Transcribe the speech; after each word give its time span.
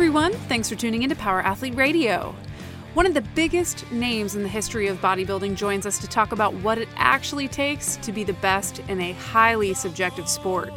everyone. 0.00 0.32
Thanks 0.48 0.66
for 0.66 0.76
tuning 0.76 1.02
into 1.02 1.14
Power 1.14 1.42
Athlete 1.42 1.74
Radio. 1.74 2.34
One 2.94 3.04
of 3.04 3.12
the 3.12 3.20
biggest 3.20 3.92
names 3.92 4.34
in 4.34 4.42
the 4.42 4.48
history 4.48 4.86
of 4.86 4.98
bodybuilding 5.02 5.56
joins 5.56 5.84
us 5.84 5.98
to 5.98 6.06
talk 6.06 6.32
about 6.32 6.54
what 6.54 6.78
it 6.78 6.88
actually 6.96 7.48
takes 7.48 7.96
to 7.96 8.10
be 8.10 8.24
the 8.24 8.32
best 8.32 8.78
in 8.88 8.98
a 8.98 9.12
highly 9.12 9.74
subjective 9.74 10.26
sport. 10.26 10.72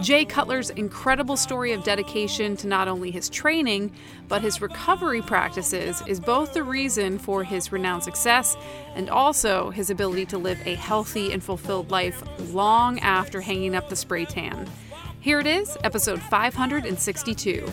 Jay 0.00 0.24
Cutler's 0.24 0.70
incredible 0.70 1.36
story 1.36 1.72
of 1.72 1.84
dedication 1.84 2.56
to 2.56 2.66
not 2.66 2.88
only 2.88 3.10
his 3.10 3.28
training, 3.28 3.92
but 4.28 4.40
his 4.40 4.62
recovery 4.62 5.20
practices 5.20 6.02
is 6.06 6.18
both 6.18 6.54
the 6.54 6.62
reason 6.62 7.18
for 7.18 7.44
his 7.44 7.70
renowned 7.70 8.02
success 8.02 8.56
and 8.94 9.10
also 9.10 9.68
his 9.72 9.90
ability 9.90 10.24
to 10.24 10.38
live 10.38 10.58
a 10.64 10.74
healthy 10.74 11.34
and 11.34 11.44
fulfilled 11.44 11.90
life 11.90 12.22
long 12.54 12.98
after 13.00 13.42
hanging 13.42 13.74
up 13.74 13.90
the 13.90 13.96
spray 13.96 14.24
tan. 14.24 14.66
Here 15.24 15.40
it 15.40 15.46
is, 15.46 15.78
episode 15.82 16.20
562. 16.20 17.64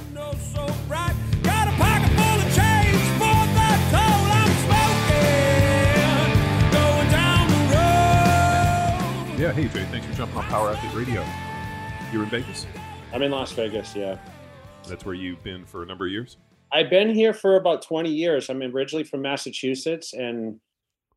Yeah, 9.37 9.51
hey 9.51 9.67
Jay, 9.67 9.83
thanks 9.83 10.05
for 10.07 10.13
jumping 10.13 10.37
on 10.37 10.45
Power 10.45 10.69
Athlete 10.69 10.95
Radio. 10.95 11.25
You're 12.13 12.23
in 12.23 12.29
Vegas? 12.29 12.65
I'm 13.11 13.21
in 13.21 13.31
Las 13.31 13.51
Vegas, 13.51 13.97
yeah. 13.97 14.17
That's 14.87 15.03
where 15.03 15.13
you've 15.13 15.43
been 15.43 15.65
for 15.65 15.83
a 15.83 15.85
number 15.85 16.05
of 16.05 16.11
years? 16.13 16.37
I've 16.71 16.89
been 16.89 17.13
here 17.13 17.33
for 17.33 17.57
about 17.57 17.81
20 17.81 18.09
years. 18.09 18.49
I'm 18.49 18.61
originally 18.61 19.03
from 19.03 19.23
Massachusetts 19.23 20.13
and 20.13 20.57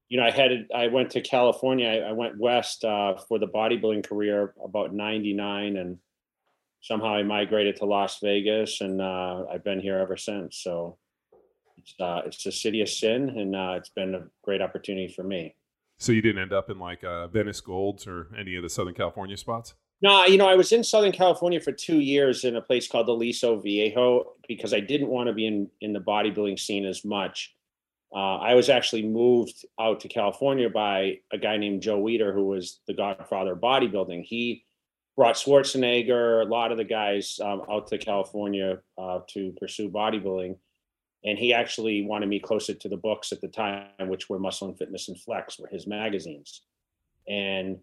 you 0.09 0.19
know, 0.19 0.27
I 0.27 0.33
headed 0.33 0.67
I 0.75 0.89
went 0.89 1.11
to 1.11 1.21
California. 1.21 1.87
I, 1.87 2.09
I 2.09 2.13
went 2.13 2.41
west 2.41 2.85
uh, 2.85 3.15
for 3.29 3.39
the 3.39 3.47
bodybuilding 3.47 4.05
career 4.05 4.53
about 4.65 4.93
99 4.93 5.77
and 5.77 5.99
somehow 6.85 7.15
I 7.15 7.23
migrated 7.23 7.77
to 7.77 7.87
Las 7.87 8.19
Vegas 8.23 8.83
and 8.83 9.01
uh, 9.01 9.45
I've 9.51 9.65
been 9.65 9.81
here 9.81 9.99
ever 9.99 10.19
since. 10.19 10.59
So 10.59 10.99
it's 11.79 11.95
uh, 11.99 12.23
it's 12.27 12.45
a 12.45 12.53
city 12.53 12.83
of 12.83 12.91
sin 12.91 13.31
and 13.31 13.57
uh, 13.57 13.75
it's 13.79 13.89
been 13.89 14.15
a 14.15 14.25
great 14.43 14.61
opportunity 14.61 15.09
for 15.09 15.25
me. 15.25 15.57
So 15.99 16.13
you 16.13 16.21
didn't 16.21 16.43
end 16.43 16.53
up 16.53 16.69
in 16.69 16.79
like 16.79 17.03
uh, 17.03 17.29
Venice 17.29 17.63
Golds 17.63 18.07
or 18.07 18.29
any 18.39 18.55
of 18.57 18.63
the 18.63 18.69
Southern 18.69 18.95
California 18.95 19.37
spots? 19.39 19.75
No, 20.03 20.27
you 20.27 20.37
know, 20.37 20.47
I 20.47 20.57
was 20.57 20.73
in 20.73 20.85
Southern 20.85 21.13
California 21.13 21.59
for 21.59 21.73
two 21.73 22.01
years 22.01 22.45
in 22.45 22.57
a 22.57 22.61
place 22.61 22.87
called 22.87 23.09
Aliso 23.09 23.59
Viejo 23.59 24.33
because 24.47 24.75
I 24.75 24.81
didn't 24.81 25.09
want 25.09 25.29
to 25.29 25.33
be 25.33 25.47
in 25.47 25.71
in 25.81 25.95
the 25.95 26.01
bodybuilding 26.01 26.59
scene 26.59 26.85
as 26.85 27.03
much. 27.03 27.55
Uh, 28.15 28.37
I 28.37 28.55
was 28.55 28.69
actually 28.69 29.07
moved 29.07 29.65
out 29.81 30.01
to 30.01 30.09
California 30.09 30.69
by 30.69 31.21
a 31.33 31.39
guy 31.39 31.57
named 31.57 31.81
Joe 31.81 32.01
Weider, 32.01 32.35
who 32.35 32.45
was 32.45 32.81
the 32.87 32.95
godfather 32.95 33.53
of 33.53 33.61
bodybuilding. 33.61 34.25
He 34.25 34.65
brought 35.17 35.37
Schwarzenegger, 35.37 36.43
a 36.45 36.49
lot 36.49 36.73
of 36.73 36.79
the 36.79 36.85
guys 36.85 37.39
um, 37.43 37.63
out 37.71 37.87
to 37.89 37.99
California 37.99 38.79
uh, 38.99 39.21
to 39.29 39.53
pursue 39.59 39.89
bodybuilding. 39.89 40.57
And 41.25 41.39
he 41.39 41.55
actually 41.55 42.05
wanted 42.05 42.29
me 42.29 42.41
closer 42.41 42.75
to 42.75 42.89
the 42.89 42.97
books 42.97 43.33
at 43.33 43.41
the 43.41 43.49
time, 43.49 44.09
which 44.09 44.29
were 44.29 44.39
Muscle 44.39 44.69
and 44.69 44.77
Fitness 44.77 45.09
and 45.09 45.19
Flex, 45.19 45.59
were 45.59 45.69
his 45.69 45.87
magazines. 45.87 46.63
And 47.29 47.79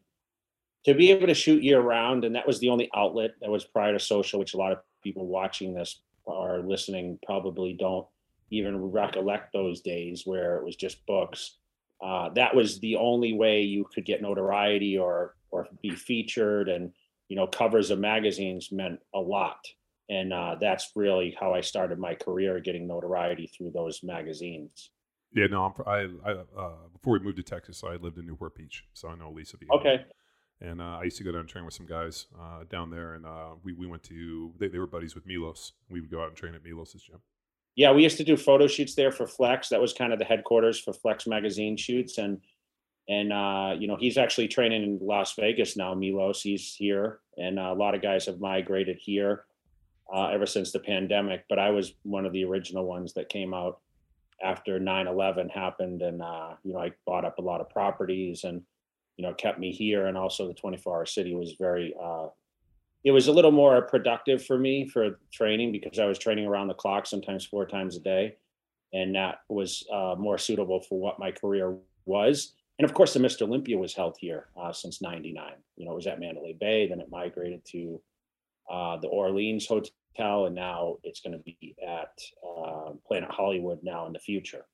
to 0.86 0.94
be 0.94 1.12
able 1.12 1.28
to 1.28 1.34
shoot 1.34 1.64
year 1.64 1.80
round, 1.80 2.24
and 2.24 2.36
that 2.36 2.46
was 2.46 2.60
the 2.60 2.70
only 2.70 2.90
outlet 2.96 3.32
that 3.42 3.50
was 3.50 3.64
prior 3.64 3.94
to 3.94 4.00
social, 4.00 4.40
which 4.40 4.54
a 4.54 4.58
lot 4.58 4.72
of 4.72 4.80
people 5.04 5.26
watching 5.28 5.74
this 5.74 6.02
or 6.26 6.60
listening 6.60 7.18
probably 7.26 7.74
don't 7.74 8.06
even 8.52 8.78
recollect 8.78 9.54
those 9.54 9.82
days 9.82 10.24
where 10.26 10.58
it 10.58 10.64
was 10.64 10.76
just 10.76 11.06
books. 11.06 11.58
Uh, 12.04 12.30
that 12.30 12.56
was 12.56 12.80
the 12.80 12.96
only 12.96 13.34
way 13.34 13.62
you 13.62 13.86
could 13.94 14.06
get 14.06 14.22
notoriety 14.22 14.98
or 14.98 15.36
or 15.52 15.68
be 15.82 15.92
featured, 15.92 16.70
and 16.70 16.92
you 17.32 17.38
know 17.38 17.48
covers 17.48 17.92
of 17.92 18.00
magazines 18.00 18.74
meant 18.74 19.00
a 19.16 19.20
lot. 19.20 19.66
And 20.10 20.34
uh, 20.34 20.58
that's 20.60 20.92
really 20.98 21.34
how 21.40 21.54
I 21.54 21.62
started 21.62 21.98
my 21.98 22.14
career, 22.14 22.60
getting 22.60 22.86
notoriety 22.86 23.48
through 23.48 23.72
those 23.72 24.02
magazines. 24.04 24.90
Yeah, 25.34 25.48
no, 25.48 25.64
I'm, 25.64 25.88
I, 25.88 26.30
I 26.30 26.32
uh, 26.34 26.74
before 26.92 27.14
we 27.14 27.20
moved 27.20 27.38
to 27.38 27.44
Texas, 27.44 27.86
I 27.86 27.96
lived 27.96 28.18
in 28.18 28.28
Newport 28.28 28.56
Beach, 28.56 28.84
so 28.92 29.08
I 29.08 29.16
know 29.16 29.32
Lisa. 29.32 29.56
Okay, 29.74 30.04
and 30.60 30.82
uh, 30.82 30.98
I 31.00 31.04
used 31.04 31.16
to 31.20 31.24
go 31.24 31.32
down 31.32 31.40
and 31.40 31.50
train 31.50 31.64
with 31.64 31.74
some 31.74 31.86
guys 31.86 32.28
uh, 32.38 32.66
down 32.70 32.90
there, 32.90 33.14
and 33.14 33.26
uh, 33.26 33.52
we 33.64 33.72
we 33.72 33.88
went 33.88 34.04
to 34.04 34.52
they, 34.60 34.68
they 34.68 34.80
were 34.80 34.86
buddies 34.86 35.16
with 35.16 35.26
Milos. 35.26 35.72
We 35.90 36.02
would 36.02 36.12
go 36.12 36.22
out 36.22 36.28
and 36.28 36.36
train 36.36 36.54
at 36.54 36.66
Milos's 36.66 37.02
gym. 37.02 37.22
Yeah, 37.78 37.94
we 37.94 38.04
used 38.04 38.18
to 38.18 38.26
do 38.26 38.36
photo 38.36 38.68
shoots 38.68 38.94
there 38.94 39.14
for 39.14 39.26
Flex. 39.26 39.70
That 39.70 39.80
was 39.80 39.94
kind 39.94 40.12
of 40.12 40.20
the 40.20 40.26
headquarters 40.26 40.82
for 40.82 40.92
Flex 40.92 41.26
magazine 41.28 41.78
shoots, 41.78 42.18
and 42.18 42.42
and 43.10 43.34
uh, 43.34 43.76
you 43.78 43.88
know 43.88 43.96
he's 43.96 44.18
actually 44.18 44.48
training 44.48 44.84
in 44.84 45.00
Las 45.02 45.34
Vegas 45.36 45.76
now. 45.76 45.94
Milos, 45.94 46.42
he's 46.42 46.74
here, 46.74 47.20
and 47.38 47.60
uh, 47.60 47.72
a 47.72 47.76
lot 47.76 47.96
of 47.96 48.02
guys 48.02 48.26
have 48.26 48.40
migrated 48.40 48.98
here 48.98 49.46
uh, 50.14 50.28
ever 50.28 50.46
since 50.46 50.72
the 50.72 50.80
pandemic. 50.80 51.46
But 51.50 51.60
I 51.60 51.72
was 51.72 51.94
one 52.04 52.26
of 52.26 52.34
the 52.34 52.46
original 52.46 52.86
ones 52.86 53.14
that 53.14 53.30
came 53.30 53.54
out 53.54 53.80
after 54.44 54.80
9/11 54.80 55.50
happened, 55.52 56.02
and 56.02 56.22
uh, 56.22 56.56
you 56.64 56.74
know 56.74 56.80
I 56.80 56.92
bought 57.06 57.26
up 57.26 57.40
a 57.40 57.44
lot 57.44 57.62
of 57.62 57.70
properties 57.70 58.44
and 58.44 58.62
you 59.18 59.28
know 59.28 59.34
kept 59.36 59.60
me 59.60 59.72
here 59.72 60.08
and 60.08 60.18
also 60.18 60.48
the 60.48 60.54
24 60.54 60.96
hour 60.96 61.06
city 61.06 61.36
was 61.36 61.54
very 61.60 61.94
uh, 62.02 62.28
it 63.04 63.12
was 63.12 63.28
a 63.28 63.32
little 63.32 63.52
more 63.52 63.82
productive 63.84 64.44
for 64.44 64.58
me 64.58 64.88
for 64.88 65.20
training 65.32 65.72
because 65.72 66.00
i 66.00 66.06
was 66.06 66.18
training 66.18 66.46
around 66.48 66.68
the 66.68 66.74
clock 66.74 67.06
sometimes 67.06 67.46
four 67.46 67.66
times 67.66 67.96
a 67.96 68.00
day 68.00 68.36
and 68.94 69.16
that 69.16 69.42
was 69.48 69.86
uh, 69.94 70.16
more 70.18 70.38
suitable 70.38 70.82
for 70.82 71.00
what 71.00 71.20
my 71.20 71.32
career 71.32 71.76
was 72.06 72.54
and 72.82 72.90
of 72.90 72.96
course 72.96 73.14
the 73.14 73.20
mr 73.20 73.44
olympia 73.44 73.78
was 73.78 73.94
held 73.94 74.16
here 74.20 74.48
uh, 74.60 74.74
since 74.74 75.02
99 75.02 75.52
you 75.78 75.86
know 75.86 75.92
it 75.92 75.96
was 75.96 76.08
at 76.08 76.20
mandalay 76.20 76.56
bay 76.60 76.88
then 76.88 77.00
it 77.00 77.08
migrated 77.12 77.64
to 77.66 78.02
uh, 78.72 78.98
the 78.98 79.08
orleans 79.08 79.68
hotel 79.68 80.46
and 80.46 80.56
now 80.56 80.98
it's 81.04 81.22
going 81.22 81.38
to 81.38 81.44
be 81.44 81.76
at 81.88 82.18
uh, 82.44 82.92
planet 83.06 83.30
hollywood 83.30 83.80
now 83.84 84.08
in 84.08 84.14
the 84.14 84.20
future 84.20 84.66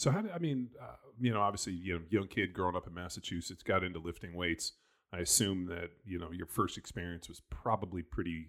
so 0.00 0.10
how 0.10 0.22
did 0.22 0.30
I 0.30 0.38
mean, 0.38 0.70
uh, 0.80 0.96
you 1.20 1.30
know, 1.30 1.42
obviously, 1.42 1.74
you 1.74 1.92
know, 1.92 2.00
young 2.08 2.26
kid 2.26 2.54
growing 2.54 2.74
up 2.74 2.86
in 2.86 2.94
Massachusetts, 2.94 3.62
got 3.62 3.84
into 3.84 3.98
lifting 3.98 4.32
weights. 4.32 4.72
I 5.12 5.18
assume 5.18 5.66
that 5.66 5.90
you 6.06 6.18
know 6.18 6.30
your 6.32 6.46
first 6.46 6.78
experience 6.78 7.28
was 7.28 7.42
probably 7.50 8.00
pretty 8.00 8.48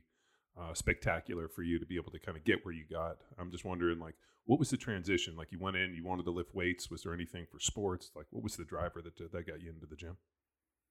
uh, 0.61 0.73
spectacular 0.73 1.47
for 1.47 1.63
you 1.63 1.79
to 1.79 1.85
be 1.85 1.95
able 1.95 2.11
to 2.11 2.19
kind 2.19 2.37
of 2.37 2.43
get 2.43 2.63
where 2.65 2.73
you 2.73 2.83
got. 2.89 3.17
I'm 3.39 3.51
just 3.51 3.65
wondering, 3.65 3.99
like, 3.99 4.15
what 4.45 4.59
was 4.59 4.69
the 4.69 4.77
transition? 4.77 5.35
Like, 5.35 5.51
you 5.51 5.59
went 5.59 5.77
in, 5.77 5.93
you 5.93 6.03
wanted 6.03 6.25
to 6.25 6.31
lift 6.31 6.53
weights. 6.53 6.89
Was 6.89 7.03
there 7.03 7.13
anything 7.13 7.45
for 7.51 7.59
sports? 7.59 8.11
Like, 8.15 8.27
what 8.31 8.43
was 8.43 8.55
the 8.55 8.65
driver 8.65 9.01
that 9.01 9.17
that 9.17 9.47
got 9.47 9.61
you 9.61 9.69
into 9.69 9.85
the 9.85 9.95
gym? 9.95 10.17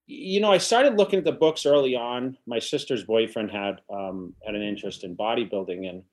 You 0.07 0.39
know, 0.41 0.51
I 0.51 0.57
started 0.57 0.97
looking 0.97 1.19
at 1.19 1.25
the 1.25 1.31
books 1.31 1.65
early 1.65 1.95
on. 1.95 2.37
My 2.45 2.59
sister's 2.59 3.03
boyfriend 3.03 3.51
had 3.51 3.81
um, 3.93 4.33
had 4.45 4.55
an 4.55 4.61
interest 4.61 5.03
in 5.03 5.15
bodybuilding, 5.15 5.87
and 5.87 6.03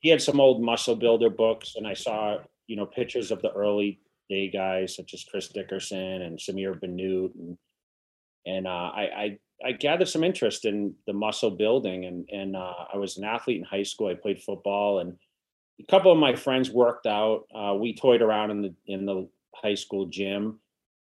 he 0.00 0.08
had 0.08 0.22
some 0.22 0.40
old 0.40 0.62
muscle 0.62 0.96
builder 0.96 1.30
books, 1.30 1.74
and 1.76 1.86
I 1.86 1.94
saw 1.94 2.38
you 2.66 2.76
know 2.76 2.86
pictures 2.86 3.30
of 3.30 3.42
the 3.42 3.52
early 3.52 4.00
day 4.28 4.50
guys 4.50 4.96
such 4.96 5.14
as 5.14 5.24
Chris 5.24 5.48
Dickerson 5.48 6.22
and 6.22 6.38
Samir 6.38 6.80
Bannout 6.80 7.34
and 7.34 7.58
and 8.46 8.66
uh, 8.66 8.90
I, 8.94 9.02
I 9.16 9.38
I 9.64 9.72
gathered 9.72 10.08
some 10.08 10.24
interest 10.24 10.64
in 10.64 10.94
the 11.06 11.12
muscle 11.12 11.50
building 11.50 12.04
and 12.04 12.28
and 12.30 12.56
uh, 12.56 12.74
I 12.92 12.96
was 12.96 13.16
an 13.16 13.24
athlete 13.24 13.58
in 13.58 13.64
high 13.64 13.82
school. 13.82 14.08
I 14.08 14.14
played 14.14 14.42
football 14.42 15.00
and 15.00 15.16
a 15.80 15.84
couple 15.90 16.12
of 16.12 16.18
my 16.18 16.34
friends 16.34 16.70
worked 16.70 17.06
out. 17.06 17.44
Uh, 17.54 17.74
we 17.74 17.94
toyed 17.94 18.22
around 18.22 18.50
in 18.50 18.62
the 18.62 18.74
in 18.86 19.06
the 19.06 19.28
high 19.54 19.74
school 19.74 20.06
gym, 20.06 20.60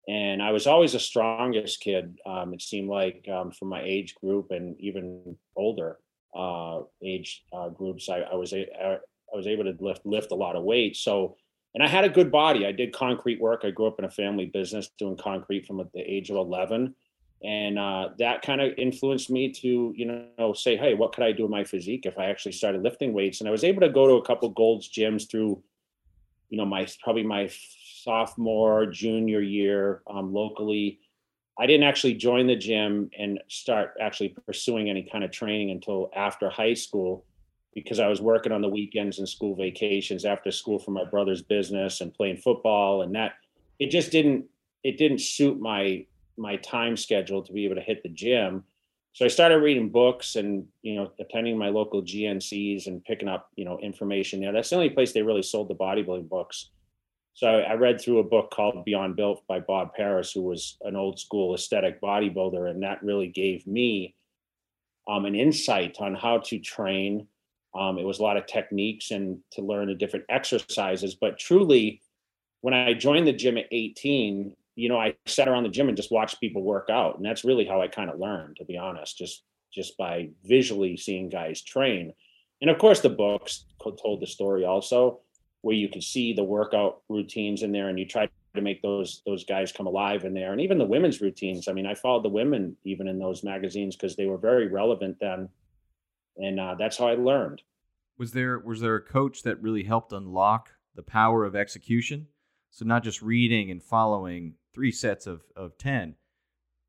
and 0.08 0.42
I 0.42 0.52
was 0.52 0.68
always 0.68 0.94
the 0.94 1.00
strongest 1.00 1.80
kid. 1.80 2.18
Um, 2.26 2.54
it 2.54 2.62
seemed 2.62 2.90
like 2.90 3.26
um, 3.32 3.52
for 3.52 3.66
my 3.66 3.82
age 3.82 4.16
group 4.16 4.52
and 4.52 4.80
even 4.80 5.38
older 5.56 5.98
uh, 6.36 6.82
age 7.04 7.44
uh, 7.54 7.70
groups, 7.70 8.10
I, 8.10 8.20
I 8.20 8.36
was 8.36 8.54
a, 8.54 8.68
I 8.82 9.00
was 9.34 9.48
able 9.48 9.66
to 9.66 9.76
lift 9.80 10.06
lift 10.06 10.32
a 10.32 10.36
lot 10.36 10.56
of 10.56 10.64
weight. 10.64 10.96
So 10.96 11.38
and 11.78 11.84
I 11.84 11.88
had 11.88 12.06
a 12.06 12.10
good 12.10 12.32
body. 12.32 12.66
I 12.66 12.72
did 12.72 12.94
concrete 12.94 13.40
work. 13.40 13.62
I 13.64 13.72
grew 13.72 13.88
up 13.88 14.00
in 14.00 14.06
a 14.06 14.10
family 14.10 14.48
business 14.48 14.90
doing 14.98 15.16
concrete 15.16 15.66
from 15.66 15.78
the 15.78 16.02
age 16.02 16.30
of 16.30 16.38
11. 16.38 16.96
And 17.44 17.78
uh, 17.78 18.10
that 18.18 18.42
kind 18.42 18.62
of 18.62 18.74
influenced 18.78 19.30
me 19.30 19.52
to, 19.52 19.94
you 19.96 20.28
know, 20.38 20.54
say, 20.54 20.76
hey, 20.76 20.96
what 20.96 21.14
could 21.14 21.24
I 21.24 21.32
do 21.32 21.44
with 21.44 21.52
my 21.52 21.64
physique 21.64 22.06
if 22.06 22.18
I 22.18 22.26
actually 22.26 22.54
started 22.54 22.82
lifting 22.82 23.14
weights? 23.14 23.40
And 23.40 23.48
I 23.48 23.52
was 23.52 23.64
able 23.64 23.82
to 23.82 23.90
go 23.90 24.08
to 24.08 24.14
a 24.16 24.26
couple 24.26 24.50
Gold's 24.50 24.90
gyms 24.90 25.30
through, 25.30 25.62
you 26.50 26.58
know, 26.58 26.66
my 26.66 26.88
probably 27.04 27.24
my 27.24 27.50
sophomore, 28.04 28.88
junior 28.88 29.42
year 29.42 30.02
um, 30.10 30.34
locally. 30.34 31.00
I 31.60 31.68
didn't 31.68 31.88
actually 31.88 32.16
join 32.16 32.48
the 32.48 32.56
gym 32.56 33.10
and 33.18 33.40
start 33.48 33.96
actually 34.00 34.30
pursuing 34.30 34.90
any 34.90 35.04
kind 35.04 35.24
of 35.24 35.32
training 35.32 35.72
until 35.72 36.10
after 36.16 36.50
high 36.50 36.76
school 36.76 37.26
because 37.74 38.00
I 38.00 38.08
was 38.08 38.22
working 38.22 38.52
on 38.52 38.62
the 38.62 38.70
weekends 38.70 39.20
and 39.20 39.30
school 39.30 39.56
vacations 39.56 40.26
after 40.26 40.52
school 40.52 40.80
for 40.80 40.92
my 40.92 41.04
brother's 41.04 41.44
business 41.44 42.02
and 42.02 42.14
playing 42.14 42.38
football 42.38 43.04
and 43.04 43.14
that 43.14 43.34
it 43.78 43.92
just 43.92 44.12
didn't 44.12 44.46
it 44.84 44.98
didn't 44.98 45.22
suit 45.22 45.60
my 45.60 46.06
my 46.38 46.58
time 46.58 46.98
schedule 46.98 47.42
to 47.44 47.54
be 47.54 47.66
able 47.66 47.76
to 47.76 47.82
hit 47.82 48.04
the 48.04 48.10
gym. 48.10 48.64
So 49.14 49.26
I 49.26 49.30
started 49.30 49.58
reading 49.58 49.90
books 49.90 50.36
and 50.36 50.68
you 50.84 50.96
know 50.96 51.12
attending 51.20 51.58
my 51.58 51.70
local 51.70 52.04
GNCs 52.04 52.88
and 52.88 53.04
picking 53.04 53.28
up 53.28 53.50
you 53.56 53.66
know 53.66 53.80
information 53.80 54.40
there. 54.40 54.52
That's 54.52 54.70
the 54.70 54.76
only 54.76 54.92
place 54.92 55.12
they 55.14 55.24
really 55.24 55.44
sold 55.44 55.70
the 55.70 55.76
bodybuilding 55.76 56.30
books. 56.30 56.70
So 57.34 57.48
I 57.48 57.74
read 57.74 58.02
through 58.02 58.18
a 58.18 58.24
book 58.24 58.50
called 58.50 58.84
Beyond 58.84 59.16
Built 59.16 59.46
by 59.48 59.60
Bob 59.60 59.94
Paris, 59.94 60.32
who 60.32 60.42
was 60.42 60.78
an 60.82 60.96
old 60.96 61.20
school 61.20 61.54
aesthetic 61.54 62.02
bodybuilder, 62.02 62.70
and 62.70 62.82
that 62.82 63.04
really 63.04 63.28
gave 63.28 63.68
me 63.68 64.16
um, 65.08 65.26
an 65.26 65.36
insight 65.36 65.98
on 66.00 66.16
how 66.16 66.40
to 66.40 66.60
train 66.60 67.28
Um, 67.76 68.00
it 68.00 68.06
was 68.06 68.18
a 68.18 68.24
lot 68.24 68.38
of 68.38 68.48
techniques 68.48 69.12
and 69.12 69.40
to 69.52 69.62
learn 69.62 69.88
the 69.88 69.94
different 69.94 70.26
exercises. 70.30 71.14
But 71.14 71.38
truly, 71.38 72.02
when 72.62 72.74
I 72.74 72.94
joined 72.96 73.28
the 73.28 73.34
gym 73.34 73.58
at 73.58 73.68
18, 73.72 74.56
you 74.78 74.90
know, 74.90 75.00
I 75.00 75.16
sat 75.26 75.48
around 75.48 75.64
the 75.64 75.70
gym 75.70 75.88
and 75.88 75.98
just 75.98 76.12
watched 76.12 76.40
people 76.40 76.62
work 76.62 76.90
out, 76.92 77.18
and 77.18 77.26
that's 77.26 77.44
really 77.44 77.66
how 77.66 77.82
I 77.82 77.88
kind 77.88 78.12
of 78.12 78.20
learned, 78.20 78.58
to 78.58 78.66
be 78.66 78.78
honest, 78.78 79.18
just 79.18 79.44
just 79.74 79.98
by 79.98 80.30
visually 80.46 80.96
seeing 80.96 81.30
guys 81.30 81.62
train. 81.62 82.14
And 82.62 82.70
of 82.70 82.78
course, 82.78 83.02
the 83.02 83.10
books 83.10 83.66
told 83.82 84.22
the 84.22 84.28
story 84.28 84.66
also, 84.66 85.20
where 85.62 85.76
you 85.76 85.90
could 85.90 86.04
see 86.04 86.32
the 86.32 86.44
workout 86.44 87.02
routines 87.10 87.64
in 87.64 87.72
there, 87.72 87.90
and 87.90 87.98
you 87.98 88.06
try 88.06 88.30
to 88.56 88.62
make 88.62 88.84
those 88.84 89.24
those 89.26 89.44
guys 89.44 89.72
come 89.72 89.88
alive 89.88 90.26
in 90.26 90.36
there, 90.36 90.52
and 90.52 90.62
even 90.62 90.78
the 90.78 90.86
women's 90.86 91.22
routines. 91.22 91.68
I 91.68 91.74
mean, 91.74 91.88
I 91.88 91.96
followed 91.96 92.24
the 92.24 92.30
women 92.30 92.78
even 92.86 93.08
in 93.08 93.18
those 93.18 93.44
magazines 93.44 93.96
because 93.96 94.16
they 94.16 94.28
were 94.28 94.38
very 94.38 94.68
relevant 94.68 95.18
then, 95.20 95.50
and 96.38 96.60
uh, 96.60 96.76
that's 96.78 96.98
how 97.00 97.08
I 97.08 97.16
learned. 97.16 97.64
Was 98.20 98.32
there 98.32 98.60
was 98.60 98.80
there 98.80 98.96
a 98.96 99.02
coach 99.02 99.42
that 99.42 99.60
really 99.60 99.84
helped 99.84 100.14
unlock 100.14 100.70
the 100.94 101.04
power 101.04 101.46
of 101.46 101.56
execution? 101.56 102.28
So 102.70 102.86
not 102.86 103.04
just 103.04 103.24
reading 103.24 103.72
and 103.72 103.82
following 103.82 104.54
three 104.78 104.92
sets 104.92 105.26
of 105.26 105.42
of 105.56 105.76
ten, 105.80 106.14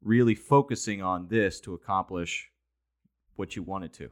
really 0.02 0.34
focusing 0.34 1.02
on 1.02 1.26
this 1.28 1.58
to 1.58 1.72
accomplish 1.72 2.50
what 3.36 3.56
you 3.56 3.62
wanted 3.62 3.94
to. 3.94 4.10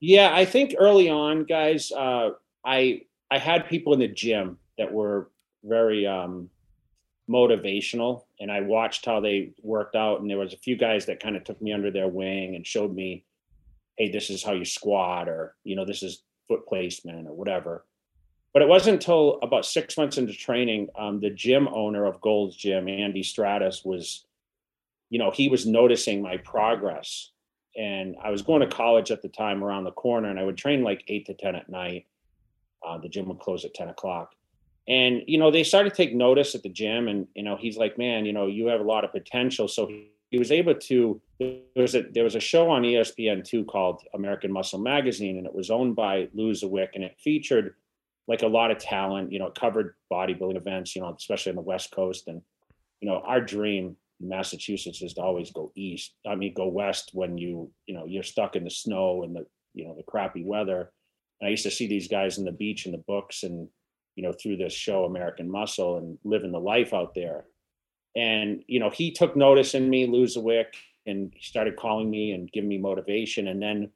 Yeah, 0.00 0.34
I 0.34 0.44
think 0.44 0.74
early 0.76 1.08
on, 1.08 1.44
guys, 1.44 1.92
uh, 1.92 2.30
I 2.64 3.02
I 3.30 3.38
had 3.38 3.68
people 3.68 3.92
in 3.92 4.00
the 4.00 4.08
gym 4.08 4.58
that 4.76 4.92
were 4.92 5.30
very 5.62 6.04
um, 6.04 6.50
motivational, 7.30 8.24
and 8.40 8.50
I 8.50 8.60
watched 8.60 9.06
how 9.06 9.20
they 9.20 9.52
worked 9.62 9.94
out. 9.94 10.20
And 10.20 10.28
there 10.28 10.38
was 10.38 10.52
a 10.52 10.58
few 10.58 10.76
guys 10.76 11.06
that 11.06 11.22
kind 11.22 11.36
of 11.36 11.44
took 11.44 11.62
me 11.62 11.72
under 11.72 11.92
their 11.92 12.08
wing 12.08 12.56
and 12.56 12.66
showed 12.66 12.92
me, 12.92 13.24
"Hey, 13.98 14.10
this 14.10 14.30
is 14.30 14.42
how 14.42 14.52
you 14.52 14.64
squat," 14.64 15.28
or 15.28 15.54
you 15.62 15.76
know, 15.76 15.84
"This 15.84 16.02
is 16.02 16.24
foot 16.48 16.66
placement," 16.66 17.28
or 17.28 17.34
whatever. 17.34 17.86
But 18.52 18.62
it 18.62 18.68
wasn't 18.68 18.94
until 18.94 19.38
about 19.42 19.64
six 19.64 19.96
months 19.96 20.18
into 20.18 20.34
training, 20.34 20.88
um, 20.98 21.20
the 21.20 21.30
gym 21.30 21.68
owner 21.68 22.04
of 22.04 22.20
Gold's 22.20 22.54
Gym, 22.54 22.86
Andy 22.86 23.22
Stratus, 23.22 23.82
was, 23.84 24.26
you 25.08 25.18
know, 25.18 25.30
he 25.30 25.48
was 25.48 25.66
noticing 25.66 26.20
my 26.20 26.36
progress. 26.36 27.30
And 27.76 28.14
I 28.22 28.30
was 28.30 28.42
going 28.42 28.60
to 28.60 28.66
college 28.66 29.10
at 29.10 29.22
the 29.22 29.28
time 29.28 29.64
around 29.64 29.84
the 29.84 29.92
corner, 29.92 30.28
and 30.28 30.38
I 30.38 30.44
would 30.44 30.58
train 30.58 30.82
like 30.82 31.02
eight 31.08 31.26
to 31.26 31.34
10 31.34 31.54
at 31.56 31.70
night. 31.70 32.06
Uh, 32.86 32.98
the 32.98 33.08
gym 33.08 33.26
would 33.28 33.38
close 33.38 33.64
at 33.64 33.72
10 33.72 33.88
o'clock. 33.88 34.34
And, 34.86 35.22
you 35.26 35.38
know, 35.38 35.50
they 35.50 35.62
started 35.64 35.90
to 35.90 35.96
take 35.96 36.14
notice 36.14 36.54
at 36.54 36.62
the 36.62 36.68
gym. 36.68 37.08
And, 37.08 37.28
you 37.34 37.44
know, 37.44 37.56
he's 37.56 37.78
like, 37.78 37.96
man, 37.96 38.26
you 38.26 38.32
know, 38.34 38.48
you 38.48 38.66
have 38.66 38.80
a 38.80 38.84
lot 38.84 39.04
of 39.04 39.12
potential. 39.12 39.68
So 39.68 39.86
he, 39.86 40.10
he 40.30 40.38
was 40.38 40.50
able 40.50 40.74
to, 40.74 41.20
there 41.38 41.60
was, 41.76 41.94
a, 41.94 42.02
there 42.02 42.24
was 42.24 42.34
a 42.34 42.40
show 42.40 42.68
on 42.68 42.82
ESPN2 42.82 43.66
called 43.66 44.02
American 44.12 44.52
Muscle 44.52 44.80
Magazine, 44.80 45.38
and 45.38 45.46
it 45.46 45.54
was 45.54 45.70
owned 45.70 45.94
by 45.94 46.28
Lou 46.34 46.50
Zwick, 46.50 46.88
and 46.94 47.04
it 47.04 47.16
featured 47.18 47.76
like 48.28 48.42
a 48.42 48.46
lot 48.46 48.70
of 48.70 48.78
talent, 48.78 49.32
you 49.32 49.38
know, 49.38 49.50
covered 49.50 49.94
bodybuilding 50.12 50.56
events, 50.56 50.94
you 50.94 51.02
know, 51.02 51.14
especially 51.16 51.50
on 51.50 51.56
the 51.56 51.62
West 51.62 51.90
Coast. 51.90 52.28
And, 52.28 52.40
you 53.00 53.08
know, 53.08 53.22
our 53.26 53.40
dream 53.40 53.96
in 54.20 54.28
Massachusetts 54.28 55.02
is 55.02 55.14
to 55.14 55.22
always 55.22 55.50
go 55.50 55.72
east. 55.74 56.14
I 56.26 56.36
mean, 56.36 56.54
go 56.54 56.68
west 56.68 57.10
when 57.12 57.36
you, 57.36 57.70
you 57.86 57.94
know, 57.94 58.06
you're 58.06 58.22
stuck 58.22 58.54
in 58.54 58.64
the 58.64 58.70
snow 58.70 59.24
and 59.24 59.34
the, 59.34 59.46
you 59.74 59.84
know, 59.84 59.94
the 59.96 60.04
crappy 60.04 60.44
weather 60.44 60.92
And 61.42 61.48
I 61.48 61.50
used 61.50 61.64
to 61.64 61.70
see 61.70 61.88
these 61.88 62.06
guys 62.06 62.38
in 62.38 62.44
the 62.44 62.52
beach 62.52 62.86
in 62.86 62.92
the 62.92 62.98
books 62.98 63.42
and, 63.42 63.68
you 64.14 64.22
know, 64.22 64.32
through 64.32 64.58
this 64.58 64.72
show, 64.72 65.04
American 65.04 65.50
Muscle, 65.50 65.98
and 65.98 66.16
living 66.22 66.52
the 66.52 66.60
life 66.60 66.94
out 66.94 67.14
there. 67.14 67.46
And, 68.14 68.62
you 68.68 68.78
know, 68.78 68.90
he 68.90 69.10
took 69.10 69.34
notice 69.34 69.74
in 69.74 69.90
me, 69.90 70.06
Lou 70.06 70.24
Zwick, 70.26 70.74
and 71.04 71.32
he 71.34 71.42
started 71.42 71.76
calling 71.76 72.08
me 72.08 72.30
and 72.30 72.50
giving 72.52 72.68
me 72.68 72.78
motivation. 72.78 73.48
And 73.48 73.60
then 73.60 73.90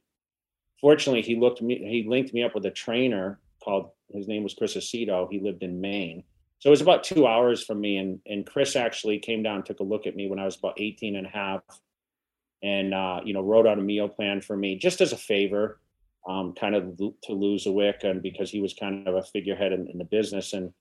fortunately 0.81 1.23
he 1.23 1.37
looked 1.37 1.63
me, 1.63 1.79
he 1.79 2.09
linked 2.09 2.35
me 2.35 2.43
up 2.43 2.55
with 2.55 2.67
a 2.67 2.71
trainer 2.71 3.39
called, 3.63 3.91
his 4.13 4.29
name 4.29 4.43
was 4.43 4.55
Chris 4.55 4.77
Aceto. 4.77 5.29
He 5.31 5.41
lived 5.41 5.63
in 5.63 5.81
Maine. 5.81 6.25
So 6.59 6.69
it 6.69 6.71
was 6.71 6.81
about 6.81 7.05
two 7.05 7.27
hours 7.27 7.65
from 7.65 7.81
me. 7.81 7.99
And, 7.99 8.21
and 8.27 8.47
Chris 8.47 8.77
actually 8.77 9.19
came 9.19 9.43
down, 9.43 9.63
took 9.63 9.81
a 9.81 9.85
look 9.85 10.07
at 10.07 10.17
me 10.17 10.29
when 10.29 10.39
I 10.39 10.45
was 10.45 10.57
about 10.57 10.81
18 10.81 11.17
and 11.17 11.27
a 11.27 11.31
half 11.31 11.63
and, 12.63 12.95
uh, 12.95 13.21
you 13.25 13.35
know, 13.35 13.43
wrote 13.43 13.67
out 13.67 13.79
a 13.79 13.83
meal 13.83 14.09
plan 14.09 14.41
for 14.41 14.57
me 14.57 14.77
just 14.79 15.01
as 15.01 15.13
a 15.13 15.17
favor 15.17 15.81
um, 16.27 16.55
kind 16.55 16.75
of 16.75 16.97
to 16.97 17.33
Lou 17.33 17.57
Zwick 17.57 18.05
and 18.05 18.23
because 18.23 18.51
he 18.51 18.61
was 18.61 18.75
kind 18.75 19.07
of 19.07 19.15
a 19.15 19.23
figurehead 19.23 19.73
in, 19.73 19.87
in 19.89 19.99
the 19.99 20.05
business. 20.05 20.55
And, 20.55 20.73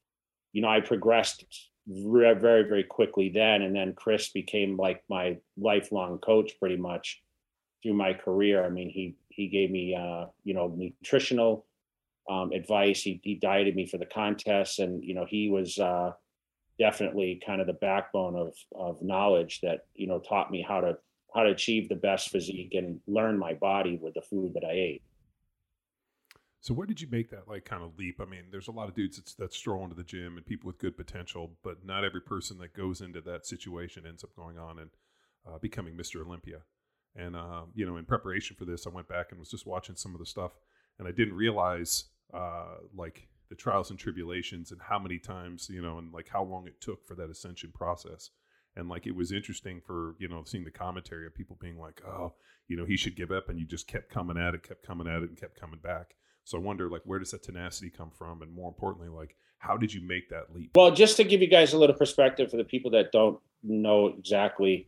you 0.54 0.62
know, 0.62 0.70
I 0.70 0.80
progressed 0.80 1.46
very, 1.88 2.34
very, 2.40 2.64
very 2.64 2.84
quickly 2.84 3.30
then. 3.30 3.62
And 3.62 3.76
then 3.76 3.94
Chris 3.94 4.30
became 4.30 4.78
like 4.78 5.04
my 5.10 5.38
lifelong 5.58 6.18
coach 6.20 6.54
pretty 6.60 6.78
much 6.78 7.22
through 7.84 7.94
my 7.94 8.14
career. 8.14 8.66
I 8.66 8.70
mean, 8.70 8.90
he, 8.90 9.18
he 9.30 9.48
gave 9.50 9.70
me, 9.70 9.94
uh, 9.94 10.28
you 10.44 10.54
know, 10.54 10.74
nutritional 10.76 11.66
um, 12.30 12.52
advice. 12.52 13.02
He, 13.02 13.20
he 13.24 13.36
dieted 13.36 13.76
me 13.76 13.86
for 13.86 13.98
the 13.98 14.06
contest. 14.06 14.80
And, 14.80 15.04
you 15.04 15.14
know, 15.14 15.26
he 15.28 15.50
was 15.50 15.78
uh, 15.78 16.12
definitely 16.80 17.42
kind 17.46 17.62
of 17.62 17.68
the 17.68 17.74
backbone 17.74 18.36
of, 18.36 18.54
of 18.76 19.02
knowledge 19.02 19.62
that, 19.62 19.86
you 19.94 20.08
know, 20.08 20.20
taught 20.20 20.52
me 20.52 20.66
how 20.68 20.82
to, 20.82 20.98
how 21.34 21.44
to 21.44 21.52
achieve 21.52 21.90
the 21.90 21.96
best 21.96 22.30
physique 22.30 22.74
and 22.74 23.00
learn 23.08 23.38
my 23.38 23.54
body 23.54 24.00
with 24.02 24.14
the 24.14 24.22
food 24.22 24.54
that 24.54 24.64
I 24.64 24.72
ate. 24.72 25.04
So 26.62 26.74
where 26.74 26.88
did 26.88 27.00
you 27.00 27.08
make 27.12 27.30
that 27.30 27.48
like 27.48 27.64
kind 27.64 27.84
of 27.84 27.96
leap? 27.96 28.20
I 28.20 28.26
mean, 28.26 28.46
there's 28.50 28.70
a 28.70 28.72
lot 28.72 28.90
of 28.90 28.96
dudes 28.96 29.18
that, 29.18 29.36
that 29.38 29.54
stroll 29.54 29.84
into 29.84 29.96
the 29.96 30.04
gym 30.04 30.36
and 30.36 30.44
people 30.44 30.66
with 30.66 30.80
good 30.80 30.98
potential, 30.98 31.52
but 31.64 31.86
not 31.86 32.04
every 32.04 32.22
person 32.22 32.58
that 32.58 32.74
goes 32.74 33.02
into 33.02 33.22
that 33.22 33.46
situation 33.46 34.08
ends 34.08 34.24
up 34.24 34.36
going 34.36 34.58
on 34.58 34.80
and 34.80 34.90
uh, 35.48 35.60
becoming 35.60 35.96
Mr. 35.96 36.26
Olympia. 36.26 36.62
And 37.16 37.36
uh, 37.36 37.62
you 37.76 37.86
know, 37.86 37.98
in 37.98 38.06
preparation 38.06 38.56
for 38.58 38.66
this, 38.66 38.88
I 38.88 38.90
went 38.90 39.08
back 39.08 39.28
and 39.30 39.40
was 39.40 39.52
just 39.52 39.68
watching 39.68 39.96
some 39.96 40.14
of 40.14 40.20
the 40.20 40.26
stuff, 40.26 40.54
and 41.00 41.08
I 41.08 41.12
didn't 41.12 41.36
realize 41.36 42.06
uh, 42.34 42.76
like 42.96 43.28
the 43.50 43.56
trials 43.56 43.90
and 43.90 44.00
tribulations 44.00 44.72
and 44.72 44.82
how 44.82 45.00
many 45.00 45.20
times 45.20 45.70
you 45.70 45.82
know, 45.82 45.98
and 45.98 46.14
like 46.14 46.30
how 46.30 46.44
long 46.44 46.68
it 46.68 46.82
took 46.82 47.06
for 47.06 47.16
that 47.16 47.30
ascension 47.30 47.72
process. 47.74 48.32
And 48.78 48.90
like 48.90 49.08
it 49.08 49.16
was 49.16 49.32
interesting 49.32 49.82
for 49.86 50.16
you 50.20 50.28
know 50.28 50.44
seeing 50.46 50.66
the 50.66 50.72
commentary 50.72 51.26
of 51.26 51.34
people 51.34 51.58
being 51.60 51.78
like, 51.78 52.02
oh, 52.06 52.34
you 52.68 52.76
know, 52.76 52.86
he 52.86 52.98
should 52.98 53.16
give 53.16 53.32
up, 53.32 53.50
and 53.50 53.60
you 53.60 53.66
just 53.66 53.88
kept 53.88 54.10
coming 54.10 54.38
at 54.38 54.54
it, 54.54 54.68
kept 54.68 54.86
coming 54.86 55.08
at 55.08 55.24
it, 55.24 55.30
and 55.30 55.40
kept 55.40 55.60
coming 55.60 55.80
back 55.80 56.16
so 56.46 56.60
I 56.60 56.62
wonder, 56.62 56.90
like, 56.90 57.02
where 57.06 57.20
does 57.20 57.32
that 57.32 57.44
tenacity 57.44 57.90
come 57.90 58.12
from, 58.12 58.44
and 58.44 58.54
more 58.54 58.70
importantly, 58.70 59.10
like, 59.10 59.36
how 59.58 59.78
did 59.78 59.92
you 59.92 60.02
make 60.02 60.30
that 60.30 60.54
leap? 60.54 60.72
Well, 60.76 60.92
just 60.92 61.18
to 61.18 61.24
give 61.24 61.42
you 61.42 61.48
guys 61.48 61.74
a 61.74 61.78
little 61.78 61.96
perspective 61.96 62.52
for 62.52 62.58
the 62.58 62.64
people 62.64 62.92
that 62.92 63.12
don't 63.12 63.40
know 63.64 64.08
exactly, 64.08 64.88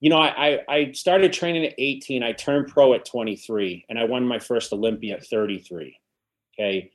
you 0.00 0.08
know, 0.08 0.16
I 0.16 0.60
I 0.66 0.92
started 0.92 1.32
training 1.32 1.66
at 1.66 1.74
18. 1.76 2.22
I 2.22 2.32
turned 2.32 2.68
pro 2.68 2.94
at 2.94 3.04
23, 3.04 3.84
and 3.90 3.98
I 3.98 4.04
won 4.04 4.26
my 4.26 4.38
first 4.38 4.72
Olympia 4.72 5.16
at 5.16 5.26
33. 5.26 5.98
Okay, 6.58 6.90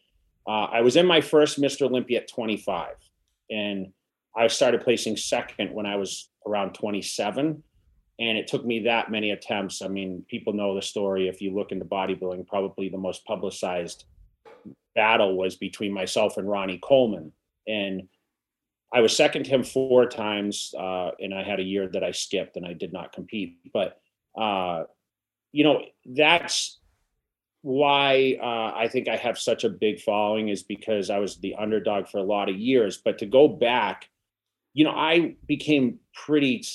uh, 0.47 0.65
I 0.65 0.81
was 0.81 0.95
in 0.95 1.05
my 1.05 1.21
first 1.21 1.61
Mr. 1.61 1.83
Olympia 1.83 2.21
at 2.21 2.27
25, 2.27 2.95
and 3.49 3.93
I 4.35 4.47
started 4.47 4.81
placing 4.81 5.17
second 5.17 5.73
when 5.73 5.85
I 5.85 5.95
was 5.95 6.29
around 6.45 6.73
27 6.73 7.63
and 8.19 8.37
it 8.37 8.47
took 8.47 8.65
me 8.65 8.79
that 8.79 9.09
many 9.09 9.31
attempts. 9.31 9.81
I 9.81 9.87
mean, 9.87 10.23
people 10.29 10.53
know 10.53 10.75
the 10.75 10.81
story. 10.81 11.27
If 11.27 11.41
you 11.41 11.53
look 11.53 11.71
into 11.71 11.85
bodybuilding, 11.85 12.47
probably 12.47 12.89
the 12.89 12.97
most 12.97 13.25
publicized 13.25 14.05
battle 14.95 15.35
was 15.35 15.55
between 15.55 15.91
myself 15.91 16.37
and 16.37 16.47
Ronnie 16.47 16.79
Coleman. 16.83 17.31
And 17.67 18.03
I 18.93 19.01
was 19.01 19.15
second 19.15 19.45
to 19.45 19.49
him 19.49 19.63
four 19.63 20.05
times, 20.05 20.75
uh, 20.77 21.11
and 21.19 21.33
I 21.33 21.41
had 21.41 21.59
a 21.59 21.63
year 21.63 21.89
that 21.89 22.03
I 22.03 22.11
skipped 22.11 22.55
and 22.55 22.65
I 22.65 22.73
did 22.73 22.93
not 22.93 23.13
compete. 23.13 23.57
But 23.73 23.99
uh, 24.39 24.83
you 25.51 25.63
know, 25.63 25.81
that's 26.05 26.79
why 27.63 28.37
uh, 28.41 28.77
I 28.77 28.89
think 28.89 29.07
I 29.07 29.15
have 29.15 29.39
such 29.39 29.63
a 29.63 29.69
big 29.69 30.01
following 30.01 30.49
is 30.49 30.63
because 30.63 31.09
I 31.09 31.19
was 31.19 31.37
the 31.37 31.55
underdog 31.55 32.09
for 32.09 32.17
a 32.17 32.23
lot 32.23 32.49
of 32.49 32.57
years. 32.57 32.97
But 32.97 33.17
to 33.19 33.25
go 33.25 33.47
back, 33.47 34.09
you 34.73 34.83
know, 34.83 34.91
I 34.91 35.35
became 35.47 35.99
pretty 36.13 36.65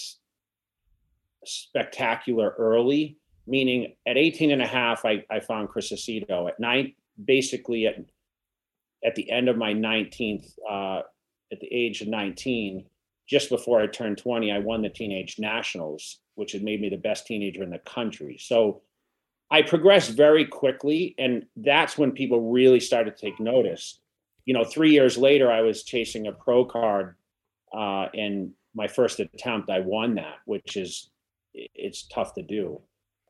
spectacular 1.44 2.54
early, 2.58 3.18
meaning 3.46 3.96
at 4.06 4.16
18 4.16 4.50
and 4.50 4.62
a 4.62 4.66
half, 4.66 5.04
I, 5.04 5.24
I 5.30 5.40
found 5.40 5.68
Chris 5.68 5.92
Aceto. 5.92 6.48
At 6.48 6.58
nine, 6.58 6.94
basically 7.22 7.86
at 7.86 7.96
at 9.04 9.14
the 9.14 9.30
end 9.30 9.48
of 9.48 9.58
my 9.58 9.74
19th, 9.74 10.50
uh, 10.68 11.02
at 11.52 11.60
the 11.60 11.72
age 11.72 12.00
of 12.00 12.08
19, 12.08 12.84
just 13.28 13.50
before 13.50 13.80
I 13.80 13.86
turned 13.86 14.18
20, 14.18 14.50
I 14.50 14.58
won 14.58 14.82
the 14.82 14.88
teenage 14.88 15.38
nationals, 15.38 16.18
which 16.34 16.50
had 16.50 16.64
made 16.64 16.80
me 16.80 16.88
the 16.88 16.96
best 16.96 17.26
teenager 17.26 17.62
in 17.62 17.70
the 17.70 17.78
country. 17.78 18.38
So 18.40 18.82
I 19.50 19.62
progressed 19.62 20.10
very 20.10 20.44
quickly, 20.44 21.14
and 21.18 21.46
that's 21.56 21.96
when 21.96 22.12
people 22.12 22.52
really 22.52 22.80
started 22.80 23.16
to 23.16 23.20
take 23.20 23.40
notice. 23.40 24.00
You 24.44 24.54
know, 24.54 24.64
three 24.64 24.92
years 24.92 25.16
later, 25.16 25.50
I 25.50 25.62
was 25.62 25.84
chasing 25.84 26.26
a 26.26 26.32
pro 26.32 26.64
card, 26.64 27.16
uh, 27.72 28.08
and 28.14 28.52
my 28.74 28.88
first 28.88 29.20
attempt, 29.20 29.70
I 29.70 29.80
won 29.80 30.14
that, 30.16 30.36
which 30.44 30.76
is 30.76 31.10
it's 31.54 32.06
tough 32.08 32.34
to 32.34 32.42
do. 32.42 32.80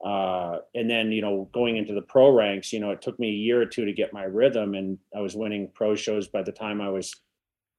Uh, 0.04 0.58
and 0.74 0.88
then, 0.88 1.10
you 1.10 1.22
know, 1.22 1.48
going 1.52 1.76
into 1.76 1.94
the 1.94 2.02
pro 2.02 2.30
ranks, 2.30 2.72
you 2.72 2.78
know, 2.80 2.90
it 2.90 3.02
took 3.02 3.18
me 3.18 3.28
a 3.28 3.32
year 3.32 3.60
or 3.60 3.66
two 3.66 3.84
to 3.84 3.92
get 3.92 4.12
my 4.12 4.24
rhythm 4.24 4.74
and 4.74 4.98
I 5.16 5.20
was 5.20 5.34
winning 5.34 5.70
pro 5.74 5.96
shows 5.96 6.28
by 6.28 6.42
the 6.42 6.52
time 6.52 6.80
I 6.80 6.88
was, 6.88 7.12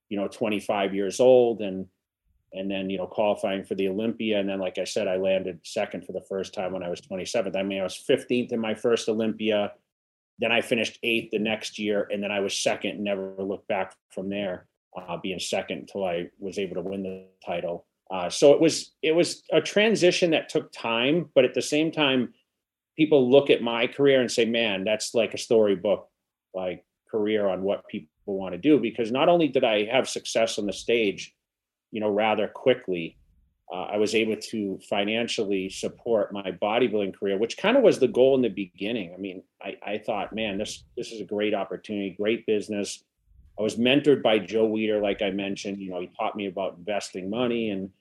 you 0.10 0.18
know, 0.18 0.28
25 0.28 0.94
years 0.94 1.20
old 1.20 1.62
and, 1.62 1.86
and 2.54 2.70
then, 2.70 2.90
you 2.90 2.98
know, 2.98 3.06
qualifying 3.06 3.64
for 3.64 3.76
the 3.76 3.88
Olympia. 3.88 4.40
And 4.40 4.50
then, 4.50 4.60
like 4.60 4.78
I 4.78 4.84
said, 4.84 5.08
I 5.08 5.18
landed 5.18 5.60
second 5.64 6.06
for 6.06 6.14
the 6.14 6.22
first 6.22 6.54
time 6.54 6.74
when 6.74 6.84
I 6.84 6.90
was 6.90 7.02
27th. 7.02 7.56
I 7.56 7.64
mean, 7.64 7.80
I 7.80 7.84
was 7.84 8.04
15th 8.10 8.52
in 8.52 8.60
my 8.60 8.74
first 8.74 9.08
Olympia. 9.08 9.74
then 10.40 10.52
I 10.52 10.62
finished 10.62 11.00
eighth 11.04 11.32
the 11.32 11.40
next 11.40 11.78
year, 11.78 12.08
and 12.12 12.24
then 12.24 12.32
I 12.32 12.40
was 12.40 12.58
second. 12.58 13.04
Never 13.04 13.36
looked 13.38 13.68
back 13.68 13.96
from 14.10 14.30
there, 14.30 14.68
uh, 14.98 15.18
being 15.18 15.40
second 15.40 15.80
until 15.80 16.06
I 16.06 16.30
was 16.40 16.58
able 16.58 16.76
to 16.76 16.82
win 16.82 17.04
the 17.04 17.26
title. 17.46 17.86
Uh, 18.10 18.30
so 18.30 18.54
it 18.54 18.62
was 18.62 18.94
it 19.04 19.12
was 19.12 19.44
a 19.52 19.62
transition 19.62 20.32
that 20.32 20.50
took 20.50 20.72
time, 20.72 21.30
but 21.36 21.46
at 21.46 21.54
the 21.54 21.62
same 21.62 21.92
time, 21.92 22.34
people 22.98 23.30
look 23.30 23.50
at 23.50 23.62
my 23.62 23.86
career 23.86 24.22
and 24.22 24.32
say, 24.32 24.46
"Man, 24.46 24.84
that's 24.84 25.14
like 25.14 25.34
a 25.34 25.38
storybook 25.38 26.10
like 26.54 26.86
career 27.12 27.48
on 27.48 27.62
what 27.62 27.88
people 27.88 28.10
want 28.26 28.54
to 28.54 28.58
do." 28.58 28.80
Because 28.80 29.12
not 29.12 29.30
only 29.30 29.48
did 29.50 29.64
I 29.64 29.86
have 29.86 30.10
success 30.10 30.58
on 30.58 30.66
the 30.66 30.74
stage, 30.74 31.36
you 31.92 32.00
know, 32.00 32.10
rather 32.10 32.48
quickly, 32.48 33.18
uh, 33.72 33.84
I 33.84 33.98
was 33.98 34.16
able 34.16 34.36
to 34.36 34.80
financially 34.90 35.70
support 35.70 36.34
my 36.34 36.52
bodybuilding 36.52 37.16
career, 37.18 37.38
which 37.38 37.58
kind 37.58 37.78
of 37.78 37.84
was 37.84 38.00
the 38.00 38.08
goal 38.08 38.36
in 38.36 38.42
the 38.42 38.50
beginning. 38.50 39.14
I 39.14 39.18
mean, 39.18 39.44
I, 39.62 39.78
I 39.86 39.98
thought, 40.00 40.34
man, 40.34 40.58
this 40.58 40.84
this 40.98 41.12
is 41.12 41.22
a 41.22 41.26
great 41.26 41.54
opportunity, 41.54 42.16
great 42.18 42.46
business. 42.48 43.04
I 43.60 43.62
was 43.62 43.76
mentored 43.76 44.24
by 44.24 44.40
Joe 44.40 44.68
Weider, 44.68 45.02
like 45.02 45.22
I 45.22 45.30
mentioned. 45.32 45.80
You 45.80 45.92
know, 45.92 46.02
he 46.02 46.10
taught 46.18 46.36
me 46.36 46.48
about 46.48 46.78
investing 46.78 47.30
money 47.30 47.70
and 47.70 47.92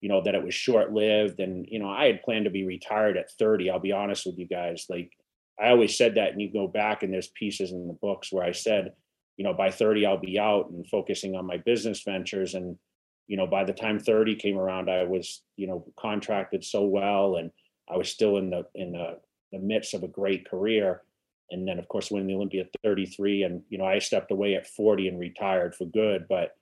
you 0.00 0.08
know 0.08 0.22
that 0.22 0.34
it 0.34 0.42
was 0.42 0.54
short 0.54 0.92
lived. 0.92 1.38
And 1.38 1.66
you 1.70 1.78
know, 1.78 1.88
I 1.88 2.06
had 2.06 2.22
planned 2.22 2.46
to 2.46 2.50
be 2.50 2.64
retired 2.64 3.16
at 3.16 3.30
30. 3.30 3.70
I'll 3.70 3.78
be 3.78 3.92
honest 3.92 4.26
with 4.26 4.38
you 4.38 4.46
guys. 4.46 4.86
Like 4.90 5.12
I 5.60 5.68
always 5.68 5.96
said 5.96 6.16
that, 6.16 6.32
and 6.32 6.42
you 6.42 6.52
go 6.52 6.66
back 6.66 7.04
and 7.04 7.12
there's 7.12 7.28
pieces 7.28 7.70
in 7.70 7.86
the 7.86 7.94
books 7.94 8.32
where 8.32 8.44
I 8.44 8.52
said, 8.52 8.94
you 9.36 9.44
know, 9.44 9.54
by 9.54 9.70
30 9.70 10.04
I'll 10.04 10.18
be 10.18 10.40
out 10.40 10.70
and 10.70 10.84
focusing 10.88 11.36
on 11.36 11.46
my 11.46 11.58
business 11.58 12.02
ventures 12.02 12.54
and 12.54 12.76
you 13.26 13.36
know, 13.36 13.46
by 13.46 13.64
the 13.64 13.72
time 13.72 13.98
30 13.98 14.36
came 14.36 14.58
around, 14.58 14.90
I 14.90 15.04
was, 15.04 15.42
you 15.56 15.66
know, 15.66 15.84
contracted 15.98 16.64
so 16.64 16.84
well 16.84 17.36
and 17.36 17.50
I 17.90 17.96
was 17.96 18.08
still 18.08 18.36
in 18.36 18.50
the 18.50 18.64
in 18.74 18.92
the, 18.92 19.18
the 19.52 19.58
midst 19.58 19.94
of 19.94 20.02
a 20.02 20.08
great 20.08 20.48
career. 20.48 21.02
And 21.50 21.68
then 21.68 21.78
of 21.78 21.88
course 21.88 22.10
winning 22.10 22.28
the 22.28 22.34
Olympia 22.34 22.62
at 22.62 22.70
33. 22.82 23.42
And, 23.42 23.62
you 23.68 23.78
know, 23.78 23.84
I 23.84 23.98
stepped 23.98 24.30
away 24.30 24.54
at 24.54 24.66
40 24.66 25.08
and 25.08 25.18
retired 25.18 25.74
for 25.74 25.84
good. 25.86 26.26
But, 26.28 26.52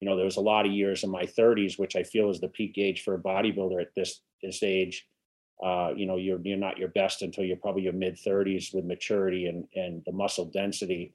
you 0.00 0.08
know, 0.08 0.16
there 0.16 0.24
was 0.24 0.36
a 0.36 0.42
lot 0.42 0.64
of 0.64 0.72
years 0.72 1.04
in 1.04 1.10
my 1.10 1.24
30s, 1.24 1.78
which 1.78 1.96
I 1.96 2.02
feel 2.02 2.30
is 2.30 2.40
the 2.40 2.48
peak 2.48 2.78
age 2.78 3.02
for 3.02 3.14
a 3.14 3.18
bodybuilder 3.18 3.80
at 3.80 3.94
this 3.94 4.20
this 4.42 4.62
age. 4.62 5.06
Uh, 5.62 5.92
you 5.96 6.06
know, 6.06 6.16
you're 6.16 6.40
you're 6.42 6.56
not 6.56 6.78
your 6.78 6.88
best 6.88 7.22
until 7.22 7.44
you're 7.44 7.56
probably 7.56 7.82
your 7.82 7.92
mid 7.92 8.16
30s 8.16 8.72
with 8.72 8.84
maturity 8.84 9.46
and 9.46 9.66
and 9.74 10.02
the 10.06 10.12
muscle 10.12 10.46
density. 10.46 11.14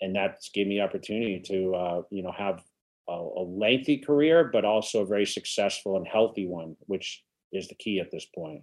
And 0.00 0.14
that 0.16 0.40
gave 0.52 0.66
me 0.66 0.80
opportunity 0.80 1.40
to 1.46 1.74
uh, 1.74 2.02
you 2.10 2.22
know, 2.22 2.32
have 2.32 2.62
a, 3.08 3.12
a 3.12 3.44
lengthy 3.44 3.98
career, 3.98 4.48
but 4.52 4.64
also 4.64 5.02
a 5.02 5.06
very 5.06 5.26
successful 5.26 5.96
and 5.96 6.06
healthy 6.06 6.46
one, 6.46 6.76
which 6.86 7.22
is 7.52 7.68
the 7.68 7.74
key 7.74 8.00
at 8.00 8.10
this 8.10 8.26
point. 8.34 8.62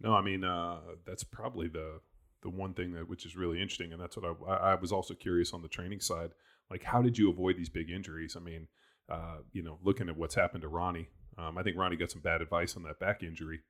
No, 0.00 0.14
I 0.14 0.22
mean 0.22 0.44
uh, 0.44 0.80
that's 1.06 1.24
probably 1.24 1.68
the 1.68 2.00
the 2.42 2.50
one 2.50 2.74
thing 2.74 2.92
that 2.92 3.08
which 3.08 3.24
is 3.24 3.36
really 3.36 3.60
interesting, 3.60 3.92
and 3.92 4.00
that's 4.00 4.16
what 4.16 4.36
I, 4.48 4.72
I 4.72 4.74
was 4.74 4.92
also 4.92 5.14
curious 5.14 5.52
on 5.52 5.62
the 5.62 5.68
training 5.68 6.00
side. 6.00 6.30
Like, 6.70 6.82
how 6.82 7.02
did 7.02 7.18
you 7.18 7.30
avoid 7.30 7.56
these 7.56 7.68
big 7.68 7.90
injuries? 7.90 8.36
I 8.36 8.40
mean, 8.40 8.68
uh, 9.08 9.38
you 9.52 9.62
know, 9.62 9.78
looking 9.82 10.08
at 10.08 10.16
what's 10.16 10.34
happened 10.34 10.62
to 10.62 10.68
Ronnie, 10.68 11.08
um, 11.38 11.58
I 11.58 11.62
think 11.62 11.76
Ronnie 11.76 11.96
got 11.96 12.10
some 12.10 12.22
bad 12.22 12.42
advice 12.42 12.76
on 12.76 12.82
that 12.84 12.98
back 12.98 13.22
injury 13.22 13.60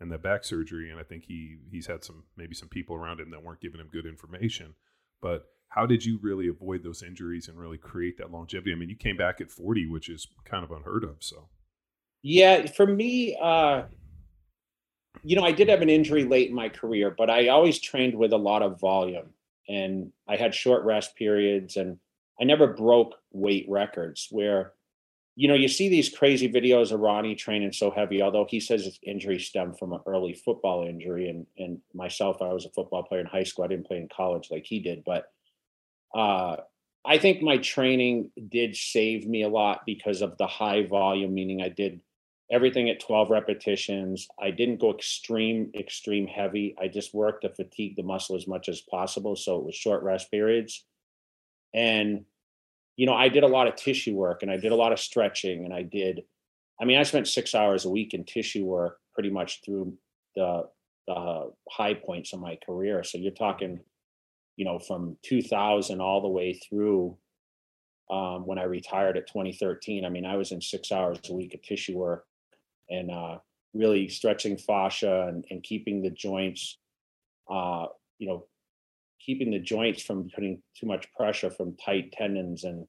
and 0.00 0.10
that 0.10 0.22
back 0.22 0.44
surgery, 0.44 0.90
and 0.90 0.98
I 0.98 1.04
think 1.04 1.24
he 1.24 1.58
he's 1.70 1.86
had 1.86 2.04
some 2.04 2.24
maybe 2.36 2.54
some 2.54 2.68
people 2.68 2.96
around 2.96 3.20
him 3.20 3.30
that 3.30 3.42
weren't 3.42 3.60
giving 3.60 3.80
him 3.80 3.88
good 3.92 4.06
information. 4.06 4.74
But 5.20 5.46
how 5.74 5.86
did 5.86 6.04
you 6.04 6.20
really 6.22 6.46
avoid 6.46 6.84
those 6.84 7.02
injuries 7.02 7.48
and 7.48 7.58
really 7.58 7.78
create 7.78 8.16
that 8.18 8.30
longevity? 8.30 8.70
I 8.70 8.76
mean, 8.76 8.88
you 8.88 8.94
came 8.94 9.16
back 9.16 9.40
at 9.40 9.50
40, 9.50 9.88
which 9.88 10.08
is 10.08 10.28
kind 10.44 10.62
of 10.62 10.70
unheard 10.70 11.02
of. 11.02 11.16
So, 11.18 11.48
yeah, 12.22 12.66
for 12.66 12.86
me, 12.86 13.36
uh, 13.42 13.82
you 15.24 15.34
know, 15.34 15.42
I 15.42 15.50
did 15.50 15.68
have 15.68 15.82
an 15.82 15.90
injury 15.90 16.24
late 16.24 16.48
in 16.48 16.54
my 16.54 16.68
career, 16.68 17.12
but 17.16 17.28
I 17.28 17.48
always 17.48 17.80
trained 17.80 18.14
with 18.14 18.32
a 18.32 18.38
lot 18.38 18.62
of 18.62 18.78
volume 18.78 19.30
and 19.68 20.12
I 20.28 20.36
had 20.36 20.54
short 20.54 20.84
rest 20.84 21.16
periods 21.16 21.76
and 21.76 21.98
I 22.40 22.44
never 22.44 22.68
broke 22.68 23.14
weight 23.32 23.66
records 23.68 24.28
where, 24.30 24.74
you 25.34 25.48
know, 25.48 25.54
you 25.54 25.66
see 25.66 25.88
these 25.88 26.08
crazy 26.08 26.48
videos 26.48 26.92
of 26.92 27.00
Ronnie 27.00 27.34
training 27.34 27.72
so 27.72 27.90
heavy, 27.90 28.22
although 28.22 28.46
he 28.48 28.60
says 28.60 28.84
his 28.84 29.00
injury 29.02 29.40
stemmed 29.40 29.76
from 29.80 29.92
an 29.92 30.00
early 30.06 30.34
football 30.34 30.86
injury. 30.86 31.30
And, 31.30 31.46
and 31.58 31.80
myself, 31.92 32.40
I 32.40 32.52
was 32.52 32.64
a 32.64 32.70
football 32.70 33.02
player 33.02 33.22
in 33.22 33.26
high 33.26 33.42
school. 33.42 33.64
I 33.64 33.68
didn't 33.68 33.88
play 33.88 33.96
in 33.96 34.08
college 34.14 34.52
like 34.52 34.64
he 34.64 34.78
did, 34.78 35.02
but 35.04 35.32
uh, 36.14 36.56
I 37.04 37.18
think 37.18 37.42
my 37.42 37.58
training 37.58 38.30
did 38.48 38.76
save 38.76 39.26
me 39.26 39.42
a 39.42 39.48
lot 39.48 39.82
because 39.84 40.22
of 40.22 40.38
the 40.38 40.46
high 40.46 40.86
volume, 40.86 41.34
meaning 41.34 41.60
I 41.60 41.68
did 41.68 42.00
everything 42.50 42.88
at 42.88 43.00
12 43.00 43.30
repetitions. 43.30 44.28
I 44.40 44.50
didn't 44.50 44.80
go 44.80 44.92
extreme, 44.92 45.70
extreme 45.78 46.26
heavy. 46.26 46.74
I 46.80 46.88
just 46.88 47.12
worked 47.12 47.42
to 47.42 47.50
fatigue 47.50 47.96
the 47.96 48.02
muscle 48.02 48.36
as 48.36 48.46
much 48.46 48.68
as 48.68 48.80
possible. 48.80 49.36
So 49.36 49.58
it 49.58 49.64
was 49.64 49.74
short 49.74 50.02
rest 50.02 50.30
periods. 50.30 50.84
And, 51.74 52.24
you 52.96 53.06
know, 53.06 53.14
I 53.14 53.28
did 53.28 53.42
a 53.42 53.48
lot 53.48 53.66
of 53.66 53.76
tissue 53.76 54.14
work 54.14 54.42
and 54.42 54.50
I 54.50 54.56
did 54.56 54.72
a 54.72 54.76
lot 54.76 54.92
of 54.92 55.00
stretching 55.00 55.64
and 55.64 55.74
I 55.74 55.82
did, 55.82 56.22
I 56.80 56.84
mean, 56.84 56.98
I 56.98 57.02
spent 57.02 57.28
six 57.28 57.54
hours 57.54 57.84
a 57.84 57.90
week 57.90 58.14
in 58.14 58.24
tissue 58.24 58.64
work 58.64 58.98
pretty 59.14 59.30
much 59.30 59.60
through 59.64 59.94
the, 60.36 60.68
the 61.06 61.50
high 61.70 61.94
points 61.94 62.32
of 62.32 62.40
my 62.40 62.56
career. 62.64 63.02
So 63.02 63.18
you're 63.18 63.32
talking 63.32 63.80
you 64.56 64.64
know, 64.64 64.78
from 64.78 65.16
2000 65.22 66.00
all 66.00 66.22
the 66.22 66.28
way 66.28 66.54
through 66.54 67.16
um, 68.10 68.46
when 68.46 68.58
I 68.58 68.64
retired 68.64 69.16
at 69.16 69.26
2013. 69.26 70.04
I 70.04 70.08
mean, 70.08 70.24
I 70.24 70.36
was 70.36 70.52
in 70.52 70.60
six 70.60 70.92
hours 70.92 71.18
a 71.28 71.34
week 71.34 71.54
of 71.54 71.62
tissue 71.62 71.96
work 71.96 72.26
and 72.90 73.10
uh, 73.10 73.38
really 73.72 74.08
stretching 74.08 74.56
fascia 74.56 75.26
and, 75.28 75.44
and 75.50 75.62
keeping 75.62 76.02
the 76.02 76.10
joints, 76.10 76.78
uh, 77.50 77.86
you 78.18 78.28
know, 78.28 78.46
keeping 79.24 79.50
the 79.50 79.58
joints 79.58 80.02
from 80.02 80.30
putting 80.34 80.62
too 80.78 80.86
much 80.86 81.12
pressure 81.14 81.50
from 81.50 81.76
tight 81.76 82.12
tendons 82.12 82.64
and 82.64 82.86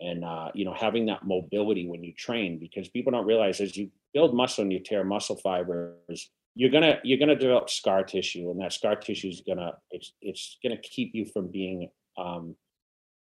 and 0.00 0.24
uh, 0.24 0.50
you 0.54 0.64
know 0.64 0.72
having 0.72 1.06
that 1.06 1.24
mobility 1.24 1.86
when 1.86 2.02
you 2.02 2.12
train 2.14 2.58
because 2.58 2.88
people 2.88 3.12
don't 3.12 3.26
realize 3.26 3.60
as 3.60 3.76
you 3.76 3.90
build 4.14 4.34
muscle 4.34 4.62
and 4.62 4.72
you 4.72 4.80
tear 4.80 5.04
muscle 5.04 5.36
fibers 5.36 6.30
you're 6.60 6.68
gonna 6.70 6.98
you're 7.04 7.18
gonna 7.18 7.36
develop 7.36 7.70
scar 7.70 8.04
tissue, 8.04 8.50
and 8.50 8.60
that 8.60 8.74
scar 8.74 8.94
tissue 8.94 9.28
is 9.28 9.40
gonna 9.46 9.72
it's 9.90 10.12
it's 10.20 10.58
gonna 10.62 10.76
keep 10.76 11.14
you 11.14 11.24
from 11.24 11.48
being 11.48 11.88
um, 12.18 12.54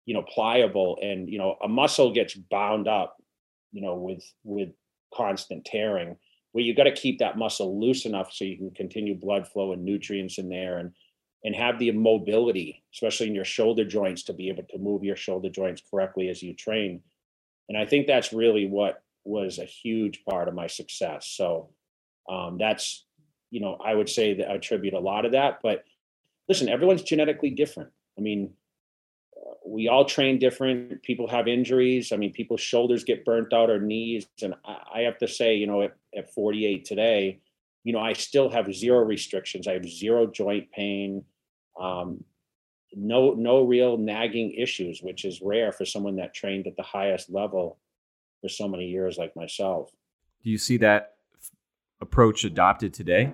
you 0.07 0.15
know 0.15 0.24
pliable, 0.24 0.98
and 1.00 1.29
you 1.29 1.38
know 1.38 1.55
a 1.62 1.67
muscle 1.67 2.12
gets 2.12 2.33
bound 2.33 2.88
up, 2.88 3.17
you 3.71 3.83
know, 3.83 3.93
with 3.93 4.24
with 4.43 4.69
constant 5.13 5.63
tearing. 5.63 6.17
Where 6.53 6.63
you 6.63 6.74
got 6.74 6.86
to 6.86 6.91
keep 6.91 7.19
that 7.19 7.38
muscle 7.38 7.79
loose 7.79 8.07
enough 8.07 8.33
so 8.33 8.45
you 8.45 8.57
can 8.57 8.71
continue 8.71 9.13
blood 9.13 9.48
flow 9.48 9.74
and 9.74 9.86
nutrients 9.86 10.39
in 10.39 10.50
there, 10.50 10.79
and 10.79 10.91
and 11.43 11.55
have 11.55 11.77
the 11.77 11.91
mobility, 11.91 12.81
especially 12.95 13.27
in 13.27 13.36
your 13.36 13.45
shoulder 13.45 13.86
joints, 13.86 14.24
to 14.24 14.33
be 14.33 14.50
able 14.50 14.63
to 14.71 14.79
move 14.79 15.03
your 15.03 15.15
shoulder 15.15 15.50
joints 15.50 15.83
correctly 15.91 16.29
as 16.29 16.41
you 16.41 16.55
train. 16.55 17.03
And 17.69 17.77
I 17.77 17.86
think 17.86 18.07
that's 18.07 18.33
really 18.33 18.65
what 18.65 19.03
was 19.24 19.59
a 19.59 19.65
huge 19.65 20.24
part 20.27 20.48
of 20.48 20.55
my 20.55 20.65
success. 20.65 21.27
So 21.27 21.69
um, 22.27 22.57
that's 22.57 23.05
you 23.51 23.60
know, 23.60 23.77
I 23.84 23.96
would 23.96 24.10
say 24.10 24.34
that 24.36 24.50
I 24.50 24.56
attribute 24.56 24.94
a 24.94 25.00
lot 25.00 25.25
of 25.25 25.32
that. 25.32 25.60
But 25.62 25.84
listen, 26.48 26.70
everyone's 26.70 27.03
genetically 27.03 27.50
different. 27.50 27.91
I 28.18 28.22
mean, 28.22 28.53
uh, 29.36 29.53
we 29.65 29.88
all 29.88 30.06
train 30.06 30.39
different. 30.39 31.01
People 31.03 31.27
have 31.27 31.48
injuries. 31.48 32.12
I 32.12 32.18
mean, 32.18 32.32
people's 32.32 32.62
shoulders 32.62 33.03
get 33.03 33.25
burnt 33.25 33.53
out 33.53 33.70
or 33.70 33.79
knees. 33.79 34.27
And 34.41 34.56
I, 34.65 35.01
have 35.01 35.18
to 35.20 35.27
say, 35.27 35.56
you 35.56 35.68
know, 35.68 35.82
at, 35.84 35.96
at 36.15 36.34
48 36.34 36.86
today, 36.86 37.39
you 37.84 37.94
know, 37.94 38.00
I 38.00 38.13
still 38.13 38.50
have 38.50 38.74
zero 38.74 39.00
restrictions. 39.00 39.68
I 39.68 39.74
have 39.74 39.88
zero 39.88 40.27
joint 40.27 40.72
pain. 40.72 41.24
Um, 41.79 42.24
no, 42.94 43.34
no 43.34 43.63
real 43.63 43.98
nagging 43.98 44.51
issues, 44.51 45.01
which 45.01 45.24
is 45.24 45.41
rare 45.41 45.72
for 45.72 45.86
someone 45.86 46.18
that 46.18 46.34
trained 46.34 46.68
at 46.68 46.75
the 46.75 46.84
highest 46.84 47.29
level 47.29 47.77
for 48.41 48.50
so 48.50 48.68
many 48.68 48.88
years, 48.88 49.18
like 49.18 49.36
myself. 49.36 49.91
Do 50.44 50.50
you 50.50 50.58
see 50.58 50.77
that 50.77 51.15
approach 52.01 52.44
adopted 52.44 52.94
today? 52.94 53.34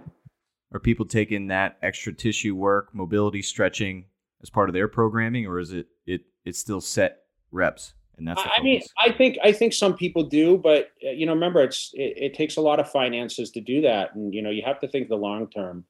Are 0.74 0.80
people 0.80 1.06
taking 1.06 1.48
that 1.48 1.78
extra 1.82 2.14
tissue 2.14 2.56
work, 2.56 2.94
mobility, 2.94 3.42
stretching 3.42 4.06
as 4.42 4.50
part 4.50 4.70
of 4.70 4.74
their 4.74 4.88
programming, 4.88 5.46
or 5.46 5.60
is 5.60 5.72
it 5.72 5.88
it 6.06 6.22
it's 6.44 6.60
still 6.60 6.82
set 6.82 7.20
reps? 7.52 7.94
And 8.18 8.28
that's 8.28 8.42
I 8.44 8.62
mean, 8.62 8.82
I 9.00 9.12
think 9.12 9.38
I 9.44 9.52
think 9.52 9.74
some 9.74 9.96
people 9.96 10.24
do, 10.24 10.58
but 10.58 10.92
uh, 11.06 11.12
you 11.12 11.26
know, 11.26 11.34
remember, 11.34 11.62
it's 11.62 11.92
it, 11.94 12.14
it, 12.18 12.34
takes 12.34 12.56
a 12.56 12.62
lot 12.62 12.80
of 12.80 12.90
finances 12.90 13.52
to 13.52 13.62
do 13.62 13.82
that, 13.82 14.16
and 14.16 14.34
you 14.34 14.42
know, 14.42 14.50
you 14.50 14.64
have 14.66 14.80
to 14.82 14.88
think 14.88 15.10
the 15.10 15.16
long 15.16 15.50
term. 15.50 15.86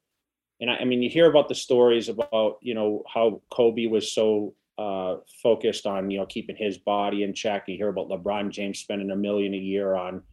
And 0.59 0.71
I, 0.71 0.77
I 0.77 0.85
mean, 0.85 1.03
you 1.03 1.09
hear 1.09 1.29
about 1.29 1.49
the 1.49 1.55
stories 1.55 2.09
about 2.09 2.57
you 2.61 2.73
know 2.73 3.03
how 3.11 3.41
Kobe 3.51 3.85
was 3.85 4.11
so 4.11 4.55
uh, 4.77 5.17
focused 5.41 5.85
on 5.85 6.09
you 6.09 6.19
know 6.19 6.25
keeping 6.25 6.55
his 6.55 6.77
body 6.77 7.23
in 7.23 7.33
check. 7.33 7.65
You 7.67 7.77
hear 7.77 7.89
about 7.89 8.09
LeBron 8.09 8.49
James 8.49 8.79
spending 8.79 9.11
a 9.11 9.15
million 9.15 9.53
a 9.53 9.57
year 9.57 9.95
on 9.95 10.23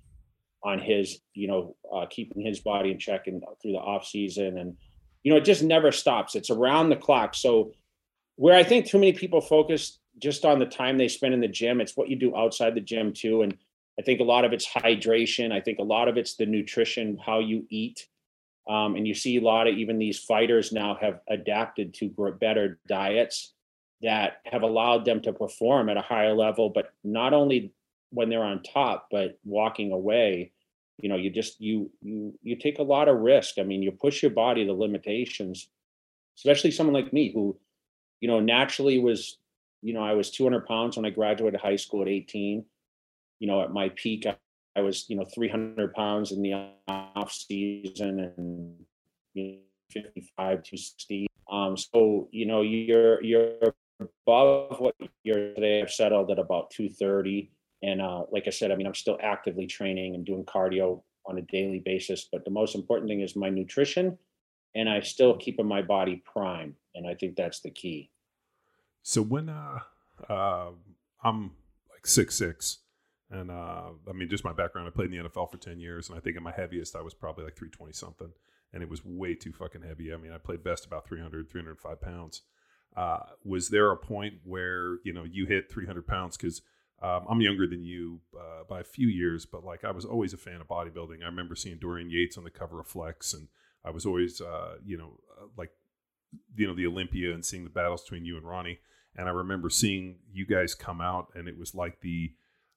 on 0.64 0.78
his, 0.78 1.20
you 1.34 1.48
know, 1.48 1.76
uh, 1.92 2.06
keeping 2.08 2.44
his 2.44 2.60
body 2.60 2.90
in 2.90 2.98
check 2.98 3.26
and 3.26 3.42
through 3.60 3.72
the 3.72 3.78
off 3.78 4.06
season, 4.06 4.58
and 4.58 4.76
you 5.22 5.32
know, 5.32 5.38
it 5.38 5.44
just 5.44 5.62
never 5.62 5.92
stops. 5.92 6.34
It's 6.34 6.50
around 6.50 6.88
the 6.88 6.96
clock. 6.96 7.34
So 7.34 7.72
where 8.36 8.56
I 8.56 8.64
think 8.64 8.86
too 8.86 8.98
many 8.98 9.12
people 9.12 9.40
focus 9.40 9.98
just 10.18 10.44
on 10.44 10.58
the 10.58 10.66
time 10.66 10.98
they 10.98 11.08
spend 11.08 11.34
in 11.34 11.40
the 11.40 11.48
gym, 11.48 11.80
it's 11.80 11.96
what 11.96 12.08
you 12.08 12.16
do 12.16 12.36
outside 12.36 12.74
the 12.74 12.80
gym 12.80 13.12
too. 13.12 13.42
And 13.42 13.56
I 13.98 14.02
think 14.02 14.20
a 14.20 14.24
lot 14.24 14.44
of 14.44 14.52
it's 14.52 14.68
hydration. 14.68 15.52
I 15.52 15.60
think 15.60 15.78
a 15.78 15.84
lot 15.84 16.08
of 16.08 16.16
it's 16.16 16.36
the 16.36 16.46
nutrition, 16.46 17.18
how 17.24 17.38
you 17.38 17.66
eat. 17.70 18.08
Um, 18.68 18.94
and 18.94 19.06
you 19.06 19.14
see 19.14 19.36
a 19.36 19.40
lot 19.40 19.66
of 19.66 19.76
even 19.76 19.98
these 19.98 20.18
fighters 20.18 20.72
now 20.72 20.96
have 21.00 21.20
adapted 21.28 21.94
to 21.94 22.36
better 22.40 22.78
diets 22.86 23.54
that 24.02 24.38
have 24.44 24.62
allowed 24.62 25.04
them 25.04 25.20
to 25.22 25.32
perform 25.32 25.88
at 25.88 25.96
a 25.96 26.02
higher 26.02 26.34
level, 26.34 26.70
but 26.70 26.92
not 27.04 27.32
only 27.32 27.72
when 28.12 28.28
they're 28.28 28.44
on 28.44 28.62
top, 28.62 29.08
but 29.10 29.38
walking 29.44 29.92
away. 29.92 30.52
You 30.98 31.08
know, 31.08 31.16
you 31.16 31.30
just 31.30 31.60
you 31.60 31.90
you 32.00 32.38
you 32.42 32.56
take 32.56 32.78
a 32.78 32.84
lot 32.84 33.08
of 33.08 33.18
risk. 33.18 33.58
I 33.58 33.62
mean, 33.62 33.82
you 33.82 33.90
push 33.90 34.22
your 34.22 34.30
body 34.30 34.64
to 34.64 34.72
limitations, 34.72 35.68
especially 36.36 36.70
someone 36.70 36.94
like 36.94 37.12
me 37.12 37.32
who, 37.32 37.58
you 38.20 38.28
know, 38.28 38.38
naturally 38.38 38.98
was, 38.98 39.38
you 39.80 39.94
know, 39.94 40.02
I 40.02 40.12
was 40.12 40.30
200 40.30 40.66
pounds 40.66 40.96
when 40.96 41.06
I 41.06 41.10
graduated 41.10 41.60
high 41.60 41.76
school 41.76 42.02
at 42.02 42.08
18. 42.08 42.64
You 43.40 43.48
know, 43.48 43.62
at 43.62 43.72
my 43.72 43.88
peak, 43.96 44.26
I, 44.26 44.36
I 44.76 44.82
was, 44.82 45.06
you 45.08 45.16
know, 45.16 45.24
300 45.24 45.92
pounds 45.94 46.30
in 46.30 46.42
the 46.42 46.68
off 46.86 47.32
season 47.32 48.32
and 48.36 48.74
you 49.34 49.52
know, 49.52 49.58
55 49.90 50.62
to 50.62 50.76
60. 50.76 51.26
Um, 51.50 51.76
so 51.76 52.28
you 52.30 52.46
know, 52.46 52.62
you're 52.62 53.22
you're 53.24 53.74
above 54.00 54.80
what 54.80 54.94
you're 55.24 55.54
today. 55.54 55.82
I've 55.82 55.90
settled 55.90 56.30
at 56.30 56.38
about 56.38 56.70
230. 56.70 57.50
And 57.82 58.00
uh, 58.00 58.24
like 58.30 58.44
I 58.46 58.50
said, 58.50 58.70
I 58.70 58.76
mean, 58.76 58.86
I'm 58.86 58.94
still 58.94 59.18
actively 59.22 59.66
training 59.66 60.14
and 60.14 60.24
doing 60.24 60.44
cardio 60.44 61.02
on 61.26 61.38
a 61.38 61.42
daily 61.42 61.80
basis. 61.84 62.28
But 62.30 62.44
the 62.44 62.50
most 62.50 62.74
important 62.74 63.08
thing 63.08 63.20
is 63.20 63.36
my 63.36 63.48
nutrition, 63.48 64.18
and 64.74 64.88
I 64.88 65.00
still 65.00 65.36
keeping 65.36 65.66
my 65.66 65.82
body 65.82 66.22
prime. 66.24 66.76
And 66.94 67.06
I 67.06 67.14
think 67.14 67.36
that's 67.36 67.60
the 67.60 67.70
key. 67.70 68.10
So 69.02 69.22
when 69.22 69.48
uh, 69.48 69.80
uh 70.28 70.70
I'm 71.24 71.52
like 71.90 72.06
six 72.06 72.36
six, 72.36 72.78
and 73.32 73.50
uh, 73.50 73.90
I 74.08 74.12
mean, 74.12 74.28
just 74.28 74.44
my 74.44 74.52
background, 74.52 74.86
I 74.86 74.90
played 74.90 75.12
in 75.12 75.22
the 75.22 75.28
NFL 75.28 75.50
for 75.50 75.56
10 75.56 75.80
years, 75.80 76.08
and 76.08 76.18
I 76.18 76.20
think 76.20 76.36
at 76.36 76.42
my 76.42 76.52
heaviest, 76.52 76.94
I 76.94 77.00
was 77.00 77.14
probably 77.14 77.44
like 77.44 77.56
320 77.56 77.92
something, 77.92 78.30
and 78.72 78.82
it 78.82 78.90
was 78.90 79.04
way 79.04 79.34
too 79.34 79.52
fucking 79.52 79.82
heavy. 79.82 80.12
I 80.12 80.18
mean, 80.18 80.32
I 80.32 80.38
played 80.38 80.62
best 80.62 80.84
about 80.84 81.08
300, 81.08 81.50
305 81.50 82.00
pounds. 82.00 82.42
Uh, 82.94 83.20
was 83.42 83.70
there 83.70 83.90
a 83.90 83.96
point 83.96 84.34
where, 84.44 84.98
you 85.02 85.14
know, 85.14 85.24
you 85.24 85.46
hit 85.46 85.72
300 85.72 86.06
pounds? 86.06 86.36
Because 86.36 86.60
um, 87.02 87.26
I'm 87.28 87.40
younger 87.40 87.66
than 87.66 87.82
you 87.82 88.20
uh, 88.38 88.62
by 88.68 88.80
a 88.80 88.84
few 88.84 89.08
years, 89.08 89.44
but 89.44 89.64
like 89.64 89.84
I 89.84 89.90
was 89.90 90.04
always 90.04 90.32
a 90.32 90.38
fan 90.38 90.60
of 90.60 90.68
bodybuilding. 90.68 91.22
I 91.22 91.26
remember 91.26 91.56
seeing 91.56 91.78
Dorian 91.78 92.10
Yates 92.10 92.38
on 92.38 92.44
the 92.44 92.50
cover 92.50 92.80
of 92.80 92.86
Flex, 92.86 93.34
and 93.34 93.48
I 93.84 93.90
was 93.90 94.06
always, 94.06 94.40
uh, 94.40 94.76
you 94.84 94.96
know, 94.96 95.18
uh, 95.36 95.46
like, 95.56 95.70
you 96.56 96.66
know, 96.66 96.74
the 96.74 96.86
Olympia 96.86 97.34
and 97.34 97.44
seeing 97.44 97.64
the 97.64 97.70
battles 97.70 98.02
between 98.02 98.24
you 98.24 98.36
and 98.36 98.46
Ronnie. 98.46 98.78
And 99.16 99.28
I 99.28 99.32
remember 99.32 99.68
seeing 99.68 100.20
you 100.32 100.46
guys 100.46 100.74
come 100.74 101.00
out, 101.00 101.32
and 101.34 101.48
it 101.48 101.58
was 101.58 101.74
like 101.74 102.00
the, 102.00 102.32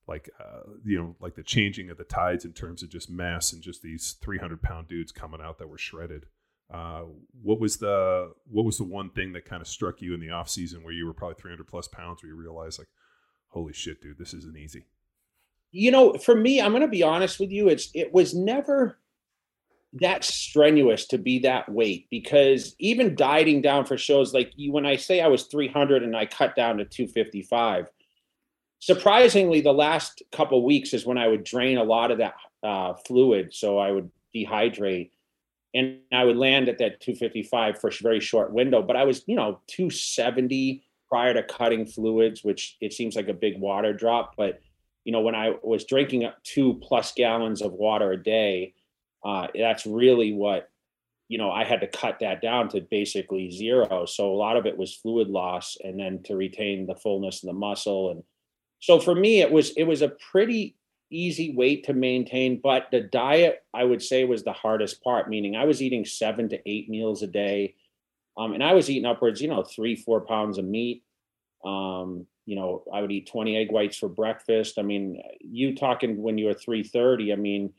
like 0.08 0.30
uh, 0.40 0.70
you 0.84 0.98
know 1.00 1.16
like 1.20 1.36
the 1.36 1.44
changing 1.44 1.90
of 1.90 1.98
the 1.98 2.04
tides 2.04 2.46
in 2.46 2.54
terms 2.54 2.84
of 2.84 2.90
just 2.90 3.10
mass 3.10 3.54
and 3.54 3.64
just 3.64 3.82
these 3.82 4.18
300 4.22 4.62
pound 4.62 4.88
dudes 4.88 5.12
coming 5.12 5.42
out 5.42 5.58
that 5.58 5.68
were 5.68 5.80
shredded 5.80 6.28
uh, 6.74 7.04
what 7.42 7.60
was 7.60 7.78
the 7.78 8.32
what 8.46 8.66
was 8.66 8.78
the 8.78 8.84
one 8.84 9.10
thing 9.10 9.34
that 9.34 9.46
kind 9.46 9.62
of 9.62 9.68
struck 9.68 10.02
you 10.02 10.14
in 10.14 10.20
the 10.20 10.30
off 10.30 10.50
season 10.50 10.84
where 10.84 10.94
you 10.94 11.06
were 11.06 11.14
probably 11.14 11.36
300 11.40 11.66
plus 11.68 11.88
pounds 11.88 12.22
where 12.22 12.30
you 12.30 12.36
realized 12.36 12.80
like 12.80 12.88
holy 13.50 13.74
shit 13.74 14.02
dude 14.02 14.18
this 14.18 14.34
isn't 14.34 14.58
easy 14.58 14.86
you 15.72 15.92
know 15.92 16.14
for 16.14 16.36
me 16.36 16.62
i'm 16.62 16.72
going 16.72 16.82
to 16.82 16.88
be 16.88 17.04
honest 17.04 17.40
with 17.40 17.52
you 17.52 17.68
it's 17.68 17.90
it 17.94 18.14
was 18.14 18.34
never 18.34 18.98
that 19.94 20.26
strenuous 20.26 21.08
to 21.08 21.18
be 21.18 21.40
that 21.40 21.70
weight 21.72 22.08
because 22.12 22.76
even 22.80 23.16
dieting 23.16 23.62
down 23.62 23.86
for 23.86 23.98
shows 23.98 24.34
like 24.34 24.52
you 24.56 24.72
when 24.72 24.86
i 24.86 24.96
say 24.96 25.22
i 25.22 25.28
was 25.28 25.44
300 25.44 26.04
and 26.04 26.16
i 26.16 26.26
cut 26.26 26.56
down 26.56 26.78
to 26.78 26.86
255 26.86 27.90
surprisingly, 28.86 29.62
the 29.62 29.74
last 29.74 30.22
couple 30.32 30.64
weeks 30.64 30.94
is 30.94 31.08
when 31.08 31.18
I 31.18 31.28
would 31.28 31.44
drain 31.44 31.80
a 31.80 31.84
lot 31.84 32.12
of 32.12 32.20
that 32.20 32.36
uh, 32.62 32.94
fluid. 33.08 33.52
So 33.52 33.80
I 33.80 33.90
would 33.90 34.12
dehydrate 34.36 35.10
and 35.74 35.98
I 36.14 36.24
would 36.24 36.38
land 36.38 36.70
at 36.70 36.78
that 36.78 37.02
255 37.02 37.80
for 37.80 37.88
a 37.88 38.04
very 38.04 38.20
short 38.20 38.54
window. 38.54 38.84
But 38.84 38.96
I 38.96 39.04
was, 39.04 39.24
you 39.26 39.36
know, 39.36 39.60
270 39.68 40.84
prior 41.16 41.34
to 41.34 41.44
cutting 41.44 41.86
fluids, 41.86 42.44
which 42.44 42.76
it 42.82 42.92
seems 42.92 43.16
like 43.16 43.30
a 43.30 43.34
big 43.34 43.58
water 43.58 43.94
drop. 43.94 44.34
But, 44.36 44.60
you 45.06 45.14
know, 45.14 45.22
when 45.22 45.36
I 45.36 45.54
was 45.64 45.86
drinking 45.86 46.30
two 46.44 46.74
plus 46.82 47.14
gallons 47.14 47.62
of 47.62 47.72
water 47.72 48.12
a 48.12 48.22
day, 48.22 48.74
uh, 49.24 49.48
that's 49.58 49.86
really 49.86 50.34
what, 50.34 50.70
you 51.30 51.38
know, 51.38 51.52
I 51.52 51.64
had 51.64 51.80
to 51.82 51.88
cut 51.88 52.20
that 52.20 52.42
down 52.42 52.68
to 52.70 52.82
basically 52.82 53.50
zero. 53.50 54.06
So 54.06 54.30
a 54.30 54.36
lot 54.36 54.58
of 54.58 54.66
it 54.66 54.78
was 54.78 54.94
fluid 54.94 55.30
loss 55.30 55.78
and 55.82 55.98
then 55.98 56.22
to 56.24 56.36
retain 56.36 56.86
the 56.86 56.96
fullness 56.96 57.42
of 57.44 57.48
the 57.48 57.54
muscle 57.54 58.12
and 58.12 58.24
so 58.80 59.00
for 59.00 59.16
me, 59.16 59.42
it 59.42 59.52
was 59.52 59.72
it 59.72 59.84
was 59.84 60.02
a 60.02 60.10
pretty 60.32 60.76
easy 61.10 61.56
weight 61.56 61.86
to 61.86 61.94
maintain, 61.94 62.60
but 62.62 62.88
the 62.92 63.02
diet 63.02 63.64
I 63.74 63.84
would 63.84 64.04
say 64.04 64.26
was 64.26 64.44
the 64.44 64.54
hardest 64.54 65.04
part. 65.04 65.30
Meaning, 65.30 65.56
I 65.56 65.66
was 65.66 65.82
eating 65.82 66.06
seven 66.06 66.50
to 66.50 66.70
eight 66.70 66.90
meals 66.90 67.24
a 67.24 67.28
day, 67.28 67.76
um, 68.38 68.54
and 68.54 68.64
I 68.64 68.74
was 68.74 68.90
eating 68.90 69.06
upwards, 69.06 69.42
you 69.42 69.48
know, 69.48 69.64
three 69.64 69.96
four 69.96 70.22
pounds 70.22 70.58
of 70.58 70.66
meat. 70.66 71.04
Um, 71.66 72.28
you 72.46 72.56
know, 72.56 72.84
I 72.94 73.02
would 73.02 73.12
eat 73.12 73.28
20 73.28 73.58
egg 73.58 73.72
whites 73.72 73.98
for 73.98 74.08
breakfast. 74.08 74.78
I 74.78 74.84
mean, 74.84 75.22
you 75.42 75.76
talking 75.76 76.22
when 76.22 76.38
you 76.38 76.46
were 76.46 76.54
330, 76.54 77.34
I 77.34 77.36
mean, 77.36 77.74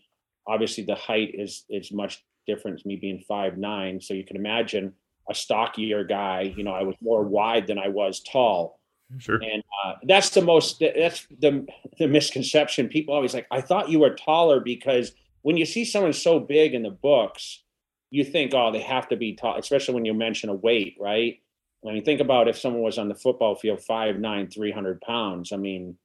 obviously 0.46 0.84
the 0.84 0.94
height 0.94 1.34
is 1.34 1.64
is 1.68 1.92
much 1.92 2.24
different 2.46 2.80
to 2.80 2.88
me 2.88 2.96
being 2.96 3.22
five 3.26 3.56
nine. 3.56 4.00
So 4.00 4.14
you 4.14 4.24
can 4.24 4.36
imagine 4.36 4.92
a 5.28 5.34
stockier 5.34 6.04
guy, 6.04 6.54
you 6.56 6.62
know, 6.62 6.72
I 6.72 6.82
was 6.82 6.94
more 7.00 7.22
wide 7.22 7.66
than 7.66 7.78
I 7.78 7.88
was 7.88 8.20
tall. 8.20 8.80
Sure. 9.18 9.36
And 9.36 9.62
uh, 9.84 9.94
that's 10.04 10.30
the 10.30 10.42
most 10.42 10.80
that's 10.80 11.26
the 11.40 11.66
the 11.98 12.08
misconception. 12.08 12.88
People 12.88 13.14
always 13.14 13.34
like, 13.34 13.46
I 13.50 13.60
thought 13.60 13.88
you 13.88 14.00
were 14.00 14.14
taller 14.14 14.60
because 14.60 15.12
when 15.42 15.56
you 15.56 15.64
see 15.64 15.84
someone 15.84 16.12
so 16.12 16.40
big 16.40 16.74
in 16.74 16.82
the 16.82 16.90
books, 16.90 17.62
you 18.10 18.24
think, 18.24 18.52
oh, 18.54 18.72
they 18.72 18.80
have 18.80 19.08
to 19.08 19.16
be 19.16 19.34
tall, 19.34 19.56
especially 19.58 19.94
when 19.94 20.04
you 20.04 20.14
mention 20.14 20.48
a 20.48 20.54
weight, 20.54 20.96
right? 20.98 21.40
I 21.88 21.92
mean, 21.92 22.04
think 22.04 22.20
about 22.20 22.48
if 22.48 22.58
someone 22.58 22.82
was 22.82 22.98
on 22.98 23.08
the 23.08 23.14
football 23.14 23.54
field, 23.54 23.82
five 23.82 24.18
nine, 24.18 24.48
300 24.48 25.00
pounds. 25.00 25.52
I 25.52 25.56
mean, 25.56 25.96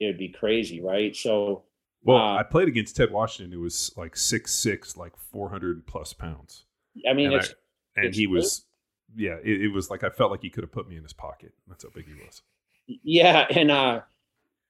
it 0.00 0.06
would 0.06 0.18
be 0.18 0.28
crazy, 0.28 0.80
right? 0.80 1.14
So, 1.14 1.64
well, 2.04 2.18
uh, 2.18 2.36
I 2.36 2.42
played 2.42 2.68
against 2.68 2.96
Ted 2.96 3.10
Washington, 3.10 3.52
who 3.52 3.60
was 3.60 3.92
like 3.96 4.16
six 4.16 4.54
six, 4.54 4.96
like 4.96 5.16
400 5.16 5.86
plus 5.86 6.12
pounds. 6.12 6.64
I 7.08 7.12
mean, 7.12 7.26
and, 7.26 7.36
it's, 7.36 7.54
I, 7.96 8.02
and 8.02 8.14
he 8.14 8.26
was 8.26 8.66
yeah, 9.14 9.36
it, 9.42 9.62
it, 9.62 9.68
was 9.68 9.90
like 9.90 10.04
I 10.04 10.10
felt 10.10 10.30
like 10.30 10.42
he 10.42 10.50
could 10.50 10.62
have 10.62 10.72
put 10.72 10.88
me 10.88 10.96
in 10.96 11.02
his 11.02 11.12
pocket. 11.12 11.52
That's 11.68 11.84
how 11.84 11.90
big 11.90 12.06
he 12.06 12.14
was. 12.24 12.42
Yeah, 12.86 13.46
and 13.50 13.70
uh, 13.70 14.00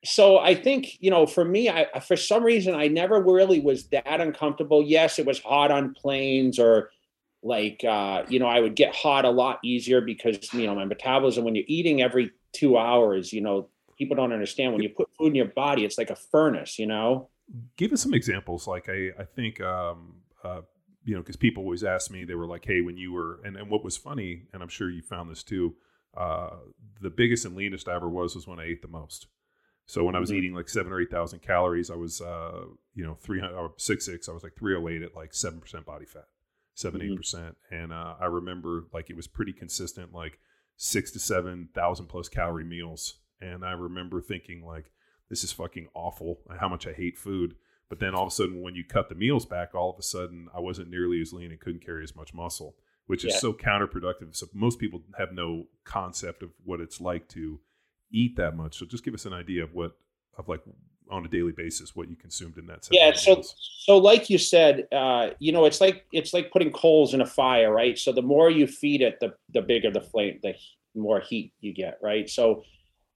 so 0.04 0.38
I 0.38 0.54
think 0.54 1.00
you 1.00 1.10
know, 1.10 1.26
for 1.26 1.44
me, 1.44 1.68
I 1.68 2.00
for 2.00 2.16
some 2.16 2.44
reason 2.44 2.74
I 2.74 2.88
never 2.88 3.20
really 3.20 3.60
was 3.60 3.86
that 3.88 4.20
uncomfortable. 4.20 4.82
Yes, 4.82 5.18
it 5.18 5.26
was 5.26 5.40
hot 5.40 5.70
on 5.70 5.94
planes, 5.94 6.58
or 6.58 6.90
like 7.46 7.84
uh, 7.84 8.24
you 8.28 8.38
know, 8.38 8.46
I 8.46 8.60
would 8.60 8.74
get 8.74 8.94
hot 8.94 9.24
a 9.24 9.30
lot 9.30 9.58
easier 9.64 10.00
because 10.00 10.52
you 10.52 10.66
know 10.66 10.74
my 10.74 10.84
metabolism. 10.84 11.44
When 11.44 11.54
you're 11.54 11.64
eating 11.68 12.02
every 12.02 12.32
two 12.52 12.76
hours, 12.76 13.32
you 13.32 13.40
know, 13.40 13.68
people 13.96 14.16
don't 14.16 14.32
understand 14.32 14.72
when 14.72 14.82
you 14.82 14.90
put 14.90 15.08
food 15.18 15.28
in 15.28 15.34
your 15.34 15.46
body, 15.46 15.84
it's 15.84 15.98
like 15.98 16.10
a 16.10 16.16
furnace. 16.16 16.78
You 16.78 16.86
know. 16.86 17.30
Give 17.76 17.92
us 17.92 18.02
some 18.02 18.12
examples. 18.12 18.66
Like 18.66 18.88
I, 18.88 19.10
I 19.18 19.24
think 19.24 19.60
um, 19.60 20.16
uh, 20.42 20.62
you 21.06 21.14
know, 21.14 21.20
because 21.20 21.36
people 21.36 21.62
always 21.62 21.84
ask 21.84 22.10
me, 22.10 22.24
they 22.24 22.34
were 22.34 22.48
like, 22.48 22.64
hey, 22.64 22.80
when 22.80 22.96
you 22.96 23.12
were, 23.12 23.40
and, 23.44 23.56
and 23.56 23.70
what 23.70 23.84
was 23.84 23.96
funny, 23.96 24.42
and 24.52 24.60
I'm 24.60 24.68
sure 24.68 24.90
you 24.90 25.02
found 25.02 25.30
this 25.30 25.44
too, 25.44 25.76
uh, 26.16 26.50
the 27.00 27.10
biggest 27.10 27.44
and 27.44 27.54
leanest 27.54 27.88
I 27.88 27.94
ever 27.94 28.08
was 28.08 28.34
was 28.34 28.46
when 28.46 28.58
I 28.58 28.64
ate 28.64 28.82
the 28.82 28.88
most. 28.88 29.28
So 29.86 30.02
when 30.02 30.16
I 30.16 30.18
was 30.18 30.30
mm-hmm. 30.30 30.38
eating 30.38 30.54
like 30.54 30.68
seven 30.68 30.92
or 30.92 31.00
8,000 31.00 31.42
calories, 31.42 31.92
I 31.92 31.94
was, 31.94 32.20
uh, 32.20 32.64
you 32.94 33.04
know, 33.04 33.14
300, 33.14 33.54
or 33.54 33.72
six, 33.76 34.04
six, 34.04 34.28
I 34.28 34.32
was 34.32 34.42
like 34.42 34.56
308 34.58 35.02
at 35.02 35.14
like 35.14 35.30
7% 35.30 35.84
body 35.84 36.06
fat, 36.06 36.24
7 36.76 37.00
mm-hmm. 37.00 37.36
8%. 37.36 37.54
And 37.70 37.92
uh, 37.92 38.14
I 38.20 38.26
remember 38.26 38.84
like 38.92 39.10
it 39.10 39.16
was 39.16 39.26
pretty 39.26 39.52
consistent, 39.52 40.12
like 40.12 40.38
six 40.76 41.10
to 41.12 41.18
7,000 41.18 42.06
plus 42.06 42.28
calorie 42.28 42.64
meals. 42.64 43.14
And 43.40 43.64
I 43.64 43.72
remember 43.72 44.20
thinking 44.20 44.64
like, 44.64 44.92
this 45.30 45.42
is 45.42 45.52
fucking 45.52 45.88
awful. 45.94 46.40
How 46.60 46.68
much 46.68 46.86
I 46.86 46.92
hate 46.92 47.18
food. 47.18 47.56
But 47.88 47.98
then 47.98 48.14
all 48.14 48.24
of 48.24 48.28
a 48.28 48.34
sudden, 48.34 48.62
when 48.62 48.74
you 48.74 48.84
cut 48.84 49.08
the 49.08 49.14
meals 49.14 49.46
back, 49.46 49.74
all 49.74 49.90
of 49.90 49.98
a 49.98 50.02
sudden 50.02 50.48
I 50.54 50.60
wasn't 50.60 50.90
nearly 50.90 51.20
as 51.20 51.32
lean 51.32 51.50
and 51.50 51.60
couldn't 51.60 51.84
carry 51.84 52.02
as 52.02 52.14
much 52.14 52.34
muscle, 52.34 52.76
which 53.06 53.24
is 53.24 53.34
yeah. 53.34 53.38
so 53.38 53.52
counterproductive. 53.52 54.36
So 54.36 54.46
most 54.52 54.78
people 54.78 55.02
have 55.16 55.32
no 55.32 55.68
concept 55.84 56.42
of 56.42 56.50
what 56.64 56.80
it's 56.80 57.00
like 57.00 57.28
to 57.30 57.60
eat 58.12 58.36
that 58.36 58.54
much. 58.54 58.78
So 58.78 58.86
just 58.86 59.04
give 59.04 59.14
us 59.14 59.24
an 59.24 59.32
idea 59.32 59.64
of 59.64 59.72
what 59.72 59.96
of 60.36 60.48
like 60.48 60.62
on 61.10 61.24
a 61.24 61.28
daily 61.28 61.52
basis 61.52 61.94
what 61.94 62.08
you 62.08 62.16
consumed 62.16 62.58
in 62.58 62.66
that. 62.66 62.84
Sense. 62.84 62.96
Yeah. 62.96 63.12
So 63.12 63.34
meals. 63.34 63.54
so 63.78 63.98
like 63.98 64.30
you 64.30 64.38
said, 64.38 64.86
uh, 64.92 65.30
you 65.38 65.52
know, 65.52 65.64
it's 65.64 65.80
like 65.80 66.04
it's 66.12 66.32
like 66.34 66.50
putting 66.50 66.72
coals 66.72 67.14
in 67.14 67.20
a 67.20 67.26
fire, 67.26 67.72
right? 67.72 67.98
So 67.98 68.12
the 68.12 68.22
more 68.22 68.50
you 68.50 68.66
feed 68.66 69.02
it, 69.02 69.18
the 69.20 69.34
the 69.52 69.62
bigger 69.62 69.90
the 69.90 70.00
flame, 70.00 70.40
the 70.42 70.54
more 70.94 71.20
heat 71.20 71.52
you 71.60 71.72
get, 71.72 71.98
right? 72.02 72.28
So 72.28 72.62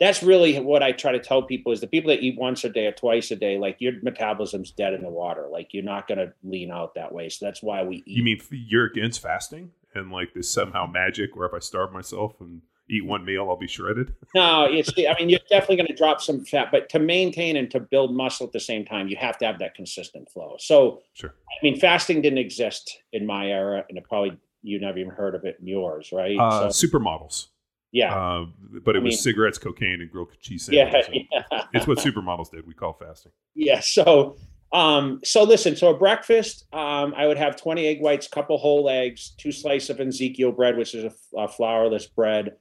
that's 0.00 0.22
really 0.22 0.58
what 0.58 0.82
I 0.82 0.92
try 0.92 1.12
to 1.12 1.20
tell 1.20 1.42
people 1.42 1.72
is 1.72 1.80
the 1.80 1.86
people 1.86 2.08
that 2.08 2.22
eat 2.22 2.38
once 2.38 2.64
a 2.64 2.70
day 2.70 2.86
or 2.86 2.92
twice 2.92 3.30
a 3.30 3.36
day, 3.36 3.58
like 3.58 3.76
your 3.80 3.92
metabolism's 4.02 4.70
dead 4.70 4.94
in 4.94 5.02
the 5.02 5.10
water. 5.10 5.46
Like 5.52 5.74
you're 5.74 5.84
not 5.84 6.08
going 6.08 6.18
to 6.18 6.32
lean 6.42 6.70
out 6.70 6.94
that 6.94 7.12
way. 7.12 7.28
So 7.28 7.44
that's 7.44 7.62
why 7.62 7.82
we 7.82 7.96
eat. 7.96 8.16
You 8.16 8.24
mean 8.24 8.40
you're 8.50 8.86
against 8.86 9.20
fasting 9.20 9.72
and 9.94 10.10
like 10.10 10.32
this 10.32 10.50
somehow 10.50 10.86
magic 10.86 11.36
where 11.36 11.46
if 11.46 11.52
I 11.52 11.58
starve 11.58 11.92
myself 11.92 12.40
and 12.40 12.62
eat 12.90 13.04
one 13.04 13.24
meal, 13.24 13.46
I'll 13.48 13.56
be 13.56 13.66
shredded. 13.66 14.14
no, 14.34 14.64
it's. 14.64 14.92
I 14.96 15.14
mean, 15.18 15.30
you're 15.30 15.40
definitely 15.48 15.76
going 15.76 15.86
to 15.86 15.94
drop 15.94 16.20
some 16.20 16.44
fat, 16.44 16.68
but 16.70 16.88
to 16.90 16.98
maintain 16.98 17.56
and 17.56 17.70
to 17.70 17.80
build 17.80 18.14
muscle 18.14 18.46
at 18.46 18.52
the 18.52 18.60
same 18.60 18.84
time, 18.84 19.08
you 19.08 19.16
have 19.16 19.38
to 19.38 19.46
have 19.46 19.58
that 19.60 19.74
consistent 19.74 20.30
flow. 20.30 20.56
So, 20.58 21.02
sure. 21.14 21.34
I 21.48 21.64
mean, 21.64 21.78
fasting 21.78 22.22
didn't 22.22 22.38
exist 22.38 23.02
in 23.12 23.26
my 23.26 23.48
era, 23.48 23.84
and 23.88 23.96
it 23.96 24.04
probably 24.04 24.38
you 24.62 24.80
never 24.80 24.98
even 24.98 25.12
heard 25.12 25.34
of 25.34 25.44
it 25.44 25.56
in 25.60 25.66
yours, 25.66 26.10
right? 26.12 26.38
Uh, 26.38 26.70
so, 26.70 26.86
supermodels. 26.86 27.46
Yeah. 27.92 28.14
Uh, 28.14 28.46
but 28.84 28.94
it 28.94 29.00
I 29.00 29.02
was 29.02 29.12
mean, 29.12 29.18
cigarettes, 29.18 29.58
cocaine, 29.58 30.00
and 30.00 30.10
grilled 30.10 30.28
cheese 30.40 30.66
sandwiches. 30.66 31.08
Yeah, 31.30 31.42
yeah. 31.50 31.64
It's 31.74 31.86
what 31.86 31.98
supermodels 31.98 32.50
did. 32.50 32.66
We 32.66 32.74
call 32.74 32.92
fasting. 32.92 33.32
Yeah. 33.54 33.80
So, 33.80 34.36
um, 34.72 35.20
so 35.24 35.42
listen. 35.42 35.74
So 35.76 35.88
a 35.88 35.98
breakfast, 35.98 36.66
um, 36.72 37.14
I 37.16 37.26
would 37.26 37.38
have 37.38 37.56
twenty 37.56 37.86
egg 37.86 38.00
whites, 38.00 38.28
couple 38.28 38.58
whole 38.58 38.88
eggs, 38.88 39.34
two 39.36 39.50
slices 39.50 39.90
of 39.90 40.00
Ezekiel 40.00 40.52
bread, 40.52 40.76
which 40.76 40.94
is 40.94 41.04
a, 41.04 41.38
a 41.38 41.48
flourless 41.48 42.12
bread. 42.12 42.56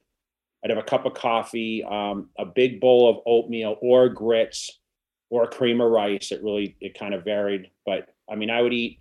I'd 0.64 0.70
have 0.70 0.80
a 0.80 0.84
cup 0.84 1.06
of 1.06 1.14
coffee, 1.14 1.84
um, 1.84 2.30
a 2.38 2.46
big 2.46 2.82
bowl 2.82 3.10
of 3.10 3.18
oatmeal 3.26 3.78
or 3.82 4.10
grits 4.10 4.80
or 5.30 5.48
cream 5.48 5.80
of 5.80 5.90
rice. 5.90 6.32
It 6.32 6.44
really 6.44 6.76
it 6.82 6.98
kind 6.98 7.14
of 7.14 7.24
varied, 7.24 7.70
but 7.86 8.10
I 8.30 8.36
mean, 8.36 8.50
I 8.50 8.62
would 8.62 8.74
eat. 8.74 9.00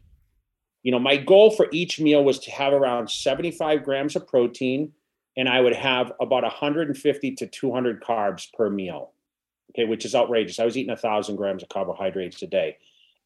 You 0.84 0.92
know, 0.92 1.00
my 1.00 1.16
goal 1.16 1.50
for 1.50 1.68
each 1.72 2.00
meal 2.00 2.24
was 2.24 2.38
to 2.40 2.50
have 2.52 2.72
around 2.72 3.10
seventy-five 3.10 3.82
grams 3.82 4.16
of 4.16 4.26
protein 4.26 4.92
and 5.38 5.48
I 5.48 5.60
would 5.60 5.74
have 5.74 6.12
about 6.20 6.42
150 6.42 7.34
to 7.36 7.46
200 7.46 8.02
carbs 8.02 8.52
per 8.52 8.68
meal. 8.68 9.12
Okay, 9.70 9.84
which 9.84 10.04
is 10.04 10.14
outrageous. 10.14 10.58
I 10.58 10.64
was 10.64 10.76
eating 10.76 10.92
a 10.92 10.96
thousand 10.96 11.36
grams 11.36 11.62
of 11.62 11.68
carbohydrates 11.68 12.42
a 12.42 12.48
day. 12.48 12.76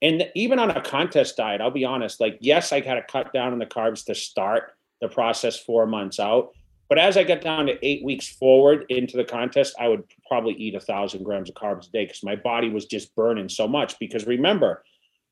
And 0.03 0.29
even 0.35 0.59
on 0.59 0.71
a 0.71 0.83
contest 0.83 1.37
diet, 1.37 1.61
I'll 1.61 1.71
be 1.71 1.85
honest, 1.85 2.21
like, 2.21 2.37
yes, 2.41 2.73
I 2.73 2.81
had 2.81 2.95
to 2.97 3.03
cut 3.03 3.33
down 3.33 3.53
on 3.53 3.59
the 3.59 3.67
carbs 3.67 4.05
to 4.07 4.15
start 4.15 4.75
the 5.01 5.09
process 5.09 5.59
four 5.59 5.87
months 5.87 6.21
out. 6.21 6.51
But 6.93 6.99
as 6.99 7.17
I 7.17 7.25
got 7.25 7.41
down 7.41 7.65
to 7.69 7.79
eight 7.83 8.05
weeks 8.05 8.29
forward 8.29 8.85
into 8.91 9.17
the 9.17 9.25
contest, 9.25 9.75
I 9.81 9.89
would 9.89 10.05
probably 10.29 10.53
eat 10.53 10.75
a 10.75 10.81
thousand 10.81 11.23
grams 11.23 11.49
of 11.49 11.55
carbs 11.55 11.89
a 11.89 11.91
day 11.91 12.05
because 12.05 12.23
my 12.23 12.37
body 12.37 12.69
was 12.69 12.85
just 12.85 13.17
burning 13.17 13.49
so 13.49 13.67
much. 13.67 13.99
Because 13.99 14.27
remember, 14.27 14.85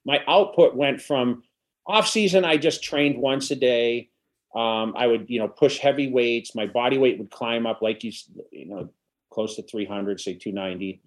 my 0.07 0.23
output 0.27 0.75
went 0.75 1.03
from 1.03 1.43
off 1.87 2.09
season, 2.09 2.47
I 2.47 2.57
just 2.57 2.83
trained 2.83 3.19
once 3.19 3.51
a 3.51 3.57
day. 3.57 4.09
Um, 4.57 4.95
I 4.97 5.07
would, 5.07 5.27
you 5.29 5.39
know, 5.39 5.49
push 5.49 5.77
heavy 5.77 6.11
weights. 6.11 6.55
My 6.55 6.65
body 6.65 6.97
weight 6.97 7.19
would 7.19 7.31
climb 7.31 7.67
up 7.67 7.83
like 7.83 8.05
you, 8.05 8.13
you 8.51 8.65
know, 8.65 8.89
close 9.31 9.57
to 9.57 9.63
300, 9.63 10.19
say 10.19 10.37
290. 10.37 11.03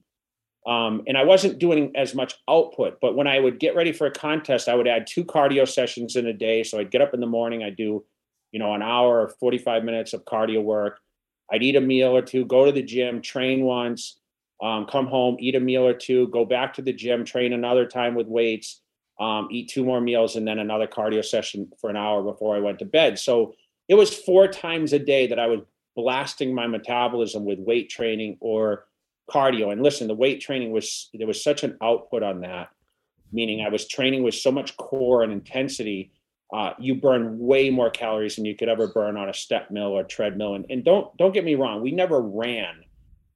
Um, 0.67 1.01
and 1.07 1.17
I 1.17 1.23
wasn't 1.23 1.57
doing 1.57 1.93
as 1.95 2.13
much 2.13 2.35
output. 2.47 2.99
But 3.01 3.15
when 3.15 3.25
I 3.25 3.39
would 3.39 3.59
get 3.59 3.75
ready 3.75 3.91
for 3.91 4.05
a 4.05 4.11
contest, 4.11 4.69
I 4.69 4.75
would 4.75 4.87
add 4.87 5.07
two 5.07 5.25
cardio 5.25 5.67
sessions 5.67 6.15
in 6.15 6.27
a 6.27 6.33
day. 6.33 6.61
So 6.61 6.77
I'd 6.77 6.91
get 6.91 7.01
up 7.01 7.15
in 7.15 7.21
the 7.21 7.25
morning, 7.25 7.63
I'd 7.63 7.75
do, 7.75 8.05
you 8.53 8.59
know, 8.59 8.73
an 8.73 8.81
hour 8.81 9.19
or 9.19 9.27
45 9.27 9.83
minutes 9.83 10.13
of 10.13 10.23
cardio 10.23 10.63
work. 10.63 10.99
I'd 11.51 11.63
eat 11.63 11.75
a 11.75 11.81
meal 11.81 12.15
or 12.15 12.21
two, 12.21 12.45
go 12.45 12.65
to 12.65 12.71
the 12.71 12.81
gym, 12.81 13.21
train 13.21 13.63
once, 13.63 14.19
um, 14.61 14.85
come 14.85 15.07
home, 15.07 15.35
eat 15.39 15.55
a 15.55 15.59
meal 15.59 15.85
or 15.85 15.93
two, 15.93 16.29
go 16.29 16.45
back 16.45 16.73
to 16.75 16.81
the 16.81 16.93
gym, 16.93 17.25
train 17.25 17.51
another 17.51 17.85
time 17.85 18.15
with 18.15 18.27
weights, 18.27 18.81
um, 19.19 19.49
eat 19.51 19.69
two 19.69 19.83
more 19.83 19.99
meals, 19.99 20.35
and 20.37 20.47
then 20.47 20.59
another 20.59 20.87
cardio 20.87 21.25
session 21.25 21.69
for 21.81 21.89
an 21.89 21.97
hour 21.97 22.23
before 22.23 22.55
I 22.55 22.59
went 22.59 22.79
to 22.79 22.85
bed. 22.85 23.19
So 23.19 23.55
it 23.89 23.95
was 23.95 24.15
four 24.15 24.47
times 24.47 24.93
a 24.93 24.99
day 24.99 25.27
that 25.27 25.39
I 25.39 25.47
was 25.47 25.61
blasting 25.95 26.55
my 26.55 26.67
metabolism 26.67 27.43
with 27.43 27.59
weight 27.59 27.89
training 27.89 28.37
or 28.39 28.85
cardio. 29.29 29.71
And 29.71 29.81
listen, 29.81 30.07
the 30.07 30.15
weight 30.15 30.41
training 30.41 30.71
was 30.71 31.09
there 31.13 31.27
was 31.27 31.43
such 31.43 31.63
an 31.63 31.77
output 31.81 32.23
on 32.23 32.41
that, 32.41 32.69
meaning 33.31 33.65
I 33.65 33.69
was 33.69 33.87
training 33.87 34.23
with 34.23 34.35
so 34.35 34.51
much 34.51 34.77
core 34.77 35.23
and 35.23 35.33
intensity. 35.33 36.11
Uh, 36.53 36.73
you 36.77 36.93
burn 36.93 37.39
way 37.39 37.71
more 37.71 37.89
calories 37.89 38.35
than 38.35 38.45
you 38.45 38.55
could 38.55 38.69
ever 38.69 38.85
burn 38.87 39.17
on 39.17 39.27
a 39.27 39.33
step 39.33 39.71
mill 39.71 39.87
or 39.87 40.03
treadmill. 40.03 40.53
And, 40.53 40.65
and 40.69 40.85
don't 40.85 41.15
don't 41.17 41.33
get 41.33 41.43
me 41.43 41.55
wrong, 41.55 41.81
we 41.81 41.91
never 41.91 42.21
ran, 42.21 42.83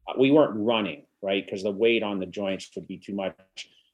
uh, 0.07 0.13
we 0.19 0.29
weren't 0.29 0.53
running, 0.55 1.01
right? 1.23 1.43
Because 1.43 1.63
the 1.63 1.71
weight 1.71 2.03
on 2.03 2.19
the 2.19 2.27
joints 2.27 2.69
would 2.75 2.87
be 2.87 2.97
too 2.97 3.15
much. 3.15 3.33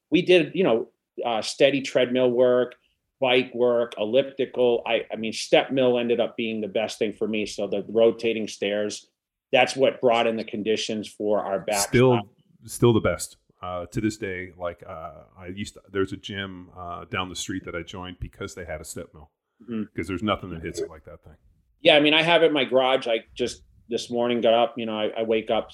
We 0.10 0.24
did, 0.24 0.52
you 0.54 0.66
know, 0.66 0.90
uh, 1.26 1.42
steady 1.42 1.82
treadmill 1.82 2.32
work, 2.32 2.76
bike 3.22 3.52
work, 3.56 3.94
elliptical. 3.98 4.84
I, 4.86 5.06
I 5.10 5.16
mean, 5.16 5.32
step 5.32 5.72
mill 5.72 5.98
ended 5.98 6.20
up 6.20 6.36
being 6.36 6.60
the 6.60 6.68
best 6.68 7.00
thing 7.00 7.14
for 7.14 7.26
me. 7.26 7.46
So 7.46 7.66
the 7.66 7.86
rotating 7.88 8.50
stairs, 8.50 9.08
that's 9.54 9.74
what 9.74 10.02
brought 10.02 10.28
in 10.28 10.36
the 10.36 10.44
conditions 10.44 11.08
for 11.08 11.40
our 11.40 11.60
back. 11.60 11.88
Still, 11.88 12.20
still 12.66 12.92
the 12.92 13.00
best. 13.00 13.38
Uh, 13.64 13.86
to 13.86 14.02
this 14.02 14.18
day, 14.18 14.52
like 14.58 14.84
uh, 14.86 15.24
I 15.40 15.48
used 15.48 15.76
to, 15.76 15.82
there's 15.90 16.12
a 16.12 16.18
gym 16.18 16.70
uh, 16.78 17.06
down 17.06 17.30
the 17.30 17.36
street 17.36 17.64
that 17.64 17.76
I 17.76 17.82
joined 17.82 18.18
because 18.20 18.54
they 18.54 18.66
had 18.66 18.82
a 18.82 18.84
step 18.84 19.08
mill. 19.14 19.32
Because 19.60 19.78
mm-hmm. 19.78 20.04
there's 20.06 20.22
nothing 20.22 20.50
that 20.50 20.62
hits 20.62 20.82
it 20.82 20.90
like 20.90 21.06
that 21.06 21.24
thing. 21.24 21.38
Yeah, 21.80 21.96
I 21.96 22.02
mean, 22.02 22.14
I 22.14 22.24
have 22.24 22.44
it 22.44 22.48
in 22.48 22.54
my 22.54 22.66
garage. 22.66 23.08
I 23.08 23.20
just 23.36 23.64
this 23.88 24.10
morning 24.10 24.42
got 24.42 24.54
up. 24.54 24.74
You 24.76 24.86
know, 24.86 25.00
I, 25.00 25.12
I 25.18 25.24
wake 25.24 25.50
up 25.50 25.70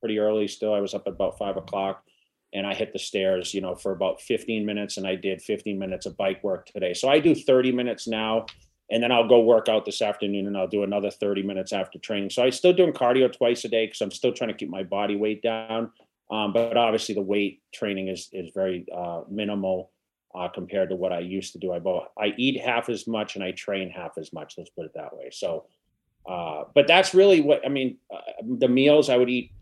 pretty 0.00 0.18
early. 0.18 0.46
Still, 0.48 0.74
I 0.74 0.80
was 0.80 0.92
up 0.92 1.06
at 1.06 1.14
about 1.14 1.38
five 1.38 1.56
o'clock 1.56 2.02
and 2.52 2.66
I 2.66 2.74
hit 2.74 2.92
the 2.92 2.98
stairs, 2.98 3.54
you 3.54 3.62
know, 3.62 3.74
for 3.74 3.92
about 3.92 4.20
15 4.20 4.66
minutes 4.66 4.98
and 4.98 5.06
I 5.06 5.14
did 5.14 5.40
15 5.40 5.78
minutes 5.78 6.04
of 6.04 6.18
bike 6.18 6.44
work 6.44 6.66
today. 6.66 6.92
So 6.92 7.08
I 7.08 7.20
do 7.20 7.34
30 7.34 7.72
minutes 7.72 8.06
now 8.06 8.44
and 8.90 9.02
then 9.02 9.10
I'll 9.10 9.28
go 9.28 9.40
work 9.40 9.68
out 9.68 9.84
this 9.86 10.02
afternoon 10.02 10.46
and 10.46 10.56
I'll 10.56 10.68
do 10.68 10.82
another 10.82 11.10
30 11.10 11.42
minutes 11.42 11.72
after 11.72 11.98
training. 11.98 12.30
So 12.30 12.42
I'm 12.42 12.52
still 12.52 12.74
doing 12.74 12.92
cardio 12.92 13.34
twice 13.34 13.64
a 13.64 13.68
day 13.68 13.86
because 13.86 14.02
I'm 14.02 14.10
still 14.10 14.32
trying 14.32 14.50
to 14.50 14.56
keep 14.56 14.68
my 14.68 14.82
body 14.82 15.16
weight 15.16 15.42
down. 15.42 15.90
Um, 16.30 16.52
but 16.52 16.76
obviously 16.76 17.14
the 17.14 17.22
weight 17.22 17.62
training 17.72 18.08
is 18.08 18.28
is 18.32 18.50
very 18.54 18.86
uh, 18.94 19.22
minimal 19.30 19.90
uh, 20.34 20.48
compared 20.48 20.88
to 20.88 20.96
what 20.96 21.12
I 21.12 21.20
used 21.20 21.52
to 21.52 21.58
do. 21.58 21.72
I 21.72 21.78
both 21.78 22.04
I 22.18 22.34
eat 22.36 22.60
half 22.60 22.88
as 22.88 23.06
much 23.06 23.34
and 23.34 23.44
I 23.44 23.52
train 23.52 23.90
half 23.90 24.18
as 24.18 24.32
much. 24.32 24.54
Let's 24.56 24.70
put 24.70 24.86
it 24.86 24.92
that 24.94 25.14
way. 25.16 25.30
So, 25.30 25.66
uh, 26.28 26.64
but 26.74 26.86
that's 26.86 27.14
really 27.14 27.40
what 27.40 27.64
I 27.64 27.68
mean. 27.68 27.98
Uh, 28.12 28.20
the 28.58 28.68
meals 28.68 29.10
I 29.10 29.16
would 29.16 29.30
eat, 29.30 29.52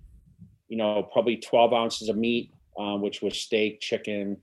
you 0.68 0.76
know, 0.76 1.02
probably 1.02 1.36
12 1.36 1.72
ounces 1.72 2.08
of 2.08 2.16
meat, 2.16 2.52
um, 2.78 3.02
which 3.02 3.20
was 3.22 3.38
steak, 3.38 3.80
chicken, 3.80 4.38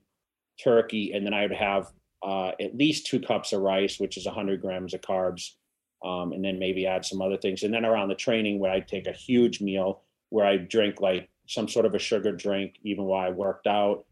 turkey, 0.62 1.14
and 1.14 1.26
then 1.26 1.34
I 1.34 1.44
would 1.44 1.54
have 1.54 1.88
uh, 2.22 2.52
at 2.60 2.76
least 2.76 3.08
two 3.08 3.20
cups 3.20 3.54
of 3.54 3.62
rice, 3.62 4.00
which 4.00 4.18
is 4.18 4.26
100 4.26 4.62
grams 4.62 4.94
of 4.94 5.02
carbs, 5.02 5.54
um, 6.04 6.34
and 6.34 6.44
then 6.44 6.60
maybe 6.60 6.86
add 6.86 7.06
some 7.06 7.22
other 7.22 7.38
things. 7.38 7.64
And 7.64 7.74
then 7.74 7.86
around 7.86 8.10
the 8.10 8.16
training, 8.16 8.60
where 8.60 8.72
I'd 8.72 8.88
take 8.88 9.08
a 9.08 9.14
huge 9.14 9.62
meal 9.62 10.02
where 10.30 10.46
I 10.46 10.58
drink 10.58 11.02
like 11.02 11.30
some 11.50 11.68
sort 11.68 11.86
of 11.86 11.96
a 11.96 12.00
sugar 12.00 12.32
drink, 12.32 12.76
even 12.84 13.06
while 13.06 13.26
I 13.26 13.32
worked 13.32 13.66
out, 13.66 14.06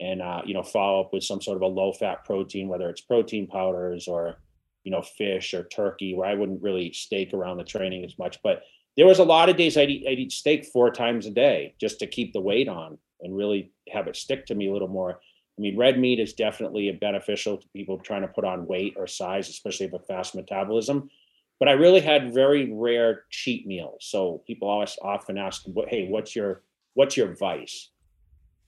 and 0.00 0.20
uh, 0.20 0.42
you 0.44 0.52
know 0.52 0.64
follow 0.64 1.00
up 1.00 1.12
with 1.12 1.22
some 1.22 1.40
sort 1.40 1.56
of 1.56 1.62
a 1.62 1.66
low 1.66 1.92
fat 1.92 2.24
protein, 2.24 2.68
whether 2.68 2.90
it's 2.90 3.00
protein 3.00 3.46
powders 3.46 4.08
or 4.08 4.36
you 4.84 4.90
know 4.90 5.00
fish 5.00 5.54
or 5.54 5.62
turkey, 5.64 6.14
where 6.14 6.28
I 6.28 6.34
wouldn't 6.34 6.62
really 6.62 6.92
steak 6.92 7.32
around 7.32 7.58
the 7.58 7.64
training 7.64 8.04
as 8.04 8.18
much, 8.18 8.42
but 8.42 8.64
there 8.96 9.06
was 9.06 9.20
a 9.20 9.24
lot 9.24 9.48
of 9.48 9.56
days 9.56 9.76
I'd 9.76 9.90
eat, 9.90 10.06
I'd 10.06 10.18
eat 10.18 10.32
steak 10.32 10.66
four 10.66 10.90
times 10.90 11.26
a 11.26 11.30
day 11.30 11.74
just 11.80 11.98
to 12.00 12.06
keep 12.06 12.32
the 12.32 12.40
weight 12.40 12.68
on 12.68 12.98
and 13.20 13.34
really 13.34 13.72
have 13.90 14.06
it 14.06 14.16
stick 14.16 14.44
to 14.46 14.54
me 14.54 14.68
a 14.68 14.72
little 14.72 14.88
more. 14.88 15.20
I 15.58 15.60
mean, 15.60 15.78
red 15.78 15.98
meat 15.98 16.18
is 16.18 16.32
definitely 16.32 16.90
beneficial 16.92 17.56
to 17.56 17.68
people 17.68 17.98
trying 17.98 18.22
to 18.22 18.28
put 18.28 18.44
on 18.44 18.66
weight 18.66 18.94
or 18.96 19.06
size, 19.06 19.48
especially 19.48 19.86
if 19.86 19.92
a 19.92 19.98
fast 19.98 20.34
metabolism. 20.34 21.08
But 21.58 21.68
I 21.68 21.72
really 21.72 22.00
had 22.00 22.34
very 22.34 22.72
rare 22.72 23.24
cheat 23.30 23.66
meals. 23.66 23.98
So 24.00 24.42
people 24.46 24.68
always 24.68 24.98
often 25.00 25.38
ask, 25.38 25.64
"Hey, 25.88 26.08
what's 26.08 26.34
your 26.34 26.62
what's 26.94 27.16
your 27.16 27.34
vice?" 27.34 27.90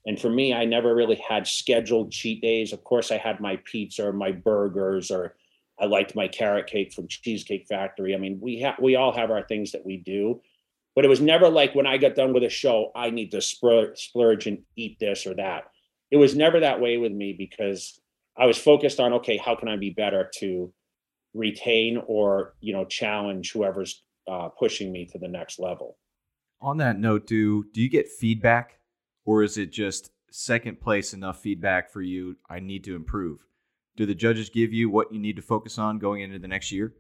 And 0.07 0.21
for 0.21 0.29
me, 0.29 0.53
I 0.53 0.65
never 0.65 0.95
really 0.95 1.17
had 1.17 1.47
scheduled 1.47 2.13
cheat 2.13 2.43
days. 2.43 2.73
Of 2.73 2.85
course, 2.85 3.11
I 3.11 3.17
had 3.17 3.41
my 3.41 3.57
pizza 3.65 4.07
or 4.07 4.13
my 4.13 4.33
burgers, 4.33 5.11
or 5.11 5.35
I 5.81 5.87
liked 5.87 6.15
my 6.15 6.29
carrot 6.29 6.67
cake 6.67 6.93
from 6.93 7.09
Cheesecake 7.09 7.67
Factory. 7.67 8.15
I 8.15 8.19
mean, 8.19 8.39
we 8.41 8.61
have 8.61 8.77
we 8.81 8.97
all 8.97 9.13
have 9.13 9.31
our 9.31 9.43
things 9.43 9.73
that 9.73 9.87
we 9.87 9.97
do 9.97 10.41
but 10.95 11.05
it 11.05 11.09
was 11.09 11.21
never 11.21 11.49
like 11.49 11.75
when 11.75 11.87
I 11.87 11.99
got 11.99 12.15
done 12.15 12.33
with 12.33 12.45
a 12.45 12.49
show, 12.49 12.93
I 12.95 13.11
need 13.11 13.31
to 13.33 13.41
splurge 13.43 14.47
and 14.47 14.63
eat 14.77 14.99
this 15.01 15.27
or 15.27 15.35
that. 15.35 15.65
It 16.11 16.17
was 16.17 16.37
never 16.37 16.61
that 16.61 16.81
way 16.81 16.99
with 16.99 17.13
me 17.13 17.33
because 17.37 18.01
I 18.37 18.47
was 18.47 18.59
focused 18.59 19.01
on 19.01 19.13
okay, 19.15 19.37
how 19.37 19.57
can 19.57 19.69
I 19.69 19.77
be 19.77 19.91
better 19.91 20.31
to 20.37 20.73
retain 21.35 22.01
or 22.07 22.55
you 22.61 22.73
know 22.73 22.85
challenge 22.85 23.53
whoever's 23.53 24.05
uh, 24.31 24.49
pushing 24.49 24.93
me 24.93 25.05
to 25.07 25.19
the 25.19 25.29
next 25.29 25.59
level. 25.59 25.99
On 26.65 26.79
that 26.79 26.99
note, 26.99 27.27
do 27.27 27.65
do 27.75 27.83
you 27.83 27.91
get 27.91 28.09
feedback, 28.09 28.79
or 29.27 29.43
is 29.43 29.59
it 29.59 29.71
just 29.71 30.11
second 30.31 30.81
place 30.81 31.13
enough 31.13 31.43
feedback 31.43 31.91
for 31.91 32.01
you? 32.01 32.37
I 32.49 32.59
need 32.59 32.85
to 32.85 32.97
improve. 32.97 33.41
Do 33.97 34.07
the 34.07 34.15
judges 34.15 34.49
give 34.49 34.73
you 34.73 34.89
what 34.89 35.13
you 35.13 35.21
need 35.21 35.37
to 35.37 35.43
focus 35.43 35.79
on 35.79 35.99
going 35.99 36.23
into 36.23 36.39
the 36.39 36.49
next 36.49 36.73
year? 36.73 36.95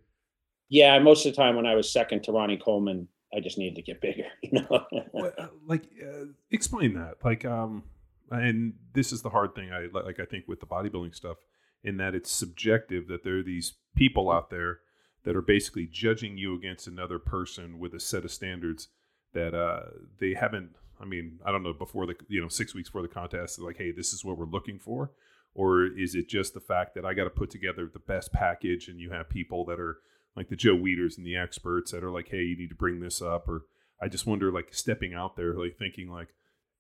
Yeah, 0.69 0.99
most 0.99 1.25
of 1.25 1.33
the 1.33 1.37
time 1.37 1.57
when 1.57 1.65
I 1.65 1.75
was 1.77 1.91
second 1.91 2.25
to 2.25 2.33
Ronnie 2.33 2.59
Coleman, 2.59 3.09
I 3.35 3.41
just 3.41 3.57
needed 3.57 3.77
to 3.77 3.83
get 3.83 4.03
bigger. 4.03 4.27
You 4.43 4.61
know, 4.61 5.31
uh, 5.39 5.47
like 5.67 5.85
uh, 5.99 6.27
explain 6.51 6.93
that. 6.95 7.15
Like, 7.25 7.47
um, 7.47 7.85
and 8.31 8.75
this 8.93 9.13
is 9.13 9.23
the 9.23 9.31
hard 9.31 9.55
thing. 9.55 9.73
I 9.73 9.89
like. 9.95 10.21
I 10.21 10.27
think 10.27 10.47
with 10.47 10.61
the 10.61 10.67
bodybuilding 10.67 11.15
stuff, 11.15 11.39
in 11.83 11.97
that 11.97 12.15
it's 12.15 12.31
subjective. 12.31 13.09
That 13.09 13.25
there 13.25 13.39
are 13.39 13.43
these 13.43 13.73
people 13.97 14.31
out 14.31 14.51
there 14.51 14.81
that 15.25 15.35
are 15.35 15.43
basically 15.43 15.87
judging 15.87 16.37
you 16.37 16.55
against 16.55 16.87
another 16.87 17.19
person 17.19 17.79
with 17.79 17.95
a 17.95 18.01
set 18.01 18.27
of 18.27 18.31
standards 18.31 18.89
that 19.35 19.55
uh, 19.55 19.91
they 20.19 20.35
haven't. 20.35 20.71
I 21.01 21.05
mean, 21.05 21.39
I 21.45 21.53
don't 21.53 21.63
know. 21.63 21.73
Before 21.73 22.07
the 22.07 22.17
you 22.29 22.41
know 22.41 22.49
six 22.49 22.75
weeks 22.75 22.89
before 22.89 23.03
the 23.03 23.09
contest, 23.09 23.59
like, 23.59 23.77
hey, 23.77 23.93
this 23.93 24.13
is 24.13 24.25
what 24.25 24.39
we're 24.39 24.47
looking 24.47 24.79
for, 24.79 25.11
or 25.55 25.87
is 25.87 26.15
it 26.15 26.29
just 26.29 26.55
the 26.55 26.61
fact 26.61 26.95
that 26.95 27.05
I 27.05 27.15
got 27.15 27.25
to 27.25 27.31
put 27.31 27.51
together 27.51 27.91
the 27.93 27.99
best 27.99 28.33
package, 28.33 28.89
and 28.89 28.99
you 28.99 29.11
have 29.11 29.29
people 29.29 29.65
that 29.67 29.79
are 29.79 29.99
like 30.37 30.49
the 30.49 30.57
Joe 30.57 30.75
Weiders 30.75 31.17
and 31.17 31.27
the 31.27 31.37
experts 31.37 31.93
that 31.93 32.03
are 32.03 32.11
like, 32.11 32.29
hey, 32.29 32.43
you 32.43 32.57
need 32.57 32.71
to 32.71 32.75
bring 32.75 33.01
this 33.01 33.21
up, 33.23 33.49
or 33.49 33.67
I 34.01 34.09
just 34.09 34.27
wonder, 34.27 34.51
like 34.51 34.73
stepping 34.73 35.15
out 35.15 35.37
there, 35.37 35.55
like 35.55 35.77
thinking 35.77 36.11
like, 36.11 36.29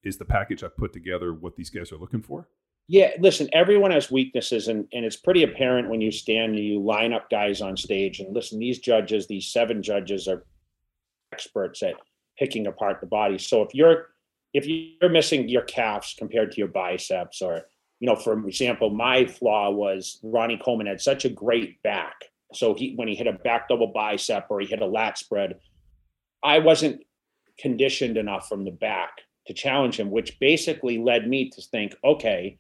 is 0.02 0.18
the 0.18 0.24
package 0.24 0.62
I 0.62 0.68
put 0.68 0.92
together 0.92 1.32
what 1.32 1.56
these 1.56 1.70
guys 1.70 1.92
are 1.92 1.96
looking 1.96 2.22
for? 2.22 2.48
Yeah, 2.86 3.12
listen, 3.18 3.48
everyone 3.52 3.92
has 3.92 4.10
weaknesses, 4.10 4.68
and, 4.68 4.86
and 4.92 5.06
it's 5.06 5.16
pretty 5.16 5.42
apparent 5.42 5.88
when 5.88 6.02
you 6.02 6.10
stand 6.10 6.54
and 6.54 6.64
you 6.64 6.82
line 6.82 7.14
up 7.14 7.30
guys 7.30 7.62
on 7.62 7.78
stage. 7.78 8.20
And 8.20 8.34
listen, 8.34 8.58
these 8.58 8.78
judges, 8.78 9.26
these 9.26 9.50
seven 9.50 9.82
judges, 9.82 10.28
are 10.28 10.44
experts 11.32 11.82
at 11.82 11.94
picking 12.38 12.66
apart 12.66 13.00
the 13.00 13.06
body. 13.06 13.38
So 13.38 13.62
if 13.62 13.74
you're 13.74 14.08
if 14.52 14.66
you're 14.66 15.10
missing 15.10 15.48
your 15.48 15.62
calves 15.62 16.14
compared 16.16 16.52
to 16.52 16.58
your 16.58 16.68
biceps, 16.68 17.42
or 17.42 17.62
you 18.00 18.06
know, 18.06 18.16
for 18.16 18.38
example, 18.46 18.90
my 18.90 19.26
flaw 19.26 19.70
was 19.70 20.20
Ronnie 20.22 20.60
Coleman 20.62 20.86
had 20.86 21.00
such 21.00 21.24
a 21.24 21.30
great 21.30 21.82
back. 21.82 22.14
So 22.52 22.74
he 22.74 22.94
when 22.96 23.08
he 23.08 23.14
hit 23.14 23.26
a 23.26 23.32
back 23.32 23.68
double 23.68 23.88
bicep 23.88 24.46
or 24.50 24.60
he 24.60 24.66
hit 24.66 24.82
a 24.82 24.86
lat 24.86 25.18
spread, 25.18 25.58
I 26.42 26.58
wasn't 26.58 27.02
conditioned 27.58 28.16
enough 28.16 28.48
from 28.48 28.64
the 28.64 28.70
back 28.70 29.22
to 29.46 29.54
challenge 29.54 29.98
him, 29.98 30.10
which 30.10 30.38
basically 30.40 30.98
led 30.98 31.28
me 31.28 31.50
to 31.50 31.60
think, 31.60 31.94
okay, 32.04 32.58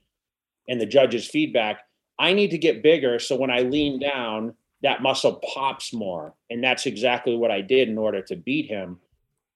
and 0.68 0.80
the 0.80 0.86
judge's 0.86 1.26
feedback, 1.26 1.80
I 2.18 2.32
need 2.32 2.50
to 2.50 2.58
get 2.58 2.82
bigger. 2.82 3.18
So 3.18 3.36
when 3.36 3.50
I 3.50 3.60
lean 3.60 3.98
down, 3.98 4.54
that 4.82 5.02
muscle 5.02 5.40
pops 5.54 5.92
more. 5.92 6.34
And 6.50 6.62
that's 6.62 6.86
exactly 6.86 7.36
what 7.36 7.50
I 7.50 7.60
did 7.60 7.88
in 7.88 7.98
order 7.98 8.22
to 8.22 8.36
beat 8.36 8.66
him. 8.66 8.98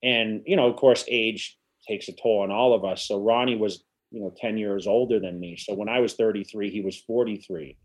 And, 0.02 0.42
you 0.46 0.56
know, 0.56 0.68
of 0.68 0.76
course, 0.76 1.04
age 1.08 1.58
takes 1.87 2.08
a 2.08 2.12
toll 2.12 2.42
on 2.42 2.50
all 2.50 2.74
of 2.74 2.84
us. 2.84 3.06
So 3.06 3.20
Ronnie 3.20 3.56
was, 3.56 3.84
you 4.11 4.20
know, 4.20 4.32
10 4.37 4.58
years 4.58 4.87
older 4.87 5.18
than 5.18 5.40
me. 5.40 5.56
So 5.56 5.74
when 5.74 5.88
I 5.88 6.00
was 6.00 6.14
33, 6.14 6.70
he 6.70 6.80
was 6.80 6.96
43. 6.96 7.76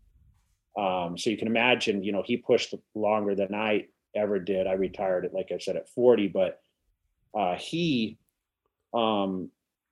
Um, 0.76 1.16
so 1.16 1.30
you 1.30 1.36
can 1.36 1.48
imagine, 1.48 2.02
you 2.02 2.12
know, 2.12 2.22
he 2.24 2.36
pushed 2.36 2.74
longer 2.94 3.34
than 3.34 3.54
I 3.54 3.86
ever 4.14 4.38
did. 4.38 4.66
I 4.66 4.72
retired 4.72 5.24
at, 5.24 5.34
like 5.34 5.50
I 5.52 5.58
said, 5.58 5.76
at 5.76 5.88
40, 5.88 6.28
but 6.28 6.60
uh, 7.36 7.56
he, 7.56 8.18
um, 8.92 9.50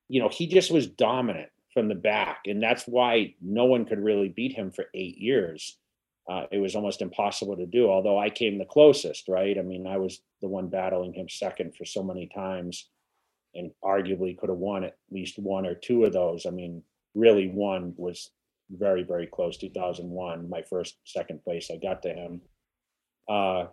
you 0.09 0.21
know, 0.21 0.29
he 0.29 0.47
just 0.47 0.71
was 0.71 0.87
dominant 0.87 1.51
from 1.73 1.89
the 1.89 1.95
back. 1.95 2.43
And 2.47 2.63
that's 2.63 2.85
why 2.85 3.35
no 3.41 3.65
one 3.65 3.85
could 3.85 4.01
really 4.01 4.29
beat 4.29 4.53
him 4.53 4.71
for 4.71 4.87
eight 4.95 5.19
years. 5.19 5.79
Uh, 6.31 6.45
it 6.53 6.59
was 6.59 6.77
almost 6.77 7.03
impossible 7.03 7.57
to 7.57 7.67
do, 7.67 7.91
although 7.91 8.19
I 8.19 8.31
came 8.31 8.59
the 8.59 8.65
closest, 8.65 9.29
right? 9.29 9.59
I 9.59 9.63
mean, 9.63 9.87
I 9.87 9.97
was 9.97 10.21
the 10.41 10.49
one 10.49 10.69
battling 10.69 11.13
him 11.13 11.29
second 11.29 11.75
for 11.77 11.85
so 11.85 12.03
many 12.03 12.29
times 12.33 12.89
and 13.55 13.73
arguably 13.85 14.39
could 14.39 14.49
have 14.49 14.59
won 14.59 14.85
at 14.85 14.97
least 15.11 15.39
one 15.39 15.67
or 15.67 15.75
two 15.75 16.05
of 16.05 16.13
those. 16.13 16.47
I 16.47 16.51
mean, 16.51 16.83
really 17.15 17.49
one 17.49 17.93
was 17.97 18.31
very, 18.71 19.03
very 19.03 19.27
close. 19.27 19.59
2001, 19.59 20.49
my 20.49 20.63
first 20.63 20.97
second 21.05 21.43
place, 21.43 21.71
I 21.71 21.77
got 21.77 22.03
to 22.03 22.11
him. 22.11 22.41
Uh, 23.29 23.67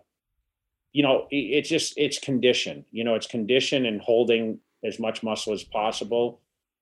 you 0.92 1.02
know, 1.04 1.28
it, 1.30 1.36
it's 1.36 1.68
just, 1.68 1.94
it's 1.96 2.18
condition, 2.18 2.84
you 2.90 3.04
know, 3.04 3.14
it's 3.14 3.26
condition 3.28 3.86
and 3.86 4.00
holding 4.00 4.58
as 4.84 4.98
much 4.98 5.22
muscle 5.22 5.52
as 5.52 5.62
possible 5.62 6.40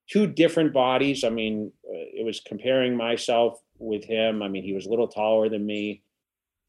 two 0.08 0.26
different 0.26 0.72
bodies. 0.72 1.22
I 1.22 1.28
mean, 1.28 1.72
uh, 1.86 1.92
it 2.14 2.24
was 2.24 2.40
comparing 2.40 2.96
myself 2.96 3.60
with 3.78 4.04
him. 4.04 4.42
I 4.42 4.48
mean, 4.48 4.64
he 4.64 4.72
was 4.72 4.86
a 4.86 4.90
little 4.90 5.08
taller 5.08 5.48
than 5.48 5.64
me. 5.64 6.02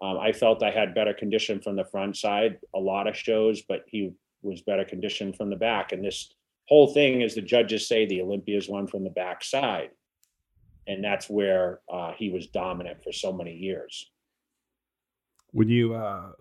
Um, 0.01 0.17
I 0.17 0.31
felt 0.31 0.63
I 0.63 0.71
had 0.71 0.95
better 0.95 1.13
condition 1.13 1.59
from 1.59 1.75
the 1.75 1.83
front 1.85 2.15
side, 2.15 2.57
a 2.73 2.79
lot 2.79 3.07
of 3.07 3.17
shows, 3.17 3.61
but 3.61 3.83
he 3.87 4.13
was 4.41 4.61
better 4.61 4.85
conditioned 4.85 5.35
from 5.35 5.49
the 5.49 5.55
back. 5.55 5.91
And 5.91 6.03
this 6.03 6.33
whole 6.67 6.93
thing, 6.93 7.21
is 7.21 7.35
the 7.35 7.41
judges 7.41 7.87
say, 7.87 8.05
the 8.05 8.21
Olympias 8.21 8.69
won 8.69 8.87
from 8.87 9.03
the 9.03 9.09
back 9.09 9.43
side. 9.43 9.89
And 10.87 11.03
that's 11.03 11.29
where 11.29 11.81
uh, 11.91 12.13
he 12.17 12.29
was 12.29 12.47
dominant 12.47 13.03
for 13.03 13.11
so 13.11 13.33
many 13.33 13.53
years. 13.53 14.09
When 15.51 15.67
you, 15.67 15.95
uh, 15.95 16.31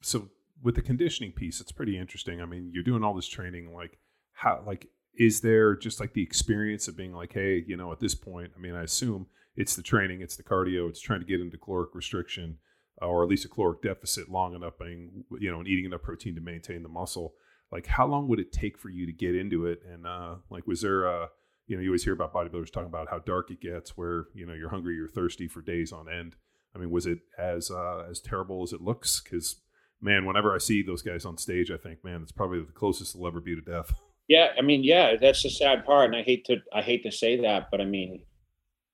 so 0.00 0.28
with 0.62 0.74
the 0.74 0.82
conditioning 0.82 1.32
piece, 1.32 1.60
it's 1.60 1.72
pretty 1.72 1.98
interesting. 1.98 2.40
I 2.40 2.46
mean, 2.46 2.70
you're 2.72 2.84
doing 2.84 3.04
all 3.04 3.14
this 3.14 3.28
training, 3.28 3.74
like 3.74 3.98
how, 4.32 4.62
like 4.66 4.88
is 5.18 5.40
there 5.40 5.76
just 5.76 6.00
like 6.00 6.12
the 6.14 6.22
experience 6.22 6.88
of 6.88 6.96
being 6.96 7.12
like, 7.12 7.32
hey, 7.32 7.64
you 7.66 7.76
know, 7.76 7.92
at 7.92 8.00
this 8.00 8.14
point, 8.14 8.52
I 8.56 8.60
mean, 8.60 8.74
I 8.74 8.84
assume 8.84 9.26
it's 9.58 9.74
the 9.74 9.82
training, 9.82 10.22
it's 10.22 10.36
the 10.36 10.42
cardio, 10.44 10.88
it's 10.88 11.00
trying 11.00 11.18
to 11.18 11.26
get 11.26 11.40
into 11.40 11.58
caloric 11.58 11.92
restriction 11.92 12.58
uh, 13.02 13.06
or 13.06 13.24
at 13.24 13.28
least 13.28 13.44
a 13.44 13.48
caloric 13.48 13.82
deficit 13.82 14.30
long 14.30 14.54
enough, 14.54 14.78
being, 14.78 15.24
you 15.38 15.50
know, 15.50 15.58
and 15.58 15.68
eating 15.68 15.84
enough 15.84 16.02
protein 16.02 16.36
to 16.36 16.40
maintain 16.40 16.82
the 16.82 16.88
muscle. 16.88 17.34
Like, 17.72 17.86
how 17.86 18.06
long 18.06 18.28
would 18.28 18.38
it 18.38 18.52
take 18.52 18.78
for 18.78 18.88
you 18.88 19.04
to 19.04 19.12
get 19.12 19.34
into 19.34 19.66
it? 19.66 19.80
And 19.86 20.06
uh, 20.06 20.36
like, 20.48 20.66
was 20.66 20.80
there 20.80 21.04
a, 21.04 21.28
you 21.66 21.76
know, 21.76 21.82
you 21.82 21.90
always 21.90 22.04
hear 22.04 22.12
about 22.12 22.32
bodybuilders 22.32 22.72
talking 22.72 22.88
about 22.88 23.10
how 23.10 23.18
dark 23.18 23.50
it 23.50 23.60
gets, 23.60 23.96
where 23.96 24.26
you 24.32 24.46
know 24.46 24.54
you're 24.54 24.70
hungry, 24.70 24.94
you're 24.94 25.08
thirsty 25.08 25.48
for 25.48 25.60
days 25.60 25.92
on 25.92 26.08
end. 26.08 26.36
I 26.74 26.78
mean, 26.78 26.90
was 26.90 27.04
it 27.04 27.18
as 27.36 27.70
uh, 27.70 28.06
as 28.08 28.20
terrible 28.20 28.62
as 28.62 28.72
it 28.72 28.80
looks? 28.80 29.20
Because 29.20 29.56
man, 30.00 30.24
whenever 30.24 30.54
I 30.54 30.58
see 30.58 30.82
those 30.82 31.02
guys 31.02 31.26
on 31.26 31.36
stage, 31.36 31.70
I 31.70 31.76
think, 31.76 32.02
man, 32.04 32.22
it's 32.22 32.32
probably 32.32 32.60
the 32.60 32.72
closest 32.72 33.14
they'll 33.14 33.26
ever 33.26 33.40
be 33.40 33.54
to 33.54 33.60
death. 33.60 33.92
Yeah, 34.28 34.48
I 34.56 34.62
mean, 34.62 34.82
yeah, 34.82 35.16
that's 35.20 35.42
the 35.42 35.50
sad 35.50 35.84
part, 35.84 36.06
and 36.06 36.16
I 36.16 36.22
hate 36.22 36.46
to 36.46 36.56
I 36.72 36.80
hate 36.80 37.02
to 37.02 37.12
say 37.12 37.40
that, 37.42 37.70
but 37.70 37.82
I 37.82 37.84
mean, 37.84 38.22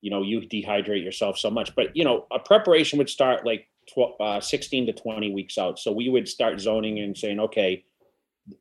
you 0.05 0.11
know, 0.11 0.21
you 0.21 0.41
dehydrate 0.41 1.03
yourself 1.03 1.39
so 1.39 1.51
much. 1.51 1.75
But 1.75 1.97
you 1.97 2.05
know, 2.05 2.27
a 2.31 2.39
preparation 2.39 2.99
would 2.99 3.09
start 3.09 3.47
like 3.47 3.67
12, 3.95 4.21
uh, 4.21 4.39
16 4.39 4.87
to 4.87 4.93
20 4.93 5.33
weeks 5.33 5.57
out. 5.57 5.79
So 5.79 5.93
we 5.93 6.11
would 6.11 6.29
start 6.29 6.61
zoning 6.61 6.99
and 6.99 7.17
saying, 7.17 7.41
okay, 7.41 7.85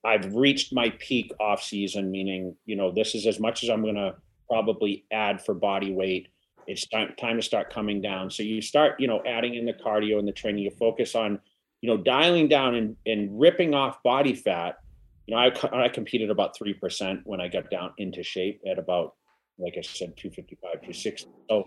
I've 0.05 0.33
reached 0.33 0.73
my 0.73 0.91
peak 0.99 1.33
off 1.41 1.61
season, 1.61 2.09
meaning 2.09 2.55
you 2.65 2.77
know, 2.77 2.93
this 2.93 3.13
is 3.13 3.27
as 3.27 3.41
much 3.41 3.61
as 3.61 3.69
I'm 3.69 3.81
going 3.81 3.95
to 3.95 4.15
probably 4.47 5.03
add 5.11 5.43
for 5.43 5.53
body 5.53 5.91
weight. 5.91 6.29
It's 6.65 6.87
time 6.87 7.13
time 7.19 7.35
to 7.35 7.41
start 7.41 7.73
coming 7.73 8.01
down. 8.01 8.31
So 8.31 8.41
you 8.41 8.61
start, 8.61 8.97
you 9.01 9.07
know, 9.07 9.21
adding 9.27 9.55
in 9.55 9.65
the 9.65 9.73
cardio 9.73 10.19
and 10.19 10.27
the 10.27 10.31
training. 10.31 10.63
You 10.63 10.71
focus 10.71 11.13
on, 11.13 11.41
you 11.81 11.89
know, 11.89 11.97
dialing 11.97 12.47
down 12.47 12.75
and 12.75 12.95
and 13.05 13.37
ripping 13.37 13.73
off 13.73 14.01
body 14.01 14.33
fat 14.33 14.77
you 15.25 15.35
know, 15.35 15.41
I, 15.41 15.85
I 15.85 15.89
competed 15.89 16.29
about 16.29 16.57
3% 16.57 17.21
when 17.23 17.39
I 17.39 17.47
got 17.47 17.69
down 17.69 17.93
into 17.97 18.23
shape 18.23 18.61
at 18.69 18.77
about, 18.77 19.15
like 19.57 19.75
I 19.77 19.81
said, 19.81 20.17
255, 20.17 20.71
260. 20.73 21.29
So 21.49 21.65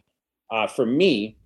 uh, 0.51 0.66
for 0.66 0.87
me, 0.87 1.37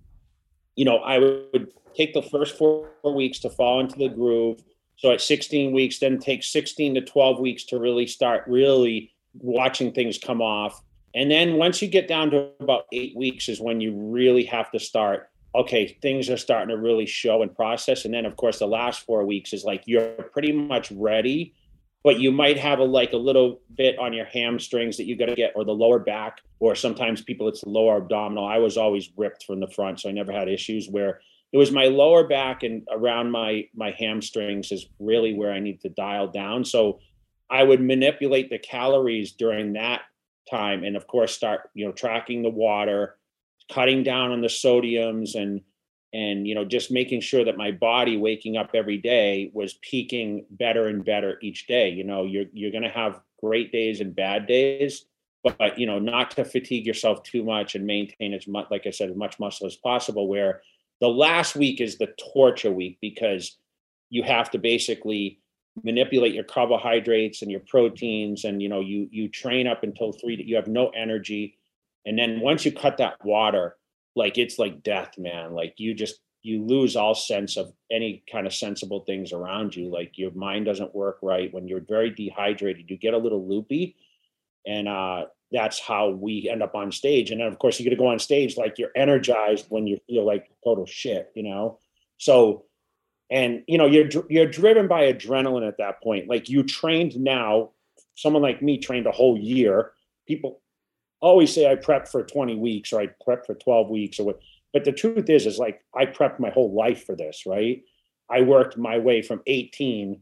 you 0.75 0.85
know, 0.85 0.97
I 0.97 1.19
would 1.19 1.73
take 1.95 2.13
the 2.13 2.21
first 2.21 2.57
four 2.57 2.89
weeks 3.03 3.39
to 3.39 3.49
fall 3.49 3.79
into 3.79 3.97
the 3.97 4.09
groove. 4.09 4.63
So 4.97 5.11
at 5.11 5.21
16 5.21 5.73
weeks, 5.73 5.99
then 5.99 6.19
take 6.19 6.43
16 6.43 6.95
to 6.95 7.01
12 7.01 7.39
weeks 7.39 7.63
to 7.65 7.79
really 7.79 8.07
start 8.07 8.43
really 8.47 9.11
watching 9.33 9.91
things 9.91 10.17
come 10.17 10.41
off. 10.41 10.81
And 11.13 11.29
then 11.29 11.55
once 11.55 11.81
you 11.81 11.87
get 11.87 12.07
down 12.07 12.31
to 12.31 12.49
about 12.59 12.85
eight 12.93 13.15
weeks 13.15 13.49
is 13.49 13.59
when 13.59 13.81
you 13.81 13.93
really 13.93 14.45
have 14.45 14.71
to 14.71 14.79
start. 14.79 15.29
Okay, 15.53 15.97
things 16.01 16.29
are 16.29 16.37
starting 16.37 16.69
to 16.69 16.81
really 16.81 17.05
show 17.05 17.41
and 17.41 17.53
process. 17.53 18.05
And 18.05 18.13
then, 18.13 18.25
of 18.25 18.37
course, 18.37 18.59
the 18.59 18.67
last 18.67 19.05
four 19.05 19.25
weeks 19.25 19.51
is 19.51 19.65
like 19.65 19.83
you're 19.85 20.07
pretty 20.31 20.53
much 20.53 20.91
ready 20.91 21.53
but 22.03 22.19
you 22.19 22.31
might 22.31 22.57
have 22.57 22.79
a 22.79 22.83
like 22.83 23.13
a 23.13 23.17
little 23.17 23.61
bit 23.75 23.97
on 23.99 24.13
your 24.13 24.25
hamstrings 24.25 24.97
that 24.97 25.05
you 25.05 25.15
got 25.15 25.27
to 25.27 25.35
get 25.35 25.53
or 25.55 25.63
the 25.63 25.71
lower 25.71 25.99
back 25.99 26.41
or 26.59 26.75
sometimes 26.75 27.21
people 27.21 27.47
it's 27.47 27.63
lower 27.63 27.97
abdominal. 27.97 28.45
I 28.45 28.57
was 28.57 28.77
always 28.77 29.09
ripped 29.15 29.45
from 29.45 29.59
the 29.59 29.67
front 29.67 29.99
so 29.99 30.09
i 30.09 30.11
never 30.11 30.31
had 30.31 30.49
issues 30.49 30.87
where 30.89 31.21
it 31.53 31.57
was 31.57 31.71
my 31.71 31.85
lower 31.85 32.27
back 32.27 32.63
and 32.63 32.87
around 32.91 33.31
my 33.31 33.67
my 33.75 33.91
hamstrings 33.91 34.71
is 34.71 34.87
really 34.99 35.33
where 35.33 35.51
i 35.51 35.59
need 35.59 35.81
to 35.81 35.89
dial 35.89 36.27
down. 36.27 36.65
So 36.65 36.99
i 37.49 37.63
would 37.63 37.81
manipulate 37.81 38.49
the 38.49 38.59
calories 38.59 39.33
during 39.33 39.73
that 39.73 40.01
time 40.49 40.83
and 40.83 40.95
of 40.95 41.07
course 41.07 41.33
start 41.35 41.69
you 41.75 41.85
know 41.85 41.91
tracking 41.91 42.41
the 42.41 42.49
water 42.49 43.17
cutting 43.71 44.03
down 44.03 44.31
on 44.31 44.41
the 44.41 44.47
sodiums 44.47 45.35
and 45.35 45.61
and 46.13 46.47
you 46.47 46.55
know 46.55 46.65
just 46.65 46.91
making 46.91 47.21
sure 47.21 47.43
that 47.45 47.57
my 47.57 47.71
body 47.71 48.17
waking 48.17 48.57
up 48.57 48.71
every 48.73 48.97
day 48.97 49.51
was 49.53 49.75
peaking 49.81 50.45
better 50.51 50.87
and 50.87 51.05
better 51.05 51.37
each 51.41 51.67
day. 51.67 51.89
You 51.89 52.03
know 52.03 52.25
you're 52.25 52.45
you're 52.53 52.71
going 52.71 52.83
to 52.83 52.89
have 52.89 53.21
great 53.39 53.71
days 53.71 54.01
and 54.01 54.15
bad 54.15 54.45
days 54.47 55.05
but 55.43 55.79
you 55.79 55.87
know 55.87 55.97
not 55.97 56.29
to 56.29 56.45
fatigue 56.45 56.85
yourself 56.85 57.23
too 57.23 57.43
much 57.43 57.73
and 57.73 57.87
maintain 57.87 58.31
as 58.31 58.47
much 58.47 58.67
like 58.69 58.85
i 58.85 58.91
said 58.91 59.09
as 59.09 59.15
much 59.15 59.39
muscle 59.39 59.65
as 59.65 59.75
possible 59.75 60.27
where 60.27 60.61
the 60.99 61.09
last 61.09 61.55
week 61.55 61.81
is 61.81 61.97
the 61.97 62.13
torture 62.33 62.71
week 62.71 62.99
because 63.01 63.57
you 64.11 64.21
have 64.21 64.51
to 64.51 64.59
basically 64.59 65.41
manipulate 65.83 66.33
your 66.33 66.43
carbohydrates 66.43 67.41
and 67.41 67.49
your 67.49 67.61
proteins 67.61 68.43
and 68.43 68.61
you 68.61 68.69
know 68.69 68.79
you 68.79 69.07
you 69.11 69.27
train 69.27 69.67
up 69.67 69.83
until 69.83 70.11
three 70.11 70.41
you 70.45 70.55
have 70.55 70.67
no 70.67 70.89
energy. 70.89 71.57
And 72.05 72.17
then 72.17 72.39
once 72.39 72.65
you 72.65 72.71
cut 72.71 72.97
that 72.97 73.23
water 73.23 73.77
like 74.15 74.37
it's 74.37 74.59
like 74.59 74.83
death, 74.83 75.17
man. 75.17 75.53
Like 75.53 75.75
you 75.77 75.93
just 75.93 76.19
you 76.43 76.63
lose 76.63 76.95
all 76.95 77.13
sense 77.13 77.55
of 77.55 77.71
any 77.91 78.23
kind 78.31 78.47
of 78.47 78.53
sensible 78.53 79.01
things 79.01 79.31
around 79.31 79.75
you. 79.75 79.89
Like 79.89 80.17
your 80.17 80.31
mind 80.31 80.65
doesn't 80.65 80.95
work 80.95 81.19
right 81.21 81.53
when 81.53 81.67
you're 81.67 81.81
very 81.81 82.09
dehydrated. 82.09 82.89
You 82.89 82.97
get 82.97 83.13
a 83.13 83.17
little 83.17 83.47
loopy, 83.47 83.95
and 84.65 84.87
uh, 84.87 85.25
that's 85.51 85.79
how 85.79 86.09
we 86.09 86.49
end 86.49 86.63
up 86.63 86.75
on 86.75 86.91
stage. 86.91 87.31
And 87.31 87.41
then 87.41 87.47
of 87.47 87.59
course 87.59 87.79
you 87.79 87.83
get 87.83 87.91
to 87.91 87.95
go 87.95 88.07
on 88.07 88.19
stage 88.19 88.57
like 88.57 88.77
you're 88.77 88.91
energized 88.95 89.67
when 89.69 89.87
you 89.87 89.99
feel 90.07 90.25
like 90.25 90.49
total 90.63 90.85
shit, 90.85 91.31
you 91.35 91.43
know. 91.43 91.79
So, 92.17 92.65
and 93.29 93.63
you 93.67 93.77
know 93.77 93.85
you're 93.85 94.09
you're 94.29 94.47
driven 94.47 94.87
by 94.87 95.11
adrenaline 95.11 95.67
at 95.67 95.77
that 95.77 96.01
point. 96.01 96.27
Like 96.27 96.49
you 96.49 96.63
trained 96.63 97.17
now. 97.17 97.71
Someone 98.15 98.43
like 98.43 98.61
me 98.61 98.77
trained 98.77 99.07
a 99.07 99.11
whole 99.11 99.37
year. 99.37 99.93
People 100.27 100.61
always 101.21 101.53
say 101.53 101.71
I 101.71 101.75
prepped 101.75 102.09
for 102.09 102.23
20 102.23 102.55
weeks 102.55 102.91
or 102.91 102.99
I 102.99 103.07
prepped 103.27 103.45
for 103.45 103.55
12 103.55 103.89
weeks 103.89 104.19
or 104.19 104.25
what. 104.25 104.39
But 104.73 104.83
the 104.85 104.91
truth 104.91 105.29
is, 105.29 105.45
is 105.45 105.57
like 105.57 105.83
I 105.95 106.05
prepped 106.05 106.39
my 106.39 106.49
whole 106.49 106.73
life 106.73 107.05
for 107.05 107.15
this, 107.15 107.43
right? 107.45 107.83
I 108.29 108.41
worked 108.41 108.77
my 108.77 108.97
way 108.97 109.21
from 109.21 109.41
18 109.45 110.19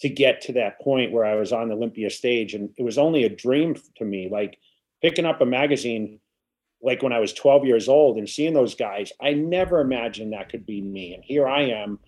to 0.00 0.08
get 0.08 0.40
to 0.42 0.52
that 0.54 0.80
point 0.80 1.12
where 1.12 1.24
I 1.24 1.34
was 1.34 1.52
on 1.52 1.68
the 1.68 1.74
Olympia 1.74 2.10
stage. 2.10 2.54
And 2.54 2.70
it 2.76 2.82
was 2.82 2.98
only 2.98 3.24
a 3.24 3.28
dream 3.28 3.76
to 3.96 4.04
me, 4.04 4.28
like 4.30 4.58
picking 5.02 5.26
up 5.26 5.40
a 5.40 5.46
magazine, 5.46 6.20
like 6.82 7.02
when 7.02 7.12
I 7.12 7.20
was 7.20 7.32
12 7.32 7.64
years 7.64 7.88
old 7.88 8.18
and 8.18 8.28
seeing 8.28 8.54
those 8.54 8.74
guys, 8.74 9.12
I 9.20 9.32
never 9.32 9.80
imagined 9.80 10.32
that 10.32 10.48
could 10.48 10.66
be 10.66 10.80
me. 10.80 11.14
And 11.14 11.22
here 11.22 11.46
I 11.46 11.62
am, 11.62 11.98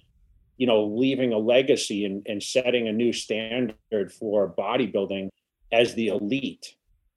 you 0.56 0.66
know, 0.66 0.84
leaving 0.84 1.32
a 1.32 1.38
legacy 1.38 2.04
and, 2.04 2.26
and 2.26 2.42
setting 2.42 2.88
a 2.88 2.92
new 2.92 3.12
standard 3.12 4.12
for 4.18 4.48
bodybuilding 4.48 5.28
as 5.72 5.94
the 5.94 6.08
elite. 6.08 6.74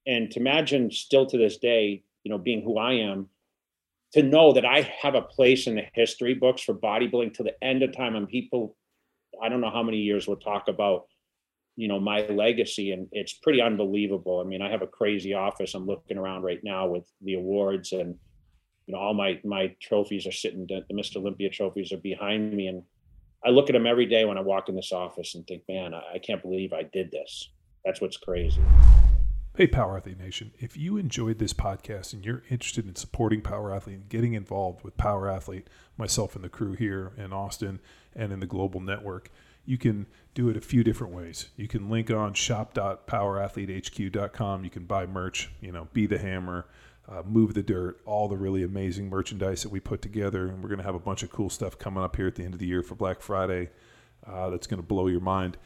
And 0.09 0.31
to 0.31 0.39
imagine 0.39 0.89
still 0.89 1.27
to 1.27 1.37
this 1.37 1.57
day, 1.57 2.03
you 2.23 2.31
know, 2.31 2.39
being 2.39 2.63
who 2.63 2.79
I 2.79 2.93
am, 2.93 3.29
to 4.13 4.23
know 4.23 4.53
that 4.53 4.65
I 4.65 4.81
have 5.01 5.13
a 5.13 5.21
place 5.21 5.67
in 5.67 5.75
the 5.75 5.83
history 5.93 6.33
books 6.33 6.63
for 6.63 6.73
bodybuilding 6.73 7.35
to 7.35 7.43
the 7.43 7.63
end 7.63 7.83
of 7.83 7.95
time 7.95 8.15
and 8.15 8.27
people 8.27 8.75
I 9.41 9.49
don't 9.49 9.61
know 9.61 9.71
how 9.71 9.83
many 9.83 9.97
years 9.97 10.27
we'll 10.27 10.37
talk 10.37 10.67
about, 10.67 11.05
you 11.75 11.87
know, 11.87 11.99
my 11.99 12.25
legacy, 12.27 12.91
and 12.91 13.07
it's 13.11 13.33
pretty 13.33 13.61
unbelievable. 13.61 14.41
I 14.41 14.43
mean, 14.43 14.61
I 14.61 14.69
have 14.69 14.81
a 14.81 14.87
crazy 14.87 15.33
office. 15.33 15.73
I'm 15.73 15.85
looking 15.85 16.17
around 16.17 16.43
right 16.43 16.59
now 16.63 16.87
with 16.87 17.05
the 17.21 17.35
awards, 17.35 17.91
and 17.91 18.15
you 18.85 18.93
know, 18.93 18.99
all 18.99 19.13
my 19.13 19.39
my 19.43 19.75
trophies 19.81 20.27
are 20.27 20.31
sitting. 20.31 20.67
The 20.67 20.83
Mr. 20.93 21.17
Olympia 21.17 21.49
trophies 21.49 21.91
are 21.91 21.97
behind 21.97 22.53
me, 22.53 22.67
and 22.67 22.83
I 23.45 23.49
look 23.49 23.69
at 23.69 23.73
them 23.73 23.87
every 23.87 24.05
day 24.05 24.25
when 24.25 24.37
I 24.37 24.41
walk 24.41 24.67
in 24.69 24.75
this 24.75 24.91
office 24.91 25.35
and 25.35 25.45
think, 25.47 25.63
man, 25.69 25.93
I, 25.93 26.15
I 26.15 26.19
can't 26.19 26.41
believe 26.41 26.73
I 26.73 26.83
did 26.83 27.11
this. 27.11 27.49
That's 27.85 28.01
what's 28.01 28.17
crazy. 28.17 28.61
Hey, 29.59 29.67
Power 29.67 29.97
Athlete 29.97 30.17
Nation. 30.17 30.53
If 30.57 30.77
you 30.77 30.95
enjoyed 30.95 31.37
this 31.37 31.51
podcast 31.51 32.13
and 32.13 32.23
you're 32.23 32.43
interested 32.49 32.87
in 32.87 32.95
supporting 32.95 33.41
Power 33.41 33.75
Athlete 33.75 33.97
and 33.97 34.07
getting 34.07 34.33
involved 34.33 34.85
with 34.85 34.95
Power 34.95 35.29
Athlete, 35.29 35.67
myself 35.97 36.33
and 36.33 36.45
the 36.45 36.49
crew 36.49 36.75
here 36.75 37.11
in 37.17 37.33
Austin 37.33 37.81
and 38.15 38.31
in 38.31 38.39
the 38.39 38.45
global 38.45 38.79
network, 38.79 39.29
you 39.65 39.77
can 39.77 40.05
do 40.33 40.47
it 40.47 40.55
a 40.55 40.61
few 40.61 40.81
different 40.81 41.13
ways. 41.13 41.49
You 41.57 41.67
can 41.67 41.89
link 41.89 42.09
on 42.09 42.35
shop.powerathletehq.com. 42.35 44.63
You 44.63 44.69
can 44.69 44.85
buy 44.85 45.05
merch, 45.05 45.51
you 45.59 45.73
know, 45.73 45.89
Be 45.91 46.07
the 46.07 46.19
Hammer, 46.19 46.65
uh, 47.09 47.23
Move 47.25 47.53
the 47.53 47.61
Dirt, 47.61 47.99
all 48.05 48.29
the 48.29 48.37
really 48.37 48.63
amazing 48.63 49.09
merchandise 49.09 49.63
that 49.63 49.73
we 49.73 49.81
put 49.81 50.01
together. 50.01 50.47
And 50.47 50.63
we're 50.63 50.69
going 50.69 50.79
to 50.79 50.85
have 50.85 50.95
a 50.95 50.99
bunch 50.99 51.21
of 51.21 51.31
cool 51.31 51.49
stuff 51.49 51.77
coming 51.77 52.01
up 52.01 52.15
here 52.15 52.27
at 52.27 52.35
the 52.35 52.45
end 52.45 52.53
of 52.53 52.61
the 52.61 52.67
year 52.67 52.81
for 52.81 52.95
Black 52.95 53.19
Friday 53.19 53.71
uh, 54.25 54.49
that's 54.51 54.67
going 54.67 54.81
to 54.81 54.87
blow 54.87 55.07
your 55.07 55.19
mind. 55.19 55.57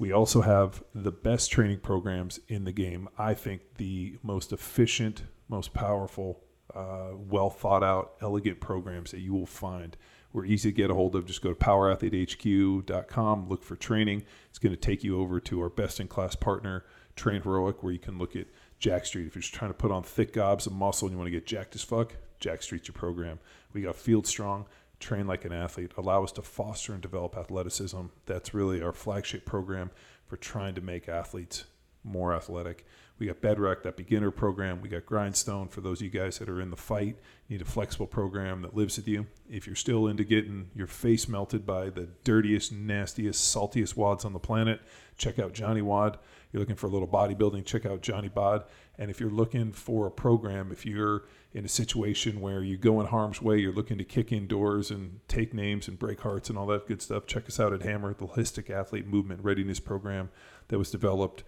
We 0.00 0.12
also 0.12 0.40
have 0.40 0.82
the 0.94 1.12
best 1.12 1.52
training 1.52 1.80
programs 1.80 2.40
in 2.48 2.64
the 2.64 2.72
game. 2.72 3.06
I 3.18 3.34
think 3.34 3.76
the 3.76 4.16
most 4.22 4.50
efficient, 4.50 5.24
most 5.46 5.74
powerful, 5.74 6.40
uh, 6.74 7.10
well 7.14 7.50
thought 7.50 7.84
out, 7.84 8.14
elegant 8.22 8.60
programs 8.60 9.10
that 9.10 9.20
you 9.20 9.34
will 9.34 9.44
find. 9.44 9.98
We're 10.32 10.46
easy 10.46 10.72
to 10.72 10.74
get 10.74 10.90
a 10.90 10.94
hold 10.94 11.14
of. 11.16 11.26
Just 11.26 11.42
go 11.42 11.50
to 11.50 11.54
powerathletehq.com, 11.54 13.48
look 13.50 13.62
for 13.62 13.76
training. 13.76 14.24
It's 14.48 14.58
going 14.58 14.74
to 14.74 14.80
take 14.80 15.04
you 15.04 15.20
over 15.20 15.38
to 15.38 15.60
our 15.60 15.68
best 15.68 16.00
in 16.00 16.08
class 16.08 16.34
partner, 16.34 16.86
Train 17.14 17.42
Heroic, 17.42 17.82
where 17.82 17.92
you 17.92 17.98
can 17.98 18.16
look 18.16 18.34
at 18.34 18.46
Jacked 18.78 19.08
Street. 19.08 19.26
If 19.26 19.34
you're 19.34 19.42
just 19.42 19.52
trying 19.52 19.70
to 19.70 19.76
put 19.76 19.90
on 19.90 20.02
thick 20.02 20.32
gobs 20.32 20.66
of 20.66 20.72
muscle 20.72 21.08
and 21.08 21.12
you 21.12 21.18
want 21.18 21.26
to 21.26 21.30
get 21.30 21.46
jacked 21.46 21.74
as 21.74 21.82
fuck, 21.82 22.16
Jacked 22.38 22.64
Street's 22.64 22.88
your 22.88 22.94
program. 22.94 23.38
We 23.74 23.82
got 23.82 23.96
Field 23.96 24.26
Strong, 24.26 24.64
train 25.00 25.26
like 25.26 25.44
an 25.44 25.52
athlete, 25.52 25.92
allow 25.96 26.22
us 26.22 26.32
to 26.32 26.42
foster 26.42 26.92
and 26.92 27.02
develop 27.02 27.36
athleticism. 27.36 28.02
That's 28.26 28.54
really 28.54 28.82
our 28.82 28.92
flagship 28.92 29.44
program 29.44 29.90
for 30.26 30.36
trying 30.36 30.74
to 30.76 30.80
make 30.80 31.08
athletes 31.08 31.64
more 32.04 32.32
athletic. 32.34 32.86
We 33.18 33.26
got 33.26 33.42
Bedrock, 33.42 33.82
that 33.82 33.98
beginner 33.98 34.30
program. 34.30 34.80
We 34.80 34.88
got 34.88 35.04
Grindstone 35.04 35.68
for 35.68 35.82
those 35.82 36.00
of 36.00 36.04
you 36.04 36.10
guys 36.10 36.38
that 36.38 36.48
are 36.48 36.60
in 36.60 36.70
the 36.70 36.76
fight, 36.76 37.18
need 37.50 37.60
a 37.60 37.66
flexible 37.66 38.06
program 38.06 38.62
that 38.62 38.74
lives 38.74 38.96
with 38.96 39.06
you. 39.06 39.26
If 39.50 39.66
you're 39.66 39.76
still 39.76 40.06
into 40.06 40.24
getting 40.24 40.70
your 40.74 40.86
face 40.86 41.28
melted 41.28 41.66
by 41.66 41.90
the 41.90 42.08
dirtiest, 42.24 42.72
nastiest, 42.72 43.54
saltiest 43.54 43.94
WODs 43.94 44.24
on 44.24 44.32
the 44.32 44.38
planet, 44.38 44.80
check 45.18 45.38
out 45.38 45.52
Johnnie 45.52 45.82
WOD. 45.82 46.18
You're 46.50 46.60
looking 46.60 46.76
for 46.76 46.86
a 46.86 46.90
little 46.90 47.06
bodybuilding, 47.06 47.66
check 47.66 47.84
out 47.84 48.00
Johnny 48.00 48.28
Bod. 48.28 48.64
And 48.98 49.10
if 49.10 49.20
you're 49.20 49.30
looking 49.30 49.72
for 49.72 50.06
a 50.06 50.10
program, 50.10 50.72
if 50.72 50.86
you're 50.86 51.24
in 51.52 51.64
a 51.64 51.68
situation 51.68 52.40
where 52.40 52.62
you 52.62 52.76
go 52.76 53.00
in 53.00 53.06
harm's 53.06 53.42
way, 53.42 53.58
you're 53.58 53.72
looking 53.72 53.98
to 53.98 54.04
kick 54.04 54.30
in 54.30 54.46
doors 54.46 54.90
and 54.90 55.18
take 55.26 55.52
names 55.52 55.88
and 55.88 55.98
break 55.98 56.20
hearts 56.20 56.48
and 56.48 56.56
all 56.56 56.66
that 56.66 56.86
good 56.86 57.02
stuff, 57.02 57.26
check 57.26 57.48
us 57.48 57.58
out 57.58 57.72
at 57.72 57.82
Hammer, 57.82 58.14
the 58.14 58.26
Holistic 58.26 58.70
Athlete 58.70 59.06
Movement 59.06 59.42
Readiness 59.42 59.80
Program 59.80 60.30
that 60.68 60.78
was 60.78 60.92
developed 60.92 61.42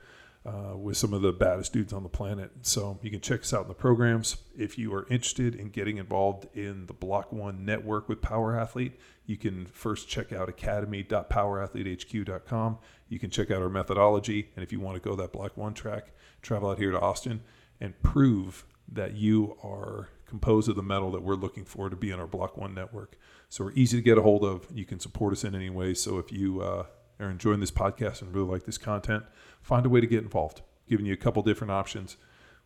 uh, 0.44 0.76
with 0.76 0.96
some 0.96 1.12
of 1.12 1.22
the 1.22 1.32
baddest 1.32 1.72
dudes 1.72 1.92
on 1.92 2.02
the 2.02 2.08
planet. 2.08 2.50
So 2.62 2.98
you 3.00 3.12
can 3.12 3.20
check 3.20 3.42
us 3.42 3.54
out 3.54 3.62
in 3.62 3.68
the 3.68 3.74
programs. 3.74 4.38
If 4.58 4.76
you 4.76 4.92
are 4.92 5.06
interested 5.08 5.54
in 5.54 5.68
getting 5.68 5.98
involved 5.98 6.48
in 6.52 6.86
the 6.86 6.92
Block 6.92 7.32
One 7.32 7.64
network 7.64 8.08
with 8.08 8.20
Power 8.20 8.58
Athlete, 8.58 8.98
you 9.24 9.36
can 9.36 9.66
first 9.66 10.08
check 10.08 10.32
out 10.32 10.48
academy.powerathletehq.com. 10.48 12.78
You 13.08 13.20
can 13.20 13.30
check 13.30 13.52
out 13.52 13.62
our 13.62 13.68
methodology. 13.68 14.50
And 14.56 14.64
if 14.64 14.72
you 14.72 14.80
want 14.80 15.00
to 15.00 15.08
go 15.08 15.14
that 15.14 15.32
Block 15.32 15.56
One 15.56 15.74
track, 15.74 16.10
travel 16.40 16.70
out 16.70 16.78
here 16.78 16.90
to 16.90 17.00
Austin 17.00 17.42
and 17.80 18.02
prove 18.02 18.64
that 18.88 19.14
you 19.14 19.56
are 19.62 20.08
composed 20.26 20.68
of 20.68 20.76
the 20.76 20.82
metal 20.82 21.10
that 21.12 21.22
we're 21.22 21.34
looking 21.34 21.64
for 21.64 21.90
to 21.90 21.96
be 21.96 22.10
in 22.10 22.18
our 22.18 22.26
Block 22.26 22.56
One 22.56 22.74
network. 22.74 23.16
So 23.48 23.64
we're 23.64 23.72
easy 23.72 23.98
to 23.98 24.02
get 24.02 24.18
a 24.18 24.22
hold 24.22 24.44
of. 24.44 24.66
You 24.72 24.84
can 24.84 24.98
support 24.98 25.32
us 25.32 25.44
in 25.44 25.54
any 25.54 25.70
way. 25.70 25.94
So 25.94 26.18
if 26.18 26.32
you 26.32 26.62
uh, 26.62 26.86
are 27.20 27.30
enjoying 27.30 27.60
this 27.60 27.70
podcast 27.70 28.22
and 28.22 28.34
really 28.34 28.48
like 28.48 28.64
this 28.64 28.78
content, 28.78 29.24
find 29.60 29.84
a 29.84 29.88
way 29.88 30.00
to 30.00 30.06
get 30.06 30.22
involved. 30.22 30.62
Giving 30.88 31.06
you 31.06 31.12
a 31.12 31.18
couple 31.18 31.42
different 31.42 31.70
options. 31.70 32.16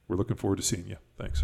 We're 0.09 0.16
looking 0.16 0.37
forward 0.37 0.57
to 0.57 0.62
seeing 0.62 0.87
you. 0.87 0.96
Thanks. 1.18 1.42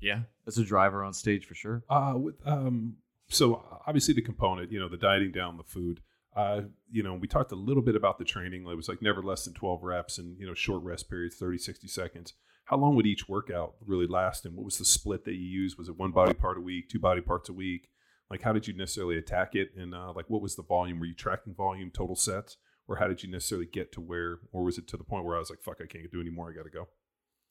Yeah, 0.00 0.20
as 0.46 0.58
a 0.58 0.64
driver 0.64 1.02
on 1.02 1.14
stage 1.14 1.46
for 1.46 1.54
sure. 1.54 1.82
Uh, 1.88 2.12
with, 2.16 2.34
um, 2.44 2.96
so 3.28 3.64
obviously 3.86 4.12
the 4.12 4.22
component, 4.22 4.70
you 4.70 4.78
know, 4.78 4.88
the 4.88 4.98
dieting 4.98 5.32
down 5.32 5.56
the 5.56 5.64
food. 5.64 6.00
Uh, 6.36 6.62
you 6.90 7.02
know, 7.02 7.14
we 7.14 7.28
talked 7.28 7.52
a 7.52 7.56
little 7.56 7.82
bit 7.82 7.96
about 7.96 8.18
the 8.18 8.24
training. 8.24 8.66
It 8.68 8.76
was 8.76 8.88
like 8.88 9.00
never 9.00 9.22
less 9.22 9.44
than 9.44 9.54
12 9.54 9.82
reps 9.82 10.18
and, 10.18 10.38
you 10.38 10.46
know, 10.46 10.52
short 10.52 10.82
rest 10.82 11.08
periods, 11.08 11.36
30, 11.36 11.58
60 11.58 11.88
seconds. 11.88 12.34
How 12.64 12.76
long 12.76 12.96
would 12.96 13.06
each 13.06 13.28
workout 13.28 13.74
really 13.84 14.06
last? 14.06 14.46
And 14.46 14.56
what 14.56 14.64
was 14.64 14.78
the 14.78 14.84
split 14.84 15.24
that 15.24 15.34
you 15.34 15.46
used? 15.46 15.76
Was 15.76 15.88
it 15.88 15.98
one 15.98 16.12
body 16.12 16.34
part 16.34 16.58
a 16.58 16.60
week, 16.60 16.88
two 16.88 16.98
body 16.98 17.20
parts 17.20 17.48
a 17.48 17.52
week? 17.52 17.88
Like, 18.30 18.42
how 18.42 18.52
did 18.52 18.66
you 18.66 18.74
necessarily 18.74 19.18
attack 19.18 19.54
it? 19.54 19.68
And 19.76 19.94
uh, 19.94 20.12
like, 20.14 20.30
what 20.30 20.40
was 20.40 20.56
the 20.56 20.62
volume? 20.62 20.98
Were 20.98 21.06
you 21.06 21.14
tracking 21.14 21.54
volume, 21.54 21.90
total 21.90 22.16
sets? 22.16 22.56
or 22.88 22.96
how 22.96 23.08
did 23.08 23.22
you 23.22 23.30
necessarily 23.30 23.66
get 23.66 23.92
to 23.92 24.00
where, 24.00 24.38
or 24.52 24.64
was 24.64 24.78
it 24.78 24.86
to 24.88 24.96
the 24.96 25.04
point 25.04 25.24
where 25.24 25.36
I 25.36 25.38
was 25.38 25.50
like, 25.50 25.62
fuck, 25.62 25.78
I 25.82 25.86
can't 25.86 26.10
do 26.10 26.20
anymore. 26.20 26.50
I 26.50 26.56
got 26.56 26.64
to 26.64 26.70
go. 26.70 26.88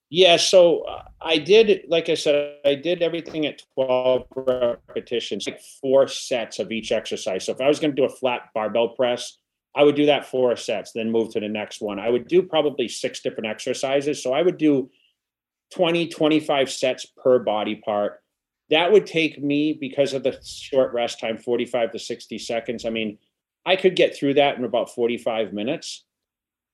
Yeah, 0.10 0.38
so 0.38 0.82
uh, 0.82 1.06
I 1.22 1.40
did, 1.40 1.86
like 1.88 2.10
I 2.10 2.14
said, 2.14 2.58
I 2.66 2.76
did 2.76 3.02
everything 3.02 3.48
at 3.48 3.64
12 3.74 4.28
repetitions, 4.36 5.48
like 5.48 5.60
four 5.82 6.08
sets 6.08 6.60
of 6.60 6.72
each 6.72 6.92
exercise. 6.92 7.46
So 7.46 7.52
if 7.52 7.62
I 7.62 7.68
was 7.68 7.80
going 7.80 7.96
to 7.96 8.00
do 8.00 8.06
a 8.06 8.10
flat 8.10 8.50
barbell 8.54 8.90
press, 8.90 9.40
I 9.76 9.84
would 9.84 9.96
do 9.96 10.06
that 10.06 10.28
four 10.28 10.56
sets, 10.56 10.92
then 10.92 11.12
move 11.12 11.32
to 11.32 11.40
the 11.40 11.50
next 11.50 11.82
one. 11.82 11.98
I 11.98 12.10
would 12.10 12.28
do 12.28 12.44
probably 12.44 12.88
six 12.88 13.22
different 13.22 13.48
exercises. 13.48 14.22
So 14.22 14.34
I 14.34 14.44
would 14.44 14.60
do 14.60 14.92
20, 15.74 16.08
25 16.08 16.72
sets 16.72 17.06
per 17.06 17.40
body 17.40 17.76
part. 17.76 18.22
That 18.70 18.92
would 18.92 19.06
take 19.06 19.42
me, 19.42 19.74
because 19.74 20.14
of 20.14 20.24
the 20.24 20.40
short 20.44 20.94
rest 20.94 21.20
time, 21.20 21.38
45 21.38 21.92
to 21.92 22.00
60 22.00 22.38
seconds. 22.38 22.86
I 22.86 22.90
mean, 22.90 23.18
I 23.66 23.76
could 23.76 23.96
get 23.96 24.16
through 24.16 24.36
that 24.36 24.58
in 24.58 24.64
about 24.64 24.94
45 24.94 25.54
minutes. 25.54 26.06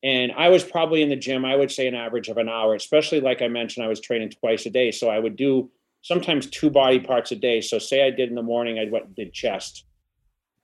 And 0.02 0.32
I 0.32 0.50
was 0.50 0.64
probably 0.64 1.02
in 1.02 1.10
the 1.10 1.16
gym, 1.16 1.44
I 1.44 1.56
would 1.56 1.72
say 1.72 1.88
an 1.88 1.96
average 1.96 2.30
of 2.30 2.38
an 2.38 2.48
hour, 2.48 2.74
especially 2.74 3.20
like 3.20 3.42
I 3.42 3.48
mentioned, 3.48 3.86
I 3.86 3.90
was 3.90 4.00
training 4.00 4.30
twice 4.30 4.66
a 4.66 4.70
day. 4.70 4.92
So 4.92 5.10
I 5.10 5.20
would 5.20 5.36
do 5.36 5.70
sometimes 6.02 6.48
two 6.48 6.70
body 6.70 7.00
parts 7.00 7.32
a 7.32 7.36
day. 7.36 7.60
So 7.60 7.80
say 7.80 8.06
I 8.06 8.12
did 8.12 8.30
in 8.30 8.36
the 8.36 8.42
morning, 8.42 8.80
I 8.80 8.90
went 8.90 9.08
and 9.08 9.16
did 9.16 9.34
chest. 9.34 9.86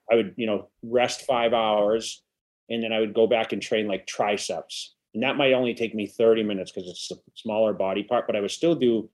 I 0.10 0.16
would, 0.16 0.36
you 0.38 0.46
know, 0.46 0.70
rest 0.84 1.24
five 1.24 1.54
hours 1.54 2.24
and 2.70 2.82
then 2.82 2.94
I 2.94 3.00
would 3.00 3.14
go 3.14 3.28
back 3.28 3.54
and 3.54 3.62
train 3.62 3.88
like 3.88 4.08
triceps. 4.08 4.95
And 5.16 5.24
that 5.24 5.38
might 5.38 5.54
only 5.54 5.74
take 5.74 5.96
me 5.96 6.08
30 6.08 6.44
minutes 6.44 6.72
because 6.72 6.90
it's 6.90 7.10
a 7.10 7.16
smaller 7.36 7.72
body 7.72 8.04
part, 8.04 8.28
but 8.28 8.36
I 8.36 8.42
would 8.42 8.52
still 8.52 8.76
do 8.76 9.10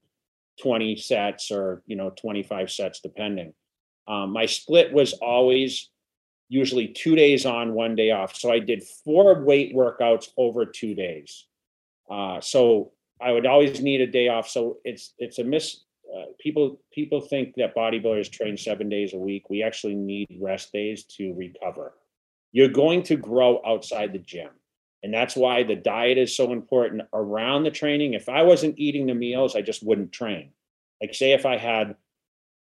20 0.60 0.96
sets 0.96 1.50
or, 1.52 1.82
you 1.86 1.94
know, 1.94 2.10
25 2.10 2.70
sets 2.70 3.00
depending. 3.00 3.54
Um, 4.08 4.32
my 4.32 4.46
split 4.46 4.92
was 4.92 5.12
always 5.14 5.90
usually 6.48 6.88
two 6.88 7.14
days 7.14 7.46
on, 7.46 7.72
one 7.72 7.94
day 7.94 8.10
off. 8.10 8.36
So 8.36 8.50
I 8.50 8.58
did 8.58 8.82
four 8.82 9.42
weight 9.42 9.74
workouts 9.74 10.30
over 10.36 10.66
two 10.66 10.94
days. 10.94 11.46
Uh, 12.10 12.40
so 12.40 12.90
I 13.20 13.30
would 13.30 13.46
always 13.46 13.80
need 13.80 14.00
a 14.00 14.06
day 14.06 14.26
off. 14.26 14.48
So 14.48 14.78
it's 14.84 15.14
it's 15.18 15.38
a 15.38 15.44
miss. 15.44 15.84
Uh, 16.12 16.24
people 16.40 16.80
people 16.92 17.20
think 17.20 17.54
that 17.54 17.76
bodybuilders 17.76 18.30
train 18.30 18.56
seven 18.56 18.88
days 18.88 19.14
a 19.14 19.18
week. 19.18 19.48
We 19.48 19.62
actually 19.62 19.94
need 19.94 20.26
rest 20.40 20.72
days 20.72 21.04
to 21.16 21.32
recover. 21.34 21.94
You're 22.50 22.68
going 22.68 23.04
to 23.04 23.16
grow 23.16 23.62
outside 23.64 24.12
the 24.12 24.18
gym. 24.18 24.50
And 25.02 25.12
that's 25.12 25.34
why 25.34 25.64
the 25.64 25.74
diet 25.74 26.18
is 26.18 26.36
so 26.36 26.52
important 26.52 27.02
around 27.12 27.64
the 27.64 27.70
training. 27.70 28.14
If 28.14 28.28
I 28.28 28.42
wasn't 28.42 28.78
eating 28.78 29.06
the 29.06 29.14
meals, 29.14 29.56
I 29.56 29.62
just 29.62 29.82
wouldn't 29.82 30.12
train. 30.12 30.50
Like, 31.00 31.14
say, 31.14 31.32
if 31.32 31.44
I 31.44 31.56
had 31.56 31.96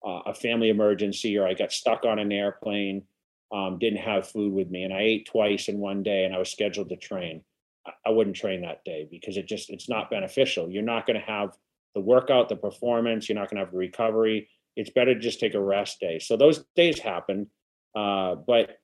uh, 0.06 0.20
a 0.26 0.34
family 0.34 0.68
emergency 0.68 1.38
or 1.38 1.46
I 1.46 1.54
got 1.54 1.72
stuck 1.72 2.04
on 2.04 2.18
an 2.18 2.30
airplane 2.30 3.04
um, 3.52 3.78
didn't 3.78 4.00
have 4.00 4.28
food 4.28 4.52
with 4.52 4.70
me 4.70 4.84
and 4.84 4.92
I 4.92 5.00
ate 5.00 5.26
twice 5.26 5.68
in 5.68 5.78
one 5.78 6.02
day 6.02 6.24
and 6.24 6.34
I 6.34 6.38
was 6.38 6.50
scheduled 6.50 6.90
to 6.90 6.96
train, 6.96 7.42
I, 7.86 7.92
I 8.06 8.10
wouldn't 8.10 8.36
train 8.36 8.60
that 8.60 8.84
day 8.84 9.08
because 9.10 9.36
it 9.36 9.46
just 9.46 9.70
it's 9.70 9.88
not 9.88 10.10
beneficial. 10.10 10.70
You're 10.70 10.82
not 10.82 11.06
going 11.06 11.18
to 11.18 11.26
have 11.26 11.56
the 11.94 12.00
workout, 12.00 12.48
the 12.48 12.56
performance. 12.56 13.28
You're 13.28 13.38
not 13.38 13.48
going 13.50 13.56
to 13.56 13.64
have 13.64 13.72
the 13.72 13.78
recovery. 13.78 14.48
It's 14.76 14.90
better 14.90 15.14
to 15.14 15.20
just 15.20 15.40
take 15.40 15.54
a 15.54 15.60
rest 15.60 15.98
day. 15.98 16.18
So 16.18 16.36
those 16.36 16.64
days 16.76 16.98
happen. 16.98 17.48
Uh, 17.94 18.34
but 18.34 18.78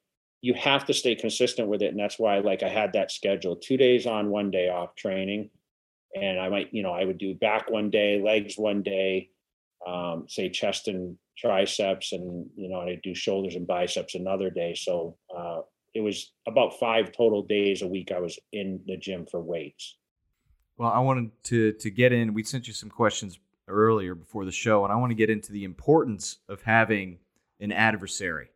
you 0.45 0.53
have 0.53 0.84
to 0.84 0.92
stay 0.92 1.14
consistent 1.14 1.68
with 1.68 1.80
it. 1.80 1.90
And 1.90 1.99
that's 1.99 2.18
why, 2.18 2.40
like, 2.40 2.62
I 2.62 2.68
had 2.68 2.92
that 2.92 3.11
schedule 3.11 3.57
two 3.57 3.78
days 3.78 4.07
on, 4.07 4.28
one 4.28 4.51
day 4.51 4.68
off 4.68 4.95
training. 4.95 5.49
And 6.14 6.38
I 6.38 6.51
might, 6.51 6.68
you 6.70 6.82
know, 6.82 6.92
I 6.92 7.07
would 7.07 7.16
do 7.16 7.34
back 7.34 7.70
one 7.70 7.88
day, 7.88 8.20
legs 8.22 8.59
one 8.59 8.82
day, 8.82 9.30
um, 9.86 10.26
say 10.28 10.51
chest 10.51 10.86
and 10.86 11.16
triceps, 11.38 12.12
and, 12.12 12.47
you 12.57 12.68
know, 12.68 12.78
I 12.78 13.01
do 13.03 13.14
shoulders 13.14 13.55
and 13.55 13.66
biceps 13.66 14.16
another 14.16 14.51
day. 14.51 14.74
So 14.74 15.16
uh, 15.34 15.62
it 15.95 16.03
was 16.03 16.32
about 16.47 16.78
five 16.78 17.11
total 17.12 17.42
days 17.42 17.80
a 17.80 17.88
week 17.88 18.12
I 18.12 18.20
was 18.20 18.38
in 18.53 18.80
the 18.86 18.99
gym 18.99 19.24
for 19.24 19.40
weights. 19.40 19.97
Well, 20.76 20.90
I 20.90 20.99
wanted 20.99 21.30
to 21.45 21.72
to 21.72 21.90
get 21.90 22.12
in. 22.12 22.34
We 22.34 22.42
sent 22.42 22.66
you 22.66 22.74
some 22.74 22.90
questions 22.90 23.38
earlier 23.66 24.14
before 24.14 24.45
the 24.45 24.53
show, 24.53 24.84
and 24.84 24.92
I 24.92 24.97
want 24.97 25.11
to 25.11 25.14
get 25.14 25.30
into 25.30 25.53
the 25.53 25.64
importance 25.64 26.38
of 26.51 26.61
having 26.61 27.18
an 27.61 27.72
adversary. 27.72 28.49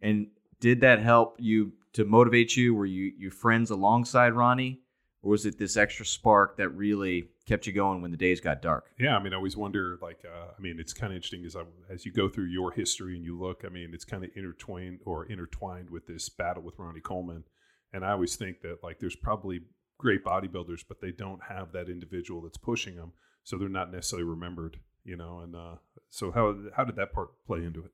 And 0.00 0.28
did 0.60 0.80
that 0.80 1.00
help 1.00 1.36
you 1.38 1.72
to 1.94 2.04
motivate 2.04 2.56
you? 2.56 2.74
Were 2.74 2.86
you 2.86 3.12
you 3.16 3.30
friends 3.30 3.70
alongside 3.70 4.34
Ronnie, 4.34 4.80
or 5.22 5.30
was 5.30 5.46
it 5.46 5.58
this 5.58 5.76
extra 5.76 6.04
spark 6.04 6.56
that 6.56 6.70
really 6.70 7.28
kept 7.46 7.66
you 7.66 7.72
going 7.72 8.02
when 8.02 8.10
the 8.10 8.16
days 8.16 8.40
got 8.40 8.62
dark? 8.62 8.86
Yeah, 8.98 9.16
I 9.16 9.22
mean, 9.22 9.32
I 9.32 9.36
always 9.36 9.56
wonder. 9.56 9.98
Like, 10.02 10.20
uh, 10.24 10.52
I 10.56 10.60
mean, 10.60 10.78
it's 10.78 10.92
kind 10.92 11.12
of 11.12 11.16
interesting 11.16 11.44
as 11.44 11.56
I, 11.56 11.62
as 11.90 12.04
you 12.04 12.12
go 12.12 12.28
through 12.28 12.46
your 12.46 12.72
history 12.72 13.16
and 13.16 13.24
you 13.24 13.38
look. 13.38 13.62
I 13.64 13.68
mean, 13.68 13.90
it's 13.92 14.04
kind 14.04 14.24
of 14.24 14.30
intertwined 14.36 15.00
or 15.04 15.26
intertwined 15.26 15.90
with 15.90 16.06
this 16.06 16.28
battle 16.28 16.62
with 16.62 16.78
Ronnie 16.78 17.00
Coleman. 17.00 17.44
And 17.92 18.04
I 18.04 18.12
always 18.12 18.36
think 18.36 18.60
that 18.62 18.78
like 18.82 18.98
there's 18.98 19.16
probably 19.16 19.60
great 19.96 20.24
bodybuilders, 20.24 20.84
but 20.86 21.00
they 21.00 21.10
don't 21.12 21.42
have 21.48 21.72
that 21.72 21.88
individual 21.88 22.42
that's 22.42 22.58
pushing 22.58 22.96
them, 22.96 23.12
so 23.44 23.56
they're 23.56 23.68
not 23.68 23.90
necessarily 23.90 24.28
remembered. 24.28 24.78
You 25.04 25.16
know, 25.16 25.38
and 25.38 25.56
uh, 25.56 25.76
so 26.10 26.30
how 26.30 26.54
how 26.76 26.84
did 26.84 26.96
that 26.96 27.12
part 27.12 27.30
play 27.46 27.64
into 27.64 27.80
it? 27.80 27.92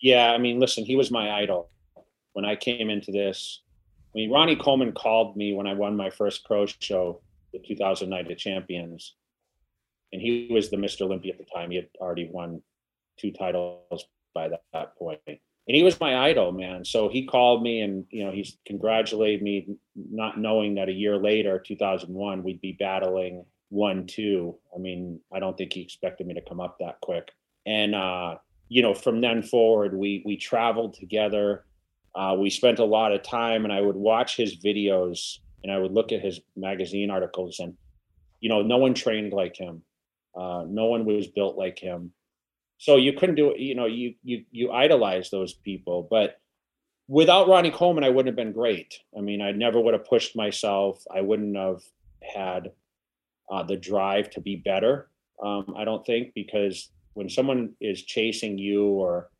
Yeah, 0.00 0.32
I 0.32 0.38
mean, 0.38 0.58
listen, 0.58 0.84
he 0.84 0.96
was 0.96 1.10
my 1.10 1.30
idol 1.30 1.70
when 2.32 2.44
I 2.44 2.56
came 2.56 2.90
into 2.90 3.12
this. 3.12 3.62
I 4.14 4.14
mean, 4.14 4.30
Ronnie 4.30 4.56
Coleman 4.56 4.92
called 4.92 5.36
me 5.36 5.54
when 5.54 5.66
I 5.66 5.74
won 5.74 5.96
my 5.96 6.10
first 6.10 6.44
pro 6.44 6.66
show, 6.66 7.22
the 7.52 7.58
2000 7.60 8.08
Night 8.08 8.30
of 8.30 8.38
Champions, 8.38 9.14
and 10.12 10.20
he 10.20 10.48
was 10.50 10.70
the 10.70 10.76
Mr. 10.76 11.02
Olympia 11.02 11.32
at 11.32 11.38
the 11.38 11.46
time. 11.46 11.70
He 11.70 11.76
had 11.76 11.88
already 11.98 12.28
won 12.30 12.62
two 13.18 13.32
titles 13.32 14.04
by 14.34 14.48
that, 14.48 14.62
that 14.72 14.96
point 14.96 15.20
and 15.68 15.76
he 15.76 15.82
was 15.82 16.00
my 16.00 16.28
idol, 16.28 16.52
man. 16.52 16.84
So 16.84 17.08
he 17.08 17.24
called 17.24 17.62
me 17.62 17.80
and 17.80 18.04
you 18.10 18.24
know 18.24 18.32
he's 18.32 18.56
congratulated 18.66 19.42
me, 19.42 19.68
not 19.94 20.38
knowing 20.38 20.74
that 20.74 20.88
a 20.88 20.92
year 20.92 21.16
later, 21.16 21.58
2001, 21.58 22.42
we'd 22.42 22.60
be 22.60 22.72
battling 22.72 23.44
one 23.68 24.06
two. 24.06 24.56
I 24.74 24.78
mean, 24.78 25.20
I 25.32 25.38
don't 25.38 25.56
think 25.56 25.72
he 25.72 25.80
expected 25.80 26.26
me 26.26 26.34
to 26.34 26.40
come 26.40 26.60
up 26.60 26.78
that 26.80 27.00
quick. 27.00 27.30
And 27.64 27.94
uh, 27.94 28.36
you 28.68 28.82
know, 28.82 28.94
from 28.94 29.20
then 29.20 29.42
forward, 29.42 29.94
we 29.96 30.22
we 30.26 30.36
traveled 30.36 30.94
together. 30.94 31.64
Uh, 32.14 32.36
we 32.38 32.50
spent 32.50 32.78
a 32.78 32.84
lot 32.84 33.12
of 33.12 33.22
time, 33.22 33.64
and 33.64 33.72
I 33.72 33.80
would 33.80 33.96
watch 33.96 34.36
his 34.36 34.56
videos 34.56 35.38
and 35.62 35.72
I 35.72 35.78
would 35.78 35.92
look 35.92 36.12
at 36.12 36.20
his 36.20 36.40
magazine 36.56 37.10
articles, 37.10 37.60
and 37.60 37.74
you 38.40 38.48
know, 38.48 38.62
no 38.62 38.78
one 38.78 38.94
trained 38.94 39.32
like 39.32 39.56
him. 39.56 39.82
Uh, 40.36 40.64
no 40.66 40.86
one 40.86 41.04
was 41.04 41.28
built 41.28 41.56
like 41.56 41.78
him. 41.78 42.12
So 42.78 42.96
you 42.96 43.12
couldn't 43.12 43.36
do 43.36 43.52
it 43.52 43.60
you 43.60 43.76
know 43.76 43.86
you 43.86 44.14
you 44.24 44.44
you 44.50 44.72
idolize 44.72 45.30
those 45.30 45.52
people 45.54 46.08
but 46.10 46.40
without 47.06 47.46
ronnie 47.46 47.70
coleman 47.70 48.02
i 48.02 48.08
wouldn't 48.08 48.26
have 48.26 48.44
been 48.44 48.52
great. 48.52 48.98
I 49.16 49.20
mean 49.20 49.40
i 49.40 49.52
never 49.52 49.80
would 49.80 49.94
have 49.94 50.04
pushed 50.04 50.34
myself. 50.34 51.04
I 51.14 51.20
wouldn't 51.20 51.56
have 51.56 51.80
had 52.22 52.72
uh, 53.52 53.62
the 53.62 53.76
drive 53.76 54.30
to 54.30 54.40
be 54.40 54.56
better 54.56 55.10
um, 55.44 55.74
i 55.76 55.84
don't 55.84 56.04
think 56.04 56.34
because 56.34 56.90
when 57.14 57.28
someone 57.28 57.74
is 57.80 58.02
chasing 58.02 58.58
you 58.58 58.86
or 58.86 59.30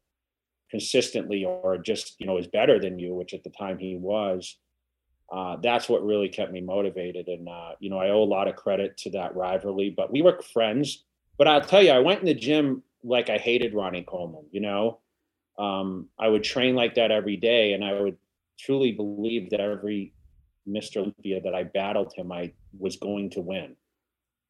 consistently 0.73 1.45
or 1.45 1.79
just 1.79 2.16
you 2.18 2.27
know 2.27 2.39
is 2.39 2.49
better 2.49 2.81
than 2.81 2.99
you 2.99 3.14
which 3.14 3.35
at 3.35 3.45
the 3.45 3.51
time 3.51 3.79
he 3.79 3.97
was 3.97 4.57
uh, 5.33 5.57
that's 5.62 5.89
what 5.89 6.05
really 6.05 6.29
kept 6.29 6.53
me 6.53 6.61
motivated 6.61 7.29
and 7.29 7.49
uh, 7.49 7.73
you 7.79 7.89
know 7.89 7.99
i 7.99 8.09
owe 8.09 8.23
a 8.23 8.25
lot 8.25 8.49
of 8.49 8.57
credit 8.57 8.97
to 8.97 9.11
that 9.11 9.37
rivalry 9.37 9.95
but 9.97 10.11
we 10.11 10.23
were 10.23 10.43
friends 10.53 11.05
but 11.39 11.47
i'll 11.47 11.61
tell 11.61 11.83
you 11.83 11.93
i 11.93 11.99
went 12.01 12.20
in 12.20 12.27
the 12.27 12.35
gym 12.35 12.83
like 13.05 13.31
I 13.31 13.39
hated 13.39 13.75
Ronnie 13.75 14.05
Coleman, 14.05 14.47
you 14.51 14.61
know. 14.61 14.99
Um, 15.59 16.09
I 16.18 16.29
would 16.29 16.45
train 16.45 16.75
like 16.75 16.95
that 16.95 17.11
every 17.11 17.37
day, 17.37 17.73
and 17.73 17.85
I 17.85 18.01
would 18.01 18.16
truly 18.59 18.93
believe 18.93 19.51
that 19.51 19.61
every 19.61 20.14
Mr. 20.68 20.99
Olympia 20.99 21.41
that 21.43 21.55
I 21.55 21.64
battled 21.64 22.12
him, 22.14 22.33
I 22.33 22.53
was 22.79 22.97
going 22.97 23.31
to 23.31 23.41
win. 23.41 23.77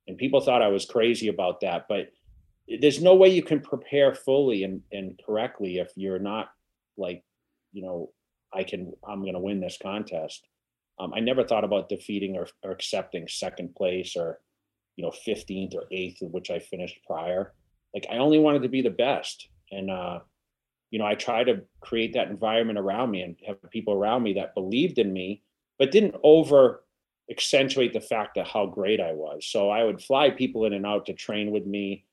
And 0.07 0.19
people 0.19 0.41
thought 0.41 0.63
I 0.63 0.69
was 0.69 0.85
crazy 0.85 1.29
about 1.29 1.61
that, 1.61 1.87
but 1.89 2.13
there's 2.81 3.03
no 3.03 3.15
way 3.15 3.29
you 3.29 3.43
can 3.43 3.61
prepare 3.61 4.15
fully 4.15 4.65
and, 4.65 4.83
and 4.93 5.21
correctly 5.25 5.79
if 5.79 5.91
you're 5.97 6.19
not 6.19 6.51
like, 6.97 7.25
you 7.73 7.83
know, 7.83 8.11
I 8.55 8.65
can, 8.65 8.93
I'm 9.07 9.23
going 9.23 9.35
to 9.35 9.41
win 9.41 9.61
this 9.61 9.79
contest. 9.83 10.47
Um, 10.99 11.13
I 11.15 11.21
never 11.21 11.43
thought 11.43 11.65
about 11.65 11.89
defeating 11.89 12.37
or, 12.37 12.47
or 12.63 12.71
accepting 12.71 13.27
second 13.29 13.75
place 13.75 14.15
or, 14.17 14.41
you 14.97 15.05
know, 15.05 15.13
15th 15.27 15.75
or 15.75 15.85
8th, 15.93 16.31
which 16.31 16.51
I 16.51 16.59
finished 16.59 17.01
prior 17.07 17.53
like 17.95 18.07
I 18.11 18.19
only 18.19 18.39
wanted 18.39 18.63
to 18.63 18.69
be 18.69 18.83
the 18.83 18.91
best. 18.91 19.49
And 19.71 19.91
uh, 19.91 20.21
you 20.91 20.99
know, 20.99 21.07
I 21.07 21.15
try 21.15 21.45
to 21.45 21.63
create 21.81 22.15
that 22.15 22.29
environment 22.29 22.79
around 22.79 23.11
me 23.11 23.23
and 23.23 23.37
have 23.47 23.59
people 23.71 23.95
around 23.95 24.23
me 24.23 24.35
that 24.35 24.55
believed 24.55 24.99
in 24.99 25.13
me, 25.13 25.43
but 25.79 25.91
didn't 25.91 26.17
over 26.23 26.85
accentuate 27.31 27.93
the 27.93 28.01
fact 28.01 28.37
of 28.37 28.47
how 28.47 28.67
great 28.67 29.01
I 29.01 29.13
was. 29.13 29.47
So 29.47 29.71
I 29.71 29.85
would 29.85 30.03
fly 30.03 30.31
people 30.31 30.67
in 30.67 30.75
and 30.75 30.85
out 30.85 31.07
to 31.07 31.15
train 31.15 31.51
with 31.51 31.67
me. 31.67 32.05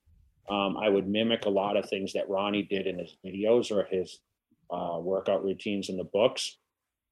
Um, 0.49 0.77
I 0.77 0.89
would 0.89 1.07
mimic 1.07 1.45
a 1.45 1.49
lot 1.49 1.77
of 1.77 1.87
things 1.87 2.13
that 2.13 2.29
Ronnie 2.29 2.63
did 2.63 2.87
in 2.87 2.99
his 2.99 3.15
videos 3.25 3.71
or 3.71 3.85
his 3.85 4.19
uh, 4.71 4.97
workout 4.99 5.43
routines 5.43 5.89
in 5.89 5.97
the 5.97 6.03
books. 6.03 6.57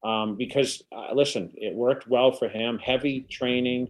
Um, 0.04 0.36
because 0.36 0.82
uh, 0.94 1.12
listen, 1.12 1.52
it 1.56 1.74
worked 1.74 2.08
well 2.08 2.32
for 2.32 2.48
him. 2.48 2.78
Heavy 2.78 3.26
training, 3.30 3.88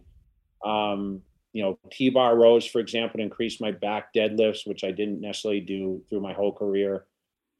um, 0.65 1.21
you 1.53 1.63
know, 1.63 1.77
T-bar 1.91 2.35
rows, 2.35 2.65
for 2.65 2.79
example, 2.79 3.21
increased 3.21 3.61
my 3.61 3.71
back 3.71 4.13
deadlifts, 4.13 4.67
which 4.67 4.83
I 4.83 4.91
didn't 4.91 5.21
necessarily 5.21 5.61
do 5.61 6.01
through 6.09 6.21
my 6.21 6.33
whole 6.33 6.51
career. 6.51 7.05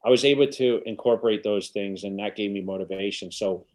I 0.04 0.10
was 0.10 0.24
able 0.24 0.46
to 0.46 0.82
incorporate 0.86 1.42
those 1.42 1.68
things, 1.68 2.04
and 2.04 2.18
that 2.18 2.36
gave 2.36 2.50
me 2.50 2.60
motivation. 2.60 3.30
So 3.30 3.66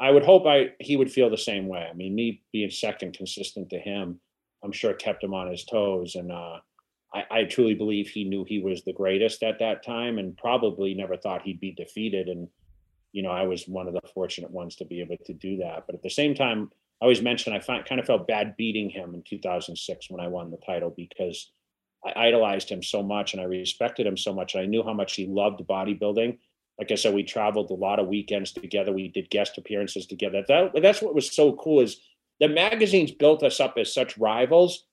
I 0.00 0.10
would 0.10 0.24
hope 0.24 0.46
I 0.46 0.70
he 0.80 0.96
would 0.96 1.10
feel 1.10 1.30
the 1.30 1.38
same 1.38 1.66
way. 1.66 1.86
I 1.90 1.94
mean, 1.94 2.14
me 2.14 2.42
being 2.52 2.70
second 2.70 3.16
consistent 3.16 3.70
to 3.70 3.78
him, 3.78 4.20
I'm 4.62 4.72
sure 4.72 4.92
kept 4.94 5.24
him 5.24 5.34
on 5.34 5.50
his 5.50 5.64
toes, 5.64 6.14
and 6.14 6.30
uh, 6.30 6.58
I, 7.14 7.24
I 7.30 7.44
truly 7.44 7.74
believe 7.74 8.08
he 8.08 8.24
knew 8.24 8.44
he 8.44 8.58
was 8.58 8.82
the 8.82 8.92
greatest 8.92 9.42
at 9.42 9.60
that 9.60 9.84
time, 9.84 10.18
and 10.18 10.36
probably 10.36 10.94
never 10.94 11.16
thought 11.16 11.42
he'd 11.42 11.60
be 11.60 11.72
defeated. 11.72 12.28
And 12.28 12.48
you 13.12 13.22
know, 13.22 13.30
I 13.30 13.42
was 13.42 13.68
one 13.68 13.86
of 13.86 13.94
the 13.94 14.00
fortunate 14.12 14.50
ones 14.50 14.74
to 14.76 14.84
be 14.84 15.00
able 15.00 15.16
to 15.24 15.32
do 15.32 15.58
that. 15.58 15.84
But 15.86 15.94
at 15.94 16.02
the 16.02 16.10
same 16.10 16.34
time, 16.34 16.70
I 17.00 17.04
always 17.04 17.22
mention 17.22 17.52
I 17.52 17.60
find, 17.60 17.84
kind 17.84 18.00
of 18.00 18.06
felt 18.06 18.26
bad 18.26 18.56
beating 18.56 18.90
him 18.90 19.14
in 19.14 19.22
2006 19.22 20.10
when 20.10 20.20
I 20.20 20.26
won 20.26 20.50
the 20.50 20.56
title 20.56 20.92
because 20.96 21.52
I 22.04 22.12
idolized 22.16 22.68
him 22.68 22.82
so 22.82 23.02
much 23.02 23.32
and 23.32 23.40
I 23.40 23.44
respected 23.44 24.06
him 24.06 24.16
so 24.16 24.34
much. 24.34 24.54
And 24.54 24.62
I 24.62 24.66
knew 24.66 24.82
how 24.82 24.92
much 24.92 25.14
he 25.14 25.26
loved 25.26 25.60
bodybuilding. 25.60 26.38
Like 26.78 26.90
I 26.90 26.96
said, 26.96 27.14
we 27.14 27.22
traveled 27.22 27.70
a 27.70 27.74
lot 27.74 28.00
of 28.00 28.08
weekends 28.08 28.50
together. 28.50 28.92
We 28.92 29.08
did 29.08 29.30
guest 29.30 29.58
appearances 29.58 30.06
together. 30.06 30.44
That, 30.48 30.72
that's 30.82 31.00
what 31.00 31.14
was 31.14 31.30
so 31.30 31.52
cool 31.52 31.82
is 31.82 32.00
the 32.40 32.48
magazines 32.48 33.12
built 33.12 33.44
us 33.44 33.60
up 33.60 33.74
as 33.78 33.94
such 33.94 34.18
rivals. 34.18 34.84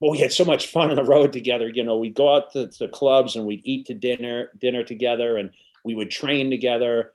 But 0.00 0.10
we 0.10 0.18
had 0.18 0.32
so 0.32 0.44
much 0.44 0.66
fun 0.66 0.90
on 0.90 0.96
the 0.96 1.04
road 1.04 1.32
together. 1.32 1.68
You 1.68 1.82
know, 1.82 1.96
we'd 1.96 2.14
go 2.14 2.34
out 2.34 2.52
to 2.52 2.66
the 2.66 2.88
clubs 2.88 3.34
and 3.34 3.46
we'd 3.46 3.62
eat 3.64 3.86
to 3.86 3.94
dinner, 3.94 4.50
dinner 4.58 4.84
together, 4.84 5.38
and 5.38 5.50
we 5.84 5.94
would 5.94 6.10
train 6.10 6.50
together 6.50 7.12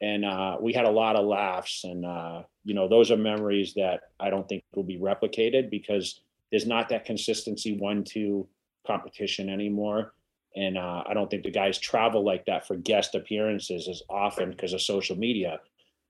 and 0.00 0.24
uh, 0.24 0.56
we 0.60 0.72
had 0.72 0.84
a 0.84 0.90
lot 0.90 1.16
of 1.16 1.24
laughs 1.24 1.84
and 1.84 2.04
uh, 2.04 2.42
you 2.64 2.74
know 2.74 2.88
those 2.88 3.10
are 3.10 3.16
memories 3.16 3.74
that 3.74 4.00
i 4.20 4.28
don't 4.30 4.48
think 4.48 4.62
will 4.74 4.82
be 4.82 4.98
replicated 4.98 5.70
because 5.70 6.20
there's 6.50 6.66
not 6.66 6.88
that 6.88 7.04
consistency 7.04 7.76
one 7.78 8.04
two 8.04 8.46
competition 8.86 9.48
anymore 9.48 10.12
and 10.56 10.76
uh, 10.76 11.02
i 11.06 11.14
don't 11.14 11.30
think 11.30 11.42
the 11.42 11.50
guys 11.50 11.78
travel 11.78 12.24
like 12.24 12.44
that 12.46 12.66
for 12.66 12.76
guest 12.76 13.14
appearances 13.14 13.88
as 13.88 14.02
often 14.10 14.50
because 14.50 14.72
of 14.72 14.82
social 14.82 15.16
media 15.16 15.60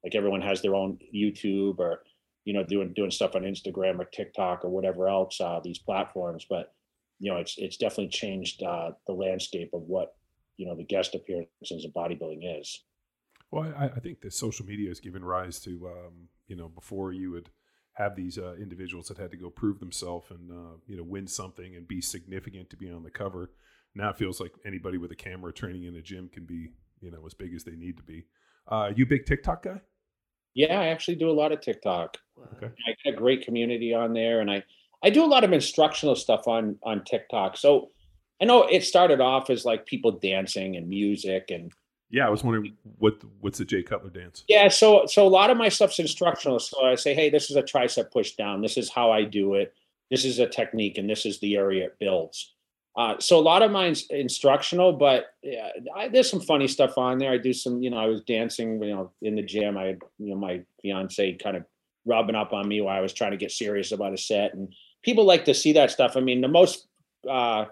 like 0.03 0.15
everyone 0.15 0.43
has 0.43 0.61
their 0.61 0.75
own 0.75 0.99
youtube 1.15 1.79
or 1.79 2.03
you 2.45 2.53
know 2.53 2.65
doing 2.65 2.93
doing 2.95 3.11
stuff 3.11 3.35
on 3.35 3.43
instagram 3.43 3.99
or 3.99 4.05
tiktok 4.05 4.65
or 4.65 4.71
whatever 4.71 5.09
else 5.09 5.41
uh, 5.41 5.61
these 5.63 5.79
platforms 5.79 6.47
but 6.49 6.75
you 7.19 7.31
know 7.31 7.39
it's 7.39 7.55
it's 7.59 7.77
definitely 7.77 8.09
changed 8.09 8.63
uh, 8.63 8.91
the 9.07 9.13
landscape 9.13 9.71
of 9.73 9.83
what 9.83 10.15
you 10.57 10.67
know 10.67 10.77
the 10.77 10.85
guest 10.85 11.15
appearances 11.15 11.85
of 11.85 11.93
bodybuilding 11.93 12.61
is 12.61 12.85
well, 13.55 13.73
I, 13.79 13.85
I 13.85 14.01
think 14.01 14.21
that 14.23 14.33
social 14.33 14.67
media 14.67 14.89
has 14.89 14.99
given 14.99 15.25
rise 15.25 15.61
to, 15.61 15.87
um, 15.87 16.29
you 16.49 16.57
know, 16.57 16.69
before 16.69 17.13
you 17.13 17.31
would 17.31 17.51
have 17.93 18.17
these 18.17 18.37
uh, 18.37 18.55
individuals 18.55 19.07
that 19.07 19.17
had 19.17 19.31
to 19.31 19.37
go 19.37 19.49
prove 19.49 19.79
themselves 19.79 20.27
and, 20.31 20.51
uh, 20.51 20.77
you 20.89 20.97
know, 20.97 21.05
win 21.05 21.29
something 21.29 21.77
and 21.77 21.87
be 21.87 22.01
significant 22.01 22.69
to 22.71 22.77
be 22.77 22.91
on 22.91 23.05
the 23.05 23.13
cover. 23.13 23.53
Now 23.95 24.11
it 24.11 24.19
feels 24.19 24.41
like 24.41 24.51
anybody 24.67 24.99
with 24.99 25.13
a 25.13 25.15
camera 25.15 25.53
training 25.53 25.85
in 25.85 25.95
a 25.95 26.03
gym 26.03 26.29
can 26.29 26.45
be, 26.45 26.73
you 27.01 27.13
know, 27.13 27.25
as 27.25 27.35
big 27.35 27.55
as 27.55 27.63
they 27.63 27.77
need 27.77 27.97
to 27.99 28.03
be. 28.03 28.25
Uh, 28.67 28.91
you 28.97 29.07
big 29.07 29.25
TikTok 29.25 29.63
guy? 29.63 29.81
Yeah, 30.55 30.79
I 30.81 30.87
actually 30.87 31.17
do 31.17 31.31
a 31.31 31.33
lot 31.33 31.53
of 31.53 31.61
TikTok. 31.61 32.17
Okay. 32.57 32.73
I 32.87 32.95
got 33.05 33.15
a 33.15 33.17
great 33.17 33.45
community 33.45 33.93
on 33.95 34.13
there, 34.13 34.41
and 34.41 34.51
I 34.51 34.63
I 35.03 35.11
do 35.11 35.25
a 35.25 35.27
lot 35.27 35.45
of 35.45 35.53
instructional 35.53 36.17
stuff 36.17 36.47
on 36.49 36.79
on 36.83 37.05
TikTok. 37.05 37.57
So 37.57 37.91
I 38.41 38.45
know 38.45 38.65
it 38.65 38.85
started 38.85 39.21
off 39.21 39.51
as 39.51 39.65
like 39.65 39.87
people 39.87 40.13
dancing 40.13 40.77
and 40.77 40.89
music 40.89 41.51
and 41.51 41.73
Yeah, 42.11 42.27
I 42.27 42.31
was 42.31 42.45
wondering 42.45 42.77
what 42.99 43.17
what's 43.41 43.59
the 43.59 43.65
Jay 43.65 43.83
Cutler 43.83 44.11
dance? 44.11 44.45
Yeah, 44.49 44.69
so 44.69 45.07
so 45.07 45.27
a 45.27 45.29
lot 45.29 45.51
of 45.51 45.57
my 45.57 45.69
stuff's 45.69 45.99
instructional. 45.99 46.59
So 46.61 46.85
I 46.85 46.95
say, 46.95 47.15
hey, 47.15 47.31
this 47.31 47.51
is 47.51 47.57
a 47.57 47.63
tricep 47.63 48.11
push 48.13 48.33
down. 48.33 48.63
This 48.63 48.77
is 48.77 48.91
how 48.91 49.11
I 49.11 49.25
do 49.25 49.55
it. 49.55 49.75
This 50.11 50.25
is 50.25 50.39
a 50.39 50.47
technique, 50.47 50.99
and 50.99 51.09
this 51.11 51.27
is 51.27 51.41
the 51.41 51.57
area 51.57 51.87
it 51.87 51.99
builds. 51.99 52.54
Uh, 52.97 53.19
so 53.19 53.39
a 53.39 53.43
lot 53.43 53.63
of 53.63 53.73
mine's 53.73 54.07
instructional, 54.11 54.93
but 54.93 55.27
yeah, 55.43 55.71
I, 55.97 56.09
there's 56.09 56.31
some 56.31 56.41
funny 56.41 56.69
stuff 56.69 56.97
on 56.97 57.19
there. 57.19 57.33
I 57.33 57.39
do 57.39 57.53
some, 57.53 57.83
you 57.83 57.91
know, 57.91 57.97
I 57.99 58.07
was 58.07 58.21
dancing, 58.23 58.81
you 58.83 58.95
know, 58.95 59.11
in 59.21 59.35
the 59.35 59.43
gym. 59.43 59.77
I 59.77 59.97
you 60.19 60.31
know, 60.31 60.37
my 60.37 60.63
fiance 60.81 61.35
kind 61.35 61.57
of 61.57 61.65
rubbing 62.07 62.37
up 62.37 62.53
on 62.53 62.69
me 62.69 62.81
while 62.81 62.97
I 62.97 63.01
was 63.01 63.13
trying 63.13 63.33
to 63.33 63.37
get 63.37 63.51
serious 63.51 63.91
about 63.91 64.15
a 64.15 64.19
set, 64.19 64.55
and 64.55 64.73
people 65.03 65.25
like 65.25 65.45
to 65.47 65.55
see 65.55 65.73
that 65.73 65.91
stuff. 65.91 66.17
I 66.17 66.21
mean, 66.21 66.41
the 66.41 66.49
most 66.49 66.87
uh, 67.29 67.65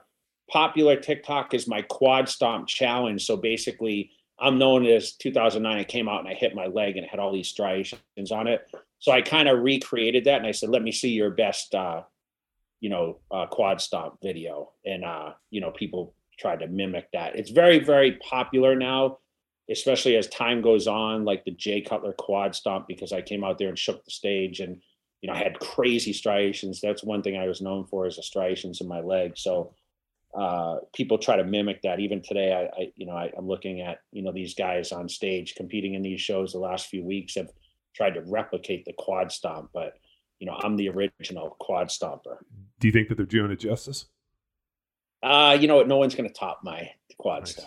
popular 0.50 0.96
TikTok 0.96 1.54
is 1.54 1.68
my 1.68 1.82
quad 1.82 2.28
stomp 2.28 2.66
challenge. 2.66 3.24
So 3.24 3.36
basically, 3.36 4.10
I'm 4.40 4.58
known 4.58 4.84
as 4.86 5.12
2009. 5.12 5.78
I 5.78 5.84
came 5.84 6.08
out 6.08 6.20
and 6.20 6.28
I 6.28 6.34
hit 6.34 6.54
my 6.54 6.66
leg 6.66 6.96
and 6.96 7.04
it 7.04 7.10
had 7.10 7.20
all 7.20 7.32
these 7.32 7.48
striations 7.48 8.32
on 8.32 8.48
it. 8.48 8.66
So 8.98 9.12
I 9.12 9.22
kind 9.22 9.48
of 9.48 9.62
recreated 9.62 10.24
that 10.24 10.38
and 10.38 10.46
I 10.46 10.52
said, 10.52 10.70
"Let 10.70 10.82
me 10.82 10.90
see 10.90 11.10
your 11.10 11.30
best." 11.30 11.74
Uh, 11.74 12.02
you 12.82 12.90
know, 12.90 13.20
uh, 13.30 13.46
quad 13.46 13.80
stomp 13.80 14.18
video. 14.20 14.72
And, 14.84 15.04
uh, 15.04 15.34
you 15.50 15.60
know, 15.60 15.70
people 15.70 16.14
try 16.36 16.56
to 16.56 16.66
mimic 16.66 17.08
that. 17.12 17.36
It's 17.36 17.50
very, 17.50 17.78
very 17.78 18.18
popular 18.28 18.74
now, 18.74 19.18
especially 19.70 20.16
as 20.16 20.26
time 20.26 20.60
goes 20.60 20.88
on, 20.88 21.24
like 21.24 21.44
the 21.44 21.52
Jay 21.52 21.80
Cutler 21.80 22.12
quad 22.12 22.56
stomp, 22.56 22.88
because 22.88 23.12
I 23.12 23.22
came 23.22 23.44
out 23.44 23.56
there 23.56 23.68
and 23.68 23.78
shook 23.78 24.04
the 24.04 24.10
stage 24.10 24.58
and, 24.58 24.82
you 25.20 25.28
know, 25.28 25.34
I 25.34 25.38
had 25.38 25.60
crazy 25.60 26.12
striations. 26.12 26.80
That's 26.80 27.04
one 27.04 27.22
thing 27.22 27.36
I 27.36 27.46
was 27.46 27.60
known 27.60 27.86
for 27.86 28.04
is 28.08 28.16
the 28.16 28.22
striations 28.24 28.80
in 28.80 28.88
my 28.88 29.00
leg. 29.00 29.38
So, 29.38 29.74
uh, 30.36 30.78
people 30.92 31.18
try 31.18 31.36
to 31.36 31.44
mimic 31.44 31.82
that. 31.82 32.00
Even 32.00 32.20
today, 32.20 32.52
I, 32.52 32.82
I 32.82 32.92
you 32.96 33.06
know, 33.06 33.12
I, 33.12 33.30
I'm 33.38 33.46
looking 33.46 33.80
at, 33.82 33.98
you 34.10 34.22
know, 34.22 34.32
these 34.32 34.54
guys 34.54 34.90
on 34.90 35.08
stage 35.08 35.54
competing 35.54 35.94
in 35.94 36.02
these 36.02 36.20
shows 36.20 36.52
the 36.52 36.58
last 36.58 36.88
few 36.88 37.04
weeks 37.04 37.36
have 37.36 37.52
tried 37.94 38.14
to 38.14 38.22
replicate 38.22 38.84
the 38.84 38.94
quad 38.94 39.30
stomp, 39.30 39.70
but 39.72 39.94
you 40.42 40.46
know, 40.46 40.58
I'm 40.60 40.74
the 40.74 40.88
original 40.88 41.56
quad 41.60 41.86
stomper. 41.86 42.38
Do 42.82 42.88
you 42.88 42.92
think 42.92 43.08
that 43.10 43.14
they're 43.14 43.24
doing 43.24 43.52
it 43.52 43.60
justice? 43.60 44.06
Uh, 45.22 45.56
you 45.58 45.68
know 45.68 45.76
what? 45.76 45.86
No 45.86 45.98
one's 45.98 46.16
going 46.16 46.28
to 46.28 46.34
top 46.34 46.62
my 46.64 46.90
quad 47.16 47.42
nice. 47.42 47.60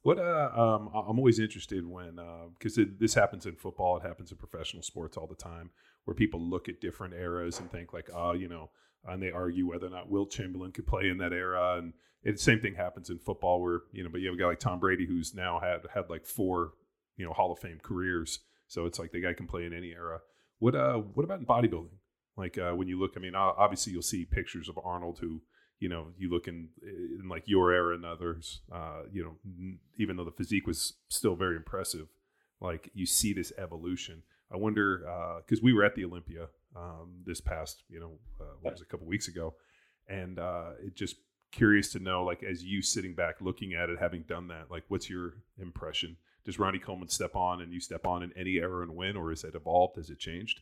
What 0.00 0.18
uh, 0.18 0.50
um, 0.56 0.88
I'm 0.94 1.18
always 1.18 1.38
interested 1.38 1.86
when 1.86 2.18
because 2.58 2.78
uh, 2.78 2.84
this 2.98 3.12
happens 3.12 3.44
in 3.44 3.54
football, 3.54 3.98
it 3.98 4.02
happens 4.02 4.32
in 4.32 4.38
professional 4.38 4.82
sports 4.82 5.18
all 5.18 5.26
the 5.26 5.34
time, 5.34 5.72
where 6.06 6.14
people 6.14 6.40
look 6.40 6.70
at 6.70 6.80
different 6.80 7.12
eras 7.12 7.58
and 7.58 7.70
think 7.70 7.92
like, 7.92 8.08
oh, 8.14 8.32
you 8.32 8.48
know, 8.48 8.70
and 9.06 9.22
they 9.22 9.30
argue 9.30 9.66
whether 9.66 9.88
or 9.88 9.90
not 9.90 10.08
Wilt 10.08 10.30
Chamberlain 10.30 10.72
could 10.72 10.86
play 10.86 11.10
in 11.10 11.18
that 11.18 11.34
era, 11.34 11.76
and 11.76 11.92
the 12.24 12.34
same 12.38 12.60
thing 12.60 12.76
happens 12.76 13.10
in 13.10 13.18
football, 13.18 13.60
where 13.60 13.80
you 13.92 14.04
know, 14.04 14.08
but 14.08 14.22
you 14.22 14.28
have 14.28 14.36
a 14.36 14.40
guy 14.40 14.46
like 14.46 14.58
Tom 14.58 14.80
Brady 14.80 15.06
who's 15.06 15.34
now 15.34 15.60
had 15.60 15.80
had 15.92 16.08
like 16.08 16.24
four, 16.24 16.72
you 17.18 17.26
know, 17.26 17.34
Hall 17.34 17.52
of 17.52 17.58
Fame 17.58 17.78
careers, 17.82 18.38
so 18.68 18.86
it's 18.86 18.98
like 18.98 19.12
the 19.12 19.20
guy 19.20 19.34
can 19.34 19.46
play 19.46 19.66
in 19.66 19.74
any 19.74 19.92
era. 19.92 20.20
What 20.60 20.74
uh, 20.74 20.94
what 20.94 21.24
about 21.24 21.40
in 21.40 21.46
bodybuilding? 21.46 21.98
Like 22.36 22.58
uh, 22.58 22.72
when 22.72 22.88
you 22.88 22.98
look, 22.98 23.14
I 23.16 23.20
mean, 23.20 23.34
obviously 23.34 23.92
you'll 23.92 24.02
see 24.02 24.24
pictures 24.24 24.68
of 24.68 24.78
Arnold 24.82 25.18
who, 25.20 25.42
you 25.78 25.88
know, 25.88 26.08
you 26.16 26.30
look 26.30 26.48
in, 26.48 26.68
in 26.82 27.28
like 27.28 27.44
your 27.46 27.72
era 27.72 27.94
and 27.94 28.04
others, 28.04 28.60
uh, 28.72 29.02
you 29.12 29.22
know, 29.24 29.78
even 29.98 30.16
though 30.16 30.24
the 30.24 30.30
physique 30.30 30.66
was 30.66 30.94
still 31.08 31.36
very 31.36 31.56
impressive, 31.56 32.08
like 32.60 32.90
you 32.94 33.06
see 33.06 33.32
this 33.32 33.52
evolution. 33.58 34.22
I 34.52 34.56
wonder 34.56 34.98
because 35.44 35.58
uh, 35.60 35.64
we 35.64 35.72
were 35.72 35.84
at 35.84 35.94
the 35.94 36.04
Olympia 36.04 36.48
um, 36.76 37.22
this 37.24 37.40
past, 37.40 37.82
you 37.88 38.00
know, 38.00 38.12
uh, 38.40 38.54
what 38.60 38.74
was 38.74 38.82
a 38.82 38.86
couple 38.86 39.06
weeks 39.06 39.28
ago, 39.28 39.54
and 40.08 40.38
uh, 40.38 40.70
it 40.84 40.94
just 40.94 41.16
curious 41.54 41.92
to 41.92 41.98
know, 41.98 42.24
like, 42.24 42.42
as 42.42 42.64
you 42.64 42.82
sitting 42.82 43.14
back 43.14 43.36
looking 43.40 43.74
at 43.74 43.88
it, 43.88 43.98
having 43.98 44.22
done 44.22 44.48
that, 44.48 44.70
like, 44.70 44.84
what's 44.88 45.08
your 45.08 45.34
impression? 45.58 46.16
Does 46.44 46.58
Ronnie 46.58 46.78
Coleman 46.78 47.08
step 47.08 47.36
on 47.36 47.62
and 47.62 47.72
you 47.72 47.80
step 47.80 48.06
on 48.06 48.22
in 48.22 48.32
any 48.36 48.56
era 48.56 48.82
and 48.82 48.96
win, 48.96 49.16
or 49.16 49.32
is 49.32 49.44
it 49.44 49.54
evolved? 49.54 49.96
Has 49.96 50.10
it 50.10 50.18
changed? 50.18 50.60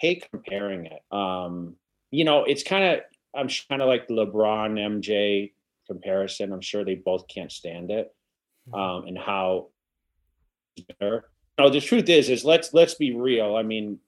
I 0.00 0.06
hate 0.06 0.28
comparing 0.30 0.86
it. 0.86 1.02
Um, 1.14 1.76
you 2.10 2.24
know, 2.24 2.44
it's 2.44 2.62
kind 2.62 2.84
of 2.84 3.00
I'm 3.34 3.48
kind 3.68 3.82
of 3.82 3.88
like 3.88 4.08
the 4.08 4.14
LeBron 4.14 4.78
MJ 4.78 5.52
comparison. 5.86 6.52
I'm 6.52 6.60
sure 6.60 6.84
they 6.84 6.96
both 6.96 7.28
can't 7.28 7.52
stand 7.52 7.90
it. 7.90 8.14
Mm-hmm. 8.68 8.80
Um, 8.80 9.06
and 9.06 9.18
how 9.18 9.68
better. 10.98 11.30
No, 11.58 11.68
the 11.68 11.80
truth 11.80 12.08
is, 12.08 12.30
is 12.30 12.44
let's 12.44 12.72
let's 12.72 12.94
be 12.94 13.14
real. 13.14 13.56
I 13.56 13.62
mean, 13.62 13.98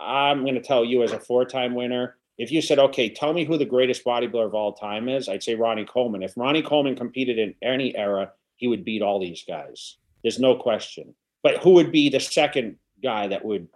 I'm 0.00 0.42
going 0.42 0.54
to 0.54 0.62
tell 0.62 0.84
you 0.84 1.02
as 1.02 1.12
a 1.12 1.20
four-time 1.20 1.74
winner. 1.74 2.16
If 2.36 2.50
you 2.50 2.62
said, 2.62 2.78
okay, 2.78 3.08
tell 3.08 3.32
me 3.32 3.44
who 3.44 3.56
the 3.56 3.64
greatest 3.64 4.04
bodybuilder 4.04 4.46
of 4.46 4.54
all 4.54 4.72
time 4.72 5.08
is, 5.08 5.28
I'd 5.28 5.42
say 5.42 5.54
Ronnie 5.54 5.84
Coleman. 5.84 6.22
If 6.22 6.36
Ronnie 6.36 6.62
Coleman 6.62 6.96
competed 6.96 7.38
in 7.38 7.54
any 7.62 7.96
era, 7.96 8.32
he 8.56 8.66
would 8.66 8.84
beat 8.84 9.02
all 9.02 9.20
these 9.20 9.44
guys. 9.46 9.98
There's 10.22 10.40
no 10.40 10.56
question. 10.56 11.14
But 11.42 11.58
who 11.58 11.70
would 11.74 11.92
be 11.92 12.08
the 12.08 12.18
second 12.18 12.76
guy 13.02 13.28
that 13.28 13.44
would 13.44 13.68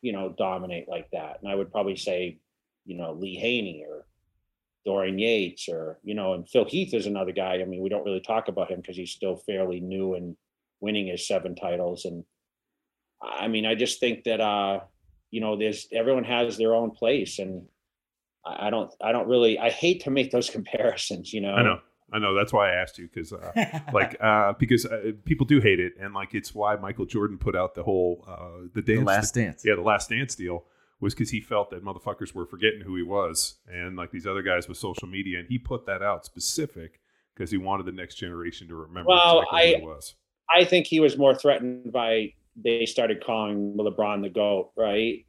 you 0.00 0.12
know, 0.12 0.34
dominate 0.36 0.88
like 0.88 1.08
that. 1.12 1.38
And 1.42 1.50
I 1.50 1.54
would 1.54 1.72
probably 1.72 1.96
say, 1.96 2.38
you 2.84 2.96
know, 2.96 3.12
Lee 3.12 3.36
Haney 3.36 3.84
or 3.88 4.06
Dorian 4.84 5.18
Yates 5.18 5.68
or, 5.68 5.98
you 6.02 6.14
know, 6.14 6.34
and 6.34 6.48
Phil 6.48 6.64
Heath 6.64 6.94
is 6.94 7.06
another 7.06 7.32
guy. 7.32 7.54
I 7.60 7.64
mean, 7.64 7.82
we 7.82 7.88
don't 7.88 8.04
really 8.04 8.20
talk 8.20 8.48
about 8.48 8.70
him 8.70 8.80
because 8.80 8.96
he's 8.96 9.10
still 9.10 9.36
fairly 9.36 9.80
new 9.80 10.14
and 10.14 10.36
winning 10.80 11.08
his 11.08 11.26
seven 11.26 11.54
titles. 11.54 12.04
And 12.04 12.24
I 13.22 13.48
mean, 13.48 13.66
I 13.66 13.74
just 13.74 14.00
think 14.00 14.24
that, 14.24 14.40
uh, 14.40 14.80
you 15.30 15.40
know, 15.40 15.58
there's 15.58 15.88
everyone 15.92 16.24
has 16.24 16.56
their 16.56 16.74
own 16.74 16.92
place. 16.92 17.38
And 17.38 17.66
I 18.46 18.70
don't, 18.70 18.90
I 19.02 19.12
don't 19.12 19.28
really, 19.28 19.58
I 19.58 19.70
hate 19.70 20.04
to 20.04 20.10
make 20.10 20.30
those 20.30 20.50
comparisons, 20.58 21.32
you 21.32 21.40
know. 21.40 21.52
I 21.52 21.62
know. 21.62 21.80
I 22.12 22.18
know 22.18 22.34
that's 22.34 22.52
why 22.52 22.72
I 22.72 22.76
asked 22.76 22.98
you 22.98 23.08
because, 23.12 23.32
uh, 23.32 23.52
like, 23.92 24.16
uh, 24.20 24.54
because 24.58 24.86
uh, 24.86 25.12
people 25.24 25.46
do 25.46 25.60
hate 25.60 25.80
it, 25.80 25.94
and 26.00 26.14
like 26.14 26.34
it's 26.34 26.54
why 26.54 26.76
Michael 26.76 27.06
Jordan 27.06 27.38
put 27.38 27.54
out 27.54 27.74
the 27.74 27.82
whole 27.82 28.24
uh, 28.26 28.68
the 28.74 28.82
dance, 28.82 29.00
the 29.00 29.04
last 29.04 29.34
dance, 29.34 29.62
yeah, 29.64 29.74
the 29.74 29.82
last 29.82 30.08
dance 30.08 30.34
deal 30.34 30.64
was 31.00 31.14
because 31.14 31.30
he 31.30 31.40
felt 31.40 31.70
that 31.70 31.84
motherfuckers 31.84 32.34
were 32.34 32.46
forgetting 32.46 32.80
who 32.80 32.96
he 32.96 33.02
was, 33.02 33.56
and 33.70 33.96
like 33.96 34.10
these 34.10 34.26
other 34.26 34.42
guys 34.42 34.68
with 34.68 34.78
social 34.78 35.08
media, 35.08 35.38
and 35.38 35.48
he 35.48 35.58
put 35.58 35.86
that 35.86 36.02
out 36.02 36.24
specific 36.24 37.00
because 37.34 37.50
he 37.50 37.56
wanted 37.56 37.86
the 37.86 37.92
next 37.92 38.16
generation 38.16 38.66
to 38.68 38.74
remember 38.74 39.08
well, 39.08 39.40
exactly 39.40 39.76
I, 39.76 39.80
was. 39.80 40.14
I 40.50 40.64
think 40.64 40.86
he 40.86 41.00
was 41.00 41.16
more 41.16 41.34
threatened 41.34 41.92
by 41.92 42.32
they 42.56 42.86
started 42.86 43.22
calling 43.24 43.76
LeBron 43.78 44.22
the 44.22 44.30
goat, 44.30 44.72
right? 44.76 45.24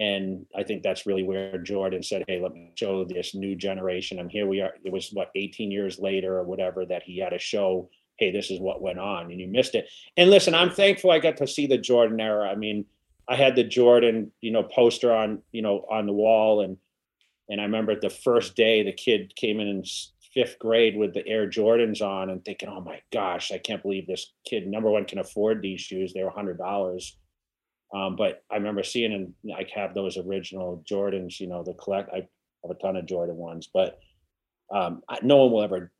And 0.00 0.46
I 0.56 0.62
think 0.62 0.82
that's 0.82 1.04
really 1.04 1.22
where 1.22 1.58
Jordan 1.58 2.02
said, 2.02 2.24
Hey, 2.26 2.40
let 2.40 2.54
me 2.54 2.72
show 2.74 3.04
this 3.04 3.34
new 3.34 3.54
generation. 3.54 4.18
And 4.18 4.32
here 4.32 4.46
we 4.46 4.62
are. 4.62 4.72
It 4.82 4.90
was 4.90 5.10
what, 5.12 5.30
18 5.36 5.70
years 5.70 5.98
later 5.98 6.38
or 6.38 6.44
whatever 6.44 6.86
that 6.86 7.02
he 7.02 7.18
had 7.18 7.34
a 7.34 7.38
show, 7.38 7.90
Hey, 8.16 8.32
this 8.32 8.50
is 8.50 8.60
what 8.60 8.80
went 8.80 8.98
on. 8.98 9.30
And 9.30 9.38
you 9.38 9.46
missed 9.46 9.74
it. 9.74 9.88
And 10.16 10.30
listen, 10.30 10.54
I'm 10.54 10.70
thankful 10.70 11.10
I 11.10 11.18
got 11.18 11.36
to 11.36 11.46
see 11.46 11.66
the 11.66 11.76
Jordan 11.76 12.18
era. 12.18 12.48
I 12.48 12.54
mean, 12.54 12.86
I 13.28 13.36
had 13.36 13.54
the 13.56 13.62
Jordan, 13.62 14.32
you 14.40 14.50
know, 14.50 14.62
poster 14.62 15.12
on, 15.12 15.42
you 15.52 15.60
know, 15.60 15.84
on 15.90 16.06
the 16.06 16.14
wall. 16.14 16.62
And, 16.62 16.78
and 17.50 17.60
I 17.60 17.64
remember 17.64 17.94
the 17.94 18.08
first 18.08 18.56
day 18.56 18.82
the 18.82 18.92
kid 18.92 19.36
came 19.36 19.60
in 19.60 19.68
in 19.68 19.84
fifth 20.32 20.58
grade 20.58 20.96
with 20.96 21.12
the 21.12 21.26
Air 21.26 21.46
Jordans 21.46 22.00
on 22.00 22.30
and 22.30 22.42
thinking, 22.42 22.70
oh 22.70 22.80
my 22.80 23.00
gosh, 23.12 23.52
I 23.52 23.58
can't 23.58 23.82
believe 23.82 24.06
this 24.06 24.32
kid, 24.46 24.66
number 24.66 24.90
one, 24.90 25.04
can 25.04 25.18
afford 25.18 25.60
these 25.60 25.80
shoes. 25.80 26.14
They 26.14 26.22
were 26.22 26.30
$100 26.30 27.12
um, 27.94 28.16
but 28.16 28.44
I 28.50 28.56
remember 28.56 28.82
seeing 28.82 29.12
and 29.12 29.34
I 29.52 29.66
have 29.74 29.94
those 29.94 30.16
original 30.16 30.84
Jordans, 30.88 31.40
you 31.40 31.46
know, 31.46 31.62
the 31.62 31.74
collect. 31.74 32.10
I 32.12 32.28
have 32.62 32.70
a 32.70 32.74
ton 32.74 32.96
of 32.96 33.06
Jordan 33.06 33.36
ones, 33.36 33.68
but 33.72 33.98
um, 34.72 35.02
I, 35.08 35.18
no 35.22 35.38
one 35.38 35.52
will 35.52 35.62
ever 35.62 35.90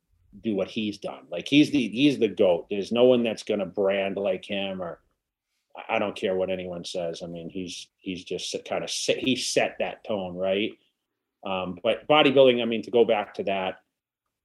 do 0.43 0.55
what 0.55 0.69
he's 0.69 0.99
done. 0.99 1.27
Like 1.31 1.49
he's 1.49 1.71
the 1.71 1.89
he's 1.89 2.19
the 2.19 2.29
goat. 2.29 2.67
There's 2.71 2.93
no 2.93 3.05
one 3.05 3.25
that's 3.25 3.43
gonna 3.43 3.67
brand 3.67 4.17
like 4.17 4.45
him, 4.45 4.81
or 4.81 5.01
I 5.89 5.99
don't 5.99 6.17
care 6.17 6.37
what 6.37 6.51
anyone 6.51 6.85
says. 6.85 7.23
I 7.23 7.27
mean, 7.27 7.51
he's 7.51 7.89
he's 7.99 8.25
just 8.25 8.55
kind 8.69 8.85
of 8.85 8.91
set, 8.91 9.19
he 9.19 9.35
set 9.35 9.77
that 9.81 10.05
tone, 10.05 10.37
right? 10.37 10.73
Um, 11.45 11.79
but 11.83 12.07
bodybuilding, 12.07 12.63
I 12.63 12.67
mean, 12.67 12.83
to 12.83 12.91
go 12.91 13.05
back 13.05 13.35
to 13.35 13.45
that, 13.45 13.81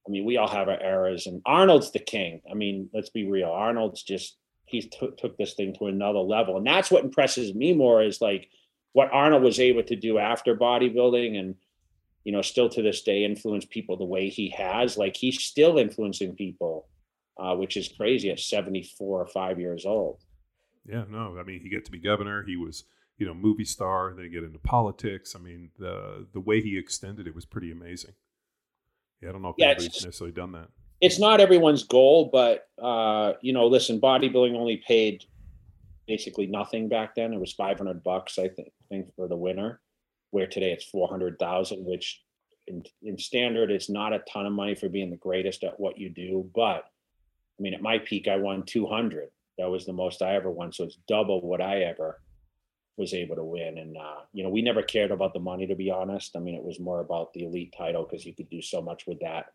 I 0.06 0.10
mean, 0.10 0.24
we 0.24 0.36
all 0.36 0.48
have 0.48 0.68
our 0.68 0.82
eras, 0.82 1.26
and 1.26 1.42
Arnold's 1.46 1.92
the 1.92 2.00
king. 2.00 2.40
I 2.50 2.54
mean, 2.54 2.90
let's 2.92 3.10
be 3.10 3.30
real. 3.30 3.50
Arnold's 3.50 4.02
just 4.02 4.36
he 4.66 4.82
t- 4.82 5.10
took 5.16 5.36
this 5.36 5.54
thing 5.54 5.74
to 5.78 5.86
another 5.86 6.18
level. 6.18 6.56
And 6.56 6.66
that's 6.66 6.90
what 6.90 7.04
impresses 7.04 7.54
me 7.54 7.72
more 7.72 8.02
is 8.02 8.20
like 8.20 8.48
what 8.92 9.12
arnold 9.12 9.42
was 9.42 9.60
able 9.60 9.84
to 9.84 9.96
do 9.96 10.18
after 10.18 10.56
bodybuilding 10.56 11.38
and 11.38 11.54
you 12.24 12.32
know 12.32 12.42
still 12.42 12.68
to 12.70 12.82
this 12.82 13.02
day 13.02 13.24
influence 13.24 13.64
people 13.64 13.96
the 13.96 14.04
way 14.04 14.28
he 14.28 14.50
has. 14.50 14.98
Like 14.98 15.16
he's 15.16 15.42
still 15.42 15.78
influencing 15.78 16.34
people 16.34 16.88
uh, 17.38 17.54
which 17.54 17.76
is 17.76 17.88
crazy 17.88 18.30
at 18.30 18.40
74 18.40 19.20
or 19.20 19.26
5 19.26 19.60
years 19.60 19.84
old. 19.86 20.22
Yeah 20.84 21.04
no 21.08 21.36
i 21.38 21.42
mean 21.42 21.60
he 21.60 21.68
got 21.68 21.84
to 21.84 21.90
be 21.90 21.98
governor. 21.98 22.42
He 22.44 22.56
was 22.56 22.84
you 23.18 23.26
know 23.26 23.34
movie 23.34 23.64
star 23.64 24.12
then 24.16 24.30
get 24.30 24.44
into 24.44 24.58
politics. 24.58 25.36
I 25.36 25.38
mean 25.38 25.70
the 25.78 26.26
the 26.32 26.40
way 26.40 26.60
he 26.60 26.76
extended 26.76 27.26
it 27.26 27.34
was 27.34 27.44
pretty 27.44 27.70
amazing. 27.70 28.14
Yeah 29.22 29.28
i 29.28 29.32
don't 29.32 29.42
know 29.42 29.50
if 29.50 29.56
yeah, 29.58 29.66
anybody's 29.66 30.04
necessarily 30.04 30.34
done 30.34 30.52
that 30.52 30.68
it's 31.00 31.18
not 31.18 31.40
everyone's 31.40 31.84
goal, 31.84 32.30
but 32.32 32.68
uh, 32.82 33.34
you 33.40 33.52
know, 33.52 33.66
listen, 33.66 34.00
bodybuilding 34.00 34.56
only 34.56 34.82
paid 34.86 35.24
basically 36.06 36.46
nothing 36.46 36.88
back 36.88 37.14
then. 37.14 37.32
It 37.32 37.40
was 37.40 37.52
500 37.52 38.02
bucks, 38.02 38.38
I 38.38 38.48
think, 38.48 38.72
think 38.88 39.14
for 39.16 39.28
the 39.28 39.36
winner, 39.36 39.80
where 40.30 40.46
today 40.46 40.72
it's 40.72 40.84
400,000, 40.84 41.84
which 41.84 42.22
in, 42.66 42.84
in 43.02 43.18
standard 43.18 43.70
is 43.70 43.88
not 43.88 44.12
a 44.12 44.20
ton 44.20 44.46
of 44.46 44.52
money 44.52 44.74
for 44.74 44.88
being 44.88 45.10
the 45.10 45.16
greatest 45.16 45.64
at 45.64 45.78
what 45.78 45.98
you 45.98 46.08
do. 46.08 46.48
But 46.54 46.84
I 47.58 47.62
mean, 47.62 47.74
at 47.74 47.82
my 47.82 47.98
peak, 47.98 48.28
I 48.28 48.36
won 48.36 48.62
200. 48.64 49.28
That 49.58 49.70
was 49.70 49.86
the 49.86 49.92
most 49.92 50.22
I 50.22 50.34
ever 50.34 50.50
won. 50.50 50.72
So 50.72 50.84
it's 50.84 50.98
double 51.08 51.40
what 51.40 51.60
I 51.60 51.82
ever 51.82 52.20
was 52.96 53.14
able 53.14 53.36
to 53.36 53.44
win. 53.44 53.78
And, 53.78 53.96
uh, 53.96 54.20
you 54.32 54.42
know, 54.42 54.50
we 54.50 54.62
never 54.62 54.82
cared 54.82 55.10
about 55.10 55.32
the 55.32 55.40
money, 55.40 55.66
to 55.66 55.74
be 55.74 55.90
honest. 55.90 56.36
I 56.36 56.40
mean, 56.40 56.54
it 56.54 56.62
was 56.62 56.80
more 56.80 57.00
about 57.00 57.32
the 57.32 57.44
elite 57.44 57.74
title 57.76 58.04
because 58.04 58.24
you 58.24 58.34
could 58.34 58.50
do 58.50 58.62
so 58.62 58.82
much 58.82 59.06
with 59.06 59.20
that. 59.20 59.46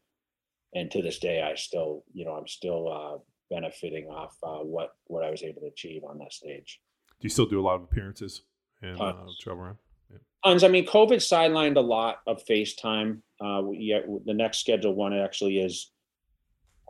And 0.74 0.90
to 0.92 1.02
this 1.02 1.20
day, 1.20 1.42
I 1.42 1.56
still, 1.56 2.04
you 2.14 2.26
know, 2.26 2.34
I'm 2.34 2.48
still 2.48 2.92
uh, 2.92 3.18
benefiting 3.50 4.08
off 4.08 4.36
uh, 4.44 4.64
what 4.64 4.92
what 5.08 5.24
I 5.24 5.30
was 5.30 5.44
able 5.44 5.62
to 5.62 5.68
achieve 5.68 6.04
on 6.04 6.18
that 6.20 6.34
stage. 6.34 6.80
Do 7.20 7.26
you 7.26 7.30
still 7.30 7.46
do 7.46 7.60
a 7.60 7.62
lot 7.62 7.76
of 7.76 7.84
appearances 7.84 8.42
and 8.82 9.00
uh, 9.00 9.14
travel 9.40 9.64
around? 9.64 9.78
Yeah. 10.10 10.18
Tons. 10.44 10.64
I 10.64 10.70
mean, 10.70 10.88
COVID 10.88 11.18
sidelined 11.18 11.78
a 11.78 11.82
lot 11.82 12.20
of 12.26 12.44
FaceTime. 12.46 13.22
Uh, 13.40 13.70
yeah, 13.72 14.00
the 14.26 14.34
next 14.34 14.60
scheduled 14.60 14.96
one 14.96 15.14
actually 15.14 15.60
is 15.60 15.92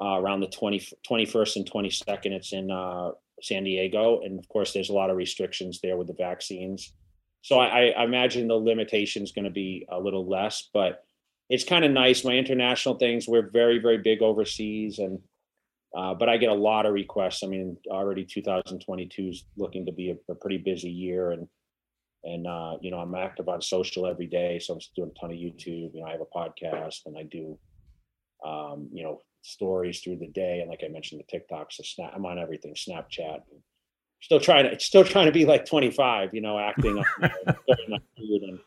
uh, 0.02 0.20
around 0.20 0.40
the 0.40 0.48
20, 0.48 0.80
21st 1.08 1.56
and 1.58 1.72
22nd. 1.72 2.32
It's 2.32 2.54
in 2.54 2.72
uh, 2.72 3.12
San 3.42 3.64
Diego. 3.64 4.22
And 4.22 4.40
of 4.40 4.48
course, 4.48 4.74
there's 4.74 4.90
a 4.90 4.94
lot 4.94 5.10
of 5.10 5.18
restrictions 5.18 5.80
there 5.82 5.98
with 5.98 6.08
the 6.08 6.14
vaccines. 6.14 6.94
So 7.42 7.60
I, 7.60 7.88
I 7.88 8.04
imagine 8.04 8.48
the 8.48 8.56
limitation 8.56 9.24
is 9.24 9.32
going 9.32 9.46
to 9.46 9.52
be 9.52 9.86
a 9.92 10.00
little 10.00 10.28
less, 10.28 10.70
but 10.74 11.04
it's 11.52 11.66
kind 11.66 11.84
of 11.84 11.92
nice. 11.92 12.24
My 12.24 12.32
international 12.32 12.96
things, 12.96 13.28
we're 13.28 13.50
very, 13.52 13.78
very 13.78 13.98
big 13.98 14.22
overseas. 14.22 15.00
And, 15.00 15.20
uh, 15.96 16.14
but 16.14 16.30
I 16.30 16.38
get 16.38 16.50
a 16.50 16.54
lot 16.54 16.86
of 16.86 16.94
requests. 16.94 17.44
I 17.44 17.48
mean, 17.48 17.76
already 17.90 18.24
2022 18.24 19.24
is 19.28 19.44
looking 19.58 19.86
to 19.86 19.92
be 19.92 20.12
a, 20.12 20.32
a 20.32 20.36
pretty 20.36 20.60
busy 20.60 20.90
year. 20.90 21.32
And, 21.32 21.50
and, 22.24 22.48
uh, 22.48 22.78
you 22.80 22.90
know, 22.90 23.00
I'm 23.00 23.14
active 23.16 23.50
on 23.50 23.62
social 23.62 24.08
every 24.08 24.28
day. 24.28 24.60
So 24.60 24.76
I'm 24.76 24.80
doing 24.96 25.12
a 25.14 25.20
ton 25.20 25.32
of 25.32 25.36
YouTube. 25.36 25.94
You 25.94 26.00
know, 26.00 26.06
I 26.06 26.12
have 26.12 26.22
a 26.22 26.38
podcast 26.38 27.00
and 27.06 27.18
I 27.18 27.24
do, 27.24 27.60
um, 28.46 28.88
you 28.94 29.04
know, 29.04 29.20
stories 29.42 30.00
through 30.00 30.20
the 30.20 30.30
day. 30.30 30.62
And 30.62 30.70
like 30.70 30.84
I 30.86 30.88
mentioned, 30.88 31.22
the 31.22 31.38
TikToks, 31.38 31.76
the 31.78 31.84
snap, 31.84 32.14
I'm 32.16 32.26
on 32.26 32.40
everything, 32.40 32.76
Snapchat. 32.76 33.42
Still 34.22 34.40
trying 34.40 34.70
to, 34.70 34.80
still 34.80 35.04
trying 35.04 35.26
to 35.26 35.34
be 35.34 35.44
like 35.44 35.66
25, 35.66 36.34
you 36.34 36.40
know, 36.40 36.58
acting. 36.58 36.98
on, 36.98 37.06
food 37.26 37.28
and, 37.84 38.00
you 38.24 38.42
know, 38.54 38.58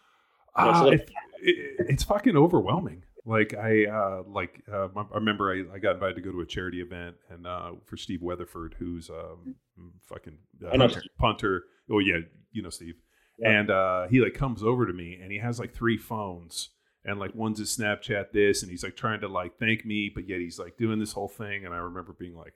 uh, 0.56 0.90
it, 0.90 1.10
it, 1.44 1.86
it's 1.88 2.04
fucking 2.04 2.36
overwhelming. 2.36 3.04
Like 3.26 3.54
I 3.54 3.86
uh, 3.86 4.22
like 4.26 4.62
uh, 4.70 4.88
I 4.96 5.14
remember 5.14 5.50
I, 5.50 5.76
I 5.76 5.78
got 5.78 5.94
invited 5.94 6.16
to 6.16 6.20
go 6.20 6.32
to 6.32 6.40
a 6.40 6.46
charity 6.46 6.80
event 6.80 7.16
and 7.30 7.46
uh, 7.46 7.72
for 7.86 7.96
Steve 7.96 8.22
Weatherford, 8.22 8.74
who's 8.78 9.08
um, 9.08 9.54
fucking 10.02 10.38
uh, 10.66 10.76
punter. 10.76 11.02
punter. 11.18 11.62
Oh 11.90 12.00
yeah, 12.00 12.18
you 12.52 12.62
know 12.62 12.70
Steve. 12.70 12.96
Yeah. 13.38 13.60
And 13.60 13.70
uh, 13.70 14.08
he 14.08 14.20
like 14.20 14.34
comes 14.34 14.62
over 14.62 14.86
to 14.86 14.92
me 14.92 15.18
and 15.20 15.32
he 15.32 15.38
has 15.38 15.58
like 15.58 15.74
three 15.74 15.96
phones 15.96 16.70
and 17.04 17.18
like 17.18 17.34
one's 17.34 17.58
his 17.58 17.76
Snapchat 17.76 18.32
this, 18.32 18.62
and 18.62 18.70
he's 18.70 18.82
like 18.82 18.96
trying 18.96 19.20
to 19.20 19.28
like 19.28 19.58
thank 19.58 19.84
me, 19.84 20.10
but 20.14 20.28
yet 20.28 20.40
he's 20.40 20.58
like 20.58 20.76
doing 20.76 20.98
this 20.98 21.12
whole 21.12 21.28
thing. 21.28 21.64
And 21.64 21.74
I 21.74 21.78
remember 21.78 22.12
being 22.12 22.36
like, 22.36 22.54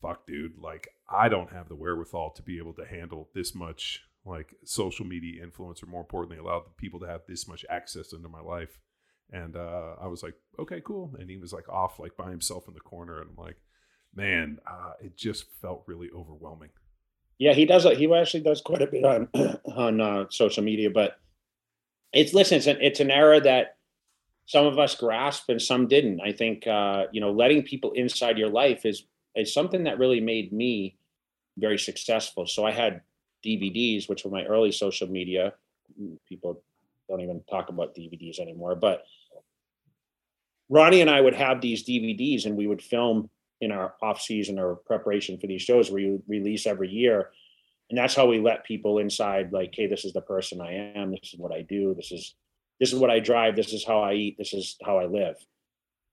fuck, 0.00 0.26
dude, 0.26 0.58
like 0.58 0.88
I 1.10 1.28
don't 1.28 1.52
have 1.52 1.68
the 1.68 1.76
wherewithal 1.76 2.30
to 2.30 2.42
be 2.42 2.58
able 2.58 2.72
to 2.74 2.86
handle 2.86 3.28
this 3.34 3.54
much 3.54 4.02
like 4.26 4.54
social 4.64 5.06
media 5.06 5.42
influence, 5.42 5.82
or 5.82 5.86
more 5.86 6.00
importantly, 6.00 6.38
allowed 6.38 6.66
the 6.66 6.70
people 6.76 7.00
to 7.00 7.06
have 7.06 7.22
this 7.26 7.48
much 7.48 7.64
access 7.70 8.12
into 8.12 8.28
my 8.28 8.40
life. 8.40 8.78
And 9.32 9.56
uh, 9.56 9.94
I 10.00 10.06
was 10.06 10.22
like, 10.22 10.34
okay, 10.58 10.80
cool. 10.84 11.14
And 11.18 11.28
he 11.30 11.36
was 11.36 11.52
like 11.52 11.68
off 11.68 11.98
like 11.98 12.16
by 12.16 12.30
himself 12.30 12.68
in 12.68 12.74
the 12.74 12.80
corner, 12.80 13.20
and 13.20 13.30
I'm 13.30 13.44
like, 13.44 13.56
man, 14.14 14.58
uh, 14.68 14.92
it 15.00 15.16
just 15.16 15.46
felt 15.60 15.84
really 15.86 16.10
overwhelming. 16.14 16.70
Yeah, 17.38 17.52
he 17.52 17.66
does. 17.66 17.84
He 17.84 18.12
actually 18.12 18.42
does 18.42 18.60
quite 18.60 18.82
a 18.82 18.86
bit 18.86 19.04
on 19.04 19.28
on 19.76 20.00
uh, 20.00 20.24
social 20.30 20.62
media, 20.62 20.90
but 20.90 21.18
it's 22.12 22.32
listen, 22.32 22.58
it's 22.58 22.66
an, 22.66 22.78
it's 22.80 23.00
an 23.00 23.10
era 23.10 23.40
that 23.40 23.76
some 24.46 24.64
of 24.64 24.78
us 24.78 24.94
grasped 24.94 25.48
and 25.48 25.60
some 25.60 25.88
didn't. 25.88 26.20
I 26.20 26.32
think 26.32 26.66
uh, 26.66 27.04
you 27.12 27.20
know, 27.20 27.32
letting 27.32 27.62
people 27.62 27.92
inside 27.92 28.38
your 28.38 28.48
life 28.48 28.86
is 28.86 29.04
is 29.34 29.52
something 29.52 29.84
that 29.84 29.98
really 29.98 30.20
made 30.20 30.52
me 30.52 30.96
very 31.58 31.78
successful. 31.78 32.46
So 32.46 32.64
I 32.64 32.72
had 32.72 33.02
DVDs, 33.46 34.08
which 34.08 34.24
were 34.24 34.30
my 34.30 34.44
early 34.44 34.72
social 34.72 35.08
media. 35.08 35.54
People 36.28 36.62
don't 37.08 37.20
even 37.20 37.42
talk 37.48 37.68
about 37.68 37.94
DVDs 37.94 38.40
anymore, 38.40 38.74
but 38.74 39.04
Ronnie 40.68 41.00
and 41.00 41.10
I 41.10 41.20
would 41.20 41.34
have 41.34 41.60
these 41.60 41.84
DVDs 41.84 42.46
and 42.46 42.56
we 42.56 42.66
would 42.66 42.82
film 42.82 43.30
in 43.60 43.72
our 43.72 43.94
off 44.02 44.20
season 44.20 44.58
or 44.58 44.76
preparation 44.76 45.38
for 45.38 45.46
these 45.46 45.62
shows 45.62 45.90
we 45.90 46.18
release 46.26 46.66
every 46.66 46.90
year. 46.90 47.30
And 47.88 47.98
that's 47.98 48.14
how 48.14 48.26
we 48.26 48.40
let 48.40 48.64
people 48.64 48.98
inside 48.98 49.52
like 49.52 49.72
hey 49.74 49.86
this 49.86 50.04
is 50.04 50.12
the 50.12 50.20
person 50.20 50.60
i 50.60 50.72
am. 50.96 51.12
This 51.12 51.32
is 51.32 51.38
what 51.38 51.52
i 51.52 51.62
do. 51.62 51.94
This 51.94 52.10
is 52.10 52.34
this 52.80 52.92
is 52.92 52.98
what 52.98 53.10
i 53.10 53.20
drive. 53.20 53.56
This 53.56 53.72
is 53.72 53.84
how 53.84 54.00
i 54.00 54.14
eat. 54.14 54.36
This 54.38 54.52
is 54.52 54.76
how 54.84 54.98
i 54.98 55.06
live. 55.06 55.36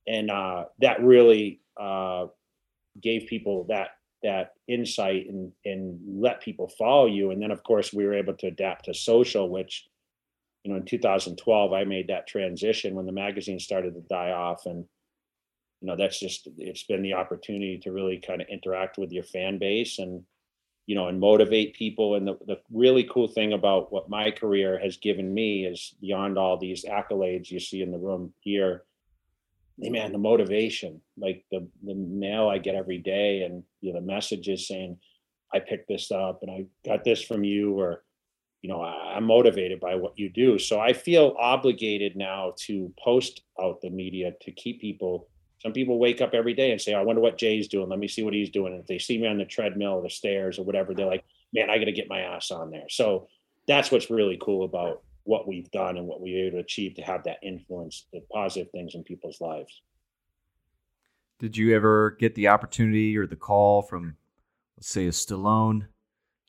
And 0.08 0.30
uh, 0.30 0.66
that 0.80 1.02
really 1.02 1.62
uh, 1.80 2.28
gave 3.02 3.28
people 3.28 3.66
that 3.70 3.92
that 4.24 4.54
insight 4.68 5.28
and 5.28 5.52
and 5.66 6.00
let 6.08 6.42
people 6.42 6.68
follow 6.68 7.06
you 7.06 7.32
and 7.32 7.42
then 7.42 7.52
of 7.52 7.64
course 7.64 7.94
we 7.94 8.06
were 8.06 8.14
able 8.14 8.34
to 8.34 8.48
adapt 8.48 8.86
to 8.86 8.94
social 8.94 9.50
which 9.50 9.88
you 10.64 10.72
know 10.72 10.78
in 10.78 10.86
2012 10.86 11.74
i 11.74 11.84
made 11.84 12.08
that 12.08 12.28
transition 12.28 12.96
when 12.96 13.06
the 13.06 13.12
magazine 13.12 13.60
started 13.60 13.94
to 13.94 14.02
die 14.02 14.32
off 14.32 14.66
and 14.66 14.86
you 15.82 15.88
know 15.88 15.96
that's 15.98 16.20
just 16.20 16.48
it's 16.58 16.84
been 16.84 17.04
the 17.04 17.14
opportunity 17.14 17.78
to 17.78 17.92
really 17.92 18.18
kind 18.18 18.42
of 18.42 18.48
interact 18.48 18.98
with 18.98 19.12
your 19.12 19.24
fan 19.24 19.58
base 19.58 20.00
and 20.00 20.24
you 20.86 20.96
know, 20.96 21.08
and 21.08 21.20
motivate 21.20 21.76
people. 21.76 22.16
And 22.16 22.28
the, 22.28 22.38
the 22.46 22.58
really 22.72 23.08
cool 23.12 23.28
thing 23.28 23.54
about 23.54 23.92
what 23.92 24.10
my 24.10 24.32
career 24.32 24.80
has 24.80 24.98
given 24.98 25.34
me 25.34 25.66
is 25.66 25.96
beyond 26.02 26.38
all 26.38 26.58
these 26.58 26.86
accolades 26.86 27.50
you 27.50 27.60
see 27.60 27.82
in 27.82 27.92
the 27.92 27.98
room 27.98 28.34
here, 28.40 28.84
man, 29.78 30.12
the 30.12 30.18
motivation, 30.18 31.02
like 31.18 31.46
the, 31.52 31.68
the 31.84 31.96
mail 31.96 32.48
I 32.48 32.58
get 32.58 32.76
every 32.76 33.00
day 33.00 33.44
and 33.44 33.64
you 33.82 33.94
know, 33.94 34.00
the 34.00 34.06
messages 34.06 34.68
saying, 34.68 34.98
I 35.54 35.60
picked 35.60 35.88
this 35.88 36.12
up 36.12 36.40
and 36.42 36.52
I 36.52 36.66
got 36.86 37.04
this 37.04 37.22
from 37.22 37.44
you, 37.44 37.80
or, 37.80 38.04
you 38.62 38.70
know, 38.70 38.82
I'm 38.82 39.26
motivated 39.26 39.80
by 39.80 39.96
what 39.96 40.18
you 40.18 40.30
do. 40.30 40.58
So 40.58 40.80
I 40.80 40.94
feel 40.94 41.36
obligated 41.40 42.16
now 42.16 42.54
to 42.66 42.92
post 43.04 43.42
out 43.62 43.82
the 43.82 43.90
media 43.90 44.34
to 44.42 44.52
keep 44.52 44.82
people 44.82 45.28
some 45.64 45.72
people 45.72 45.98
wake 45.98 46.20
up 46.20 46.34
every 46.34 46.54
day 46.54 46.72
and 46.72 46.82
say, 46.82 46.94
I 46.94 47.02
wonder 47.02 47.22
what 47.22 47.38
Jay's 47.38 47.70
doing. 47.70 47.88
Let 47.88 47.98
me 47.98 48.10
see 48.10 48.22
what 48.22 48.34
he's 48.34 48.50
doing. 48.50 48.74
And 48.74 48.82
if 48.82 48.88
they 48.88 49.00
see 49.00 49.18
me 49.18 49.28
on 49.28 49.38
the 49.38 49.46
treadmill 49.46 49.94
or 49.94 50.02
the 50.02 50.10
stairs 50.10 50.60
or 50.60 50.64
whatever, 50.64 50.94
they're 50.94 51.06
like, 51.06 51.24
man, 51.54 51.70
I 51.70 51.78
got 51.78 51.86
to 51.86 51.94
get 51.94 52.10
my 52.10 52.20
ass 52.20 52.52
on 52.52 52.70
there. 52.70 52.90
So 52.90 53.30
that's 53.66 53.90
what's 53.90 54.10
really 54.10 54.38
cool 54.42 54.66
about 54.66 55.04
what 55.24 55.48
we've 55.48 55.70
done 55.72 55.98
and 55.98 56.06
what 56.06 56.22
we 56.22 56.34
were 56.34 56.48
able 56.48 56.58
to 56.58 56.64
achieve 56.64 56.96
to 56.96 57.02
have 57.02 57.24
that 57.24 57.38
influence, 57.44 58.08
the 58.12 58.22
positive 58.32 58.70
things 58.72 58.96
in 58.96 59.04
people's 59.04 59.40
lives. 59.40 59.82
Did 61.40 61.58
you 61.58 61.76
ever 61.76 62.12
get 62.20 62.36
the 62.36 62.48
opportunity 62.48 63.18
or 63.18 63.26
the 63.26 63.36
call 63.36 63.82
from, 63.82 64.16
let's 64.78 64.90
say, 64.90 65.08
a 65.08 65.12
Stallone 65.12 65.88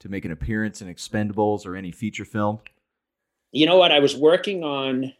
to 0.00 0.08
make 0.08 0.24
an 0.24 0.32
appearance 0.32 0.82
in 0.82 0.92
Expendables 0.92 1.66
or 1.66 1.76
any 1.76 1.90
feature 1.90 2.24
film? 2.24 2.58
You 3.52 3.66
know 3.66 3.76
what? 3.76 3.92
I 3.92 4.00
was 4.00 4.16
working 4.16 4.64
on. 4.64 5.12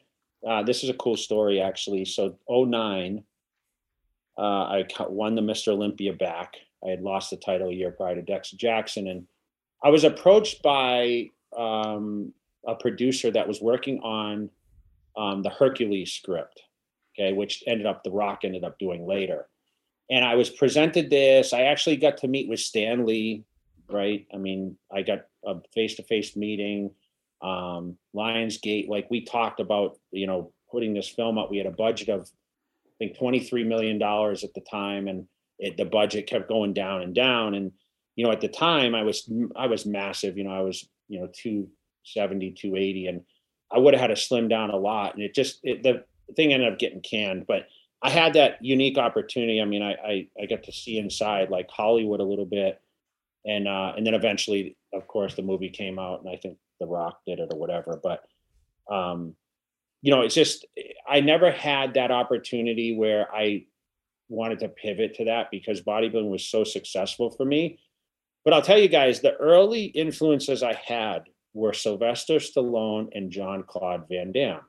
Uh, 0.47 0.63
this 0.63 0.85
is 0.85 0.91
a 0.91 0.95
cool 0.95 1.17
story, 1.17 1.61
actually. 1.61 2.05
So, 2.05 2.37
09, 2.49 3.25
uh, 4.37 4.41
I 4.41 4.85
won 5.09 5.35
the 5.35 5.43
Mr. 5.43 5.69
Olympia 5.69 6.13
back. 6.13 6.55
I 6.85 6.91
had 6.91 7.01
lost 7.01 7.31
the 7.31 7.37
title 7.37 7.71
a 7.71 7.73
year 7.73 7.91
prior 7.91 8.15
to 8.15 8.23
Dexter 8.23 8.57
Jackson, 8.57 9.09
and 9.09 9.27
I 9.83 9.89
was 9.89 10.05
approached 10.05 10.63
by 10.63 11.31
um, 11.57 12.33
a 12.67 12.75
producer 12.75 13.31
that 13.31 13.49
was 13.49 13.61
working 13.61 14.01
on 14.01 14.51
um, 15.17 15.43
the 15.43 15.51
Hercules 15.51 16.13
script, 16.13 16.63
okay, 17.15 17.33
which 17.33 17.63
ended 17.67 17.87
up 17.87 18.03
The 18.03 18.11
Rock 18.11 18.41
ended 18.45 18.65
up 18.65 18.79
doing 18.79 19.07
later. 19.07 19.47
And 20.11 20.25
I 20.25 20.35
was 20.35 20.51
presented 20.51 21.11
this. 21.11 21.53
I 21.53 21.63
actually 21.63 21.97
got 21.97 22.19
to 22.19 22.29
meet 22.29 22.49
with 22.49 22.61
Stan 22.61 23.07
Lee, 23.07 23.45
right? 23.89 24.27
I 24.35 24.37
mean, 24.37 24.77
I 24.93 25.03
got 25.03 25.27
a 25.45 25.57
face-to-face 25.75 26.37
meeting. 26.37 26.91
Um, 27.43 27.97
Lionsgate, 28.15 28.89
like 28.89 29.11
we 29.11 29.25
talked 29.25 29.61
about, 29.61 29.99
you 30.11 30.27
know, 30.27 30.53
putting 30.71 30.95
this 30.95 31.09
film 31.09 31.39
up. 31.39 31.51
We 31.51 31.59
had 31.59 31.67
a 31.67 31.71
budget 31.71 32.09
of 32.09 32.23
I 32.23 33.07
think 33.07 33.19
$23 33.19 33.67
million 33.67 34.01
at 34.01 34.55
the 34.55 34.65
time. 34.71 35.09
And 35.09 35.27
it, 35.59 35.77
the 35.77 35.85
budget 35.85 36.27
kept 36.27 36.49
going 36.49 36.75
down 36.75 37.03
and 37.03 37.15
down. 37.15 37.55
And, 37.55 37.73
you 38.17 38.25
know, 38.25 38.33
at 38.33 38.41
the 38.41 38.49
time 38.49 38.95
I 38.95 39.03
was, 39.03 39.31
I 39.57 39.67
was 39.67 39.87
massive, 39.87 40.37
you 40.37 40.45
know, 40.45 40.53
I 40.53 40.61
was, 40.61 40.89
you 41.09 41.21
know, 41.21 41.29
270, 42.13 42.53
280, 42.53 43.07
and 43.07 43.23
I 43.73 43.79
would 43.79 43.95
have 43.95 44.01
had 44.01 44.09
to 44.09 44.17
slim 44.17 44.49
down 44.49 44.71
a 44.71 44.77
lot. 44.77 45.15
And 45.15 45.23
it 45.23 45.35
just, 45.35 45.61
it, 45.63 45.83
the 45.83 46.05
thing 46.35 46.53
ended 46.53 46.73
up 46.73 46.79
getting 46.79 47.01
canned, 47.01 47.47
but 47.47 47.67
I 48.03 48.11
had 48.11 48.35
that 48.35 48.59
unique 48.63 48.99
opportunity. 48.99 49.61
I 49.61 49.65
mean, 49.65 49.83
I, 49.83 49.93
I, 49.93 50.29
I 50.41 50.47
got 50.47 50.63
to 50.65 50.73
see 50.73 50.99
inside 50.99 51.51
like 51.51 51.71
Hollywood 51.71 52.21
a 52.21 52.25
little 52.25 52.45
bit. 52.45 52.81
And, 53.47 53.67
uh, 53.67 53.95
and 53.97 54.07
then 54.07 54.15
eventually, 54.15 54.77
of 54.93 55.07
course, 55.07 55.35
the 55.35 55.43
movie 55.43 55.71
came 55.71 55.99
out 55.99 56.21
and 56.21 56.29
I 56.29 56.37
think 56.37 56.59
The 56.81 56.87
Rock 56.87 57.21
did 57.27 57.41
it 57.41 57.49
or 57.51 57.59
whatever. 57.59 57.99
But, 58.03 58.25
um, 58.95 59.35
you 60.03 60.11
know, 60.11 60.21
it's 60.21 60.35
just 60.35 60.67
I 61.09 61.21
never 61.21 61.51
had 61.51 61.95
that 61.95 62.11
opportunity 62.11 62.95
where 62.95 63.35
I 63.35 63.65
wanted 64.29 64.59
to 64.61 64.69
pivot 64.69 65.15
to 65.15 65.25
that 65.25 65.51
because 65.51 65.81
bodybuilding 65.81 66.31
was 66.31 66.47
so 66.47 66.63
successful 66.63 67.31
for 67.31 67.47
me. 67.47 67.79
But 68.45 68.53
I'll 68.53 68.63
tell 68.63 68.79
you 68.79 68.89
guys, 68.89 69.21
the 69.21 69.35
early 69.37 69.85
influences 69.85 70.63
I 70.63 70.75
had 70.75 71.25
were 71.55 71.73
Sylvester 71.73 72.35
Stallone 72.35 73.09
and 73.15 73.31
Jean-Claude 73.31 74.07
Van 74.09 74.33
Damme. 74.33 74.61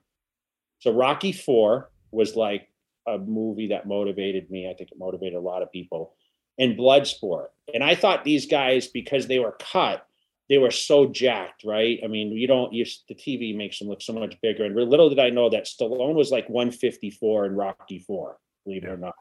So 0.79 0.93
Rocky 0.93 1.31
Four 1.31 1.91
was 2.11 2.35
like 2.35 2.69
a 3.07 3.17
movie 3.17 3.67
that 3.67 3.87
motivated 3.87 4.49
me. 4.49 4.69
I 4.69 4.73
think 4.73 4.91
it 4.91 4.97
motivated 4.97 5.35
a 5.35 5.41
lot 5.41 5.61
of 5.61 5.71
people. 5.71 6.15
and 6.57 6.77
Bloodsport. 6.77 7.47
And 7.73 7.83
I 7.83 7.95
thought 7.95 8.23
these 8.23 8.45
guys, 8.45 8.87
because 8.87 9.27
they 9.27 9.39
were 9.39 9.57
cut, 9.59 10.05
they 10.47 10.57
were 10.57 10.71
so 10.71 11.07
jacked, 11.07 11.63
right? 11.65 11.99
I 12.03 12.07
mean, 12.07 12.31
you 12.31 12.47
don't 12.47 12.71
use 12.71 13.03
the 13.09 13.15
TV 13.15 13.55
makes 13.55 13.79
them 13.79 13.87
look 13.87 14.01
so 14.01 14.13
much 14.13 14.39
bigger. 14.41 14.63
And 14.63 14.75
little 14.75 15.09
did 15.09 15.19
I 15.19 15.31
know 15.31 15.49
that 15.49 15.65
Stallone 15.65 16.13
was 16.13 16.31
like 16.31 16.47
154 16.49 17.47
in 17.47 17.55
Rocky 17.55 17.99
Four, 17.99 18.37
believe 18.63 18.83
it 18.83 18.89
or 18.89 18.97
not. 18.97 19.15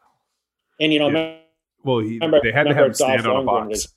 And 0.81 0.93
you 0.93 0.99
know, 0.99 1.09
Yeah. 1.09 1.39
Well, 1.83 1.99
he, 1.99 2.19
they 2.19 2.53
had 2.53 2.65
to 2.65 2.75
have 2.75 2.87
him 2.87 2.95
stand 2.95 3.27
on 3.27 3.43
a 3.43 3.45
box. 3.45 3.69
Was, 3.69 3.95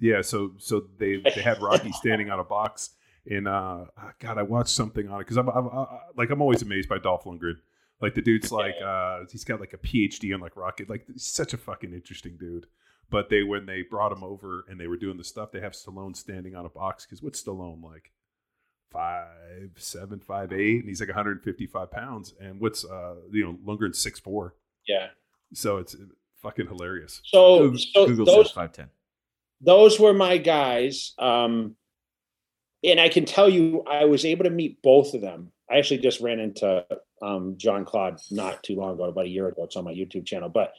Yeah, 0.00 0.22
so 0.22 0.52
so 0.58 0.84
they 0.98 1.18
they 1.18 1.42
had 1.42 1.60
Rocky 1.60 1.92
standing 2.00 2.30
on 2.30 2.40
a 2.40 2.44
box, 2.44 2.90
and 3.30 3.46
uh, 3.46 3.84
God, 4.18 4.38
I 4.38 4.42
watched 4.42 4.70
something 4.70 5.08
on 5.08 5.20
it 5.20 5.24
because 5.24 5.36
I'm, 5.36 5.48
I'm 5.48 5.68
I, 5.68 5.86
like 6.16 6.30
I'm 6.30 6.40
always 6.40 6.62
amazed 6.62 6.88
by 6.88 6.98
Dolph 6.98 7.24
Lundgren. 7.24 7.56
Like 8.00 8.14
the 8.14 8.22
dude's 8.22 8.50
like 8.50 8.76
uh, 8.82 9.20
he's 9.30 9.44
got 9.44 9.60
like 9.60 9.74
a 9.74 9.78
PhD 9.78 10.34
on 10.34 10.40
like 10.40 10.56
rocket, 10.56 10.88
Like 10.88 11.06
he's 11.06 11.26
such 11.26 11.52
a 11.52 11.58
fucking 11.58 11.92
interesting 11.92 12.36
dude. 12.38 12.66
But 13.10 13.28
they 13.28 13.42
when 13.42 13.66
they 13.66 13.82
brought 13.82 14.12
him 14.12 14.24
over 14.24 14.64
and 14.68 14.80
they 14.80 14.86
were 14.86 14.96
doing 14.96 15.18
the 15.18 15.24
stuff, 15.24 15.52
they 15.52 15.60
have 15.60 15.72
Stallone 15.72 16.16
standing 16.16 16.54
on 16.54 16.64
a 16.64 16.70
box 16.70 17.04
because 17.04 17.22
what's 17.22 17.42
Stallone 17.42 17.82
like? 17.82 18.12
Five 18.90 19.72
seven, 19.76 20.18
five 20.18 20.52
eight, 20.52 20.80
and 20.80 20.88
he's 20.88 21.00
like 21.00 21.10
155 21.10 21.90
pounds. 21.92 22.34
And 22.40 22.58
what's 22.58 22.84
uh 22.84 23.16
you 23.30 23.44
know 23.44 23.58
Lundgren's 23.64 24.00
six 24.00 24.18
four, 24.18 24.56
yeah. 24.88 25.08
so 25.52 25.76
it's 25.76 25.94
fucking 26.42 26.66
hilarious. 26.66 27.20
So, 27.24 27.58
Google, 27.58 27.78
so 27.78 28.06
Google 28.06 28.26
those 28.26 28.46
says 28.46 28.52
five 28.52 28.72
ten. 28.72 28.88
Those 29.60 30.00
were 30.00 30.14
my 30.14 30.38
guys. 30.38 31.14
Um, 31.18 31.76
and 32.82 32.98
I 32.98 33.08
can 33.08 33.24
tell 33.26 33.48
you, 33.48 33.84
I 33.88 34.06
was 34.06 34.24
able 34.24 34.44
to 34.44 34.50
meet 34.50 34.82
both 34.82 35.14
of 35.14 35.20
them. 35.20 35.52
I 35.70 35.78
actually 35.78 35.98
just 35.98 36.20
ran 36.20 36.40
into 36.40 36.84
um, 37.22 37.54
Jean-Claude 37.58 38.20
not 38.30 38.62
too 38.62 38.76
long 38.76 38.94
ago, 38.94 39.04
about 39.04 39.26
a 39.26 39.28
year 39.28 39.48
ago. 39.48 39.64
It's 39.64 39.76
on 39.76 39.84
my 39.84 39.92
YouTube 39.92 40.26
channel. 40.26 40.48
But 40.48 40.72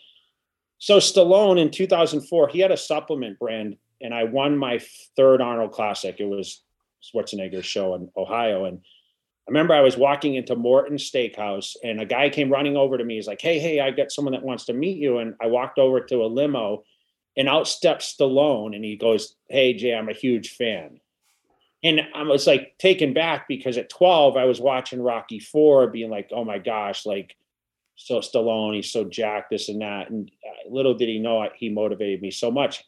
so 0.79 0.97
Stallone 0.97 1.59
in 1.59 1.69
2004, 1.69 2.49
he 2.49 2.59
had 2.59 2.71
a 2.71 2.77
supplement 2.77 3.38
brand, 3.38 3.77
and 4.01 4.13
I 4.13 4.23
won 4.23 4.57
my 4.57 4.82
third 5.15 5.41
Arnold 5.41 5.71
Classic. 5.73 6.15
It 6.19 6.25
was 6.25 6.63
Schwarzenegger's 7.03 7.65
show 7.65 7.93
in 7.95 8.09
Ohio, 8.17 8.65
and 8.65 8.79
I 9.47 9.51
remember 9.51 9.73
I 9.73 9.82
was 9.82 9.95
walking 9.95 10.36
into 10.36 10.55
Morton 10.55 10.97
Steakhouse, 10.97 11.75
and 11.84 12.01
a 12.01 12.05
guy 12.05 12.29
came 12.29 12.51
running 12.51 12.77
over 12.77 12.97
to 12.97 13.03
me. 13.03 13.15
He's 13.15 13.27
like, 13.27 13.41
"Hey, 13.41 13.59
hey, 13.59 13.79
I 13.79 13.91
got 13.91 14.11
someone 14.11 14.34
that 14.34 14.43
wants 14.43 14.65
to 14.65 14.73
meet 14.73 14.97
you." 14.97 15.19
And 15.19 15.36
I 15.39 15.47
walked 15.47 15.77
over 15.77 15.99
to 16.01 16.23
a 16.23 16.25
limo, 16.25 16.84
and 17.38 17.47
out 17.47 17.67
steps 17.67 18.15
Stallone, 18.15 18.75
and 18.75 18.84
he 18.84 18.95
goes, 18.95 19.36
"Hey, 19.49 19.73
Jay, 19.73 19.93
I'm 19.93 20.09
a 20.09 20.13
huge 20.13 20.55
fan." 20.55 20.99
And 21.84 22.01
I 22.13 22.23
was 22.23 22.45
like 22.45 22.77
taken 22.77 23.13
back 23.13 23.47
because 23.47 23.77
at 23.77 23.89
12 23.89 24.38
I 24.38 24.45
was 24.45 24.61
watching 24.61 25.01
Rocky 25.01 25.39
Four, 25.39 25.88
being 25.88 26.09
like, 26.09 26.29
"Oh 26.32 26.43
my 26.43 26.59
gosh!" 26.59 27.05
Like, 27.05 27.36
so 27.95 28.19
Stallone, 28.19 28.75
he's 28.75 28.91
so 28.91 29.03
jacked, 29.03 29.49
this 29.49 29.69
and 29.69 29.82
that. 29.82 30.09
And 30.09 30.32
uh, 30.45 30.69
little 30.69 30.93
did 30.93 31.09
he 31.09 31.19
know 31.19 31.47
he 31.55 31.69
motivated 31.69 32.21
me 32.21 32.32
so 32.32 32.51
much. 32.51 32.84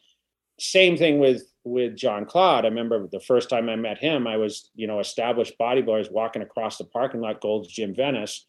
Same 0.59 0.97
thing 0.97 1.19
with 1.19 1.43
with 1.63 1.95
Jean-Claude. 1.95 2.65
I 2.65 2.67
remember 2.67 3.07
the 3.07 3.19
first 3.19 3.49
time 3.49 3.69
I 3.69 3.75
met 3.75 3.97
him, 3.97 4.27
I 4.27 4.37
was 4.37 4.69
you 4.75 4.87
know 4.87 4.99
established 4.99 5.57
bodybuilder, 5.59 5.95
I 5.95 5.99
was 5.99 6.11
walking 6.11 6.41
across 6.41 6.77
the 6.77 6.83
parking 6.83 7.21
lot, 7.21 7.41
Gold's 7.41 7.69
Gym 7.69 7.95
Venice, 7.95 8.45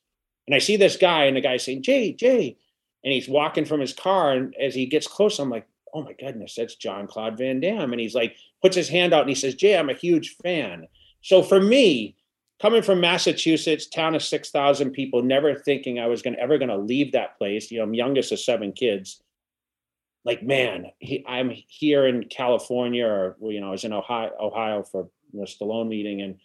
and 0.47 0.55
I 0.55 0.59
see 0.59 0.77
this 0.77 0.97
guy, 0.97 1.25
and 1.25 1.37
the 1.37 1.41
guy's 1.41 1.65
saying, 1.65 1.83
"Jay, 1.83 2.13
Jay," 2.13 2.57
and 3.03 3.13
he's 3.13 3.29
walking 3.29 3.65
from 3.65 3.81
his 3.81 3.93
car, 3.93 4.33
and 4.33 4.55
as 4.57 4.75
he 4.75 4.87
gets 4.87 5.07
close, 5.07 5.39
I'm 5.39 5.51
like, 5.51 5.67
"Oh 5.95 6.03
my 6.03 6.13
goodness, 6.13 6.57
that's 6.57 6.75
Jean-Claude 6.75 7.39
Van 7.39 7.61
Damme," 7.61 7.93
and 7.93 8.01
he's 8.01 8.15
like 8.15 8.37
puts 8.65 8.75
his 8.75 8.89
hand 8.89 9.13
out 9.13 9.21
and 9.21 9.29
he 9.29 9.35
says, 9.35 9.55
Jay, 9.55 9.77
I'm 9.77 9.91
a 9.91 9.95
huge 9.95 10.37
fan. 10.43 10.89
So 11.21 11.43
for 11.43 11.61
me, 11.61 12.17
coming 12.63 12.81
from 12.81 12.99
Massachusetts, 12.99 13.87
town 13.87 14.15
of 14.15 14.23
6,000 14.23 14.91
people, 14.93 15.23
never 15.23 15.55
thinking 15.55 15.99
I 15.99 16.07
was 16.07 16.23
to 16.23 16.31
ever 16.39 16.57
going 16.57 16.71
to 16.71 16.79
leave 16.79 17.13
that 17.13 17.37
place. 17.37 17.71
You 17.71 17.79
know, 17.79 17.85
I'm 17.85 17.93
youngest 17.93 18.33
of 18.33 18.41
seven 18.41 18.73
kids. 18.73 19.21
Like, 20.25 20.43
man, 20.43 20.87
he, 20.99 21.23
I'm 21.29 21.53
here 21.69 22.07
in 22.07 22.25
California 22.25 23.05
or, 23.05 23.37
you 23.43 23.61
know, 23.61 23.69
I 23.69 23.73
was 23.73 23.85
in 23.85 23.93
Ohio, 23.93 24.31
Ohio 24.41 24.83
for 24.83 25.11
the 25.35 25.43
Stallone 25.43 25.89
meeting. 25.89 26.23
And, 26.23 26.37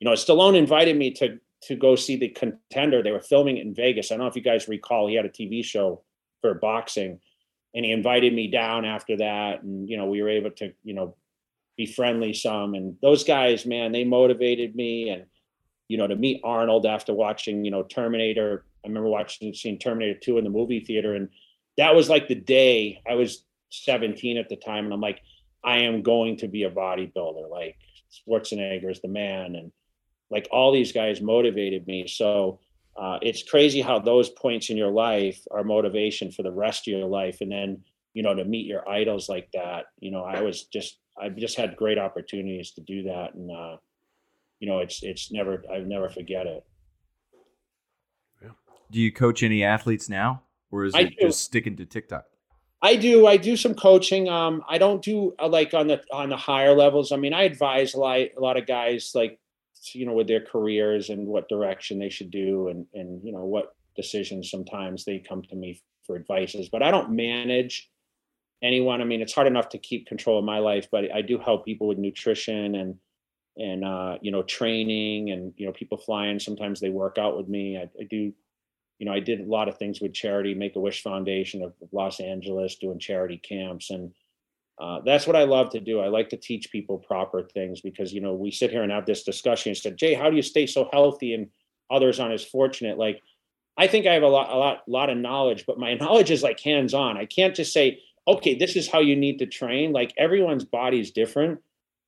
you 0.00 0.06
know, 0.06 0.14
Stallone 0.14 0.56
invited 0.56 0.96
me 0.96 1.12
to, 1.12 1.38
to 1.68 1.76
go 1.76 1.94
see 1.94 2.16
the 2.16 2.30
contender. 2.30 3.00
They 3.00 3.12
were 3.12 3.20
filming 3.20 3.58
it 3.58 3.64
in 3.64 3.76
Vegas. 3.76 4.10
I 4.10 4.16
don't 4.16 4.24
know 4.24 4.28
if 4.28 4.34
you 4.34 4.42
guys 4.42 4.66
recall, 4.66 5.06
he 5.06 5.14
had 5.14 5.24
a 5.24 5.28
TV 5.28 5.64
show 5.64 6.02
for 6.40 6.54
boxing 6.54 7.20
and 7.74 7.84
he 7.84 7.92
invited 7.92 8.32
me 8.34 8.48
down 8.48 8.84
after 8.84 9.16
that. 9.18 9.62
And, 9.62 9.88
you 9.88 9.96
know, 9.96 10.06
we 10.06 10.22
were 10.22 10.28
able 10.28 10.50
to, 10.52 10.72
you 10.82 10.94
know, 10.94 11.16
be 11.76 11.86
friendly 11.86 12.34
some. 12.34 12.74
And 12.74 12.96
those 13.00 13.24
guys, 13.24 13.64
man, 13.64 13.92
they 13.92 14.04
motivated 14.04 14.74
me. 14.74 15.10
And, 15.10 15.26
you 15.88 15.96
know, 15.98 16.06
to 16.06 16.16
meet 16.16 16.40
Arnold 16.44 16.86
after 16.86 17.14
watching, 17.14 17.64
you 17.64 17.70
know, 17.70 17.82
Terminator. 17.82 18.64
I 18.84 18.88
remember 18.88 19.08
watching, 19.08 19.54
seeing 19.54 19.78
Terminator 19.78 20.18
2 20.18 20.38
in 20.38 20.44
the 20.44 20.50
movie 20.50 20.80
theater. 20.80 21.14
And 21.14 21.28
that 21.76 21.94
was 21.94 22.08
like 22.08 22.28
the 22.28 22.34
day 22.34 23.02
I 23.08 23.14
was 23.14 23.44
17 23.70 24.36
at 24.36 24.48
the 24.48 24.56
time. 24.56 24.84
And 24.84 24.94
I'm 24.94 25.00
like, 25.00 25.20
I 25.62 25.78
am 25.78 26.02
going 26.02 26.38
to 26.38 26.48
be 26.48 26.64
a 26.64 26.70
bodybuilder. 26.70 27.48
Like 27.50 27.76
Schwarzenegger 28.28 28.90
is 28.90 29.00
the 29.00 29.08
man. 29.08 29.54
And 29.54 29.70
like 30.30 30.48
all 30.50 30.72
these 30.72 30.92
guys 30.92 31.20
motivated 31.20 31.86
me. 31.86 32.08
So, 32.08 32.60
uh, 33.00 33.18
it's 33.22 33.42
crazy 33.42 33.80
how 33.80 33.98
those 33.98 34.28
points 34.28 34.68
in 34.68 34.76
your 34.76 34.90
life 34.90 35.40
are 35.50 35.64
motivation 35.64 36.30
for 36.30 36.42
the 36.42 36.52
rest 36.52 36.86
of 36.86 36.92
your 36.92 37.08
life. 37.08 37.40
And 37.40 37.50
then, 37.50 37.82
you 38.12 38.22
know, 38.22 38.34
to 38.34 38.44
meet 38.44 38.66
your 38.66 38.86
idols 38.86 39.28
like 39.28 39.48
that, 39.54 39.86
you 40.00 40.10
know, 40.10 40.22
I 40.22 40.42
was 40.42 40.64
just, 40.64 40.98
I've 41.20 41.36
just 41.36 41.56
had 41.56 41.76
great 41.76 41.98
opportunities 41.98 42.72
to 42.72 42.82
do 42.82 43.04
that. 43.04 43.34
And, 43.34 43.50
uh, 43.50 43.76
you 44.58 44.68
know, 44.68 44.80
it's, 44.80 45.02
it's 45.02 45.32
never, 45.32 45.62
I 45.72 45.78
never 45.78 46.10
forget 46.10 46.46
it. 46.46 46.62
Do 48.90 49.00
you 49.00 49.12
coach 49.12 49.42
any 49.42 49.62
athletes 49.64 50.08
now, 50.08 50.42
or 50.70 50.84
is 50.84 50.94
I 50.94 51.02
it 51.02 51.10
do. 51.10 51.26
just 51.26 51.44
sticking 51.44 51.76
to 51.76 51.86
TikTok? 51.86 52.24
I 52.82 52.96
do. 52.96 53.26
I 53.26 53.36
do 53.36 53.56
some 53.56 53.74
coaching. 53.74 54.28
Um, 54.28 54.62
I 54.68 54.78
don't 54.78 55.02
do 55.02 55.34
uh, 55.38 55.48
like 55.48 55.74
on 55.74 55.86
the 55.86 56.02
on 56.12 56.28
the 56.28 56.36
higher 56.36 56.74
levels. 56.74 57.12
I 57.12 57.16
mean, 57.16 57.32
I 57.32 57.44
advise 57.44 57.94
a 57.94 58.00
lot 58.00 58.18
a 58.18 58.40
lot 58.40 58.56
of 58.56 58.66
guys 58.66 59.12
like 59.14 59.38
you 59.94 60.06
know 60.06 60.12
with 60.12 60.28
their 60.28 60.40
careers 60.40 61.10
and 61.10 61.26
what 61.26 61.48
direction 61.48 61.98
they 61.98 62.10
should 62.10 62.30
do 62.30 62.68
and 62.68 62.86
and 62.94 63.22
you 63.24 63.32
know 63.32 63.44
what 63.44 63.74
decisions. 63.96 64.50
Sometimes 64.50 65.04
they 65.04 65.18
come 65.18 65.42
to 65.42 65.56
me 65.56 65.82
for 66.06 66.16
advices, 66.16 66.68
but 66.68 66.82
I 66.82 66.90
don't 66.90 67.10
manage 67.10 67.90
anyone. 68.62 69.00
I 69.00 69.04
mean, 69.04 69.20
it's 69.20 69.34
hard 69.34 69.46
enough 69.46 69.68
to 69.70 69.78
keep 69.78 70.06
control 70.06 70.38
of 70.38 70.44
my 70.44 70.58
life, 70.58 70.88
but 70.90 71.04
I 71.14 71.22
do 71.22 71.38
help 71.38 71.64
people 71.64 71.88
with 71.88 71.98
nutrition 71.98 72.74
and 72.74 72.96
and 73.56 73.84
uh, 73.84 74.18
you 74.20 74.30
know 74.30 74.42
training 74.42 75.30
and 75.30 75.52
you 75.56 75.66
know 75.66 75.72
people 75.72 75.98
flying. 75.98 76.38
Sometimes 76.38 76.80
they 76.80 76.90
work 76.90 77.18
out 77.18 77.36
with 77.36 77.48
me. 77.48 77.76
I, 77.76 77.90
I 78.00 78.04
do 78.08 78.32
you 79.00 79.06
know, 79.06 79.12
I 79.14 79.20
did 79.20 79.40
a 79.40 79.44
lot 79.44 79.66
of 79.66 79.78
things 79.78 80.02
with 80.02 80.12
charity, 80.12 80.52
Make 80.52 80.76
a 80.76 80.80
Wish 80.80 81.02
Foundation 81.02 81.62
of 81.62 81.72
Los 81.90 82.20
Angeles, 82.20 82.76
doing 82.76 82.98
charity 82.98 83.38
camps, 83.38 83.88
and 83.88 84.12
uh, 84.80 85.00
that's 85.04 85.26
what 85.26 85.36
I 85.36 85.44
love 85.44 85.70
to 85.70 85.80
do. 85.80 86.00
I 86.00 86.08
like 86.08 86.30
to 86.30 86.36
teach 86.36 86.72
people 86.72 86.98
proper 86.98 87.42
things 87.42 87.80
because 87.80 88.12
you 88.12 88.20
know 88.20 88.32
we 88.32 88.50
sit 88.50 88.70
here 88.70 88.82
and 88.82 88.90
have 88.90 89.06
this 89.06 89.24
discussion. 89.24 89.70
You 89.70 89.74
said, 89.74 89.98
Jay, 89.98 90.14
how 90.14 90.30
do 90.30 90.36
you 90.36 90.42
stay 90.42 90.66
so 90.66 90.88
healthy 90.92 91.34
and 91.34 91.48
others 91.90 92.18
aren't 92.18 92.34
as 92.34 92.44
fortunate? 92.44 92.96
Like, 92.96 93.20
I 93.76 93.86
think 93.86 94.06
I 94.06 94.14
have 94.14 94.22
a 94.22 94.28
lot, 94.28 94.50
a 94.50 94.56
lot, 94.56 94.78
lot 94.88 95.10
of 95.10 95.18
knowledge, 95.18 95.64
but 95.66 95.78
my 95.78 95.94
knowledge 96.00 96.30
is 96.30 96.42
like 96.42 96.60
hands 96.60 96.94
on. 96.94 97.18
I 97.18 97.26
can't 97.26 97.54
just 97.54 97.72
say, 97.72 98.00
okay, 98.26 98.54
this 98.54 98.74
is 98.74 98.88
how 98.88 99.00
you 99.00 99.16
need 99.16 99.38
to 99.40 99.46
train. 99.46 99.92
Like 99.92 100.14
everyone's 100.16 100.64
body 100.64 100.98
is 100.98 101.10
different, 101.10 101.60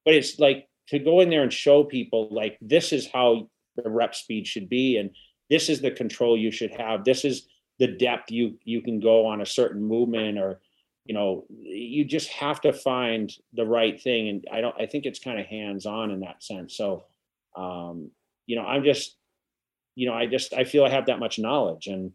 but 0.04 0.14
it's 0.14 0.38
like 0.38 0.66
to 0.88 0.98
go 0.98 1.20
in 1.20 1.30
there 1.30 1.42
and 1.42 1.52
show 1.52 1.84
people 1.84 2.28
like 2.30 2.58
this 2.60 2.92
is 2.92 3.06
how 3.12 3.48
the 3.76 3.90
rep 3.90 4.14
speed 4.14 4.46
should 4.46 4.68
be 4.68 4.96
and 4.96 5.10
this 5.50 5.68
is 5.68 5.80
the 5.80 5.90
control 5.90 6.36
you 6.36 6.50
should 6.50 6.70
have 6.70 7.04
this 7.04 7.24
is 7.24 7.46
the 7.78 7.86
depth 7.86 8.30
you 8.30 8.58
you 8.64 8.82
can 8.82 9.00
go 9.00 9.24
on 9.24 9.40
a 9.40 9.46
certain 9.46 9.82
movement 9.82 10.38
or 10.38 10.60
you 11.04 11.14
know 11.14 11.44
you 11.50 12.04
just 12.04 12.28
have 12.28 12.60
to 12.60 12.72
find 12.72 13.32
the 13.52 13.64
right 13.64 14.00
thing 14.00 14.28
and 14.28 14.46
i 14.52 14.60
don't 14.60 14.78
i 14.80 14.86
think 14.86 15.04
it's 15.04 15.18
kind 15.18 15.38
of 15.38 15.46
hands 15.46 15.86
on 15.86 16.10
in 16.10 16.20
that 16.20 16.42
sense 16.42 16.76
so 16.76 17.04
um 17.56 18.10
you 18.46 18.56
know 18.56 18.64
i'm 18.64 18.84
just 18.84 19.16
you 19.94 20.06
know 20.06 20.14
i 20.14 20.26
just 20.26 20.52
i 20.54 20.64
feel 20.64 20.84
i 20.84 20.88
have 20.88 21.06
that 21.06 21.18
much 21.18 21.38
knowledge 21.38 21.86
and 21.86 22.12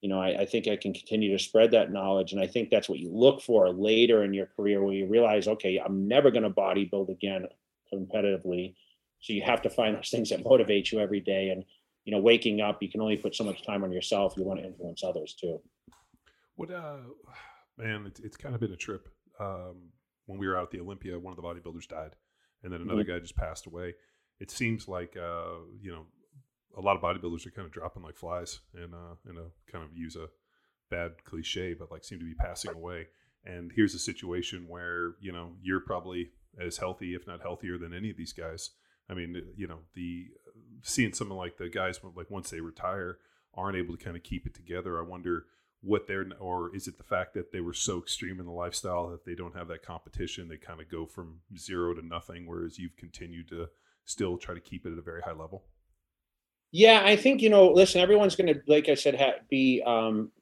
you 0.00 0.08
know 0.08 0.20
I, 0.20 0.40
I 0.40 0.46
think 0.46 0.66
i 0.68 0.76
can 0.76 0.94
continue 0.94 1.36
to 1.36 1.42
spread 1.42 1.72
that 1.72 1.92
knowledge 1.92 2.32
and 2.32 2.40
i 2.40 2.46
think 2.46 2.70
that's 2.70 2.88
what 2.88 2.98
you 2.98 3.10
look 3.12 3.42
for 3.42 3.70
later 3.70 4.24
in 4.24 4.32
your 4.32 4.46
career 4.46 4.82
where 4.82 4.94
you 4.94 5.06
realize 5.06 5.46
okay 5.48 5.78
i'm 5.78 6.08
never 6.08 6.30
going 6.30 6.42
to 6.42 6.50
bodybuild 6.50 7.10
again 7.10 7.46
competitively 7.92 8.74
so 9.20 9.32
you 9.32 9.42
have 9.42 9.62
to 9.62 9.70
find 9.70 9.96
those 9.96 10.10
things 10.10 10.30
that 10.30 10.44
motivate 10.44 10.92
you 10.92 11.00
every 11.00 11.20
day 11.20 11.50
and 11.50 11.64
you 12.06 12.12
know, 12.12 12.20
waking 12.20 12.60
up, 12.60 12.80
you 12.80 12.88
can 12.88 13.00
only 13.00 13.16
put 13.16 13.34
so 13.34 13.44
much 13.44 13.66
time 13.66 13.82
on 13.82 13.92
yourself. 13.92 14.34
You 14.36 14.44
want 14.44 14.60
to 14.60 14.66
influence 14.66 15.02
others 15.02 15.34
too. 15.38 15.60
What, 16.54 16.70
uh, 16.70 16.98
man, 17.78 18.04
it's, 18.06 18.20
it's 18.20 18.36
kind 18.36 18.54
of 18.54 18.60
been 18.60 18.72
a 18.72 18.76
trip. 18.76 19.08
Um, 19.38 19.90
when 20.26 20.38
we 20.38 20.46
were 20.46 20.56
out 20.56 20.64
at 20.64 20.70
the 20.70 20.80
Olympia, 20.80 21.18
one 21.18 21.32
of 21.32 21.36
the 21.36 21.42
bodybuilders 21.42 21.88
died, 21.88 22.16
and 22.62 22.72
then 22.72 22.80
another 22.80 23.04
guy 23.04 23.18
just 23.18 23.36
passed 23.36 23.66
away. 23.66 23.94
It 24.40 24.50
seems 24.50 24.88
like, 24.88 25.16
uh, 25.16 25.60
you 25.80 25.92
know, 25.92 26.06
a 26.76 26.80
lot 26.80 26.96
of 26.96 27.02
bodybuilders 27.02 27.46
are 27.46 27.50
kind 27.50 27.66
of 27.66 27.72
dropping 27.72 28.02
like 28.02 28.16
flies, 28.16 28.60
and 28.74 28.94
uh, 28.94 29.14
and 29.26 29.38
uh, 29.38 29.50
kind 29.70 29.84
of 29.84 29.96
use 29.96 30.16
a 30.16 30.28
bad 30.90 31.24
cliche, 31.24 31.74
but 31.74 31.90
like 31.90 32.04
seem 32.04 32.18
to 32.18 32.24
be 32.24 32.34
passing 32.34 32.72
away. 32.72 33.06
And 33.44 33.72
here's 33.74 33.94
a 33.94 33.98
situation 33.98 34.66
where 34.68 35.14
you 35.20 35.32
know 35.32 35.52
you're 35.62 35.80
probably 35.80 36.30
as 36.60 36.76
healthy, 36.78 37.14
if 37.14 37.26
not 37.26 37.40
healthier, 37.40 37.78
than 37.78 37.94
any 37.94 38.10
of 38.10 38.16
these 38.16 38.32
guys. 38.32 38.70
I 39.08 39.14
mean, 39.14 39.40
you 39.56 39.68
know, 39.68 39.78
the 39.94 40.26
seeing 40.82 41.12
something 41.12 41.36
like 41.36 41.56
the 41.56 41.68
guys 41.68 42.00
like 42.14 42.30
once 42.30 42.50
they 42.50 42.60
retire 42.60 43.18
aren't 43.54 43.76
able 43.76 43.96
to 43.96 44.04
kind 44.04 44.16
of 44.16 44.22
keep 44.22 44.46
it 44.46 44.54
together. 44.54 44.98
I 44.98 45.02
wonder 45.02 45.46
what 45.82 46.06
they're 46.06 46.26
or 46.40 46.74
is 46.74 46.88
it 46.88 46.96
the 46.98 47.04
fact 47.04 47.34
that 47.34 47.52
they 47.52 47.60
were 47.60 47.72
so 47.72 47.98
extreme 47.98 48.40
in 48.40 48.46
the 48.46 48.52
lifestyle 48.52 49.08
that 49.08 49.24
they 49.24 49.34
don't 49.34 49.56
have 49.56 49.68
that 49.68 49.82
competition 49.82 50.48
they 50.48 50.56
kind 50.56 50.80
of 50.80 50.90
go 50.90 51.06
from 51.06 51.40
zero 51.56 51.94
to 51.94 52.04
nothing 52.04 52.46
whereas 52.46 52.78
you've 52.78 52.96
continued 52.96 53.48
to 53.48 53.68
still 54.04 54.36
try 54.36 54.54
to 54.54 54.60
keep 54.60 54.86
it 54.86 54.92
at 54.92 54.98
a 54.98 55.02
very 55.02 55.20
high 55.20 55.32
level? 55.32 55.64
Yeah 56.72 57.02
i 57.04 57.16
think 57.16 57.42
you 57.42 57.50
know 57.50 57.70
listen 57.70 58.00
everyone's 58.00 58.36
going 58.36 58.52
to 58.52 58.60
like 58.66 58.88
i 58.88 58.94
said 58.94 59.18
ha- 59.18 59.42
be 59.48 59.82
um, 59.86 60.32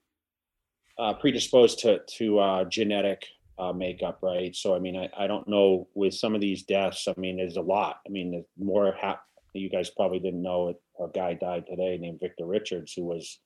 uh, 0.98 1.14
predisposed 1.14 1.80
to 1.80 2.00
to 2.06 2.38
uh, 2.38 2.64
genetic 2.64 3.26
uh, 3.58 3.72
makeup 3.72 4.18
right? 4.22 4.54
So 4.54 4.74
i 4.74 4.78
mean 4.78 4.96
I, 4.96 5.10
I 5.16 5.26
don't 5.26 5.48
know 5.48 5.88
with 5.94 6.14
some 6.14 6.34
of 6.34 6.40
these 6.40 6.62
deaths 6.62 7.06
i 7.08 7.14
mean 7.20 7.36
there's 7.36 7.56
a 7.56 7.62
lot. 7.62 7.96
I 8.06 8.10
mean 8.10 8.30
the 8.30 8.64
more 8.64 8.94
ha- 9.00 9.20
you 9.52 9.70
guys 9.70 9.90
probably 9.90 10.20
didn't 10.20 10.42
know 10.42 10.68
it 10.68 10.76
a 11.00 11.08
guy 11.08 11.34
died 11.34 11.64
today 11.66 11.98
named 11.98 12.20
victor 12.20 12.46
richards 12.46 12.92
who 12.92 13.04
was 13.04 13.40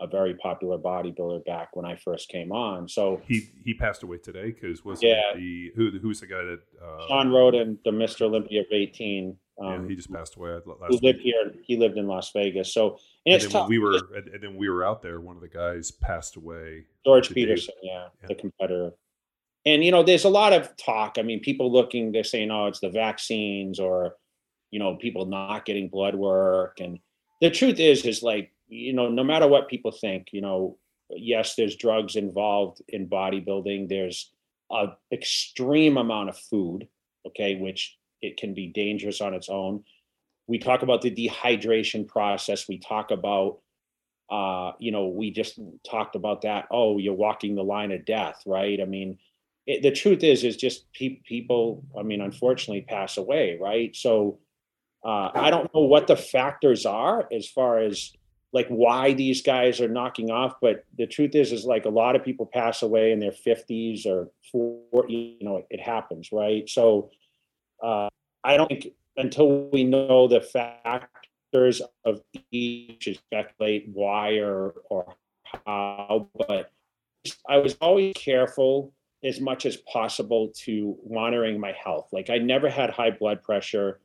a 0.00 0.06
very 0.06 0.34
popular 0.34 0.78
bodybuilder 0.78 1.44
back 1.44 1.74
when 1.74 1.84
I 1.84 1.96
first 1.96 2.28
came 2.28 2.52
on. 2.52 2.88
So 2.88 3.20
he 3.26 3.50
he 3.64 3.74
passed 3.74 4.02
away 4.02 4.18
today 4.18 4.52
because 4.52 4.84
was 4.84 5.02
yeah 5.02 5.34
the 5.34 5.72
who 5.74 5.90
who's 6.00 6.20
the 6.20 6.26
guy 6.26 6.42
that 6.44 6.60
uh, 6.82 7.06
Shawn 7.08 7.30
Rhoden, 7.30 7.78
the 7.84 7.90
Mr. 7.90 8.22
Olympia 8.22 8.60
of 8.60 8.66
eighteen. 8.72 9.36
Um, 9.60 9.82
yeah, 9.82 9.88
he 9.88 9.96
just 9.96 10.12
passed 10.12 10.36
away. 10.36 10.52
Last 10.52 10.62
who 10.88 10.98
lived 11.02 11.20
here? 11.20 11.52
He 11.64 11.76
lived 11.76 11.98
in 11.98 12.06
Las 12.06 12.30
Vegas. 12.32 12.72
So 12.72 12.98
and, 13.26 13.42
and 13.42 13.52
then 13.52 13.68
we 13.68 13.78
were 13.78 14.00
and, 14.14 14.40
then 14.40 14.56
we 14.56 14.68
were 14.68 14.84
out 14.84 15.02
there. 15.02 15.20
One 15.20 15.34
of 15.34 15.42
the 15.42 15.48
guys 15.48 15.90
passed 15.90 16.36
away. 16.36 16.84
George 17.04 17.30
Peterson, 17.30 17.74
yeah, 17.82 18.06
yeah, 18.20 18.28
the 18.28 18.34
competitor. 18.36 18.92
And 19.66 19.84
you 19.84 19.90
know, 19.90 20.04
there's 20.04 20.24
a 20.24 20.30
lot 20.30 20.52
of 20.52 20.76
talk. 20.76 21.16
I 21.18 21.22
mean, 21.22 21.40
people 21.40 21.72
looking, 21.72 22.12
they're 22.12 22.22
saying, 22.22 22.52
"Oh, 22.52 22.66
it's 22.66 22.80
the 22.80 22.90
vaccines," 22.90 23.80
or 23.80 24.16
you 24.70 24.78
know, 24.78 24.94
people 24.96 25.26
not 25.26 25.64
getting 25.64 25.88
blood 25.88 26.14
work. 26.14 26.78
And 26.80 27.00
the 27.40 27.50
truth 27.50 27.80
is, 27.80 28.04
is 28.04 28.22
like 28.22 28.52
you 28.68 28.92
know, 28.92 29.08
no 29.08 29.24
matter 29.24 29.48
what 29.48 29.68
people 29.68 29.90
think, 29.90 30.28
you 30.32 30.40
know, 30.40 30.76
yes, 31.10 31.54
there's 31.54 31.76
drugs 31.76 32.16
involved 32.16 32.82
in 32.88 33.08
bodybuilding. 33.08 33.88
There's 33.88 34.30
an 34.70 34.92
extreme 35.12 35.96
amount 35.96 36.28
of 36.28 36.38
food, 36.38 36.86
okay, 37.26 37.56
which 37.56 37.96
it 38.20 38.36
can 38.36 38.54
be 38.54 38.66
dangerous 38.66 39.20
on 39.20 39.34
its 39.34 39.48
own. 39.48 39.84
We 40.46 40.58
talk 40.58 40.82
about 40.82 41.02
the 41.02 41.10
dehydration 41.10 42.06
process. 42.06 42.68
We 42.68 42.78
talk 42.78 43.10
about, 43.10 43.60
uh, 44.30 44.72
you 44.78 44.92
know, 44.92 45.08
we 45.08 45.30
just 45.30 45.58
talked 45.88 46.16
about 46.16 46.42
that. 46.42 46.66
Oh, 46.70 46.98
you're 46.98 47.14
walking 47.14 47.54
the 47.54 47.64
line 47.64 47.92
of 47.92 48.04
death, 48.04 48.42
right? 48.46 48.78
I 48.80 48.84
mean, 48.84 49.18
it, 49.66 49.82
the 49.82 49.90
truth 49.92 50.22
is, 50.24 50.44
is 50.44 50.56
just 50.56 50.90
pe- 50.92 51.20
people. 51.26 51.84
I 51.98 52.02
mean, 52.02 52.20
unfortunately, 52.20 52.82
pass 52.82 53.16
away, 53.16 53.58
right? 53.60 53.94
So, 53.94 54.38
uh, 55.04 55.30
I 55.34 55.50
don't 55.50 55.72
know 55.74 55.82
what 55.82 56.08
the 56.08 56.16
factors 56.16 56.84
are 56.84 57.28
as 57.32 57.48
far 57.48 57.78
as 57.78 58.12
like 58.52 58.68
why 58.68 59.12
these 59.12 59.42
guys 59.42 59.80
are 59.80 59.88
knocking 59.88 60.30
off 60.30 60.54
but 60.60 60.84
the 60.96 61.06
truth 61.06 61.34
is 61.34 61.52
is 61.52 61.64
like 61.64 61.84
a 61.84 61.90
lot 61.90 62.16
of 62.16 62.24
people 62.24 62.46
pass 62.46 62.82
away 62.82 63.12
in 63.12 63.20
their 63.20 63.32
50s 63.32 64.06
or 64.06 64.30
40 64.50 65.38
you 65.40 65.46
know 65.46 65.64
it 65.70 65.80
happens 65.80 66.30
right? 66.32 66.68
So 66.68 67.10
uh, 67.82 68.08
i 68.44 68.56
don't 68.56 68.68
think 68.68 68.88
until 69.16 69.68
we 69.70 69.84
know 69.84 70.28
the 70.28 70.40
factors 70.40 71.82
of 72.04 72.20
each 72.50 73.08
speculate 73.14 73.88
why 73.92 74.38
or 74.38 74.74
or 74.90 75.14
how 75.66 76.28
but 76.48 76.70
i 77.48 77.56
was 77.56 77.76
always 77.80 78.14
careful 78.14 78.92
as 79.24 79.40
much 79.40 79.66
as 79.66 79.76
possible 79.76 80.52
to 80.54 80.96
monitoring 81.08 81.58
my 81.58 81.72
health. 81.72 82.08
Like 82.12 82.30
i 82.30 82.38
never 82.38 82.68
had 82.68 82.90
high 82.90 83.10
blood 83.10 83.42
pressure 83.42 84.00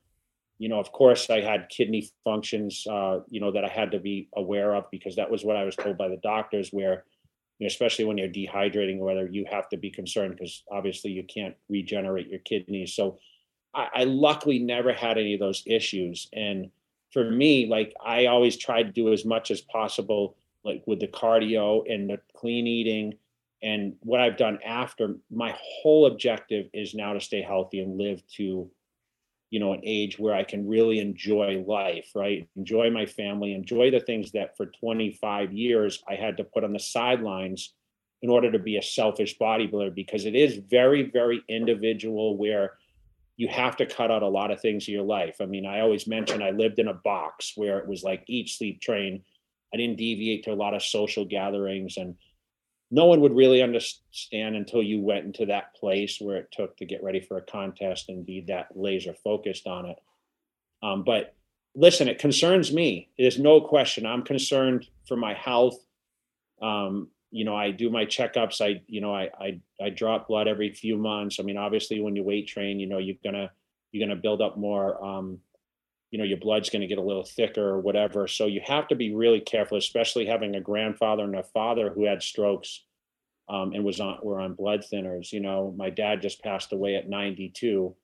you 0.63 0.69
know, 0.69 0.79
of 0.79 0.93
course, 0.93 1.29
I 1.29 1.41
had 1.41 1.67
kidney 1.67 2.09
functions, 2.23 2.87
uh, 2.89 3.19
you 3.27 3.41
know, 3.41 3.51
that 3.51 3.65
I 3.65 3.67
had 3.67 3.91
to 3.91 3.99
be 3.99 4.29
aware 4.33 4.73
of 4.75 4.85
because 4.91 5.17
that 5.17 5.29
was 5.29 5.43
what 5.43 5.57
I 5.57 5.65
was 5.65 5.75
told 5.75 5.97
by 5.97 6.07
the 6.07 6.21
doctors. 6.23 6.69
Where, 6.71 7.03
you 7.59 7.65
know, 7.65 7.67
especially 7.67 8.05
when 8.05 8.17
you're 8.17 8.29
dehydrating, 8.29 8.99
whether 8.99 9.27
you 9.27 9.43
have 9.51 9.67
to 9.71 9.77
be 9.77 9.91
concerned 9.91 10.37
because 10.37 10.63
obviously 10.71 11.11
you 11.11 11.25
can't 11.25 11.55
regenerate 11.67 12.29
your 12.29 12.39
kidneys. 12.39 12.95
So, 12.95 13.17
I, 13.73 13.89
I 13.93 14.03
luckily 14.05 14.57
never 14.57 14.93
had 14.93 15.17
any 15.17 15.33
of 15.33 15.41
those 15.41 15.63
issues. 15.65 16.29
And 16.31 16.71
for 17.11 17.29
me, 17.29 17.67
like 17.67 17.93
I 18.01 18.27
always 18.27 18.55
tried 18.55 18.83
to 18.83 18.93
do 18.93 19.11
as 19.11 19.25
much 19.25 19.51
as 19.51 19.59
possible, 19.59 20.37
like 20.63 20.81
with 20.87 21.01
the 21.01 21.09
cardio 21.09 21.83
and 21.93 22.09
the 22.09 22.21
clean 22.37 22.67
eating. 22.67 23.15
And 23.61 23.95
what 23.99 24.21
I've 24.21 24.37
done 24.37 24.59
after, 24.63 25.17
my 25.29 25.53
whole 25.59 26.05
objective 26.05 26.69
is 26.73 26.95
now 26.95 27.11
to 27.11 27.19
stay 27.19 27.41
healthy 27.41 27.81
and 27.81 27.97
live 27.97 28.25
to 28.37 28.71
you 29.53 29.59
know 29.59 29.71
an 29.71 29.81
age 29.83 30.17
where 30.17 30.33
i 30.33 30.43
can 30.43 30.67
really 30.67 30.97
enjoy 30.97 31.63
life 31.67 32.09
right? 32.15 32.49
Enjoy 32.57 32.89
my 32.89 33.05
family 33.05 33.53
enjoy 33.53 33.91
the 33.91 33.99
things 33.99 34.31
that 34.31 34.57
for 34.57 34.65
25 34.65 35.53
years 35.53 36.01
i 36.09 36.15
had 36.15 36.37
to 36.37 36.43
put 36.43 36.63
on 36.63 36.73
the 36.73 36.79
sidelines 36.79 37.75
in 38.23 38.31
order 38.31 38.51
to 38.51 38.57
be 38.57 38.77
a 38.77 38.81
selfish 38.81 39.37
bodybuilder 39.37 39.93
because 39.93 40.25
it 40.25 40.33
is 40.33 40.55
very 40.55 41.03
very 41.03 41.43
individual 41.47 42.35
where 42.35 42.71
you 43.37 43.47
have 43.47 43.75
to 43.77 43.85
cut 43.85 44.09
out 44.09 44.23
a 44.23 44.27
lot 44.27 44.51
of 44.51 44.61
things 44.61 44.87
in 44.87 44.93
your 44.95 45.03
life. 45.03 45.35
I 45.39 45.45
mean 45.45 45.67
i 45.67 45.81
always 45.81 46.07
mention 46.07 46.41
i 46.41 46.49
lived 46.49 46.79
in 46.79 46.87
a 46.87 47.01
box 47.11 47.53
where 47.55 47.77
it 47.77 47.87
was 47.87 48.01
like 48.01 48.23
eat 48.27 48.49
sleep 48.49 48.81
train. 48.81 49.21
I 49.71 49.77
didn't 49.77 49.97
deviate 49.97 50.43
to 50.45 50.53
a 50.53 50.61
lot 50.63 50.73
of 50.73 50.81
social 50.81 51.25
gatherings 51.25 51.97
and 51.97 52.15
no 52.93 53.05
one 53.05 53.21
would 53.21 53.35
really 53.35 53.63
understand 53.63 54.55
until 54.55 54.83
you 54.83 55.01
went 55.01 55.25
into 55.25 55.47
that 55.47 55.73
place 55.73 56.21
where 56.21 56.37
it 56.37 56.51
took 56.51 56.77
to 56.77 56.85
get 56.85 57.01
ready 57.01 57.19
for 57.19 57.37
a 57.37 57.41
contest 57.41 58.07
and 58.07 58.23
be 58.23 58.41
that 58.41 58.67
laser 58.75 59.15
focused 59.23 59.65
on 59.65 59.87
it. 59.87 59.97
Um, 60.83 61.03
but 61.03 61.33
listen, 61.73 62.07
it 62.07 62.19
concerns 62.19 62.71
me. 62.71 63.09
There's 63.17 63.39
no 63.39 63.61
question. 63.61 64.05
I'm 64.05 64.21
concerned 64.21 64.85
for 65.07 65.17
my 65.17 65.33
health. 65.33 65.83
Um, 66.61 67.07
you 67.31 67.45
know, 67.45 67.55
I 67.55 67.71
do 67.71 67.89
my 67.89 68.05
checkups. 68.05 68.61
I, 68.61 68.83
you 68.85 69.01
know, 69.01 69.11
I, 69.11 69.31
I, 69.39 69.59
I 69.81 69.89
drop 69.89 70.27
blood 70.27 70.47
every 70.47 70.71
few 70.71 70.95
months. 70.95 71.39
I 71.39 71.43
mean, 71.43 71.57
obviously, 71.57 71.99
when 71.99 72.15
you 72.15 72.21
weight 72.21 72.47
train, 72.47 72.79
you 72.79 72.85
know, 72.85 72.99
you're 72.99 73.15
gonna 73.23 73.49
you're 73.91 74.07
gonna 74.07 74.21
build 74.21 74.39
up 74.39 74.55
more. 74.55 75.03
Um, 75.03 75.39
you 76.13 76.19
know, 76.19 76.25
your 76.25 76.37
blood's 76.37 76.69
gonna 76.69 76.85
get 76.85 76.99
a 76.99 77.01
little 77.01 77.23
thicker 77.23 77.67
or 77.67 77.79
whatever. 77.79 78.27
So 78.27 78.45
you 78.45 78.61
have 78.63 78.87
to 78.89 78.95
be 78.95 79.15
really 79.15 79.39
careful, 79.39 79.79
especially 79.79 80.27
having 80.27 80.55
a 80.55 80.61
grandfather 80.61 81.23
and 81.23 81.35
a 81.35 81.41
father 81.41 81.89
who 81.89 82.05
had 82.05 82.21
strokes 82.21 82.83
um, 83.49 83.73
and 83.73 83.83
was 83.83 83.99
on 83.99 84.19
were 84.21 84.39
on 84.39 84.53
blood 84.53 84.81
thinners. 84.81 85.31
You 85.31 85.39
know, 85.39 85.73
my 85.75 85.89
dad 85.89 86.21
just 86.21 86.43
passed 86.43 86.71
away 86.71 86.97
at 86.97 87.09
92, 87.09 87.95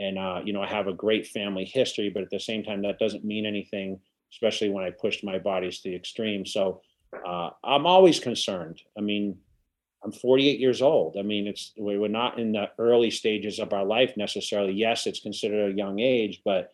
and 0.00 0.18
uh, 0.18 0.40
you 0.44 0.52
know 0.52 0.62
I 0.62 0.66
have 0.66 0.88
a 0.88 0.92
great 0.92 1.28
family 1.28 1.64
history, 1.64 2.10
but 2.10 2.24
at 2.24 2.30
the 2.30 2.40
same 2.40 2.64
time 2.64 2.82
that 2.82 2.98
doesn't 2.98 3.24
mean 3.24 3.46
anything, 3.46 4.00
especially 4.32 4.70
when 4.70 4.82
I 4.82 4.90
pushed 4.90 5.22
my 5.22 5.38
bodies 5.38 5.78
to 5.82 5.90
the 5.90 5.94
extreme. 5.94 6.44
So 6.44 6.82
uh, 7.24 7.50
I'm 7.62 7.86
always 7.86 8.18
concerned. 8.18 8.82
I 8.98 9.00
mean, 9.00 9.38
I'm 10.02 10.10
48 10.10 10.58
years 10.58 10.82
old. 10.82 11.16
I 11.16 11.22
mean, 11.22 11.46
it's 11.46 11.72
we're 11.76 12.08
not 12.08 12.40
in 12.40 12.50
the 12.50 12.70
early 12.80 13.12
stages 13.12 13.60
of 13.60 13.72
our 13.72 13.84
life 13.84 14.16
necessarily. 14.16 14.72
Yes, 14.72 15.06
it's 15.06 15.20
considered 15.20 15.70
a 15.70 15.76
young 15.76 16.00
age, 16.00 16.42
but 16.44 16.72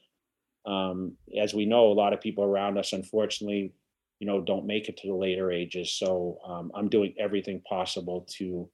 um, 0.66 1.16
as 1.38 1.54
we 1.54 1.66
know, 1.66 1.86
a 1.86 1.94
lot 1.94 2.12
of 2.12 2.20
people 2.20 2.44
around 2.44 2.78
us, 2.78 2.92
unfortunately, 2.92 3.72
you 4.20 4.26
know 4.26 4.40
don't 4.40 4.66
make 4.66 4.88
it 4.88 4.98
to 4.98 5.08
the 5.08 5.14
later 5.14 5.50
ages. 5.50 5.90
So 5.90 6.38
um, 6.46 6.70
i'm 6.74 6.88
doing 6.88 7.14
everything 7.18 7.60
possible 7.68 8.26
to 8.38 8.68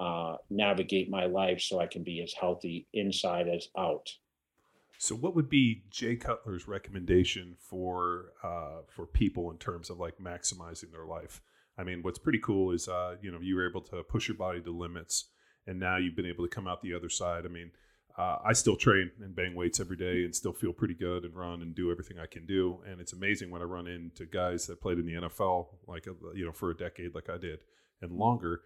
uh, 0.00 0.36
navigate 0.48 1.10
my 1.10 1.26
life 1.26 1.60
so 1.60 1.80
i 1.80 1.86
can 1.86 2.02
be 2.02 2.22
as 2.22 2.32
healthy 2.32 2.86
inside 2.94 3.48
as 3.48 3.68
out. 3.76 4.08
So 4.98 5.14
what 5.14 5.34
would 5.34 5.50
be 5.50 5.82
jay 5.90 6.16
cutler's 6.16 6.66
recommendation 6.66 7.56
for 7.58 8.32
uh, 8.42 8.82
for 8.88 9.06
people 9.06 9.50
in 9.50 9.58
terms 9.58 9.90
of 9.90 9.98
like 9.98 10.18
maximizing 10.18 10.92
their 10.92 11.04
life? 11.04 11.42
I 11.76 11.84
mean 11.84 12.00
what's 12.02 12.18
pretty 12.18 12.40
cool 12.42 12.70
is 12.70 12.88
uh, 12.88 13.16
you 13.20 13.30
know 13.30 13.40
you 13.42 13.56
were 13.56 13.68
able 13.68 13.82
to 13.82 14.02
push 14.04 14.28
your 14.28 14.36
body 14.36 14.62
to 14.62 14.70
limits 14.70 15.26
and 15.66 15.80
now 15.80 15.96
you've 15.96 16.14
been 16.14 16.26
able 16.26 16.44
to 16.44 16.54
come 16.54 16.68
out 16.68 16.80
the 16.80 16.94
other 16.94 17.10
side. 17.10 17.44
I 17.44 17.48
mean 17.48 17.72
uh, 18.18 18.38
I 18.44 18.54
still 18.54 18.76
train 18.76 19.10
and 19.20 19.36
bang 19.36 19.54
weights 19.54 19.78
every 19.78 19.96
day 19.96 20.24
and 20.24 20.34
still 20.34 20.52
feel 20.52 20.72
pretty 20.72 20.94
good 20.94 21.24
and 21.24 21.34
run 21.34 21.60
and 21.60 21.74
do 21.74 21.90
everything 21.90 22.18
I 22.18 22.26
can 22.26 22.46
do. 22.46 22.78
And 22.86 23.00
it's 23.00 23.12
amazing 23.12 23.50
when 23.50 23.60
I 23.60 23.66
run 23.66 23.86
into 23.86 24.24
guys 24.24 24.66
that 24.66 24.80
played 24.80 24.98
in 24.98 25.06
the 25.06 25.28
NFL, 25.28 25.68
like, 25.86 26.08
uh, 26.08 26.32
you 26.34 26.46
know, 26.46 26.52
for 26.52 26.70
a 26.70 26.76
decade, 26.76 27.14
like 27.14 27.28
I 27.28 27.36
did, 27.36 27.60
and 28.00 28.12
longer, 28.12 28.62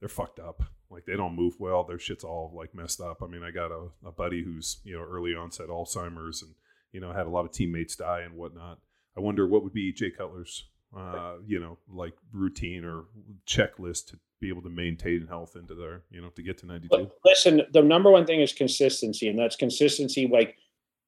they're 0.00 0.08
fucked 0.08 0.40
up. 0.40 0.62
Like 0.90 1.04
they 1.04 1.16
don't 1.16 1.36
move 1.36 1.54
well. 1.58 1.84
Their 1.84 1.98
shit's 1.98 2.24
all 2.24 2.52
like 2.54 2.74
messed 2.74 3.00
up. 3.00 3.22
I 3.22 3.26
mean, 3.26 3.42
I 3.42 3.50
got 3.50 3.70
a, 3.70 3.88
a 4.06 4.12
buddy 4.12 4.42
who's, 4.42 4.78
you 4.84 4.96
know, 4.96 5.02
early 5.02 5.34
onset 5.34 5.68
Alzheimer's 5.68 6.42
and, 6.42 6.54
you 6.92 7.00
know, 7.00 7.12
had 7.12 7.26
a 7.26 7.30
lot 7.30 7.44
of 7.44 7.52
teammates 7.52 7.96
die 7.96 8.20
and 8.20 8.36
whatnot. 8.36 8.78
I 9.16 9.20
wonder 9.20 9.46
what 9.46 9.62
would 9.64 9.74
be 9.74 9.92
Jay 9.92 10.10
Cutler's, 10.10 10.64
uh, 10.96 11.34
you 11.46 11.60
know, 11.60 11.78
like 11.88 12.14
routine 12.32 12.84
or 12.84 13.04
checklist 13.46 14.08
to 14.08 14.18
be 14.44 14.50
able 14.50 14.62
to 14.62 14.68
maintain 14.68 15.26
health 15.26 15.56
into 15.56 15.74
there, 15.74 16.02
you 16.10 16.20
know, 16.20 16.28
to 16.28 16.42
get 16.42 16.58
to 16.58 16.66
92? 16.66 17.10
Listen, 17.24 17.62
the 17.72 17.82
number 17.82 18.10
one 18.10 18.26
thing 18.26 18.42
is 18.42 18.52
consistency, 18.52 19.26
and 19.28 19.38
that's 19.38 19.56
consistency. 19.56 20.28
Like, 20.30 20.58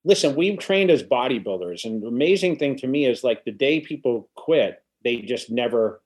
listen, 0.05 0.35
we've 0.35 0.59
trained 0.59 0.91
as 0.91 1.03
bodybuilders, 1.03 1.85
and 1.85 2.03
the 2.03 2.07
amazing 2.07 2.57
thing 2.57 2.77
to 2.79 2.87
me 2.87 3.05
is 3.05 3.23
like 3.23 3.45
the 3.45 3.53
day 3.53 3.81
people 3.81 4.31
quit, 4.37 4.83
they 5.05 5.17
just 5.17 5.51
never 5.51 6.01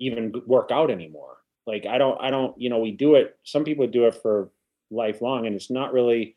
even 0.00 0.34
work 0.46 0.70
out 0.70 0.90
anymore. 0.90 1.38
Like, 1.66 1.86
I 1.86 1.96
don't, 1.96 2.20
I 2.20 2.28
don't, 2.30 2.60
you 2.60 2.68
know, 2.68 2.78
we 2.78 2.92
do 2.92 3.14
it. 3.14 3.38
Some 3.44 3.64
people 3.64 3.86
do 3.86 4.06
it 4.06 4.14
for 4.20 4.50
lifelong, 4.90 5.46
and 5.46 5.56
it's 5.56 5.70
not 5.70 5.94
really. 5.94 6.36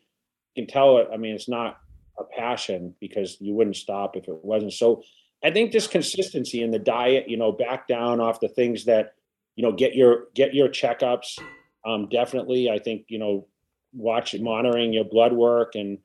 You 0.54 0.64
can 0.64 0.72
tell 0.72 0.98
it. 0.98 1.08
I 1.12 1.18
mean, 1.18 1.34
it's 1.34 1.48
not 1.48 1.80
a 2.18 2.24
passion 2.24 2.94
because 2.98 3.36
you 3.40 3.52
wouldn't 3.52 3.76
stop 3.76 4.16
if 4.16 4.28
it 4.28 4.42
wasn't. 4.42 4.72
So, 4.72 5.02
I 5.42 5.50
think 5.50 5.72
this 5.72 5.86
consistency 5.86 6.62
in 6.62 6.70
the 6.70 6.78
diet, 6.78 7.28
you 7.28 7.36
know, 7.36 7.52
back 7.52 7.86
down 7.86 8.20
off 8.20 8.40
the 8.40 8.48
things 8.48 8.86
that 8.86 9.13
you 9.56 9.62
know, 9.62 9.72
get 9.72 9.94
your 9.94 10.26
get 10.34 10.54
your 10.54 10.68
checkups. 10.68 11.38
Um, 11.84 12.08
definitely, 12.08 12.70
I 12.70 12.78
think 12.78 13.06
you 13.08 13.18
know, 13.18 13.46
watch 13.92 14.34
monitoring 14.38 14.92
your 14.92 15.04
blood 15.04 15.32
work, 15.32 15.74
and 15.74 15.98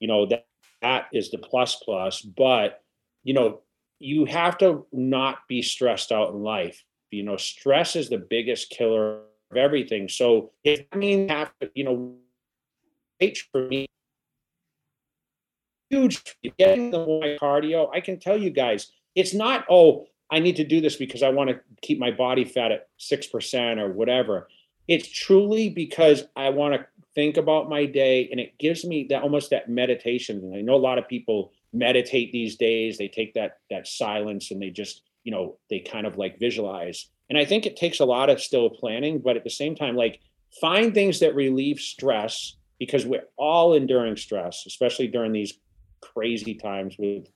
you 0.00 0.08
know 0.08 0.26
that 0.26 0.46
that 0.82 1.06
is 1.12 1.30
the 1.30 1.38
plus 1.38 1.76
plus. 1.76 2.20
But 2.20 2.82
you 3.24 3.34
know, 3.34 3.60
you 3.98 4.24
have 4.24 4.58
to 4.58 4.86
not 4.92 5.46
be 5.48 5.62
stressed 5.62 6.12
out 6.12 6.30
in 6.30 6.42
life. 6.42 6.84
You 7.10 7.22
know, 7.22 7.36
stress 7.36 7.96
is 7.96 8.08
the 8.08 8.18
biggest 8.18 8.70
killer 8.70 9.20
of 9.50 9.56
everything. 9.56 10.08
So 10.08 10.52
if 10.64 10.84
I 10.92 10.96
mean 10.96 11.28
have 11.28 11.52
to, 11.60 11.70
you 11.74 11.84
know, 11.84 12.14
for 13.50 13.66
me 13.66 13.88
huge 15.90 16.36
getting 16.58 16.90
the 16.90 17.38
cardio. 17.40 17.88
I 17.92 18.00
can 18.00 18.18
tell 18.18 18.36
you 18.36 18.50
guys, 18.50 18.92
it's 19.14 19.34
not, 19.34 19.64
oh, 19.70 20.06
I 20.30 20.40
need 20.40 20.56
to 20.56 20.64
do 20.64 20.80
this 20.80 20.96
because 20.96 21.22
I 21.22 21.30
want 21.30 21.50
to 21.50 21.60
keep 21.80 21.98
my 21.98 22.10
body 22.10 22.44
fat 22.44 22.72
at 22.72 22.88
6% 22.98 23.78
or 23.78 23.92
whatever. 23.92 24.48
It's 24.86 25.08
truly 25.08 25.70
because 25.70 26.24
I 26.36 26.50
want 26.50 26.74
to 26.74 26.86
think 27.14 27.36
about 27.36 27.68
my 27.68 27.86
day 27.86 28.28
and 28.30 28.40
it 28.40 28.58
gives 28.58 28.84
me 28.84 29.06
that 29.10 29.22
almost 29.22 29.50
that 29.50 29.68
meditation. 29.68 30.38
And 30.38 30.54
I 30.54 30.60
know 30.60 30.74
a 30.74 30.76
lot 30.76 30.98
of 30.98 31.08
people 31.08 31.52
meditate 31.72 32.32
these 32.32 32.56
days. 32.56 32.98
They 32.98 33.08
take 33.08 33.34
that 33.34 33.58
that 33.70 33.86
silence 33.86 34.50
and 34.50 34.60
they 34.60 34.70
just, 34.70 35.02
you 35.24 35.32
know, 35.32 35.58
they 35.70 35.80
kind 35.80 36.06
of 36.06 36.16
like 36.16 36.38
visualize. 36.38 37.10
And 37.28 37.38
I 37.38 37.44
think 37.44 37.66
it 37.66 37.76
takes 37.76 38.00
a 38.00 38.06
lot 38.06 38.30
of 38.30 38.40
still 38.40 38.70
planning, 38.70 39.18
but 39.18 39.36
at 39.36 39.44
the 39.44 39.50
same 39.50 39.74
time, 39.74 39.96
like 39.96 40.20
find 40.60 40.94
things 40.94 41.20
that 41.20 41.34
relieve 41.34 41.78
stress 41.78 42.56
because 42.78 43.04
we're 43.04 43.28
all 43.36 43.74
enduring 43.74 44.16
stress, 44.16 44.64
especially 44.66 45.08
during 45.08 45.32
these 45.32 45.54
crazy 46.00 46.54
times 46.54 46.96
with 46.98 47.26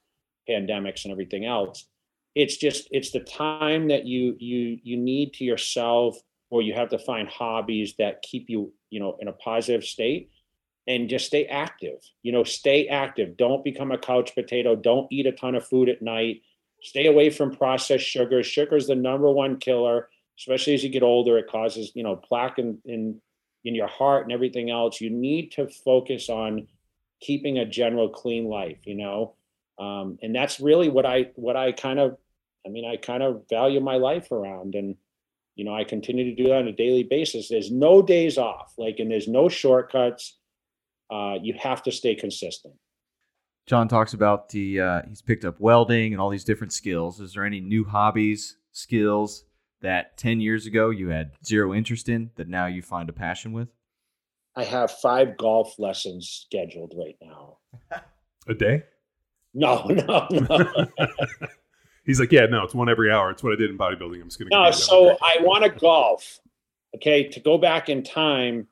pandemics 0.49 1.05
and 1.05 1.13
everything 1.13 1.45
else 1.45 1.87
it's 2.35 2.57
just 2.57 2.89
it's 2.91 3.11
the 3.11 3.21
time 3.21 3.89
that 3.89 4.07
you 4.07 4.37
you 4.39 4.79
you 4.83 4.97
need 4.97 5.35
to 5.35 5.45
yourself 5.45 6.17
or 6.51 6.63
you 6.63 6.75
have 6.75 6.91
to 6.91 6.99
find 6.99 7.29
hobbies 7.29 7.95
that 7.99 8.23
keep 8.23 8.49
you 8.49 8.73
you 8.91 9.01
know 9.01 9.17
in 9.21 9.29
a 9.29 9.33
positive 9.33 9.85
state 9.85 10.31
and 10.89 11.09
just 11.09 11.27
stay 11.27 11.47
active. 11.47 11.99
You 12.23 12.33
know 12.33 12.45
stay 12.45 12.89
active. 12.89 13.37
Don't 13.37 13.65
become 13.65 13.93
a 13.93 13.99
couch 13.99 14.35
potato. 14.35 14.75
Don't 14.77 15.11
eat 15.11 15.27
a 15.27 15.33
ton 15.33 15.55
of 15.55 15.67
food 15.67 15.89
at 15.89 16.03
night. 16.03 16.43
Stay 16.83 17.07
away 17.07 17.31
from 17.31 17.55
processed 17.55 18.07
sugars. 18.07 18.47
Sugar 18.47 18.77
is 18.77 18.89
the 18.89 18.95
number 18.95 19.31
one 19.31 19.59
killer 19.59 20.09
especially 20.39 20.75
as 20.75 20.83
you 20.83 20.89
get 20.89 21.03
older. 21.03 21.39
It 21.39 21.49
causes 21.49 21.93
you 21.95 22.03
know 22.03 22.17
plaque 22.17 22.59
in, 22.59 22.79
in 22.85 23.21
in 23.65 23.75
your 23.75 23.87
heart 23.87 24.25
and 24.25 24.33
everything 24.33 24.71
else. 24.71 25.01
You 25.01 25.11
need 25.11 25.53
to 25.53 25.69
focus 25.69 26.29
on 26.29 26.67
keeping 27.21 27.59
a 27.59 27.65
general 27.65 28.09
clean 28.09 28.47
life 28.47 28.79
you 28.85 28.97
know 28.97 29.35
um, 29.83 30.19
and 30.23 30.35
that's 30.35 30.61
really 30.61 30.89
what 30.89 31.07
i 31.07 31.31
what 31.35 31.57
i 31.57 31.73
kind 31.73 31.99
of 31.99 32.17
i 32.67 32.69
mean 32.69 32.85
i 32.85 32.97
kind 32.97 33.23
of 33.23 33.43
value 33.49 33.81
my 33.81 33.97
life 33.97 34.31
around 34.31 34.75
and 34.75 34.97
you 35.55 35.65
know 35.65 35.75
i 35.75 35.85
continue 35.85 36.25
to 36.25 36.43
do 36.43 36.49
that 36.49 36.59
on 36.59 36.69
a 36.69 36.73
daily 36.73 37.03
basis. 37.03 37.49
There's 37.49 37.71
no 37.71 38.03
days 38.03 38.39
off 38.39 38.73
like 38.79 38.97
and 38.99 39.11
there's 39.11 39.29
no 39.29 39.49
shortcuts. 39.49 40.39
Uh, 41.11 41.35
you 41.43 41.55
have 41.61 41.83
to 41.83 41.93
stay 41.93 42.15
consistent. 42.15 42.75
John 43.67 43.87
talks 43.87 44.15
about 44.15 44.49
the 44.49 44.81
uh, 44.81 45.03
he's 45.09 45.23
picked 45.23 45.45
up 45.45 45.61
welding 45.61 46.13
and 46.13 46.21
all 46.21 46.31
these 46.31 46.45
different 46.45 46.73
skills. 46.73 47.21
Is 47.21 47.35
there 47.35 47.45
any 47.45 47.61
new 47.61 47.85
hobbies 47.85 48.57
skills 48.73 49.45
that 49.83 50.17
10 50.17 50.41
years 50.41 50.67
ago 50.67 50.91
you 50.91 51.09
had 51.09 51.33
zero 51.45 51.75
interest 51.75 52.09
in 52.09 52.31
that 52.37 52.49
now 52.49 52.67
you 52.67 52.83
find 52.83 53.09
a 53.09 53.13
passion 53.13 53.53
with? 53.53 53.69
I 54.57 54.65
have 54.65 54.91
five 54.91 55.37
golf 55.37 55.79
lessons 55.79 56.47
scheduled 56.47 56.95
right 56.97 57.17
now. 57.23 57.59
A 58.49 58.55
day? 58.55 58.83
No, 59.55 59.85
no, 59.85 60.29
no. 60.31 60.87
He's 62.07 62.19
like, 62.19 62.33
yeah, 62.33 62.47
no, 62.47 62.65
it's 62.65 62.75
one 62.75 62.89
every 62.89 63.13
hour. 63.13 63.31
It's 63.31 63.43
what 63.43 63.53
I 63.53 63.57
did 63.57 63.69
in 63.69 63.77
bodybuilding. 63.77 64.21
I'm 64.21 64.29
just 64.29 64.39
gonna. 64.39 64.49
No, 64.51 64.71
so 64.71 65.19
I 65.21 65.37
want 65.41 65.63
to 65.65 65.71
golf. 65.71 66.41
Okay, 66.97 67.29
to 67.29 67.39
go 67.39 67.59
back 67.59 67.91
in 67.91 68.03
time, 68.03 68.67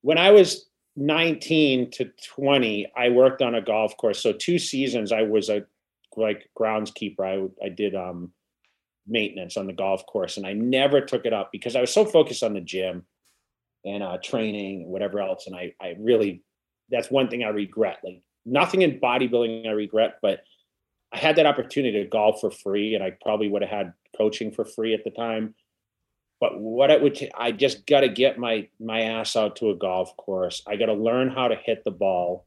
when 0.00 0.16
I 0.16 0.30
was 0.30 0.66
19 0.96 1.90
to 1.92 2.10
20, 2.34 2.90
I 2.96 3.10
worked 3.10 3.42
on 3.42 3.54
a 3.54 3.60
golf 3.60 3.96
course. 3.98 4.22
So 4.22 4.32
two 4.32 4.58
seasons, 4.58 5.12
I 5.12 5.22
was 5.22 5.50
a 5.50 5.64
like 6.16 6.48
groundskeeper. 6.58 7.20
I 7.20 7.64
I 7.64 7.68
did 7.68 7.94
um 7.94 8.32
maintenance 9.06 9.56
on 9.56 9.66
the 9.66 9.72
golf 9.72 10.06
course, 10.06 10.36
and 10.38 10.46
I 10.46 10.54
never 10.54 11.00
took 11.00 11.26
it 11.26 11.32
up 11.32 11.52
because 11.52 11.76
I 11.76 11.80
was 11.80 11.92
so 11.92 12.04
focused 12.04 12.42
on 12.42 12.54
the 12.54 12.60
gym 12.60 13.04
and 13.84 14.02
uh, 14.02 14.18
training 14.22 14.82
and 14.82 14.90
whatever 14.90 15.20
else. 15.20 15.46
And 15.46 15.54
I, 15.54 15.74
I 15.80 15.94
really, 15.98 16.42
that's 16.90 17.10
one 17.10 17.28
thing 17.28 17.44
I 17.44 17.48
regret. 17.48 17.98
Like 18.02 18.22
nothing 18.44 18.82
in 18.82 19.00
bodybuilding 19.00 19.66
I 19.66 19.70
regret, 19.70 20.18
but 20.22 20.40
I 21.12 21.18
had 21.18 21.36
that 21.36 21.46
opportunity 21.46 22.02
to 22.02 22.08
golf 22.08 22.40
for 22.40 22.50
free, 22.50 22.94
and 22.94 23.04
I 23.04 23.12
probably 23.22 23.48
would 23.48 23.62
have 23.62 23.70
had 23.70 23.92
coaching 24.16 24.50
for 24.50 24.64
free 24.64 24.94
at 24.94 25.04
the 25.04 25.10
time. 25.10 25.54
But 26.40 26.58
what 26.58 26.90
it 26.90 27.00
would, 27.00 27.14
t- 27.14 27.30
I 27.36 27.52
just 27.52 27.86
got 27.86 28.00
to 28.00 28.08
get 28.08 28.38
my 28.38 28.68
my 28.80 29.02
ass 29.02 29.36
out 29.36 29.56
to 29.56 29.70
a 29.70 29.76
golf 29.76 30.16
course. 30.16 30.62
I 30.66 30.76
got 30.76 30.86
to 30.86 30.94
learn 30.94 31.30
how 31.30 31.48
to 31.48 31.56
hit 31.56 31.84
the 31.84 31.90
ball, 31.90 32.46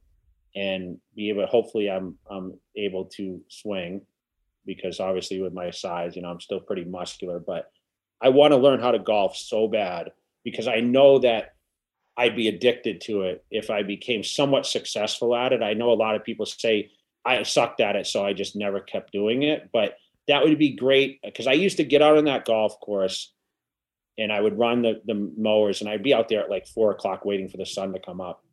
and 0.56 1.00
be 1.16 1.30
able. 1.30 1.46
Hopefully, 1.48 1.90
I'm 1.90 2.18
I'm 2.30 2.60
able 2.76 3.06
to 3.16 3.42
swing, 3.48 4.02
because 4.66 5.00
obviously 5.00 5.42
with 5.42 5.54
my 5.54 5.72
size, 5.72 6.16
you 6.16 6.22
know, 6.22 6.30
I'm 6.30 6.42
still 6.42 6.60
pretty 6.60 6.84
muscular. 6.84 7.40
But 7.40 7.72
I 8.22 8.30
want 8.30 8.52
to 8.52 8.58
learn 8.58 8.82
how 8.82 8.92
to 8.92 9.00
golf 9.00 9.38
so 9.38 9.68
bad 9.68 10.12
because 10.44 10.68
I 10.68 10.80
know 10.80 11.20
that 11.20 11.54
I'd 12.18 12.36
be 12.36 12.48
addicted 12.48 13.02
to 13.02 13.22
it 13.24 13.46
if 13.52 13.70
I 13.70 13.84
became 13.84 14.24
somewhat 14.24 14.66
successful 14.66 15.36
at 15.36 15.54
it. 15.54 15.62
I 15.62 15.74
know 15.74 15.92
a 15.92 15.94
lot 15.94 16.16
of 16.16 16.24
people 16.24 16.46
say 16.46 16.90
I 17.24 17.44
sucked 17.44 17.80
at 17.80 17.96
it, 17.96 18.08
so 18.08 18.26
I 18.26 18.34
just 18.34 18.56
never 18.56 18.80
kept 18.80 19.12
doing 19.12 19.44
it. 19.44 19.70
But 19.72 19.98
that 20.28 20.44
would 20.44 20.58
be 20.58 20.76
great 20.76 21.20
because 21.24 21.48
I 21.48 21.54
used 21.54 21.78
to 21.78 21.84
get 21.84 22.02
out 22.02 22.18
on 22.18 22.26
that 22.26 22.46
golf 22.46 22.80
course 22.80 23.34
and 24.18 24.32
I 24.32 24.42
would 24.42 24.58
run 24.58 24.82
the, 24.82 25.02
the 25.06 25.32
mowers 25.38 25.82
and 25.82 25.90
I'd 25.90 26.04
be 26.04 26.14
out 26.14 26.28
there 26.28 26.42
at 26.42 26.50
like 26.50 26.68
four 26.68 26.92
o'clock 26.92 27.24
waiting 27.24 27.50
for 27.50 27.58
the 27.58 27.66
sun 27.66 27.94
to 27.94 28.00
come 28.00 28.20
up. 28.20 28.44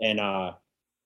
And 0.00 0.20
uh, 0.20 0.52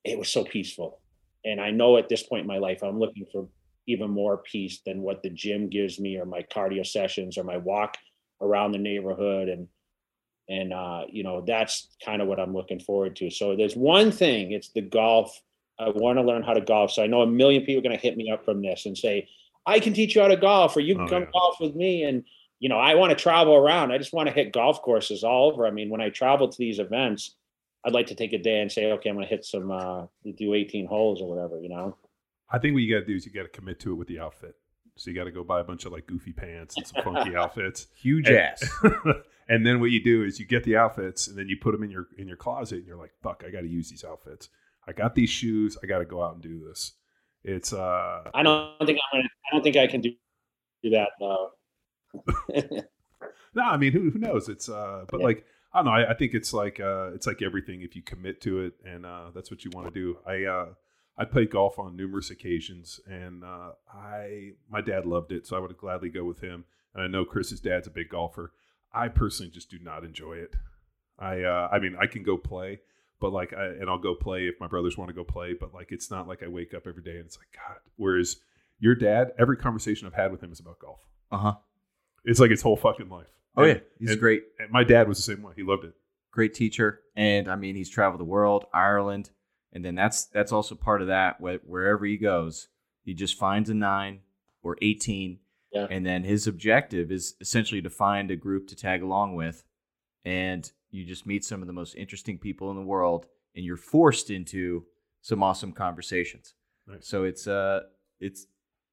it 0.03 0.19
was 0.19 0.29
so 0.29 0.43
peaceful. 0.43 0.99
And 1.45 1.61
I 1.61 1.71
know 1.71 1.97
at 1.97 2.09
this 2.09 2.23
point 2.23 2.41
in 2.41 2.47
my 2.47 2.57
life, 2.57 2.83
I'm 2.83 2.99
looking 2.99 3.25
for 3.31 3.47
even 3.87 4.11
more 4.11 4.37
peace 4.37 4.81
than 4.85 5.01
what 5.01 5.23
the 5.23 5.29
gym 5.29 5.69
gives 5.69 5.99
me 5.99 6.17
or 6.17 6.25
my 6.25 6.43
cardio 6.53 6.85
sessions 6.85 7.37
or 7.37 7.43
my 7.43 7.57
walk 7.57 7.97
around 8.41 8.73
the 8.73 8.77
neighborhood. 8.77 9.47
And 9.47 9.67
and 10.49 10.73
uh, 10.73 11.03
you 11.09 11.23
know 11.23 11.41
that's 11.45 11.87
kind 12.03 12.21
of 12.21 12.27
what 12.27 12.39
I'm 12.39 12.53
looking 12.53 12.79
forward 12.79 13.15
to. 13.17 13.29
So 13.29 13.55
there's 13.55 13.75
one 13.75 14.11
thing, 14.11 14.51
it's 14.51 14.69
the 14.69 14.81
golf. 14.81 15.41
I 15.79 15.89
want 15.89 16.17
to 16.17 16.23
learn 16.23 16.43
how 16.43 16.53
to 16.53 16.61
golf. 16.61 16.91
So 16.91 17.03
I 17.03 17.07
know 17.07 17.21
a 17.21 17.27
million 17.27 17.61
people 17.61 17.79
are 17.79 17.87
going 17.87 17.97
to 17.97 18.01
hit 18.01 18.17
me 18.17 18.29
up 18.29 18.43
from 18.43 18.61
this 18.61 18.85
and 18.85 18.97
say, 18.97 19.29
"I 19.65 19.79
can 19.79 19.93
teach 19.93 20.15
you 20.15 20.21
how 20.21 20.27
to 20.27 20.35
golf, 20.35 20.75
or 20.75 20.81
you 20.81 20.95
can 20.95 21.05
oh, 21.05 21.07
come 21.07 21.23
yeah. 21.23 21.29
golf 21.31 21.55
with 21.61 21.75
me." 21.75 22.03
And 22.03 22.23
you 22.59 22.67
know, 22.67 22.77
I 22.77 22.95
want 22.95 23.11
to 23.11 23.15
travel 23.15 23.55
around. 23.55 23.91
I 23.91 23.97
just 23.97 24.11
want 24.11 24.27
to 24.27 24.33
hit 24.33 24.51
golf 24.51 24.81
courses 24.81 25.23
all 25.23 25.51
over. 25.51 25.65
I 25.65 25.71
mean, 25.71 25.89
when 25.89 26.01
I 26.01 26.09
travel 26.09 26.49
to 26.49 26.57
these 26.57 26.79
events, 26.79 27.35
I'd 27.85 27.93
like 27.93 28.07
to 28.07 28.15
take 28.15 28.33
a 28.33 28.37
day 28.37 28.59
and 28.59 28.71
say, 28.71 28.91
"Okay, 28.91 29.09
I'm 29.09 29.15
going 29.15 29.27
to 29.27 29.29
hit 29.29 29.45
some, 29.45 29.71
uh, 29.71 30.07
do 30.37 30.53
18 30.53 30.87
holes 30.87 31.21
or 31.21 31.29
whatever." 31.29 31.61
You 31.61 31.69
know. 31.69 31.95
I 32.51 32.57
think 32.57 32.73
what 32.73 32.81
you 32.81 32.93
got 32.93 33.01
to 33.01 33.05
do 33.05 33.15
is 33.15 33.25
you 33.27 33.31
got 33.31 33.43
to 33.43 33.49
commit 33.49 33.79
to 33.81 33.91
it 33.91 33.95
with 33.95 34.07
the 34.07 34.19
outfit. 34.19 34.55
So 34.95 35.09
you 35.09 35.15
got 35.15 35.25
to 35.25 35.31
go 35.31 35.43
buy 35.43 35.61
a 35.61 35.63
bunch 35.63 35.85
of 35.85 35.93
like 35.93 36.07
goofy 36.07 36.33
pants 36.33 36.75
and 36.75 36.85
some 36.85 37.03
funky 37.03 37.35
outfits. 37.37 37.87
Huge 38.01 38.27
and, 38.27 38.37
ass. 38.37 38.69
and 39.49 39.65
then 39.65 39.79
what 39.79 39.89
you 39.89 40.01
do 40.01 40.23
is 40.23 40.39
you 40.39 40.45
get 40.45 40.63
the 40.63 40.77
outfits 40.77 41.27
and 41.27 41.37
then 41.37 41.49
you 41.49 41.57
put 41.57 41.71
them 41.71 41.83
in 41.83 41.89
your 41.89 42.07
in 42.17 42.27
your 42.27 42.37
closet 42.37 42.77
and 42.77 42.87
you're 42.87 42.97
like, 42.97 43.11
fuck, 43.21 43.43
I 43.45 43.49
got 43.49 43.61
to 43.61 43.67
use 43.67 43.89
these 43.89 44.05
outfits. 44.05 44.49
I 44.87 44.93
got 44.93 45.15
these 45.15 45.29
shoes. 45.29 45.75
I 45.83 45.87
got 45.87 45.99
to 45.99 46.05
go 46.05 46.23
out 46.23 46.35
and 46.35 46.41
do 46.41 46.63
this. 46.67 46.93
It's 47.43 47.73
uh. 47.73 48.29
I 48.33 48.43
don't 48.43 48.85
think 48.85 48.99
I'm 49.11 49.19
gonna. 49.19 49.29
I 49.51 49.55
don't 49.55 49.63
think 49.63 49.75
I 49.75 49.87
can 49.87 50.01
do 50.01 50.11
do 50.83 50.91
that. 50.91 51.09
No. 51.19 51.49
no, 53.55 53.63
I 53.63 53.77
mean, 53.77 53.91
who 53.91 54.11
who 54.11 54.19
knows? 54.19 54.49
It's 54.49 54.69
uh, 54.69 55.05
but 55.09 55.19
yeah. 55.19 55.25
like. 55.25 55.45
I 55.71 55.77
don't 55.77 55.85
know. 55.85 55.91
I, 55.91 56.09
I, 56.09 56.13
think 56.15 56.33
it's 56.33 56.51
like 56.51 56.79
uh, 56.79 57.11
it's 57.13 57.27
like 57.27 57.43
everything. 57.43 57.83
If 57.83 57.95
you 57.95 58.01
commit 58.01 58.41
to 58.41 58.61
it, 58.61 58.73
and 58.83 59.05
uh, 59.05 59.25
that's 59.35 59.51
what 59.51 59.63
you 59.63 59.69
want 59.71 59.85
to 59.85 59.93
do. 59.93 60.17
I 60.25 60.45
uh, 60.45 60.65
I 61.15 61.25
played 61.25 61.51
golf 61.51 61.77
on 61.77 61.95
numerous 61.95 62.31
occasions, 62.31 62.99
and 63.05 63.43
uh, 63.43 63.73
I 63.93 64.53
my 64.67 64.81
dad 64.81 65.05
loved 65.05 65.31
it, 65.31 65.45
so 65.45 65.55
I 65.55 65.59
would 65.59 65.77
gladly 65.77 66.09
go 66.09 66.23
with 66.23 66.41
him. 66.41 66.65
And 66.95 67.03
I 67.03 67.07
know 67.07 67.23
Chris's 67.23 67.59
dad's 67.59 67.85
a 67.85 67.91
big 67.91 68.09
golfer. 68.09 68.51
I 68.93 69.07
personally 69.07 69.51
just 69.51 69.69
do 69.69 69.79
not 69.79 70.03
enjoy 70.03 70.33
it. 70.33 70.55
I 71.17 71.43
uh, 71.43 71.69
I 71.71 71.79
mean, 71.79 71.95
I 71.99 72.07
can 72.07 72.23
go 72.23 72.37
play, 72.37 72.79
but 73.19 73.31
like, 73.31 73.53
I, 73.53 73.65
and 73.65 73.89
I'll 73.89 73.99
go 73.99 74.15
play 74.15 74.47
if 74.47 74.55
my 74.59 74.67
brothers 74.67 74.97
want 74.97 75.09
to 75.09 75.13
go 75.13 75.23
play. 75.23 75.53
But 75.53 75.73
like, 75.73 75.91
it's 75.91 76.09
not 76.09 76.27
like 76.27 76.43
I 76.43 76.47
wake 76.47 76.73
up 76.73 76.87
every 76.87 77.03
day 77.03 77.17
and 77.17 77.25
it's 77.25 77.37
like 77.37 77.49
God. 77.55 77.77
Whereas 77.97 78.37
your 78.79 78.95
dad, 78.95 79.33
every 79.37 79.57
conversation 79.57 80.07
I've 80.07 80.13
had 80.13 80.31
with 80.31 80.41
him 80.41 80.51
is 80.51 80.59
about 80.59 80.79
golf. 80.79 81.01
Uh 81.31 81.37
huh. 81.37 81.55
It's 82.25 82.39
like 82.39 82.51
his 82.51 82.61
whole 82.61 82.77
fucking 82.77 83.09
life. 83.09 83.27
Oh 83.55 83.63
and, 83.63 83.73
yeah, 83.73 83.79
he's 83.99 84.11
and, 84.11 84.19
great. 84.19 84.43
And 84.59 84.71
my 84.71 84.83
dad 84.83 85.07
was 85.07 85.17
the 85.17 85.23
same 85.23 85.41
way. 85.41 85.53
He 85.55 85.63
loved 85.63 85.83
it. 85.83 85.93
Great 86.31 86.53
teacher, 86.53 87.01
and 87.15 87.49
I 87.49 87.55
mean, 87.55 87.75
he's 87.75 87.89
traveled 87.89 88.19
the 88.19 88.25
world, 88.25 88.65
Ireland, 88.71 89.31
and 89.73 89.83
then 89.83 89.95
that's 89.95 90.25
that's 90.25 90.51
also 90.51 90.75
part 90.75 91.01
of 91.01 91.07
that. 91.07 91.41
Wherever 91.41 92.05
he 92.05 92.17
goes, 92.17 92.67
he 93.03 93.15
just 93.15 93.35
finds 93.35 93.69
a 93.69 93.73
nine 93.73 94.19
or 94.61 94.77
eighteen, 94.81 95.39
yeah. 95.71 95.87
and 95.89 96.05
then 96.05 96.23
his 96.23 96.47
objective 96.47 97.11
is 97.11 97.35
essentially 97.41 97.81
to 97.81 97.89
find 97.89 98.31
a 98.31 98.35
group 98.35 98.67
to 98.67 98.75
tag 98.75 99.01
along 99.01 99.35
with, 99.35 99.63
and 100.25 100.71
you 100.91 101.05
just 101.05 101.25
meet 101.25 101.45
some 101.45 101.61
of 101.61 101.67
the 101.67 101.73
most 101.73 101.95
interesting 101.95 102.37
people 102.37 102.69
in 102.71 102.75
the 102.75 102.83
world, 102.83 103.27
and 103.55 103.65
you're 103.65 103.77
forced 103.77 104.29
into 104.29 104.85
some 105.21 105.43
awesome 105.43 105.71
conversations. 105.71 106.53
Nice. 106.87 107.07
So 107.07 107.23
it's 107.23 107.47
uh 107.47 107.81
it's 108.19 108.47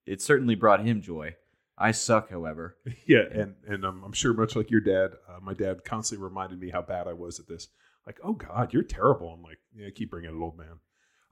it 0.07 0.23
certainly 0.23 0.55
brought 0.55 0.85
him 0.85 1.01
joy. 1.03 1.35
I 1.79 1.91
suck, 1.91 2.31
however. 2.31 2.77
Yeah, 3.07 3.25
and 3.31 3.55
and 3.67 3.85
um, 3.85 4.03
I'm 4.05 4.13
sure 4.13 4.33
much 4.33 4.57
like 4.57 4.71
your 4.71 4.81
dad, 4.81 5.13
uh, 5.29 5.39
my 5.41 5.55
dad 5.55 5.85
constantly 5.85 6.25
reminded 6.25 6.61
me 6.61 6.71
how 6.71 6.83
bad 6.83 7.07
I 7.07 7.13
was 7.13 7.39
at 7.39 7.47
this. 7.47 7.69
Like, 8.05 8.19
oh 8.23 8.33
God, 8.33 8.73
you're 8.73 8.83
terrible. 8.83 9.29
I'm 9.29 9.43
like, 9.43 9.59
yeah, 9.75 9.91
keep 9.95 10.11
bringing 10.11 10.31
it, 10.31 10.41
old 10.41 10.57
man. 10.57 10.81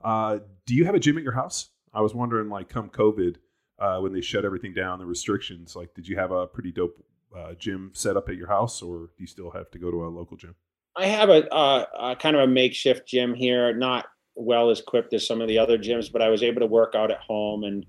Uh, 0.03 0.39
do 0.65 0.75
you 0.75 0.85
have 0.85 0.95
a 0.95 0.99
gym 0.99 1.17
at 1.17 1.23
your 1.23 1.33
house? 1.33 1.69
I 1.93 2.01
was 2.01 2.13
wondering, 2.13 2.49
like, 2.49 2.69
come 2.69 2.89
COVID, 2.89 3.37
uh, 3.79 3.99
when 3.99 4.13
they 4.13 4.21
shut 4.21 4.45
everything 4.45 4.73
down, 4.73 4.99
the 4.99 5.05
restrictions, 5.05 5.75
like, 5.75 5.93
did 5.93 6.07
you 6.07 6.17
have 6.17 6.31
a 6.31 6.47
pretty 6.47 6.71
dope 6.71 7.03
uh, 7.35 7.53
gym 7.53 7.91
set 7.93 8.15
up 8.15 8.29
at 8.29 8.35
your 8.35 8.47
house, 8.47 8.81
or 8.81 9.09
do 9.17 9.23
you 9.23 9.27
still 9.27 9.51
have 9.51 9.69
to 9.71 9.79
go 9.79 9.91
to 9.91 10.05
a 10.05 10.07
local 10.07 10.37
gym? 10.37 10.55
I 10.95 11.07
have 11.07 11.29
a, 11.29 11.53
uh, 11.53 11.85
a 11.99 12.15
kind 12.15 12.35
of 12.35 12.43
a 12.43 12.47
makeshift 12.47 13.07
gym 13.07 13.33
here, 13.33 13.73
not 13.73 14.05
well 14.35 14.69
as 14.69 14.79
equipped 14.79 15.13
as 15.13 15.27
some 15.27 15.41
of 15.41 15.47
the 15.47 15.59
other 15.59 15.77
gyms, 15.77 16.11
but 16.11 16.21
I 16.21 16.29
was 16.29 16.43
able 16.43 16.61
to 16.61 16.67
work 16.67 16.95
out 16.95 17.11
at 17.11 17.19
home 17.19 17.63
and 17.63 17.85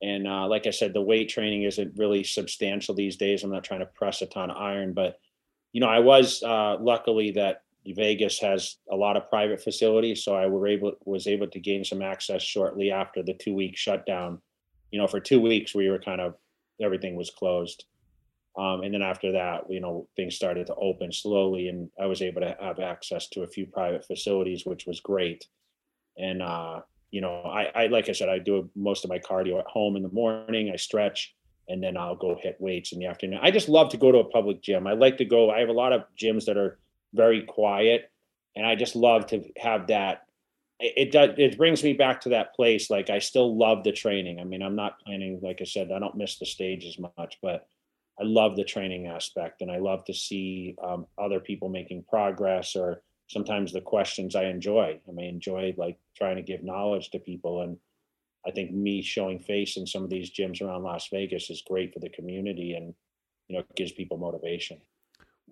and 0.00 0.28
uh, 0.28 0.46
like 0.46 0.66
I 0.66 0.70
said, 0.70 0.92
the 0.92 1.02
weight 1.02 1.28
training 1.28 1.64
isn't 1.64 1.98
really 1.98 2.22
substantial 2.22 2.94
these 2.94 3.16
days. 3.16 3.42
I'm 3.42 3.50
not 3.50 3.64
trying 3.64 3.80
to 3.80 3.86
press 3.86 4.22
a 4.22 4.26
ton 4.26 4.50
of 4.50 4.56
iron, 4.56 4.92
but 4.92 5.18
you 5.72 5.80
know, 5.80 5.88
I 5.88 5.98
was 5.98 6.42
uh, 6.42 6.76
luckily 6.80 7.32
that 7.32 7.62
Vegas 7.84 8.38
has 8.38 8.76
a 8.90 8.96
lot 8.96 9.16
of 9.16 9.28
private 9.28 9.62
facilities, 9.62 10.22
so 10.22 10.36
I 10.36 10.46
were 10.46 10.68
able 10.68 10.92
was 11.04 11.26
able 11.26 11.48
to 11.48 11.60
gain 11.60 11.84
some 11.84 12.02
access 12.02 12.42
shortly 12.42 12.90
after 12.90 13.22
the 13.22 13.34
two 13.34 13.54
week 13.54 13.76
shutdown. 13.76 14.40
You 14.90 14.98
know, 14.98 15.06
for 15.06 15.20
two 15.20 15.40
weeks 15.40 15.74
we 15.74 15.88
were 15.88 15.98
kind 15.98 16.20
of 16.20 16.34
everything 16.80 17.16
was 17.16 17.30
closed, 17.30 17.84
um, 18.58 18.82
and 18.82 18.92
then 18.92 19.02
after 19.02 19.32
that, 19.32 19.70
you 19.70 19.80
know, 19.80 20.08
things 20.16 20.34
started 20.34 20.66
to 20.66 20.74
open 20.74 21.12
slowly, 21.12 21.68
and 21.68 21.90
I 22.00 22.06
was 22.06 22.22
able 22.22 22.40
to 22.40 22.56
have 22.60 22.80
access 22.80 23.28
to 23.30 23.42
a 23.42 23.46
few 23.46 23.66
private 23.66 24.04
facilities, 24.04 24.66
which 24.66 24.86
was 24.86 25.00
great. 25.00 25.46
And 26.16 26.42
uh, 26.42 26.80
you 27.10 27.20
know, 27.20 27.42
I, 27.42 27.70
I 27.74 27.86
like 27.86 28.08
I 28.08 28.12
said, 28.12 28.28
I 28.28 28.38
do 28.38 28.68
most 28.74 29.04
of 29.04 29.10
my 29.10 29.18
cardio 29.18 29.58
at 29.58 29.66
home 29.66 29.96
in 29.96 30.02
the 30.02 30.10
morning. 30.10 30.70
I 30.72 30.76
stretch, 30.76 31.34
and 31.68 31.82
then 31.82 31.96
I'll 31.96 32.16
go 32.16 32.36
hit 32.40 32.56
weights 32.58 32.92
in 32.92 32.98
the 32.98 33.06
afternoon. 33.06 33.38
I 33.42 33.50
just 33.50 33.68
love 33.68 33.90
to 33.90 33.96
go 33.96 34.10
to 34.10 34.18
a 34.18 34.24
public 34.24 34.60
gym. 34.60 34.86
I 34.86 34.94
like 34.94 35.18
to 35.18 35.24
go. 35.24 35.50
I 35.50 35.60
have 35.60 35.68
a 35.68 35.72
lot 35.72 35.92
of 35.92 36.02
gyms 36.20 36.44
that 36.46 36.56
are 36.56 36.78
very 37.14 37.42
quiet, 37.42 38.10
and 38.56 38.66
I 38.66 38.74
just 38.74 38.96
love 38.96 39.26
to 39.28 39.44
have 39.56 39.86
that. 39.86 40.24
It, 40.80 41.10
does. 41.10 41.30
It 41.38 41.58
brings 41.58 41.82
me 41.82 41.92
back 41.92 42.20
to 42.22 42.28
that 42.30 42.54
place. 42.54 42.88
Like 42.88 43.10
I 43.10 43.18
still 43.18 43.56
love 43.56 43.82
the 43.82 43.92
training. 43.92 44.40
I 44.40 44.44
mean, 44.44 44.62
I'm 44.62 44.76
not 44.76 45.00
planning. 45.00 45.40
Like 45.42 45.58
I 45.60 45.64
said, 45.64 45.90
I 45.90 45.98
don't 45.98 46.16
miss 46.16 46.38
the 46.38 46.46
stage 46.46 46.84
as 46.84 46.98
much, 46.98 47.38
but 47.42 47.66
I 48.20 48.24
love 48.24 48.56
the 48.56 48.64
training 48.64 49.06
aspect, 49.06 49.60
and 49.60 49.70
I 49.70 49.78
love 49.78 50.04
to 50.04 50.14
see 50.14 50.76
um, 50.82 51.06
other 51.16 51.40
people 51.40 51.68
making 51.68 52.04
progress 52.08 52.76
or 52.76 53.02
sometimes 53.28 53.72
the 53.72 53.80
questions 53.80 54.34
I 54.34 54.44
enjoy. 54.44 54.98
I 55.06 55.12
mean, 55.12 55.28
enjoy 55.28 55.74
like 55.76 55.98
trying 56.16 56.36
to 56.36 56.42
give 56.42 56.64
knowledge 56.64 57.10
to 57.10 57.18
people. 57.18 57.62
And 57.62 57.76
I 58.46 58.50
think 58.50 58.72
me 58.72 59.02
showing 59.02 59.38
face 59.38 59.76
in 59.76 59.86
some 59.86 60.02
of 60.02 60.10
these 60.10 60.30
gyms 60.30 60.60
around 60.60 60.82
Las 60.82 61.08
Vegas 61.12 61.50
is 61.50 61.62
great 61.62 61.92
for 61.92 62.00
the 62.00 62.08
community 62.08 62.74
and, 62.74 62.94
you 63.48 63.56
know, 63.56 63.60
it 63.60 63.76
gives 63.76 63.92
people 63.92 64.16
motivation. 64.16 64.80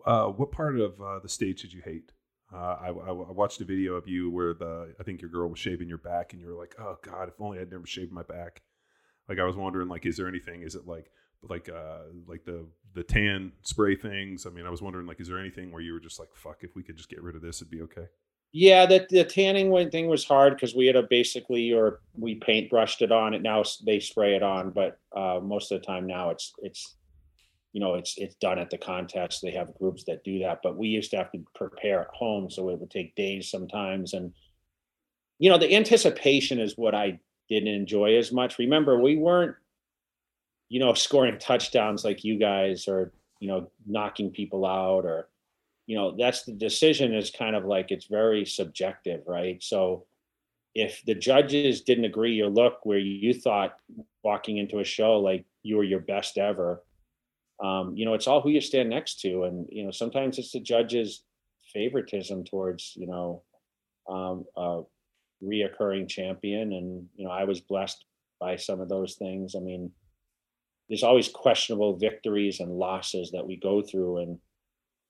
Uh, 0.04 0.26
what 0.26 0.50
part 0.50 0.78
of 0.78 1.00
uh, 1.00 1.18
the 1.18 1.28
stage 1.28 1.62
did 1.62 1.72
you 1.72 1.82
hate? 1.84 2.12
Uh, 2.52 2.76
I, 2.80 2.86
I, 2.88 3.10
watched 3.12 3.60
a 3.60 3.64
video 3.64 3.94
of 3.94 4.06
you 4.06 4.30
where 4.30 4.54
the 4.54 4.94
I 5.00 5.02
think 5.02 5.20
your 5.20 5.30
girl 5.30 5.48
was 5.48 5.58
shaving 5.58 5.88
your 5.88 5.98
back, 5.98 6.32
and 6.32 6.40
you 6.40 6.48
were 6.48 6.54
like, 6.54 6.76
"Oh 6.78 6.96
God, 7.02 7.28
if 7.28 7.34
only 7.40 7.58
I'd 7.58 7.72
never 7.72 7.86
shaved 7.86 8.12
my 8.12 8.22
back." 8.22 8.62
Like 9.28 9.40
I 9.40 9.44
was 9.44 9.56
wondering, 9.56 9.88
like, 9.88 10.06
is 10.06 10.16
there 10.16 10.28
anything? 10.28 10.62
Is 10.62 10.76
it 10.76 10.86
like 10.86 11.10
like 11.42 11.68
uh 11.68 12.02
like 12.26 12.44
the 12.44 12.66
the 12.94 13.02
tan 13.02 13.52
spray 13.62 13.94
things. 13.94 14.46
I 14.46 14.50
mean, 14.50 14.66
I 14.66 14.70
was 14.70 14.82
wondering 14.82 15.06
like, 15.06 15.20
is 15.20 15.28
there 15.28 15.38
anything 15.38 15.70
where 15.70 15.82
you 15.82 15.92
were 15.92 16.00
just 16.00 16.18
like, 16.18 16.30
fuck, 16.34 16.58
if 16.62 16.74
we 16.74 16.82
could 16.82 16.96
just 16.96 17.10
get 17.10 17.22
rid 17.22 17.36
of 17.36 17.42
this, 17.42 17.58
it'd 17.58 17.70
be 17.70 17.82
okay. 17.82 18.06
Yeah, 18.52 18.86
that 18.86 19.10
the 19.10 19.24
tanning 19.24 19.90
thing 19.90 20.06
was 20.08 20.24
hard 20.24 20.54
because 20.54 20.74
we 20.74 20.86
had 20.86 20.94
to 20.94 21.02
basically 21.02 21.72
or 21.72 22.00
we 22.16 22.36
paint 22.36 22.70
brushed 22.70 23.02
it 23.02 23.12
on. 23.12 23.34
It 23.34 23.42
now 23.42 23.64
they 23.84 24.00
spray 24.00 24.34
it 24.34 24.42
on, 24.42 24.70
but 24.70 24.98
uh, 25.14 25.40
most 25.42 25.70
of 25.70 25.80
the 25.80 25.86
time 25.86 26.06
now 26.06 26.30
it's 26.30 26.52
it's 26.62 26.96
you 27.72 27.80
know 27.80 27.94
it's 27.94 28.14
it's 28.16 28.36
done 28.36 28.58
at 28.58 28.70
the 28.70 28.78
contest. 28.78 29.40
They 29.42 29.52
have 29.52 29.74
groups 29.78 30.04
that 30.04 30.24
do 30.24 30.38
that, 30.40 30.60
but 30.62 30.76
we 30.76 30.88
used 30.88 31.10
to 31.10 31.16
have 31.18 31.32
to 31.32 31.44
prepare 31.54 32.02
at 32.02 32.14
home, 32.14 32.50
so 32.50 32.70
it 32.70 32.78
would 32.78 32.90
take 32.90 33.14
days 33.14 33.50
sometimes. 33.50 34.14
And 34.14 34.32
you 35.38 35.50
know, 35.50 35.58
the 35.58 35.74
anticipation 35.74 36.58
is 36.58 36.78
what 36.78 36.94
I 36.94 37.20
didn't 37.48 37.74
enjoy 37.74 38.16
as 38.16 38.32
much. 38.32 38.58
Remember, 38.58 38.98
we 38.98 39.16
weren't 39.16 39.56
you 40.68 40.80
know, 40.80 40.94
scoring 40.94 41.38
touchdowns 41.38 42.04
like 42.04 42.24
you 42.24 42.38
guys 42.38 42.88
or, 42.88 43.12
you 43.40 43.48
know, 43.48 43.70
knocking 43.86 44.30
people 44.30 44.64
out 44.64 45.04
or, 45.04 45.28
you 45.86 45.96
know, 45.96 46.16
that's 46.16 46.42
the 46.42 46.52
decision 46.52 47.14
is 47.14 47.30
kind 47.30 47.54
of 47.54 47.64
like 47.64 47.90
it's 47.90 48.06
very 48.06 48.44
subjective, 48.44 49.22
right? 49.26 49.62
So 49.62 50.06
if 50.74 51.02
the 51.06 51.14
judges 51.14 51.82
didn't 51.82 52.06
agree 52.06 52.34
your 52.34 52.48
look 52.48 52.84
where 52.84 52.98
you 52.98 53.32
thought 53.32 53.76
walking 54.24 54.58
into 54.58 54.80
a 54.80 54.84
show 54.84 55.20
like 55.20 55.44
you 55.62 55.76
were 55.76 55.84
your 55.84 56.00
best 56.00 56.38
ever, 56.38 56.82
um, 57.62 57.94
you 57.96 58.04
know, 58.04 58.14
it's 58.14 58.26
all 58.26 58.40
who 58.40 58.50
you 58.50 58.60
stand 58.60 58.90
next 58.90 59.20
to. 59.20 59.44
And, 59.44 59.66
you 59.70 59.84
know, 59.84 59.90
sometimes 59.90 60.38
it's 60.38 60.52
the 60.52 60.60
judges' 60.60 61.22
favoritism 61.72 62.44
towards, 62.44 62.92
you 62.96 63.06
know, 63.06 63.42
um, 64.08 64.44
a 64.56 64.82
reoccurring 65.42 66.08
champion. 66.08 66.72
And, 66.72 67.06
you 67.16 67.24
know, 67.24 67.30
I 67.30 67.44
was 67.44 67.60
blessed 67.60 68.04
by 68.40 68.56
some 68.56 68.80
of 68.80 68.88
those 68.88 69.14
things. 69.14 69.54
I 69.56 69.60
mean, 69.60 69.90
there's 70.88 71.02
always 71.02 71.28
questionable 71.28 71.96
victories 71.96 72.60
and 72.60 72.70
losses 72.70 73.30
that 73.32 73.46
we 73.46 73.56
go 73.56 73.82
through 73.82 74.18
and 74.18 74.38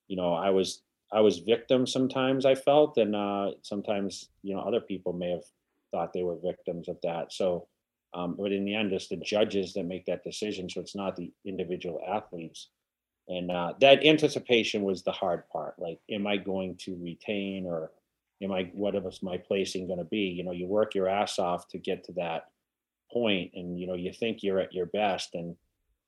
you 0.09 0.17
know 0.17 0.33
i 0.35 0.51
was 0.51 0.83
i 1.13 1.21
was 1.21 1.39
victim 1.39 1.87
sometimes 1.87 2.47
i 2.47 2.55
felt 2.55 2.97
and 2.97 3.15
uh 3.15 3.51
sometimes 3.63 4.31
you 4.43 4.55
know 4.55 4.61
other 4.61 4.81
people 4.81 5.13
may 5.13 5.31
have 5.31 5.45
thought 5.91 6.13
they 6.13 6.23
were 6.23 6.39
victims 6.43 6.89
of 6.89 6.97
that 7.03 7.33
so 7.33 7.67
um 8.17 8.35
but 8.37 8.53
in 8.53 8.65
the 8.65 8.75
end 8.75 8.93
it's 8.93 9.09
the 9.09 9.17
judges 9.17 9.75
that 9.75 9.85
make 9.85 10.07
that 10.07 10.25
decision 10.25 10.69
so 10.69 10.81
it's 10.81 10.97
not 10.97 11.17
the 11.17 11.31
individual 11.45 12.01
athletes. 12.07 12.71
And 13.29 13.51
uh 13.51 13.75
that 13.81 14.05
anticipation 14.05 14.83
was 14.83 15.03
the 15.03 15.13
hard 15.13 15.49
part 15.49 15.75
like 15.79 15.99
am 16.11 16.27
i 16.27 16.37
going 16.37 16.77
to 16.85 16.97
retain 17.01 17.67
or 17.67 17.91
am 18.43 18.53
i 18.53 18.71
what 18.73 18.95
is 18.95 19.23
my 19.23 19.37
placing 19.37 19.87
going 19.87 19.99
to 19.99 20.05
be? 20.05 20.27
You 20.37 20.45
know 20.45 20.53
you 20.53 20.67
work 20.67 20.95
your 20.95 21.09
ass 21.09 21.39
off 21.39 21.69
to 21.69 21.79
get 21.79 22.05
to 22.05 22.13
that 22.13 22.47
point 23.13 23.53
and 23.55 23.79
you 23.79 23.87
know 23.87 23.95
you 23.95 24.13
think 24.13 24.43
you're 24.43 24.61
at 24.61 24.75
your 24.75 24.87
best 24.87 25.35
and 25.35 25.57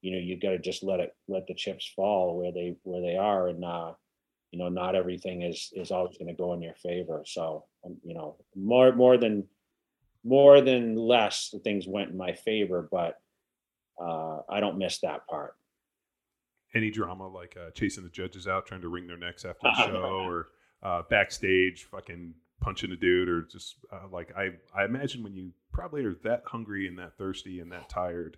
you 0.02 0.12
know 0.12 0.18
you've 0.18 0.40
got 0.40 0.50
to 0.50 0.58
just 0.58 0.82
let 0.82 1.00
it 1.00 1.14
let 1.28 1.46
the 1.46 1.54
chips 1.54 1.90
fall 1.94 2.36
where 2.38 2.52
they 2.52 2.76
where 2.84 3.00
they 3.00 3.16
are 3.16 3.48
and 3.48 3.64
uh 3.64 3.92
you 4.50 4.58
know 4.58 4.68
not 4.68 4.94
everything 4.94 5.42
is 5.42 5.70
is 5.74 5.90
always 5.90 6.16
going 6.16 6.28
to 6.28 6.34
go 6.34 6.52
in 6.54 6.62
your 6.62 6.74
favor. 6.74 7.22
So 7.26 7.64
um, 7.84 7.96
you 8.04 8.14
know 8.14 8.36
more 8.56 8.92
more 8.92 9.16
than 9.18 9.44
more 10.28 10.60
than 10.60 10.96
less 10.96 11.54
things 11.64 11.86
went 11.86 12.10
in 12.10 12.16
my 12.16 12.32
favor 12.32 12.88
but 12.90 13.16
uh 14.02 14.40
i 14.48 14.60
don't 14.60 14.78
miss 14.78 14.98
that 15.00 15.26
part 15.26 15.54
any 16.74 16.90
drama 16.90 17.26
like 17.26 17.56
uh, 17.56 17.70
chasing 17.70 18.04
the 18.04 18.10
judges 18.10 18.46
out 18.46 18.66
trying 18.66 18.82
to 18.82 18.88
wring 18.88 19.06
their 19.06 19.16
necks 19.16 19.44
after 19.44 19.62
the 19.62 19.74
show 19.86 20.22
or 20.24 20.48
uh, 20.82 21.02
backstage 21.10 21.84
fucking 21.90 22.34
punching 22.60 22.92
a 22.92 22.96
dude 22.96 23.28
or 23.28 23.42
just 23.42 23.76
uh, 23.92 24.06
like 24.12 24.32
i 24.36 24.50
i 24.74 24.84
imagine 24.84 25.22
when 25.22 25.34
you 25.34 25.50
probably 25.72 26.04
are 26.04 26.14
that 26.22 26.42
hungry 26.46 26.86
and 26.86 26.98
that 26.98 27.16
thirsty 27.16 27.60
and 27.60 27.72
that 27.72 27.88
tired 27.88 28.36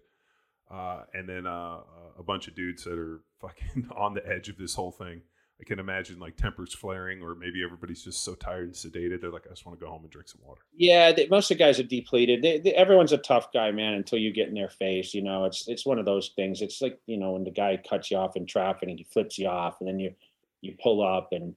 uh, 0.70 1.02
and 1.14 1.28
then 1.28 1.46
uh, 1.46 1.78
a 2.18 2.22
bunch 2.22 2.46
of 2.46 2.54
dudes 2.54 2.84
that 2.84 2.96
are 2.98 3.20
fucking 3.40 3.90
on 3.96 4.14
the 4.14 4.26
edge 4.26 4.48
of 4.48 4.56
this 4.56 4.74
whole 4.74 4.92
thing. 4.92 5.22
I 5.60 5.64
can 5.64 5.78
imagine 5.78 6.18
like 6.18 6.36
tempers 6.36 6.72
flaring, 6.72 7.20
or 7.22 7.34
maybe 7.34 7.62
everybody's 7.62 8.02
just 8.02 8.24
so 8.24 8.34
tired 8.34 8.64
and 8.64 8.74
sedated. 8.74 9.20
They're 9.20 9.30
like, 9.30 9.46
I 9.46 9.50
just 9.50 9.66
want 9.66 9.78
to 9.78 9.84
go 9.84 9.90
home 9.90 10.02
and 10.02 10.10
drink 10.10 10.28
some 10.28 10.40
water. 10.42 10.62
Yeah, 10.74 11.12
they, 11.12 11.26
most 11.28 11.50
of 11.50 11.58
the 11.58 11.64
guys 11.64 11.78
are 11.78 11.84
depleted. 11.84 12.40
They, 12.42 12.58
they, 12.60 12.72
everyone's 12.72 13.12
a 13.12 13.18
tough 13.18 13.52
guy, 13.52 13.70
man. 13.70 13.94
Until 13.94 14.18
you 14.18 14.32
get 14.32 14.48
in 14.48 14.54
their 14.54 14.70
face, 14.70 15.12
you 15.12 15.22
know, 15.22 15.44
it's 15.44 15.68
it's 15.68 15.84
one 15.84 15.98
of 15.98 16.06
those 16.06 16.30
things. 16.34 16.62
It's 16.62 16.80
like 16.80 16.98
you 17.06 17.18
know 17.18 17.32
when 17.32 17.44
the 17.44 17.50
guy 17.50 17.78
cuts 17.88 18.10
you 18.10 18.16
off 18.16 18.36
in 18.36 18.46
traffic 18.46 18.88
and 18.88 18.98
he 18.98 19.04
flips 19.04 19.38
you 19.38 19.48
off, 19.48 19.80
and 19.80 19.88
then 19.88 20.00
you 20.00 20.14
you 20.62 20.74
pull 20.82 21.06
up 21.06 21.28
and 21.32 21.54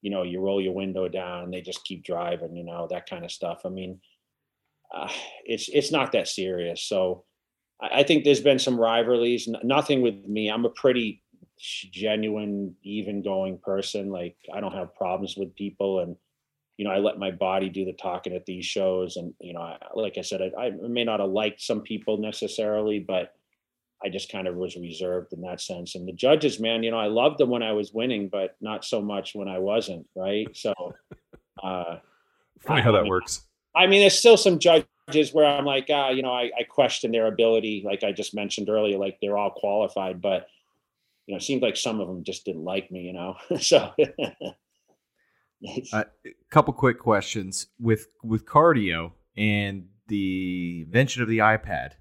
you 0.00 0.10
know 0.10 0.22
you 0.22 0.40
roll 0.40 0.60
your 0.60 0.74
window 0.74 1.08
down, 1.08 1.44
and 1.44 1.52
they 1.52 1.60
just 1.60 1.84
keep 1.84 2.04
driving. 2.04 2.56
You 2.56 2.64
know 2.64 2.86
that 2.90 3.10
kind 3.10 3.24
of 3.24 3.32
stuff. 3.32 3.62
I 3.64 3.68
mean, 3.68 4.00
uh, 4.94 5.10
it's 5.44 5.68
it's 5.68 5.90
not 5.90 6.12
that 6.12 6.28
serious. 6.28 6.82
So 6.84 7.24
I 7.80 8.04
think 8.04 8.22
there's 8.22 8.40
been 8.40 8.60
some 8.60 8.80
rivalries. 8.80 9.48
Nothing 9.64 10.02
with 10.02 10.24
me. 10.24 10.48
I'm 10.48 10.64
a 10.64 10.70
pretty 10.70 11.23
genuine, 11.58 12.74
even 12.82 13.22
going 13.22 13.58
person. 13.58 14.10
Like 14.10 14.36
I 14.52 14.60
don't 14.60 14.74
have 14.74 14.94
problems 14.94 15.36
with 15.36 15.54
people, 15.54 16.00
and 16.00 16.16
you 16.76 16.84
know 16.84 16.90
I 16.90 16.98
let 16.98 17.18
my 17.18 17.30
body 17.30 17.68
do 17.68 17.84
the 17.84 17.92
talking 17.92 18.34
at 18.34 18.46
these 18.46 18.64
shows. 18.64 19.16
And 19.16 19.34
you 19.40 19.54
know, 19.54 19.60
I, 19.60 19.78
like 19.94 20.18
I 20.18 20.22
said, 20.22 20.40
I, 20.42 20.66
I 20.66 20.70
may 20.70 21.04
not 21.04 21.20
have 21.20 21.30
liked 21.30 21.60
some 21.60 21.80
people 21.80 22.18
necessarily, 22.18 22.98
but 22.98 23.34
I 24.04 24.08
just 24.08 24.30
kind 24.30 24.46
of 24.46 24.56
was 24.56 24.76
reserved 24.76 25.32
in 25.32 25.40
that 25.42 25.60
sense. 25.60 25.94
And 25.94 26.06
the 26.06 26.12
judges, 26.12 26.60
man, 26.60 26.82
you 26.82 26.90
know, 26.90 26.98
I 26.98 27.06
loved 27.06 27.38
them 27.38 27.48
when 27.48 27.62
I 27.62 27.72
was 27.72 27.92
winning, 27.92 28.28
but 28.28 28.56
not 28.60 28.84
so 28.84 29.00
much 29.00 29.34
when 29.34 29.48
I 29.48 29.58
wasn't. 29.58 30.06
Right. 30.14 30.48
So, 30.54 30.74
uh, 31.62 31.96
funny 32.60 32.82
how 32.82 32.92
that 32.92 33.06
works. 33.06 33.46
I 33.74 33.86
mean, 33.86 34.00
there's 34.00 34.18
still 34.18 34.36
some 34.36 34.58
judges 34.58 35.32
where 35.32 35.46
I'm 35.46 35.64
like, 35.64 35.86
ah, 35.90 36.10
you 36.10 36.22
know, 36.22 36.32
I, 36.32 36.50
I 36.58 36.62
question 36.68 37.12
their 37.12 37.26
ability. 37.26 37.82
Like 37.84 38.04
I 38.04 38.12
just 38.12 38.34
mentioned 38.34 38.68
earlier, 38.68 38.98
like 38.98 39.18
they're 39.20 39.36
all 39.36 39.50
qualified, 39.50 40.20
but 40.20 40.46
you 41.26 41.32
know, 41.32 41.38
it 41.38 41.42
seemed 41.42 41.62
like 41.62 41.76
some 41.76 42.00
of 42.00 42.08
them 42.08 42.22
just 42.22 42.44
didn't 42.44 42.64
like 42.64 42.90
me, 42.90 43.00
you 43.02 43.12
know. 43.12 43.36
so 43.60 43.92
a 45.92 46.04
couple 46.50 46.72
quick 46.74 46.98
questions 46.98 47.68
with 47.80 48.08
with 48.22 48.44
cardio 48.46 49.12
and 49.36 49.86
the 50.08 50.82
invention 50.86 51.22
of 51.22 51.28
the 51.28 51.38
iPad. 51.38 51.92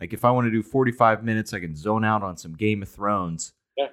Like 0.00 0.12
if 0.12 0.24
I 0.24 0.30
want 0.30 0.46
to 0.46 0.50
do 0.50 0.62
45 0.62 1.24
minutes, 1.24 1.54
I 1.54 1.60
can 1.60 1.74
zone 1.74 2.04
out 2.04 2.22
on 2.22 2.36
some 2.36 2.54
Game 2.54 2.82
of 2.82 2.88
Thrones. 2.88 3.52
Yeah. 3.76 3.88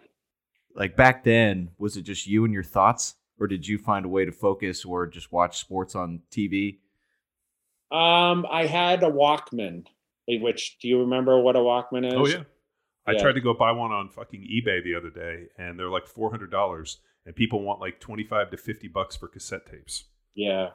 Like 0.75 0.97
back 0.97 1.23
then, 1.23 1.69
was 1.77 1.95
it 1.95 2.01
just 2.01 2.27
you 2.27 2.43
and 2.43 2.53
your 2.53 2.63
thoughts, 2.63 3.15
or 3.39 3.47
did 3.47 3.67
you 3.67 3.77
find 3.77 4.05
a 4.05 4.09
way 4.09 4.25
to 4.25 4.31
focus, 4.31 4.83
or 4.83 5.07
just 5.07 5.31
watch 5.31 5.59
sports 5.59 5.95
on 5.95 6.21
TV? 6.31 6.79
Um, 7.91 8.45
I 8.49 8.65
had 8.65 9.03
a 9.03 9.09
Walkman. 9.09 9.85
Which 10.27 10.77
do 10.79 10.87
you 10.87 11.01
remember 11.01 11.39
what 11.39 11.55
a 11.55 11.59
Walkman 11.59 12.07
is? 12.07 12.13
Oh 12.15 12.27
yeah. 12.27 12.43
I 13.05 13.13
Yeah. 13.13 13.21
tried 13.21 13.33
to 13.33 13.41
go 13.41 13.53
buy 13.53 13.71
one 13.71 13.91
on 13.91 14.09
fucking 14.09 14.41
eBay 14.41 14.83
the 14.83 14.95
other 14.95 15.09
day, 15.09 15.47
and 15.57 15.77
they're 15.77 15.89
like 15.89 16.07
four 16.07 16.29
hundred 16.31 16.51
dollars, 16.51 16.99
and 17.25 17.35
people 17.35 17.61
want 17.61 17.79
like 17.79 17.99
twenty 17.99 18.23
five 18.23 18.49
to 18.51 18.57
fifty 18.57 18.87
bucks 18.87 19.15
for 19.15 19.27
cassette 19.27 19.65
tapes. 19.65 20.05
Yeah. 20.35 20.69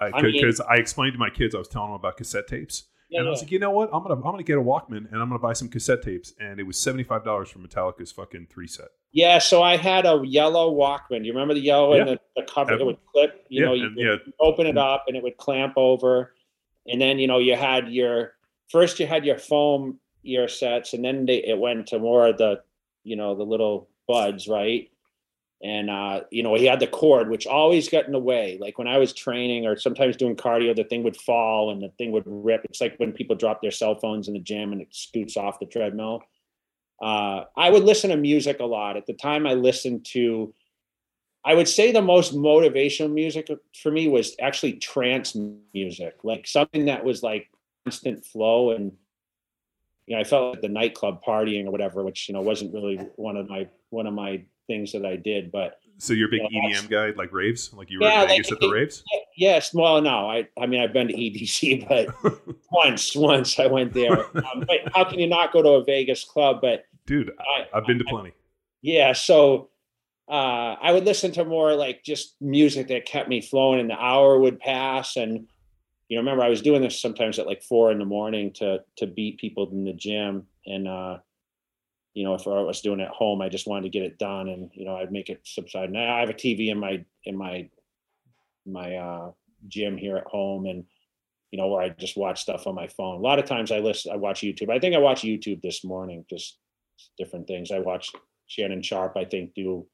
I 0.00 0.06
Because 0.22 0.60
mean- 0.60 0.68
I, 0.68 0.76
explained 0.76 1.12
to 1.12 1.18
my 1.18 1.28
kids, 1.28 1.54
I 1.54 1.58
was 1.58 1.68
telling 1.68 1.90
them 1.90 1.96
about 1.96 2.16
cassette 2.16 2.46
tapes, 2.48 2.84
Yeah, 3.10 3.20
and 3.20 3.28
I 3.28 3.30
was 3.30 3.40
yeah. 3.40 3.44
like, 3.44 3.52
you 3.52 3.58
know 3.58 3.70
what, 3.70 3.90
I'm 3.92 4.02
gonna 4.02 4.14
I'm 4.14 4.22
gonna 4.22 4.42
get 4.42 4.56
a 4.56 4.62
Walkman, 4.62 5.12
and 5.12 5.20
I'm 5.20 5.28
gonna 5.28 5.38
buy 5.38 5.52
some 5.52 5.68
cassette 5.68 6.02
tapes, 6.02 6.32
and 6.40 6.58
it 6.58 6.62
was 6.62 6.78
seventy 6.78 7.04
five 7.04 7.24
dollars 7.24 7.50
for 7.50 7.58
Metallica's 7.58 8.10
fucking 8.10 8.46
three 8.50 8.66
set. 8.66 8.88
Yeah, 9.12 9.38
so 9.38 9.62
I 9.62 9.76
had 9.76 10.06
a 10.06 10.22
yellow 10.24 10.72
Walkman. 10.72 11.20
Do 11.20 11.26
You 11.26 11.32
remember 11.32 11.52
the 11.54 11.60
yellow 11.60 11.92
and 11.94 12.08
the, 12.08 12.20
the 12.36 12.42
cover? 12.42 12.72
It 12.72 12.86
would 12.86 13.04
clip. 13.12 13.44
You 13.48 13.64
know, 13.64 13.74
you 13.74 13.86
and, 14.12 14.20
open 14.40 14.66
it 14.66 14.70
mm-hmm. 14.70 14.78
up 14.78 15.04
and 15.08 15.16
it 15.16 15.22
would 15.22 15.36
clamp 15.36 15.74
over, 15.76 16.34
and 16.86 17.00
then 17.00 17.18
you 17.18 17.26
know 17.26 17.38
you 17.38 17.56
had 17.56 17.88
your 17.88 18.34
first 18.68 18.98
you 19.00 19.06
had 19.06 19.26
your 19.26 19.36
foam 19.36 19.98
ear 20.24 20.48
sets, 20.48 20.92
and 20.92 21.04
then 21.04 21.26
they, 21.26 21.44
it 21.44 21.58
went 21.58 21.88
to 21.88 21.98
more 21.98 22.28
of 22.28 22.38
the 22.38 22.62
you 23.04 23.16
know 23.16 23.34
the 23.34 23.44
little 23.44 23.88
buds, 24.08 24.48
right? 24.48 24.90
And 25.62 25.90
uh, 25.90 26.22
you 26.30 26.42
know 26.42 26.54
he 26.54 26.66
had 26.66 26.80
the 26.80 26.86
cord, 26.86 27.28
which 27.28 27.46
always 27.46 27.88
got 27.88 28.06
in 28.06 28.12
the 28.12 28.18
way. 28.18 28.58
Like 28.60 28.78
when 28.78 28.88
I 28.88 28.98
was 28.98 29.12
training 29.12 29.66
or 29.66 29.76
sometimes 29.76 30.16
doing 30.16 30.36
cardio, 30.36 30.74
the 30.74 30.84
thing 30.84 31.02
would 31.02 31.16
fall 31.16 31.70
and 31.70 31.82
the 31.82 31.90
thing 31.98 32.12
would 32.12 32.24
rip. 32.26 32.64
It's 32.64 32.80
like 32.80 32.96
when 32.98 33.12
people 33.12 33.36
drop 33.36 33.60
their 33.60 33.70
cell 33.70 33.94
phones 33.94 34.28
in 34.28 34.34
the 34.34 34.40
gym 34.40 34.72
and 34.72 34.80
it 34.80 34.88
scoots 34.90 35.36
off 35.36 35.60
the 35.60 35.66
treadmill 35.66 36.22
uh, 37.00 37.44
I 37.56 37.70
would 37.70 37.84
listen 37.84 38.10
to 38.10 38.16
music 38.16 38.60
a 38.60 38.64
lot. 38.64 38.96
At 38.96 39.06
the 39.06 39.14
time, 39.14 39.46
I 39.46 39.54
listened 39.54 40.04
to, 40.12 40.52
I 41.44 41.54
would 41.54 41.68
say 41.68 41.92
the 41.92 42.02
most 42.02 42.34
motivational 42.34 43.10
music 43.10 43.48
for 43.80 43.90
me 43.90 44.08
was 44.08 44.36
actually 44.40 44.74
trance 44.74 45.36
music, 45.72 46.16
like 46.22 46.46
something 46.46 46.86
that 46.86 47.04
was 47.04 47.22
like 47.22 47.48
constant 47.84 48.24
flow. 48.24 48.72
And, 48.72 48.92
you 50.10 50.16
know, 50.16 50.20
I 50.20 50.24
felt 50.24 50.54
like 50.54 50.60
the 50.60 50.68
nightclub 50.68 51.22
partying 51.22 51.66
or 51.66 51.70
whatever, 51.70 52.02
which, 52.02 52.28
you 52.28 52.32
know, 52.34 52.40
wasn't 52.40 52.74
really 52.74 52.96
one 53.14 53.36
of 53.36 53.48
my, 53.48 53.68
one 53.90 54.08
of 54.08 54.12
my 54.12 54.42
things 54.66 54.90
that 54.90 55.06
I 55.06 55.14
did. 55.14 55.52
But 55.52 55.78
So 55.98 56.14
you're 56.14 56.26
a 56.26 56.30
big 56.32 56.40
Yeah, 56.50 56.62
that's- 56.62 56.82
EDM 56.82 56.90
guy, 56.90 57.10
like 57.16 57.32
raves, 57.32 57.72
like 57.72 57.90
you 57.90 58.00
were 58.00 58.06
Yeah, 58.06 58.22
in 58.22 58.28
Vegas 58.28 58.50
like- 58.50 58.56
at 58.56 58.60
the 58.60 58.70
raves. 58.74 59.04
yes, 59.36 59.72
well, 59.72 60.02
no, 60.02 60.28
I, 60.28 60.48
I 60.60 60.66
mean, 60.66 60.80
I've 60.80 60.92
been 60.92 61.06
to 61.06 61.14
EDC, 61.14 61.88
but 61.88 62.08
once, 62.72 63.14
once 63.14 63.60
I 63.60 63.66
went 63.68 63.92
there. 63.94 64.26
Um, 64.36 64.64
but 64.66 64.78
how 64.92 65.04
can 65.04 65.20
you 65.20 65.28
not 65.28 65.52
go 65.52 65.62
to 65.62 65.68
a 65.74 65.84
Vegas 65.84 66.24
club? 66.24 66.60
But 66.60 66.86
Dude, 67.06 67.30
I, 67.38 67.68
I've 67.72 67.86
been 67.86 67.98
to 67.98 68.04
plenty. 68.04 68.32
Yeah, 68.82 69.12
so 69.12 69.68
uh, 70.28 70.74
I 70.82 70.90
would 70.92 71.04
listen 71.04 71.30
to 71.32 71.44
more 71.44 71.74
like 71.74 72.02
just 72.02 72.34
music 72.40 72.88
that 72.88 73.04
kept 73.04 73.28
me 73.28 73.40
flowing, 73.40 73.78
and 73.78 73.90
the 73.90 73.94
hour 73.98 74.40
would 74.40 74.58
pass. 74.58 75.16
And 75.16 75.46
you 76.10 76.16
know, 76.16 76.22
remember 76.22 76.42
I 76.42 76.48
was 76.48 76.60
doing 76.60 76.82
this 76.82 77.00
sometimes 77.00 77.38
at 77.38 77.46
like 77.46 77.62
four 77.62 77.92
in 77.92 78.00
the 78.00 78.04
morning 78.04 78.52
to 78.54 78.80
to 78.96 79.06
beat 79.06 79.38
people 79.38 79.70
in 79.70 79.84
the 79.84 79.92
gym. 79.92 80.44
And 80.66 80.88
uh, 80.88 81.18
you 82.14 82.24
know, 82.24 82.34
if 82.34 82.48
I 82.48 82.60
was 82.62 82.80
doing 82.80 82.98
it 82.98 83.04
at 83.04 83.10
home, 83.10 83.40
I 83.40 83.48
just 83.48 83.68
wanted 83.68 83.84
to 83.84 83.96
get 83.96 84.02
it 84.02 84.18
done, 84.18 84.48
and 84.48 84.70
you 84.74 84.84
know, 84.84 84.96
I'd 84.96 85.12
make 85.12 85.30
it 85.30 85.40
subside. 85.44 85.92
Now 85.92 86.16
I 86.16 86.20
have 86.20 86.28
a 86.28 86.34
TV 86.34 86.68
in 86.70 86.78
my 86.78 87.04
in 87.24 87.38
my 87.38 87.70
my 88.66 88.96
uh, 88.96 89.30
gym 89.68 89.96
here 89.96 90.16
at 90.16 90.26
home, 90.26 90.66
and 90.66 90.84
you 91.52 91.58
know, 91.58 91.68
where 91.68 91.82
I 91.82 91.90
just 91.90 92.16
watch 92.16 92.42
stuff 92.42 92.66
on 92.66 92.74
my 92.74 92.88
phone. 92.88 93.16
A 93.18 93.22
lot 93.22 93.38
of 93.38 93.44
times 93.44 93.70
I 93.70 93.78
listen, 93.78 94.12
I 94.12 94.16
watch 94.16 94.40
YouTube. 94.40 94.68
I 94.68 94.80
think 94.80 94.96
I 94.96 94.98
watched 94.98 95.24
YouTube 95.24 95.62
this 95.62 95.84
morning, 95.84 96.24
just 96.28 96.58
different 97.18 97.46
things. 97.46 97.70
I 97.70 97.78
watched 97.78 98.16
Shannon 98.48 98.82
Sharpe, 98.82 99.16
I 99.16 99.24
think, 99.24 99.54
do 99.54 99.86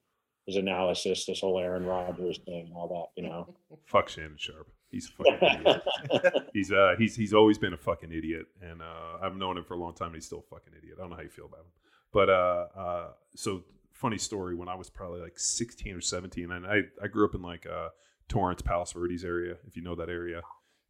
his 0.47 0.57
analysis, 0.57 1.27
this 1.27 1.41
whole 1.41 1.59
Aaron 1.59 1.85
Rodgers 1.85 2.39
thing, 2.47 2.73
all 2.75 2.89
that, 2.89 3.21
you 3.21 3.29
know. 3.29 3.55
Fuck 3.85 4.09
Shannon 4.09 4.37
Sharpe. 4.39 4.71
He's 4.97 5.09
a 5.09 5.13
fucking 5.23 5.61
idiot. 5.61 6.45
He's 6.55 6.73
uh 6.73 6.95
he's 6.99 7.15
he's 7.17 7.35
always 7.35 7.59
been 7.59 7.73
a 7.73 7.77
fucking 7.77 8.13
idiot, 8.13 8.47
and 8.63 8.81
uh, 8.83 9.19
I've 9.23 9.37
known 9.37 9.57
him 9.59 9.65
for 9.65 9.75
a 9.75 9.79
long 9.79 9.95
time. 9.95 10.07
and 10.09 10.15
He's 10.17 10.27
still 10.27 10.45
a 10.47 10.55
fucking 10.55 10.73
idiot. 10.77 10.95
I 10.99 11.01
don't 11.03 11.11
know 11.11 11.17
how 11.17 11.23
you 11.23 11.29
feel 11.29 11.47
about 11.47 11.61
him, 11.61 11.73
but 12.13 12.29
uh, 12.31 12.67
uh, 12.77 13.09
so 13.35 13.63
funny 13.93 14.19
story. 14.19 14.55
When 14.55 14.69
I 14.69 14.75
was 14.75 14.89
probably 14.91 15.21
like 15.21 15.39
sixteen 15.39 15.95
or 15.95 16.01
seventeen, 16.01 16.51
and 16.51 16.67
I 16.67 16.83
I 17.03 17.09
grew 17.09 17.25
up 17.27 17.35
in 17.35 17.43
like 17.43 17.67
uh 17.67 17.89
Torrance, 18.29 18.63
Palos 18.63 18.93
Verdes 18.93 19.25
area, 19.25 19.57
if 19.67 19.77
you 19.77 19.83
know 19.83 19.95
that 19.97 20.09
area, 20.09 20.41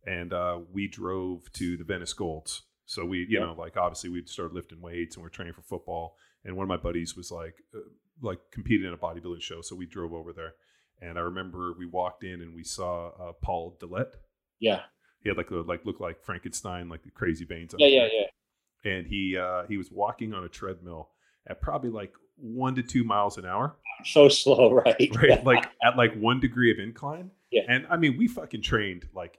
and 0.07 0.33
uh, 0.33 0.59
we 0.73 0.89
drove 0.89 1.51
to 1.55 1.77
the 1.77 1.85
Venice 1.85 2.13
Golds. 2.13 2.63
So 2.87 3.05
we, 3.05 3.19
you 3.29 3.41
Yeah. 3.41 3.47
know, 3.47 3.55
like 3.59 3.77
obviously 3.77 4.11
we'd 4.11 4.29
start 4.29 4.55
lifting 4.55 4.81
weights 4.81 5.17
and 5.17 5.23
we're 5.25 5.29
training 5.29 5.55
for 5.55 5.63
football. 5.63 6.17
And 6.45 6.57
one 6.57 6.63
of 6.65 6.69
my 6.69 6.77
buddies 6.77 7.17
was 7.17 7.33
like, 7.33 7.57
uh, 7.75 7.81
like 8.23 8.39
competed 8.53 8.87
in 8.87 8.93
a 8.95 8.97
bodybuilding 8.97 9.43
show, 9.43 9.61
so 9.61 9.75
we 9.75 9.85
drove 9.87 10.13
over 10.15 10.33
there. 10.33 10.55
And 11.01 11.19
I 11.19 11.23
remember 11.23 11.73
we 11.79 11.87
walked 11.87 12.25
in 12.25 12.41
and 12.41 12.55
we 12.55 12.65
saw 12.65 13.09
uh, 13.09 13.33
Paul 13.43 13.77
Dillett. 13.81 14.13
yeah. 14.61 14.83
He 15.23 15.29
had 15.31 15.37
like 15.37 15.51
a 15.51 15.57
like 15.57 15.85
looked 15.85 16.01
like 16.01 16.23
Frankenstein, 16.23 16.89
like 16.89 17.03
the 17.03 17.11
crazy 17.11 17.45
veins. 17.45 17.75
Yeah, 17.77 17.89
yeah, 17.89 18.09
yeah. 18.13 18.91
And 18.93 19.07
he 19.09 19.37
uh, 19.37 19.65
he 19.67 19.77
was 19.77 19.91
walking 19.91 20.33
on 20.33 20.45
a 20.45 20.49
treadmill 20.49 21.09
at 21.49 21.61
probably 21.61 21.91
like 21.91 22.13
one 22.37 22.77
to 22.77 22.83
two 22.85 23.03
miles 23.03 23.37
an 23.37 23.45
hour, 23.45 23.75
So 24.05 24.29
slow, 24.29 24.73
right? 24.87 25.11
right? 25.17 25.45
like 25.45 25.69
at 25.83 25.97
like 25.97 26.15
one 26.15 26.39
degree 26.39 26.71
of 26.71 26.79
incline. 26.79 27.33
Yeah. 27.51 27.63
And 27.69 27.87
I 27.91 27.97
mean, 27.97 28.17
we 28.17 28.29
fucking 28.29 28.63
trained 28.63 29.09
like 29.15 29.39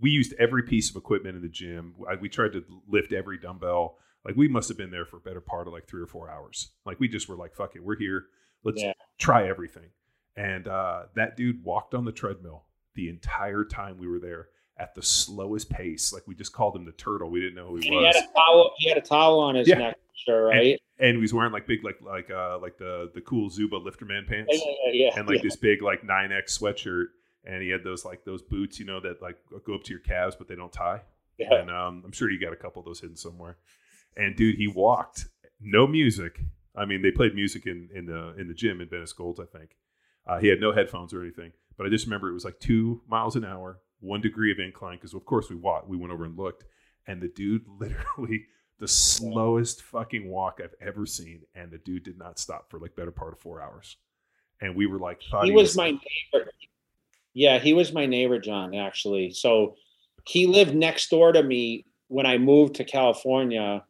we 0.00 0.10
used 0.10 0.34
every 0.38 0.62
piece 0.62 0.88
of 0.90 0.94
equipment 0.96 1.34
in 1.36 1.42
the 1.42 1.48
gym. 1.48 1.94
I, 2.08 2.14
we 2.14 2.28
tried 2.28 2.52
to 2.52 2.62
lift 2.88 3.12
every 3.12 3.38
dumbbell. 3.38 3.98
Like 4.24 4.36
we 4.36 4.46
must 4.46 4.68
have 4.68 4.78
been 4.78 4.90
there 4.92 5.04
for 5.06 5.16
a 5.16 5.20
better 5.20 5.40
part 5.40 5.66
of 5.66 5.72
like 5.72 5.88
three 5.88 6.02
or 6.02 6.06
four 6.06 6.30
hours. 6.30 6.70
Like 6.86 7.00
we 7.00 7.08
just 7.08 7.28
were 7.28 7.36
like, 7.36 7.54
fuck 7.56 7.74
it, 7.74 7.82
we're 7.82 7.96
here. 7.96 8.26
Let's 8.62 8.80
Yeah. 8.80 8.92
try 9.18 9.48
everything. 9.48 9.88
And 10.36 10.66
uh, 10.68 11.04
that 11.14 11.36
dude 11.36 11.62
walked 11.62 11.94
on 11.94 12.04
the 12.04 12.12
treadmill 12.12 12.64
the 12.94 13.08
entire 13.08 13.64
time 13.64 13.98
we 13.98 14.08
were 14.08 14.18
there 14.18 14.48
at 14.78 14.94
the 14.94 15.02
slowest 15.02 15.70
pace. 15.70 16.12
Like 16.12 16.26
we 16.26 16.34
just 16.34 16.52
called 16.52 16.74
him 16.74 16.84
the 16.84 16.92
turtle. 16.92 17.30
We 17.30 17.40
didn't 17.40 17.54
know 17.54 17.68
who 17.68 17.76
he 17.76 17.88
he 17.88 17.96
was. 17.96 18.14
had 18.16 18.24
a 18.24 18.32
towel. 18.34 18.72
He 18.78 18.88
had 18.88 18.98
a 18.98 19.02
towel 19.02 19.38
on 19.40 19.54
his 19.54 19.68
Yeah. 19.68 19.78
neck, 19.78 19.96
sure, 20.14 20.46
right? 20.48 20.80
and 21.00 21.16
he 21.16 21.20
was 21.20 21.34
wearing 21.34 21.50
like 21.52 21.66
big 21.66 21.82
like 21.84 22.00
like 22.02 22.30
uh 22.30 22.56
like 22.60 22.78
the 22.78 23.10
the 23.14 23.20
cool 23.20 23.50
Zuba 23.50 23.80
lifterman 23.80 24.28
pants 24.28 24.48
Yeah, 24.52 24.72
yeah, 24.86 24.92
yeah, 25.06 25.18
and 25.18 25.28
like 25.28 25.42
this 25.42 25.56
big 25.56 25.82
like 25.82 26.02
9x 26.02 26.56
sweatshirt 26.56 27.06
and 27.44 27.60
he 27.62 27.68
had 27.68 27.82
those 27.82 28.04
like 28.04 28.24
those 28.24 28.42
boots 28.42 28.78
you 28.78 28.86
know 28.86 29.00
that 29.00 29.20
like 29.20 29.36
go 29.66 29.74
up 29.74 29.82
to 29.82 29.90
your 29.90 29.98
calves 29.98 30.36
but 30.36 30.46
they 30.46 30.54
don't 30.54 30.72
tie 30.72 31.00
Yeah. 31.36 31.54
and 31.56 31.68
um 31.68 32.02
I'm 32.04 32.12
sure 32.12 32.30
you 32.30 32.40
got 32.40 32.52
a 32.52 32.56
couple 32.56 32.78
of 32.78 32.86
those 32.86 33.00
hidden 33.00 33.16
somewhere 33.16 33.56
and 34.16 34.36
dude 34.36 34.54
he 34.54 34.68
walked 34.68 35.26
no 35.60 35.88
music 35.88 36.38
I 36.76 36.84
mean 36.84 37.02
they 37.02 37.10
played 37.10 37.34
music 37.34 37.66
in 37.66 37.88
in 37.92 38.06
the 38.06 38.36
in 38.38 38.46
the 38.46 38.54
gym 38.54 38.80
in 38.80 38.88
Venice 38.88 39.12
Golds 39.12 39.40
I 39.40 39.46
think 39.46 39.70
uh, 40.26 40.38
he 40.38 40.48
had 40.48 40.60
no 40.60 40.72
headphones 40.72 41.12
or 41.12 41.22
anything 41.22 41.52
but 41.76 41.86
I 41.86 41.90
just 41.90 42.06
remember 42.06 42.30
it 42.30 42.34
was 42.34 42.44
like 42.44 42.60
two 42.60 43.02
miles 43.08 43.36
an 43.36 43.44
hour 43.44 43.80
one 44.00 44.20
degree 44.20 44.52
of 44.52 44.58
incline 44.58 44.96
because 44.96 45.14
of 45.14 45.24
course 45.24 45.48
we 45.48 45.56
walked 45.56 45.88
we 45.88 45.96
went 45.96 46.12
over 46.12 46.24
and 46.24 46.36
looked 46.36 46.64
and 47.06 47.20
the 47.20 47.28
dude 47.28 47.64
literally 47.78 48.46
the 48.78 48.88
slowest 48.88 49.82
fucking 49.82 50.28
walk 50.28 50.60
I've 50.62 50.74
ever 50.80 51.06
seen, 51.06 51.42
and 51.54 51.70
the 51.70 51.78
dude 51.78 52.02
did 52.02 52.18
not 52.18 52.38
stop 52.38 52.70
for 52.70 52.78
like 52.78 52.96
better 52.96 53.10
part 53.10 53.32
of 53.32 53.38
four 53.38 53.62
hours. 53.62 53.96
And 54.60 54.74
we 54.74 54.86
were 54.86 54.98
like, 54.98 55.20
thought 55.30 55.44
he 55.44 55.52
was 55.52 55.76
my 55.76 55.90
neighbor. 55.90 56.50
Yeah, 57.34 57.58
he 57.58 57.72
was 57.72 57.92
my 57.92 58.06
neighbor, 58.06 58.38
John, 58.38 58.74
actually. 58.74 59.32
So 59.32 59.76
he 60.26 60.46
lived 60.46 60.74
next 60.74 61.10
door 61.10 61.32
to 61.32 61.42
me 61.42 61.86
when 62.08 62.26
I 62.26 62.38
moved 62.38 62.76
to 62.76 62.84
California 62.84 63.84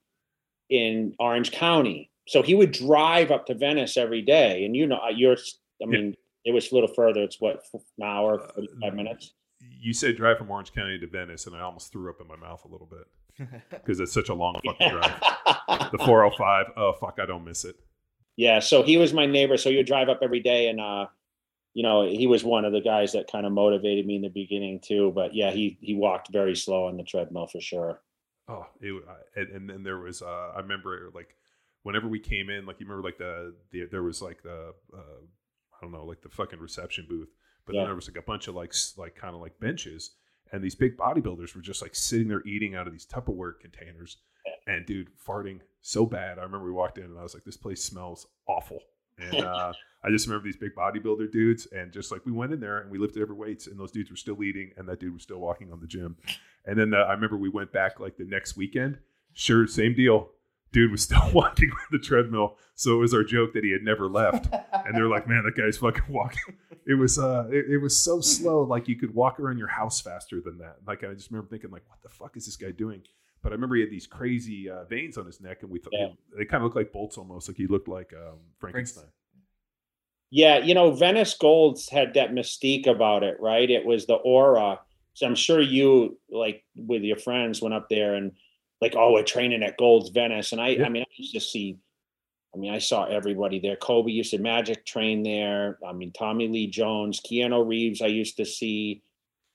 in 0.70 1.15
Orange 1.19 1.52
County. 1.52 2.11
So 2.27 2.43
he 2.43 2.55
would 2.55 2.73
drive 2.73 3.31
up 3.31 3.47
to 3.47 3.55
Venice 3.55 3.97
every 3.97 4.23
day. 4.23 4.65
And 4.65 4.74
you 4.74 4.86
know, 4.86 5.01
you're, 5.15 5.36
I 5.82 5.86
mean, 5.86 6.16
it 6.44 6.52
was 6.52 6.70
a 6.70 6.74
little 6.74 6.92
further. 6.92 7.22
It's 7.22 7.40
what, 7.40 7.62
an 7.72 7.80
hour, 8.04 8.38
45 8.54 8.94
minutes? 8.94 9.32
You 9.80 9.92
said 9.92 10.16
drive 10.16 10.38
from 10.38 10.50
Orange 10.50 10.72
County 10.72 10.98
to 10.98 11.06
Venice, 11.06 11.46
and 11.46 11.56
I 11.56 11.60
almost 11.60 11.90
threw 11.92 12.10
up 12.10 12.20
in 12.20 12.26
my 12.26 12.36
mouth 12.36 12.64
a 12.64 12.68
little 12.68 12.86
bit 12.88 13.48
because 13.70 13.98
it's 14.00 14.12
such 14.12 14.28
a 14.28 14.34
long 14.34 14.60
fucking 14.64 14.90
drive. 14.90 15.22
The 15.92 15.98
405, 15.98 16.66
oh 16.76 16.92
fuck, 16.94 17.18
I 17.20 17.26
don't 17.26 17.44
miss 17.44 17.64
it. 17.64 17.76
yeah. 18.36 18.58
So 18.60 18.82
he 18.82 18.96
was 18.96 19.12
my 19.12 19.26
neighbor. 19.26 19.56
So 19.56 19.70
he 19.70 19.76
would 19.76 19.86
drive 19.86 20.08
up 20.08 20.20
every 20.22 20.40
day. 20.40 20.68
And, 20.68 20.80
uh, 20.80 21.06
you 21.72 21.82
know, 21.82 22.06
he 22.06 22.26
was 22.26 22.44
one 22.44 22.64
of 22.64 22.72
the 22.72 22.80
guys 22.80 23.12
that 23.12 23.30
kind 23.30 23.46
of 23.46 23.52
motivated 23.52 24.06
me 24.06 24.16
in 24.16 24.22
the 24.22 24.28
beginning 24.28 24.80
too. 24.80 25.12
But 25.14 25.34
yeah, 25.34 25.50
he 25.50 25.78
he 25.80 25.94
walked 25.94 26.32
very 26.32 26.54
slow 26.56 26.86
on 26.88 26.96
the 26.96 27.02
treadmill 27.04 27.46
for 27.46 27.60
sure. 27.60 28.00
Oh, 28.48 28.66
it, 28.80 28.94
and, 29.36 29.48
and 29.50 29.70
then 29.70 29.82
there 29.82 29.98
was, 29.98 30.20
uh, 30.22 30.52
I 30.54 30.60
remember 30.60 31.10
like 31.14 31.36
whenever 31.82 32.08
we 32.08 32.20
came 32.20 32.50
in, 32.50 32.66
like 32.66 32.80
you 32.80 32.86
remember 32.86 33.06
like 33.06 33.18
the, 33.18 33.54
the 33.70 33.86
there 33.90 34.02
was 34.02 34.20
like 34.22 34.42
the, 34.42 34.74
uh, 34.92 34.96
I 34.98 35.00
don't 35.85 35.93
know, 35.93 36.05
like 36.05 36.23
the 36.23 36.28
fucking 36.28 36.59
reception 36.59 37.06
booth, 37.09 37.28
but 37.66 37.74
Yeah. 37.74 37.82
then 37.82 37.89
there 37.89 37.94
was 37.94 38.09
like 38.09 38.16
a 38.19 38.23
bunch 38.23 38.48
of 38.48 38.55
like, 38.55 38.74
like 38.97 39.15
kind 39.15 39.35
of 39.35 39.40
like 39.40 39.59
benches 39.61 40.11
and 40.52 40.62
these 40.62 40.74
big 40.74 40.97
bodybuilders 40.97 41.55
were 41.56 41.62
just 41.62 41.82
like 41.82 41.94
sitting 41.94 42.28
there 42.28 42.43
eating 42.47 42.74
out 42.74 42.86
of 42.86 42.93
these 42.93 43.06
Tupperware 43.06 43.59
containers 43.61 44.19
and 44.66 44.86
dude 44.86 45.09
farting 45.27 45.61
so 45.81 46.06
bad. 46.06 46.39
I 46.39 46.43
remember 46.43 46.66
we 46.66 46.73
walked 46.73 46.98
in 46.98 47.05
and 47.05 47.19
I 47.19 47.23
was 47.23 47.35
like, 47.35 47.44
this 47.44 47.56
place 47.56 47.82
smells 47.82 48.27
awful. 48.47 48.81
And, 49.19 49.44
uh, 49.44 49.73
I 50.06 50.11
just 50.11 50.27
remember 50.27 50.44
these 50.44 50.59
big 50.59 50.74
bodybuilder 50.74 51.32
dudes, 51.32 51.66
and 51.73 51.90
just 51.90 52.12
like 52.12 52.27
we 52.27 52.31
went 52.32 52.52
in 52.52 52.61
there 52.61 52.81
and 52.81 52.90
we 52.90 52.98
lifted 52.98 53.23
every 53.23 53.35
weights, 53.35 53.66
and 53.69 53.81
those 53.81 53.90
dudes 53.90 54.11
were 54.11 54.16
still 54.19 54.43
eating, 54.43 54.70
and 54.77 54.86
that 54.86 55.01
dude 55.01 55.15
was 55.15 55.23
still 55.23 55.39
walking 55.40 55.73
on 55.73 55.81
the 55.81 55.86
gym. 55.86 56.16
And 56.66 56.78
then 56.78 56.93
uh, 56.93 56.98
I 56.98 57.12
remember 57.15 57.39
we 57.39 57.48
went 57.48 57.73
back 57.73 58.01
like 58.01 58.19
the 58.19 58.24
next 58.27 58.55
weekend, 58.55 58.98
Sure, 59.32 59.66
same 59.66 59.94
deal. 59.94 60.28
Dude 60.74 60.90
was 60.90 61.02
still 61.05 61.22
walking 61.32 61.70
on 61.70 61.86
the 61.92 61.98
treadmill, 62.01 62.59
so 62.74 62.94
it 62.96 62.98
was 62.98 63.14
our 63.14 63.22
joke 63.24 63.52
that 63.55 63.62
he 63.62 63.70
had 63.70 63.82
never 63.82 64.09
left. 64.09 64.52
And 64.72 64.94
they're 64.94 65.09
like, 65.09 65.26
"Man, 65.28 65.44
that 65.44 65.55
guy's 65.56 65.78
fucking 65.78 66.12
walking." 66.12 66.56
It 66.86 66.98
was 66.98 67.18
uh, 67.18 67.46
it, 67.51 67.70
it 67.70 67.78
was 67.78 67.96
so 67.98 68.20
slow, 68.20 68.60
like 68.64 68.88
you 68.88 68.96
could 68.96 69.14
walk 69.14 69.40
around 69.40 69.56
your 69.56 69.68
house 69.68 70.02
faster 70.02 70.42
than 70.42 70.59
that. 70.59 70.76
Like 70.86 71.02
I 71.02 71.14
just 71.14 71.30
remember 71.30 71.48
thinking, 71.48 71.70
like, 71.70 71.88
"What 71.88 72.02
the 72.02 72.10
fuck 72.10 72.36
is 72.36 72.44
this 72.44 72.56
guy 72.56 72.72
doing?" 72.72 73.01
But 73.42 73.52
I 73.52 73.55
remember 73.55 73.76
he 73.76 73.80
had 73.80 73.90
these 73.90 74.06
crazy 74.06 74.68
uh, 74.68 74.84
veins 74.84 75.16
on 75.16 75.24
his 75.24 75.40
neck, 75.40 75.62
and 75.62 75.70
we 75.70 75.78
thought 75.78 75.94
Yeah. 75.94 76.09
they 76.36 76.44
kind 76.44 76.62
of 76.62 76.64
looked 76.64 76.76
like 76.76 76.92
bolts 76.92 77.16
almost. 77.16 77.48
Like 77.48 77.56
he 77.56 77.66
looked 77.66 77.88
like 77.88 78.12
um, 78.12 78.36
Frankenstein. 78.59 79.06
Yeah, 80.30 80.59
you 80.59 80.74
know, 80.74 80.90
Venice 80.90 81.32
Golds 81.34 81.88
had 81.88 82.12
that 82.14 82.32
mystique 82.32 82.86
about 82.86 83.22
it, 83.22 83.38
right? 83.40 83.70
It 83.70 83.86
was 83.86 84.05
the 84.05 84.14
aura. 84.16 84.80
So 85.14 85.26
I'm 85.26 85.36
sure 85.36 85.60
you, 85.62 86.18
like, 86.30 86.64
with 86.76 87.02
your 87.02 87.16
friends, 87.16 87.62
went 87.62 87.74
up 87.74 87.86
there 87.88 88.14
and, 88.14 88.32
like, 88.80 88.94
oh, 88.96 89.12
we're 89.12 89.22
training 89.22 89.62
at 89.62 89.78
Golds 89.78 90.10
Venice, 90.10 90.52
and 90.52 90.60
I, 90.60 90.68
Yeah. 90.68 90.86
I 90.86 90.88
mean, 90.88 91.02
I 91.02 91.12
used 91.16 91.34
to 91.34 91.40
see. 91.40 91.78
I 92.55 92.56
mean, 92.56 92.72
I 92.72 92.78
saw 92.78 93.05
everybody 93.05 93.59
there. 93.59 93.74
Kobe 93.74 94.12
used 94.12 94.30
to 94.30 94.38
magic 94.38 94.86
train 94.86 95.24
there. 95.24 95.78
I 95.84 95.92
mean, 95.92 96.12
Tommy 96.12 96.46
Lee 96.46 96.68
Jones, 96.68 97.20
Keanu 97.20 97.66
Reeves. 97.66 98.01
I 98.01 98.06
used 98.06 98.36
to 98.36 98.44
see. 98.44 99.02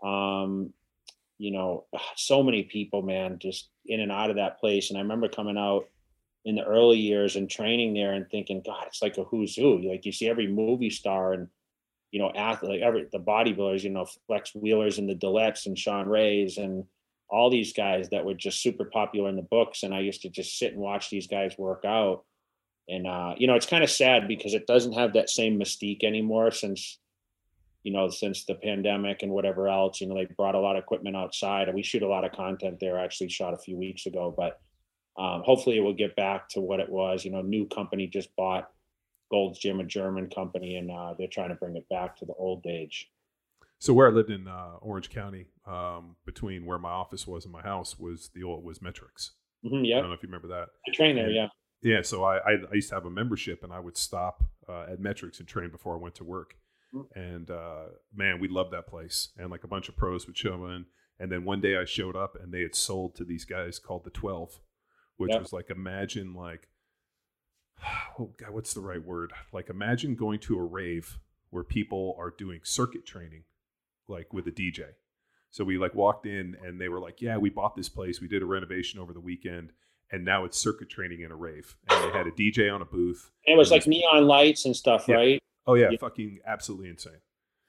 Um, 0.04 0.74
you 1.38 1.52
know, 1.52 1.86
so 2.16 2.44
many 2.44 2.64
people, 2.64 3.02
man, 3.02 3.40
just 3.40 3.70
in 3.86 4.02
and 4.02 4.12
out 4.12 4.30
of 4.30 4.36
that 4.36 4.60
place. 4.60 4.90
And 4.90 5.00
I 5.00 5.02
remember 5.02 5.30
coming 5.30 5.58
out 5.58 5.88
in 6.46 6.56
the 6.56 6.66
early 6.66 7.00
years 7.00 7.36
and 7.36 7.50
training 7.50 7.94
there 7.94 8.14
and 8.14 8.30
thinking, 8.30 8.62
God, 8.66 8.86
it's 8.88 9.02
like 9.02 9.18
a 9.18 9.24
who's 9.24 9.56
who. 9.56 9.82
Like 9.82 10.06
you 10.06 10.12
see 10.12 10.28
every 10.28 10.48
movie 10.48 10.90
star 10.90 11.34
and 11.34 11.48
you 12.12 12.20
know, 12.20 12.32
athlete, 12.36 12.72
like 12.72 12.82
every 12.82 13.08
the 13.12 13.20
bodybuilders, 13.20 13.84
you 13.84 13.92
know, 13.92 14.06
Flex 14.28 14.56
Wheelers 14.56 14.98
and 14.98 15.08
the 15.08 15.16
Dilletts 15.16 15.66
and 15.66 15.78
Shawn 15.78 16.08
Rays 16.08 16.58
and 16.58 16.86
all 17.30 17.50
these 17.50 17.74
guys 17.74 18.10
that 18.10 18.26
were 18.26 18.34
just 18.34 18.62
super 18.62 18.86
popular 18.86 19.30
in 19.30 19.36
the 19.36 19.42
books. 19.42 19.84
And 19.84 19.94
I 19.94 20.00
used 20.00 20.22
to 20.24 20.30
just 20.30 20.58
sit 20.58 20.74
and 20.74 20.82
watch 20.82 21.10
these 21.10 21.28
guys 21.28 21.58
work 21.58 21.84
out. 21.86 22.24
And 22.88 23.06
uh, 23.06 23.36
you 23.38 23.48
know, 23.48 23.56
it's 23.56 23.68
kind 23.68 23.84
of 23.84 23.90
sad 23.90 24.28
because 24.28 24.54
it 24.54 24.68
doesn't 24.68 24.94
have 24.94 25.14
that 25.14 25.30
same 25.30 25.60
mystique 25.60 26.04
anymore 26.04 26.52
since 26.52 27.00
you 27.84 27.94
know, 27.94 28.10
since 28.10 28.46
the 28.46 28.56
pandemic 28.56 29.24
and 29.24 29.32
whatever 29.32 29.68
else, 29.68 30.02
you 30.02 30.08
know, 30.08 30.16
they 30.16 30.26
brought 30.26 30.56
a 30.56 30.60
lot 30.60 30.76
of 30.76 30.84
equipment 30.84 31.16
outside 31.16 31.68
and 31.68 31.76
we 31.76 31.84
shoot 31.84 32.04
a 32.04 32.08
lot 32.08 32.26
of 32.26 32.34
content 32.34 32.78
there. 32.80 33.00
I 33.00 33.06
actually 33.06 33.30
shot 33.30 33.54
a 33.54 33.58
few 33.58 33.78
weeks 33.78 34.06
ago, 34.06 34.34
but 34.36 34.60
um, 35.18 35.44
hopefully 35.46 35.78
it 35.78 35.82
will 35.82 35.94
get 35.94 36.16
back 36.16 36.50
to 36.50 36.62
what 36.62 36.80
it 36.80 36.90
was. 36.90 37.24
You 37.24 37.32
know, 37.32 37.42
new 37.42 37.66
company 37.68 38.08
just 38.08 38.36
bought 38.36 38.70
Gold's 39.32 39.60
Gym, 39.60 39.80
a 39.80 39.84
German 39.84 40.30
company, 40.30 40.76
and 40.76 40.92
uh, 40.92 41.14
they're 41.18 41.28
trying 41.28 41.50
to 41.50 41.56
bring 41.56 41.76
it 41.76 41.88
back 41.90 42.18
to 42.18 42.26
the 42.26 42.34
old 42.34 42.66
age. 42.68 43.10
So 43.80 43.94
where 43.94 44.08
I 44.08 44.12
lived 44.12 44.30
in 44.30 44.48
uh, 44.48 44.76
Orange 44.82 45.10
County, 45.10 45.48
um, 45.66 46.18
between 46.26 46.66
where 46.66 46.78
my 46.78 46.90
office 46.90 47.26
was 47.26 47.46
and 47.46 47.54
my 47.54 47.62
house 47.62 47.98
was 47.98 48.30
the 48.36 48.44
old 48.44 48.64
was 48.64 48.82
Metrics. 48.82 49.32
hmm 49.64 49.76
I 49.76 50.00
don't 50.00 50.10
know 50.10 50.14
if 50.14 50.22
you 50.24 50.28
remember 50.28 50.50
that. 50.50 50.68
I 50.88 50.92
train 50.94 51.16
there. 51.16 51.30
Yeah, 51.30 51.48
Yeah, 51.82 52.02
so 52.02 52.24
I, 52.24 52.38
I 52.38 52.52
I 52.72 52.74
used 52.74 52.90
to 52.90 52.96
have 52.96 53.06
a 53.06 53.10
membership, 53.10 53.64
and 53.64 53.72
I 53.72 53.80
would 53.80 53.98
stop 53.98 54.44
uh, 54.68 54.86
at 54.92 55.00
Metrics 55.00 55.40
and 55.40 55.48
train 55.48 55.70
before 55.72 55.96
I 55.96 56.00
went 56.00 56.16
to 56.16 56.24
work. 56.24 56.56
Mm. 56.94 57.06
And 57.16 57.52
uh, 57.52 57.86
man, 58.14 58.40
we 58.40 58.48
loved 58.48 58.72
that 58.74 58.88
place. 58.88 59.30
And 59.38 59.50
like 59.50 59.64
a 59.64 59.68
bunch 59.68 59.90
of 59.90 59.96
pros 59.96 60.28
would 60.28 60.38
show 60.38 60.66
in, 60.68 60.86
and 61.20 61.32
then 61.32 61.46
one 61.46 61.62
day 61.62 61.78
I 61.78 61.86
showed 61.86 62.16
up, 62.18 62.36
and 62.42 62.54
they 62.54 62.62
had 62.62 62.76
sold 62.76 63.16
to 63.16 63.24
these 63.24 63.46
guys 63.46 63.80
called 63.80 64.04
the 64.04 64.10
Twelve, 64.10 64.60
which 65.18 65.32
Yep. 65.32 65.42
was 65.42 65.54
like 65.54 65.70
imagine 65.70 66.34
like, 66.34 66.68
oh 68.20 68.34
god, 68.38 68.52
what's 68.52 68.74
the 68.74 68.82
right 68.82 69.04
word? 69.04 69.32
Like 69.54 69.70
imagine 69.70 70.16
going 70.16 70.40
to 70.42 70.58
a 70.58 70.64
rave 70.64 71.18
where 71.52 71.64
people 71.64 72.16
are 72.20 72.34
doing 72.38 72.60
circuit 72.64 73.06
training, 73.06 73.44
like 74.10 74.34
with 74.34 74.48
a 74.48 74.52
DJ. 74.52 74.84
So 75.52 75.64
we 75.64 75.78
like 75.78 75.96
walked 75.96 76.26
in, 76.26 76.56
and 76.64 76.80
they 76.80 76.90
were 76.90 77.00
like, 77.00 77.22
"Yeah, 77.22 77.38
we 77.38 77.50
bought 77.50 77.76
this 77.76 77.90
place. 77.90 78.22
We 78.22 78.28
did 78.28 78.42
a 78.42 78.46
renovation 78.46 79.00
over 79.00 79.14
the 79.14 79.20
weekend." 79.22 79.72
and 80.12 80.26
now 80.26 80.44
it's 80.44 80.58
circuit 80.58 80.90
training 80.90 81.22
in 81.22 81.30
a 81.32 81.36
rave. 81.36 81.78
And 81.88 82.04
they 82.12 82.18
had 82.18 82.26
a 82.26 82.32
DJ 82.32 82.74
on 82.74 82.82
a 82.82 82.86
booth. 82.86 83.30
And 83.46 83.54
it 83.54 83.58
was 83.60 83.70
It 83.70 83.74
like 83.76 83.82
was- 83.82 83.90
neon 83.90 84.26
lights 84.26 84.66
and 84.66 84.76
stuff, 84.76 85.06
Yeah. 85.08 85.16
right? 85.18 85.40
Oh 85.68 85.76
yeah, 85.76 85.92
Yeah. 85.92 85.98
fucking 86.00 86.40
absolutely 86.48 86.90
insane. 86.90 87.22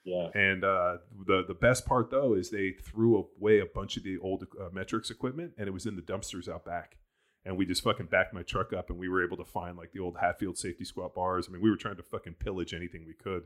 Yeah, 0.05 0.31
And 0.35 0.65
uh, 0.65 0.99
the 1.27 1.45
the 1.47 1.53
best 1.53 1.85
part 1.85 2.09
though 2.11 2.33
is 2.33 2.49
they 2.49 2.71
threw 2.73 3.29
away 3.39 3.59
a 3.59 3.67
bunch 3.67 3.99
of 3.99 4.05
the 4.05 4.17
old 4.17 4.47
uh, 4.59 4.71
metrics 4.73 5.11
equipment, 5.11 5.53
and 5.59 5.69
it 5.69 5.73
was 5.73 5.85
in 5.85 5.97
the 5.97 6.01
dumpsters 6.03 6.49
out 6.49 6.65
back. 6.65 6.97
And 7.45 7.59
we 7.59 7.67
just 7.67 7.83
fucking 7.85 8.07
backed 8.07 8.33
my 8.33 8.43
truck 8.43 8.73
up, 8.73 8.89
and 8.89 8.99
we 8.99 9.11
were 9.11 9.23
able 9.23 9.37
to 9.37 9.45
find 9.45 9.77
like 9.77 9.93
the 9.93 10.01
old 10.01 10.17
Hatfield 10.17 10.57
safety 10.57 10.87
squat 10.87 11.15
bars. 11.15 11.47
I 11.47 11.53
mean, 11.53 11.61
we 11.61 11.69
were 11.69 11.77
trying 11.77 11.97
to 11.97 12.03
fucking 12.03 12.37
pillage 12.37 12.73
anything 12.73 13.05
we 13.05 13.13
could. 13.13 13.43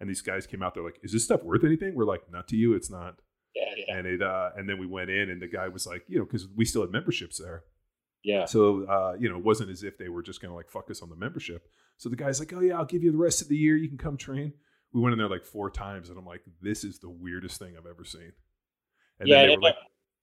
And 0.00 0.08
these 0.08 0.22
guys 0.22 0.46
came 0.46 0.62
out 0.62 0.74
there 0.74 0.82
like, 0.84 0.98
"Is 1.02 1.12
this 1.12 1.24
stuff 1.24 1.42
worth 1.42 1.64
anything?" 1.64 1.94
We're 1.94 2.04
like, 2.04 2.30
"Not 2.30 2.46
to 2.48 2.56
you, 2.56 2.74
it's 2.74 2.90
not." 2.90 3.16
yeah, 3.54 3.64
yeah, 3.76 3.96
And 3.96 4.06
it 4.06 4.22
uh, 4.22 4.50
and 4.56 4.68
then 4.68 4.78
we 4.78 4.86
went 4.86 5.10
in, 5.10 5.30
and 5.30 5.42
the 5.42 5.48
guy 5.48 5.68
was 5.68 5.86
like, 5.86 6.04
you 6.08 6.18
know, 6.18 6.24
because 6.24 6.46
we 6.54 6.64
still 6.64 6.82
had 6.82 6.90
memberships 6.90 7.38
there. 7.38 7.64
yeah. 8.22 8.44
So, 8.44 8.84
uh, 8.84 9.16
you 9.18 9.28
know, 9.28 9.38
it 9.38 9.44
wasn't 9.44 9.70
as 9.70 9.82
if 9.82 9.98
they 9.98 10.08
were 10.08 10.22
just 10.22 10.40
going 10.40 10.50
to 10.50 10.54
like 10.54 10.68
fuck 10.70 10.90
us 10.90 11.02
on 11.02 11.08
the 11.08 11.16
membership. 11.16 11.66
So 11.96 12.08
the 12.08 12.16
guy's 12.16 12.38
like, 12.38 12.52
oh, 12.52 12.60
yeah, 12.60 12.76
I'll 12.78 12.84
give 12.84 13.02
you 13.02 13.10
the 13.10 13.18
rest 13.18 13.42
of 13.42 13.48
the 13.48 13.56
year. 13.56 13.76
You 13.76 13.88
can 13.88 13.98
come 13.98 14.16
train. 14.16 14.52
We 14.92 15.00
went 15.00 15.12
in 15.14 15.18
there 15.18 15.28
like 15.28 15.44
four 15.44 15.70
times 15.70 16.08
and 16.10 16.18
I'm 16.18 16.24
like, 16.26 16.42
this 16.62 16.84
is 16.84 16.98
the 17.00 17.10
weirdest 17.10 17.58
thing 17.58 17.74
I've 17.76 17.86
ever 17.86 18.04
seen. 18.04 18.32
And 19.18 19.28
yeah, 19.28 19.42
it- 19.42 19.60
like, 19.60 19.74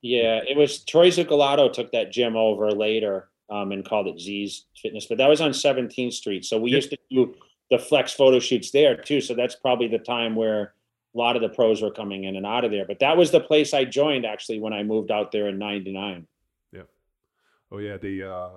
yeah. 0.02 0.40
It 0.48 0.56
was 0.56 0.84
Troy 0.86 1.10
Zuccolotto 1.10 1.72
took 1.74 1.92
that 1.92 2.12
gym 2.12 2.36
over 2.38 2.72
later 2.72 3.30
um, 3.50 3.72
and 3.74 3.84
called 3.86 4.08
it 4.08 4.20
Z's 4.20 4.66
Fitness, 4.82 5.08
but 5.08 5.18
that 5.18 5.28
was 5.28 5.42
on 5.42 5.52
17th 5.52 6.14
Street. 6.14 6.46
So 6.46 6.58
we 6.58 6.72
Yep. 6.72 6.76
used 6.78 6.90
to 6.92 6.98
do 7.12 7.36
the 7.72 7.80
flex 7.80 8.14
photo 8.14 8.40
shoots 8.40 8.72
there 8.72 8.96
too. 8.96 9.22
So 9.22 9.34
that's 9.34 9.56
probably 9.56 9.88
the 9.88 10.00
time 10.00 10.36
where 10.36 10.74
a 11.14 11.18
lot 11.18 11.36
of 11.36 11.42
the 11.42 11.50
pros 11.50 11.82
were 11.82 11.92
coming 11.92 12.26
in 12.26 12.36
and 12.36 12.46
out 12.46 12.64
of 12.66 12.72
there. 12.72 12.86
But 12.86 13.00
that 13.00 13.18
was 13.18 13.32
the 13.32 13.40
place 13.40 13.74
I 13.74 13.86
joined 13.86 14.26
actually 14.26 14.60
when 14.60 14.74
I 14.74 14.84
moved 14.84 15.12
out 15.12 15.32
there 15.32 15.48
in 15.48 15.58
'99. 15.58 16.28
Yeah. 16.72 16.82
oh, 17.72 17.78
yeah, 17.80 17.98
the, 17.98 18.24
uh, 18.30 18.50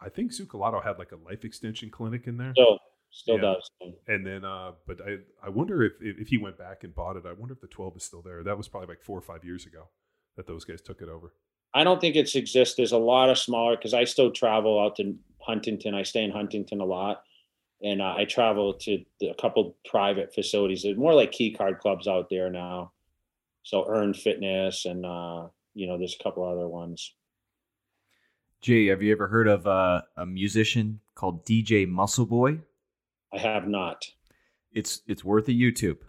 I 0.00 0.08
think 0.08 0.32
Zuccolotto 0.32 0.82
had 0.82 0.98
like 0.98 1.12
a 1.12 1.16
life 1.16 1.44
extension 1.44 1.90
clinic 1.90 2.26
in 2.26 2.36
there. 2.36 2.52
Still, 2.54 2.78
still 3.10 3.36
Yeah. 3.36 3.54
does. 3.54 3.70
And 4.08 4.26
then, 4.26 4.44
uh, 4.44 4.72
but 4.86 5.00
I, 5.00 5.18
I 5.44 5.48
wonder 5.48 5.82
if, 5.84 5.92
if, 6.00 6.18
if 6.18 6.28
he 6.28 6.38
went 6.38 6.58
back 6.58 6.82
and 6.84 6.94
bought 6.94 7.16
it, 7.16 7.24
I 7.24 7.32
wonder 7.32 7.54
if 7.54 7.60
the 7.60 7.68
12 7.68 7.96
is 7.96 8.02
still 8.04 8.20
there. 8.22 8.42
That 8.42 8.56
was 8.56 8.68
probably 8.68 8.88
like 8.88 9.02
four 9.02 9.16
or 9.16 9.22
five 9.22 9.44
years 9.44 9.64
ago 9.64 9.88
that 10.36 10.46
those 10.46 10.64
guys 10.64 10.82
took 10.82 11.00
it 11.02 11.08
over. 11.08 11.32
I 11.72 11.84
don't 11.84 12.00
think 12.00 12.16
it's 12.16 12.34
exists. 12.34 12.74
There's 12.74 12.92
a 12.92 12.98
lot 12.98 13.30
of 13.30 13.38
smaller 13.38 13.76
because 13.76 13.94
I 13.94 14.04
still 14.04 14.30
travel 14.30 14.78
out 14.80 14.96
to 14.96 15.14
Huntington. 15.40 15.94
I 15.94 16.02
stay 16.02 16.24
in 16.24 16.30
Huntington 16.30 16.80
a 16.80 16.84
lot, 16.84 17.22
and 17.82 18.00
uh, 18.02 18.14
I 18.16 18.24
travel 18.24 18.74
to 18.74 19.04
a 19.22 19.34
couple 19.40 19.76
private 19.84 20.34
facilities. 20.34 20.82
There's 20.82 20.96
more 20.96 21.14
like 21.14 21.32
key 21.32 21.52
card 21.52 21.78
clubs 21.80 22.06
out 22.08 22.28
there 22.30 22.50
now. 22.50 22.92
So 23.64 23.86
Earn 23.88 24.14
Fitness, 24.14 24.84
and 24.86 25.04
uh, 25.06 25.48
you 25.74 25.86
know, 25.86 25.98
there's 25.98 26.16
a 26.18 26.22
couple 26.22 26.44
other 26.44 26.68
ones. 26.68 27.14
Jay, 28.60 28.86
have 28.86 29.02
you 29.02 29.12
ever 29.12 29.26
heard 29.28 29.48
of 29.48 29.66
uh, 29.66 30.02
a 30.16 30.24
musician 30.26 31.00
called 31.14 31.44
DJ 31.44 31.86
Muscle 31.88 32.26
Boy? 32.26 32.58
I 33.32 33.38
have 33.38 33.66
not. 33.66 34.04
It's 34.72 35.02
it's 35.06 35.24
worth 35.24 35.48
a 35.48 35.52
YouTube. 35.52 35.98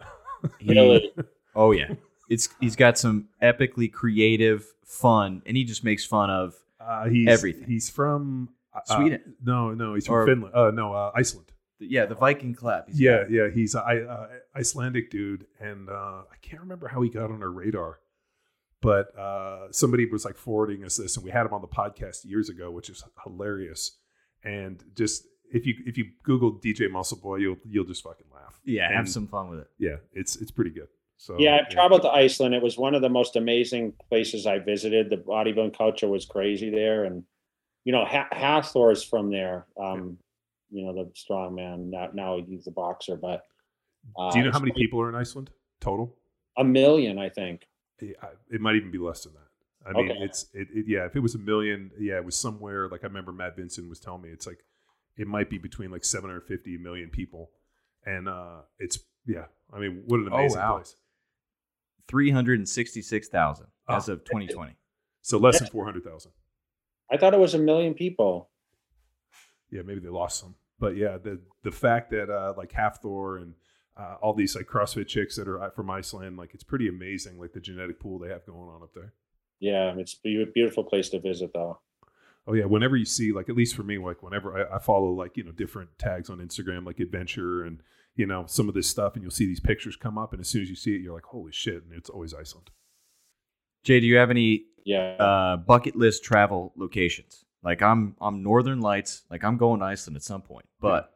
He- 0.58 0.74
Really? 0.74 1.10
Oh 1.56 1.72
yeah, 1.72 1.94
it's 2.28 2.50
he's 2.60 2.76
got 2.76 2.98
some 2.98 3.28
epically 3.42 3.90
creative 3.90 4.66
fun, 4.84 5.40
and 5.46 5.56
he 5.56 5.64
just 5.64 5.82
makes 5.84 6.04
fun 6.04 6.28
of 6.30 6.54
Uh, 6.78 7.06
he's, 7.08 7.28
Everything. 7.28 7.64
He's 7.66 7.88
from 7.88 8.50
uh, 8.74 8.80
Sweden. 8.84 9.36
no, 9.42 9.72
no, 9.72 9.94
he's 9.94 10.06
from 10.06 10.14
Or- 10.16 10.26
Finland. 10.26 10.54
Uh, 10.54 10.70
no, 10.70 10.92
uh, 10.92 11.12
Iceland. 11.14 11.50
Yeah 11.80 12.06
the 12.06 12.14
Viking 12.14 12.54
clap. 12.54 12.88
He's 12.88 13.00
yeah, 13.00 13.22
got- 13.22 13.30
yeah, 13.30 13.48
he's 13.52 13.74
a 13.74 13.80
I, 13.80 14.00
uh, 14.02 14.28
Icelandic 14.56 15.10
dude, 15.10 15.46
and 15.60 15.88
uh, 15.88 16.22
I 16.30 16.36
can't 16.42 16.62
remember 16.62 16.88
how 16.88 17.02
he 17.02 17.08
got 17.10 17.30
on 17.30 17.42
our 17.42 17.50
radar, 17.50 17.98
but 18.80 19.16
uh, 19.18 19.72
somebody 19.72 20.06
was 20.06 20.24
like 20.24 20.36
forwarding 20.36 20.84
us 20.84 20.96
this, 20.96 21.16
and 21.16 21.24
we 21.24 21.30
had 21.30 21.46
him 21.46 21.52
on 21.54 21.60
the 21.62 21.68
podcast 21.68 22.24
years 22.24 22.48
ago, 22.48 22.70
which 22.70 22.88
is 22.90 23.02
hilarious. 23.24 23.98
And 24.44 24.82
just 24.94 25.26
if 25.52 25.66
you 25.66 25.74
if 25.86 25.96
you 25.98 26.06
Google 26.22 26.52
DJ 26.60 26.90
Muscle 26.90 27.18
Boy, 27.18 27.36
you'll 27.36 27.56
you'll 27.64 27.84
just 27.84 28.02
fucking 28.02 28.26
laugh. 28.32 28.60
yeah. 28.64 28.92
Have 28.92 29.08
some 29.08 29.26
fun 29.26 29.48
with 29.50 29.60
it. 29.60 29.68
Yeah, 29.78 29.96
it's 30.12 30.36
it's 30.36 30.50
pretty 30.50 30.70
good. 30.70 30.88
So 31.16 31.36
yeah, 31.38 31.56
I've 31.60 31.70
traveled 31.70 32.02
to 32.02 32.08
Iceland. 32.10 32.54
It 32.54 32.62
was 32.62 32.76
one 32.76 32.94
of 32.94 33.00
the 33.00 33.08
most 33.08 33.36
amazing 33.36 33.94
places 34.08 34.46
I 34.46 34.58
visited. 34.58 35.10
The 35.10 35.16
bodybuilding 35.16 35.76
culture 35.76 36.08
was 36.08 36.26
crazy 36.26 36.70
there, 36.70 37.04
and 37.04 37.24
you 37.84 37.92
know, 37.92 38.04
ha- 38.04 38.28
Hafthor 38.32 38.92
is 38.92 39.02
from 39.02 39.30
there. 39.30 39.66
Um, 39.80 40.18
You 40.74 40.86
know, 40.86 40.92
the 40.92 41.10
strong 41.14 41.54
man. 41.54 41.90
Now, 41.90 42.08
now 42.12 42.40
he's 42.46 42.66
a 42.66 42.70
boxer, 42.72 43.16
but 43.16 43.42
uh, 44.18 44.32
Do 44.32 44.38
you 44.38 44.44
know 44.44 44.50
how 44.52 44.58
many 44.58 44.72
it's 44.72 44.78
people 44.78 45.00
are 45.00 45.08
in 45.08 45.14
Iceland 45.14 45.50
total? 45.80 46.16
A 46.58 46.64
million, 46.64 47.18
I 47.18 47.28
think. 47.28 47.62
Yeah, 48.00 48.10
It 48.50 48.60
might 48.60 48.74
even 48.74 48.90
be 48.90 48.98
less 48.98 49.22
than 49.24 49.34
that. 49.34 49.88
I 49.88 49.92
mean, 49.92 50.10
Okay. 50.10 50.20
it's 50.22 50.46
it, 50.52 50.68
it. 50.72 50.86
Yeah, 50.88 51.04
if 51.06 51.14
it 51.14 51.20
was 51.20 51.34
a 51.34 51.38
million, 51.38 51.90
yeah, 51.98 52.16
it 52.16 52.24
was 52.24 52.34
somewhere. 52.36 52.88
Like 52.88 53.04
I 53.04 53.06
remember 53.06 53.32
Matt 53.32 53.54
Vincent 53.56 53.88
was 53.88 54.00
telling 54.00 54.22
me, 54.22 54.30
it's 54.30 54.46
like 54.46 54.64
it 55.16 55.26
might 55.28 55.48
be 55.50 55.58
between 55.58 55.90
like 55.92 56.04
750 56.04 56.78
million 56.78 57.08
people, 57.10 57.50
and 58.04 58.28
uh 58.28 58.62
it's 58.78 58.98
yeah. 59.26 59.44
I 59.72 59.78
mean, 59.78 60.02
what 60.06 60.20
an 60.20 60.28
Oh, 60.32 60.36
amazing 60.36 60.58
wow. 60.60 60.76
place. 60.76 60.96
Three 62.08 62.30
hundred 62.30 62.58
and 62.58 62.68
sixty-six 62.68 63.28
thousand 63.28 63.66
as 63.88 64.08
Oh. 64.08 64.14
of 64.14 64.24
twenty 64.24 64.46
twenty. 64.48 64.74
So 65.22 65.38
less 65.38 65.58
than 65.58 65.68
400,000. 65.68 66.32
I 67.10 67.16
thought 67.16 67.32
it 67.32 67.40
was 67.40 67.54
a 67.54 67.58
million 67.58 67.94
people. 67.94 68.50
Yeah, 69.70 69.80
maybe 69.82 70.00
they 70.00 70.08
lost 70.10 70.38
some, 70.40 70.54
but 70.78 70.96
yeah, 70.96 71.16
the 71.18 71.40
the 71.62 71.70
fact 71.72 72.10
that 72.10 72.30
uh 72.30 72.54
like 72.56 72.72
Hafthor 72.72 73.40
and 73.42 73.54
uh, 73.96 74.16
all 74.20 74.34
these 74.34 74.56
like 74.56 74.66
CrossFit 74.66 75.06
chicks 75.06 75.36
that 75.36 75.46
are 75.46 75.62
uh, 75.62 75.70
from 75.70 75.88
Iceland, 75.88 76.36
like 76.36 76.52
it's 76.52 76.64
pretty 76.64 76.88
amazing, 76.88 77.38
like 77.38 77.52
the 77.52 77.60
genetic 77.60 78.00
pool 78.00 78.18
they 78.18 78.28
have 78.28 78.44
going 78.44 78.68
on 78.68 78.82
up 78.82 78.92
there. 78.94 79.12
Yeah, 79.60 79.94
it's 79.96 80.16
a 80.26 80.44
beautiful 80.52 80.82
place 80.82 81.08
to 81.10 81.20
visit, 81.20 81.52
though. 81.54 81.78
Oh 82.46 82.54
yeah, 82.54 82.64
whenever 82.64 82.96
you 82.96 83.04
see 83.04 83.32
like 83.32 83.48
at 83.48 83.54
least 83.56 83.74
for 83.76 83.84
me, 83.84 83.96
like 83.98 84.22
whenever 84.22 84.68
I, 84.68 84.76
I 84.76 84.78
follow 84.80 85.10
like 85.12 85.36
you 85.36 85.44
know 85.44 85.52
different 85.52 85.90
tags 85.98 86.28
on 86.28 86.38
Instagram, 86.38 86.84
like 86.84 86.98
adventure 86.98 87.62
and 87.62 87.80
you 88.16 88.26
know 88.26 88.44
some 88.46 88.68
of 88.68 88.74
this 88.74 88.88
stuff, 88.88 89.14
and 89.14 89.22
you'll 89.22 89.30
see 89.30 89.46
these 89.46 89.60
pictures 89.60 89.94
come 89.96 90.18
up, 90.18 90.32
and 90.32 90.40
as 90.40 90.48
soon 90.48 90.62
as 90.62 90.68
you 90.68 90.76
see 90.76 90.94
it, 90.96 91.00
you're 91.00 91.14
like, 91.14 91.24
holy 91.26 91.52
shit! 91.52 91.84
And 91.84 91.92
it's 91.92 92.10
always 92.10 92.34
Iceland. 92.34 92.70
Jay, 93.84 94.00
do 94.00 94.06
you 94.06 94.16
have 94.16 94.30
any 94.30 94.64
Yeah. 94.84 95.12
uh, 95.20 95.56
bucket 95.56 95.94
list 95.94 96.24
travel 96.24 96.72
locations? 96.76 97.43
Like 97.64 97.82
I'm, 97.82 98.14
I'm 98.20 98.42
Northern 98.42 98.80
Lights. 98.80 99.22
Like 99.30 99.42
I'm 99.44 99.56
going 99.56 99.80
to 99.80 99.86
Iceland 99.86 100.16
at 100.16 100.22
some 100.22 100.42
point, 100.42 100.66
but 100.80 101.10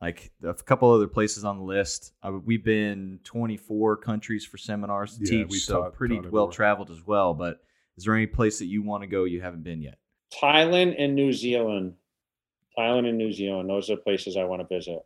like 0.00 0.32
a 0.42 0.52
couple 0.54 0.90
other 0.92 1.06
places 1.06 1.44
on 1.44 1.58
the 1.58 1.64
list. 1.64 2.12
Uh, 2.22 2.32
we've 2.44 2.64
been 2.64 3.20
24 3.24 3.96
countries 3.98 4.44
for 4.44 4.58
seminars 4.58 5.16
to 5.16 5.24
Yeah, 5.24 5.42
teach, 5.44 5.50
we've 5.50 5.60
so 5.60 5.82
taught- 5.84 5.94
pretty 5.94 6.16
taught 6.16 6.32
well 6.32 6.48
traveled 6.48 6.90
as 6.90 7.06
well. 7.06 7.34
But 7.34 7.60
is 7.96 8.04
there 8.04 8.14
any 8.14 8.26
place 8.26 8.58
that 8.58 8.66
you 8.66 8.82
want 8.82 9.02
to 9.04 9.06
go 9.06 9.24
you 9.24 9.40
haven't 9.40 9.62
been 9.62 9.80
yet? 9.80 9.98
Thailand 10.34 10.96
and 10.98 11.14
New 11.14 11.32
Zealand. 11.32 11.94
Thailand 12.76 13.08
and 13.08 13.16
New 13.16 13.32
Zealand. 13.32 13.70
Those 13.70 13.88
are 13.88 13.96
places 13.96 14.36
I 14.36 14.44
want 14.44 14.60
to 14.68 14.74
visit. 14.74 14.98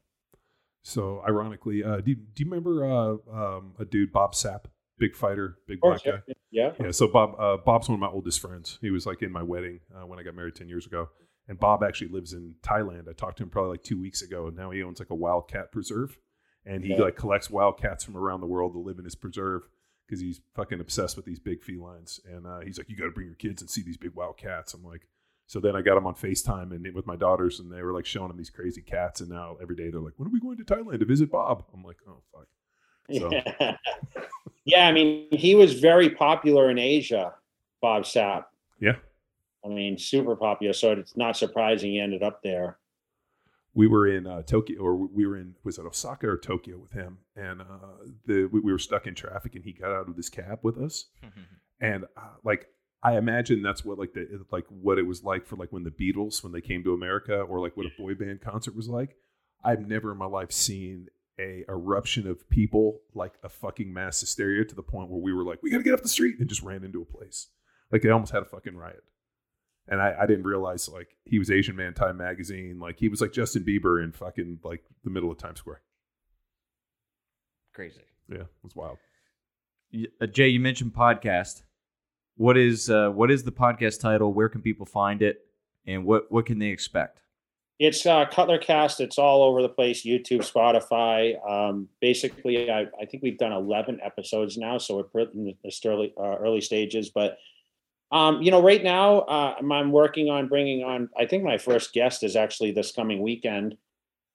So 0.83 1.23
ironically, 1.29 1.85
uh, 1.85 1.99
do 1.99 2.11
you, 2.13 2.17
do 2.17 2.43
you 2.43 2.51
remember 2.51 2.85
uh, 2.85 3.17
um, 3.33 3.75
a 3.79 3.85
dude 3.85 4.11
Bob 4.13 4.33
Sapp, 4.35 4.65
big 5.01 5.17
fighter, 5.17 5.57
big 5.67 5.81
course, 5.81 6.03
black 6.03 6.23
yeah. 6.27 6.35
guy? 6.35 6.75
yeah. 6.79 6.85
Yeah, 6.87 6.91
so 6.93 7.09
Bob 7.09 7.35
uh, 7.41 7.57
Bob's 7.57 7.89
one 7.89 7.95
of 7.95 8.01
my 8.01 8.09
oldest 8.09 8.39
friends. 8.39 8.79
He 8.81 8.91
was 8.91 9.07
like 9.07 9.23
in 9.23 9.33
my 9.33 9.43
wedding 9.43 9.81
uh, 9.93 10.07
when 10.07 10.21
I 10.21 10.23
got 10.23 10.37
married 10.37 10.55
ten 10.55 10.69
years 10.69 10.87
ago, 10.87 11.09
and 11.49 11.59
Bob 11.59 11.83
actually 11.83 12.09
lives 12.09 12.33
in 12.35 12.55
Thailand. 12.63 13.09
I 13.09 13.13
talked 13.15 13.39
to 13.39 13.43
him 13.43 13.51
probably 13.51 13.73
like 13.73 13.83
two 13.83 14.01
weeks 14.01 14.23
ago, 14.23 14.47
and 14.47 14.57
now 14.57 14.71
he 14.71 14.83
owns 14.83 15.01
like 15.01 15.11
a 15.11 15.15
wildcat 15.17 15.73
preserve, 15.73 16.17
and 16.65 16.85
he 16.85 16.95
like 16.97 17.17
collects 17.17 17.51
wildcats 17.51 18.05
from 18.05 18.17
around 18.17 18.41
the 18.41 18.47
world 18.47 18.75
to 18.75 18.79
live 18.79 18.99
in 18.99 19.05
his 19.05 19.17
preserve 19.17 19.63
because 20.07 20.21
he's 20.21 20.41
fucking 20.55 20.81
obsessed 20.81 21.17
with 21.17 21.25
these 21.25 21.39
big 21.41 21.63
felines. 21.63 22.21
And 22.29 22.47
uh, 22.47 22.61
he's 22.61 22.79
like, 22.79 22.89
you 22.89 22.97
got 22.97 23.05
to 23.05 23.13
bring 23.13 23.29
your 23.29 23.37
kids 23.37 23.63
and 23.63 23.71
see 23.71 23.83
these 23.83 23.97
big 23.97 24.15
wild 24.15 24.37
cats. 24.37 24.75
I'm 24.75 24.85
like. 24.85 25.09
So 25.47 25.59
then 25.59 25.75
I 25.75 25.83
got 25.83 25.97
him 25.97 26.07
on 26.07 26.15
FaceTime 26.15 26.71
and 26.71 26.95
with 26.95 27.09
my 27.09 27.17
daughters, 27.17 27.59
and 27.59 27.73
they 27.73 27.83
were 27.83 27.93
like 27.93 28.07
showing 28.07 28.31
him 28.31 28.37
these 28.37 28.51
crazy 28.51 28.83
cats. 28.83 29.21
And 29.21 29.31
now 29.31 29.57
every 29.61 29.75
day 29.75 29.91
they're 29.91 30.01
like, 30.01 30.13
"When 30.17 30.29
are 30.29 30.31
we 30.31 30.39
going 30.39 30.57
to 30.59 30.65
Thailand 30.65 31.01
to 31.01 31.05
visit 31.05 31.29
Bob?" 31.29 31.65
I'm 31.75 31.83
like, 31.83 31.97
"Oh 32.07 32.23
fuck." 32.33 32.47
So- 33.19 33.31
Yeah. 33.33 33.77
yeah, 34.65 34.87
I 34.87 34.93
mean, 34.93 35.29
he 35.33 35.55
was 35.55 35.75
very 35.81 36.11
popular 36.11 36.71
in 36.71 36.79
Asia, 36.79 37.35
Bob 37.81 38.03
Sapp. 38.05 38.45
Yeah. 38.81 38.97
I 39.65 39.69
mean, 39.69 39.99
super 39.99 40.37
popular. 40.37 40.73
So 40.73 40.93
it's 40.93 41.17
not 41.17 41.37
surprising 41.37 41.91
he 41.93 42.01
ended 42.01 42.23
up 42.23 42.43
there. 42.43 42.79
we 43.75 43.87
were 43.87 44.07
in 44.07 44.27
uh, 44.27 44.43
Tokyo, 44.43 44.81
or 44.81 44.97
we 44.97 45.27
were 45.27 45.37
in 45.37 45.55
was 45.65 45.79
it 45.79 45.85
Osaka 45.87 46.29
or 46.29 46.39
Tokyo 46.39 46.79
with 46.79 46.93
him, 46.93 47.19
and 47.37 47.61
uh, 47.61 47.65
the 48.27 48.47
we, 48.47 48.61
we 48.61 48.73
were 48.73 48.79
stuck 48.79 49.07
in 49.07 49.15
traffic, 49.15 49.55
and 49.55 49.65
he 49.65 49.73
got 49.73 49.93
out 49.93 50.09
of 50.09 50.17
his 50.17 50.29
cab 50.29 50.61
with 50.63 50.79
us, 50.79 51.07
and 51.81 52.05
uh, 52.17 52.35
like 52.43 52.67
I 53.03 53.17
imagine 53.17 53.63
that's 53.63 53.85
what 53.85 53.99
like 53.99 54.13
the 54.13 54.45
like 54.51 54.65
what 54.69 54.99
it 54.99 55.07
was 55.07 55.23
like 55.25 55.47
for 55.47 55.57
like 55.57 55.73
when 55.73 55.85
the 55.85 55.91
Beatles 55.91 56.43
when 56.43 56.53
they 56.53 56.61
came 56.61 56.83
to 56.85 56.93
America, 56.93 57.41
or 57.41 57.61
like 57.61 57.77
what 57.77 57.87
a 57.87 58.03
boy 58.03 58.15
band 58.15 58.41
concert 58.41 58.75
was 58.75 58.89
like. 58.89 59.17
I've 59.63 59.87
never 59.87 60.11
in 60.13 60.17
my 60.17 60.27
life 60.27 60.53
seen 60.53 61.09
a 61.41 61.65
eruption 61.69 62.27
of 62.29 62.49
people 62.51 63.01
like 63.15 63.33
a 63.43 63.49
fucking 63.49 63.93
mass 63.93 64.21
hysteria 64.21 64.65
to 64.67 64.75
the 64.75 64.83
point 64.83 65.09
where 65.09 65.21
we 65.21 65.33
were 65.33 65.45
like, 65.45 65.63
we 65.63 65.71
got 65.71 65.79
to 65.79 65.83
get 65.83 65.95
off 65.95 66.03
the 66.03 66.09
street, 66.09 66.37
and 66.39 66.49
just 66.49 66.63
ran 66.63 66.85
into 66.85 67.01
a 67.01 67.05
place. 67.05 67.49
Like 67.91 68.03
they 68.03 68.11
almost 68.11 68.33
had 68.33 68.43
a 68.43 68.47
fucking 68.47 68.77
riot. 68.77 69.03
And 69.89 70.01
I, 70.01 70.15
I 70.21 70.27
didn't 70.27 70.45
realize 70.45 70.89
like 70.89 71.17
he 71.25 71.39
was 71.41 71.51
Asian 71.51 71.75
Man 71.75 71.95
Time 71.95 72.17
magazine. 72.19 72.79
Like 72.79 72.99
he 73.01 73.09
was 73.09 73.21
like 73.21 73.33
Justin 73.33 73.65
Bieber 73.65 74.05
in 74.05 74.13
fucking 74.13 74.61
like 74.63 74.85
the 75.03 75.11
middle 75.11 75.31
of 75.33 75.39
Times 75.39 75.59
Square. 75.59 75.81
Crazy. 77.75 78.03
Yeah, 78.29 78.43
it 78.43 78.47
was 78.63 78.77
wild. 78.77 78.99
Y- 79.93 80.07
Uh, 80.21 80.27
Jay, 80.27 80.49
you 80.49 80.61
mentioned 80.61 80.93
podcast. 80.93 81.63
What 82.37 82.57
is 82.57 82.89
uh, 82.91 83.11
what 83.11 83.31
is 83.31 83.43
the 83.45 83.53
podcast 83.53 84.01
title? 84.01 84.33
Where 84.33 84.49
can 84.49 84.63
people 84.63 84.87
find 84.87 85.23
it? 85.23 85.41
And 85.87 86.05
what 86.05 86.31
what 86.31 86.47
can 86.47 86.59
they 86.59 86.69
expect? 86.69 87.23
It's 87.81 88.05
uh, 88.05 88.27
Cutler 88.27 88.59
Cast. 88.59 89.01
It's 89.01 89.17
all 89.17 89.43
over 89.43 89.63
the 89.63 89.69
place 89.71 90.05
YouTube, 90.05 90.41
Spotify. 90.41 91.35
Um, 91.51 91.89
basically, 91.99 92.71
I, 92.71 92.81
I 93.01 93.07
think 93.07 93.23
we've 93.23 93.39
done 93.39 93.53
11 93.53 94.01
episodes 94.05 94.59
now. 94.59 94.77
So 94.77 95.09
we're 95.15 95.23
in 95.23 95.47
the 95.47 95.73
early, 95.87 96.13
uh, 96.15 96.37
early 96.37 96.61
stages. 96.61 97.09
But, 97.09 97.39
um, 98.13 98.43
you 98.43 98.51
know, 98.51 98.61
right 98.61 98.85
now 98.85 99.21
uh, 99.21 99.55
I'm, 99.59 99.93
working 99.93 100.29
on 100.29 100.47
bringing 100.47 100.85
on, 100.85 101.09
I 101.17 101.25
think 101.25 101.43
my 101.43 101.57
first 101.57 101.95
guest 101.95 102.23
is 102.23 102.37
actually 102.37 102.73
this 102.73 102.93
coming 102.93 103.23
weekend, 103.23 103.79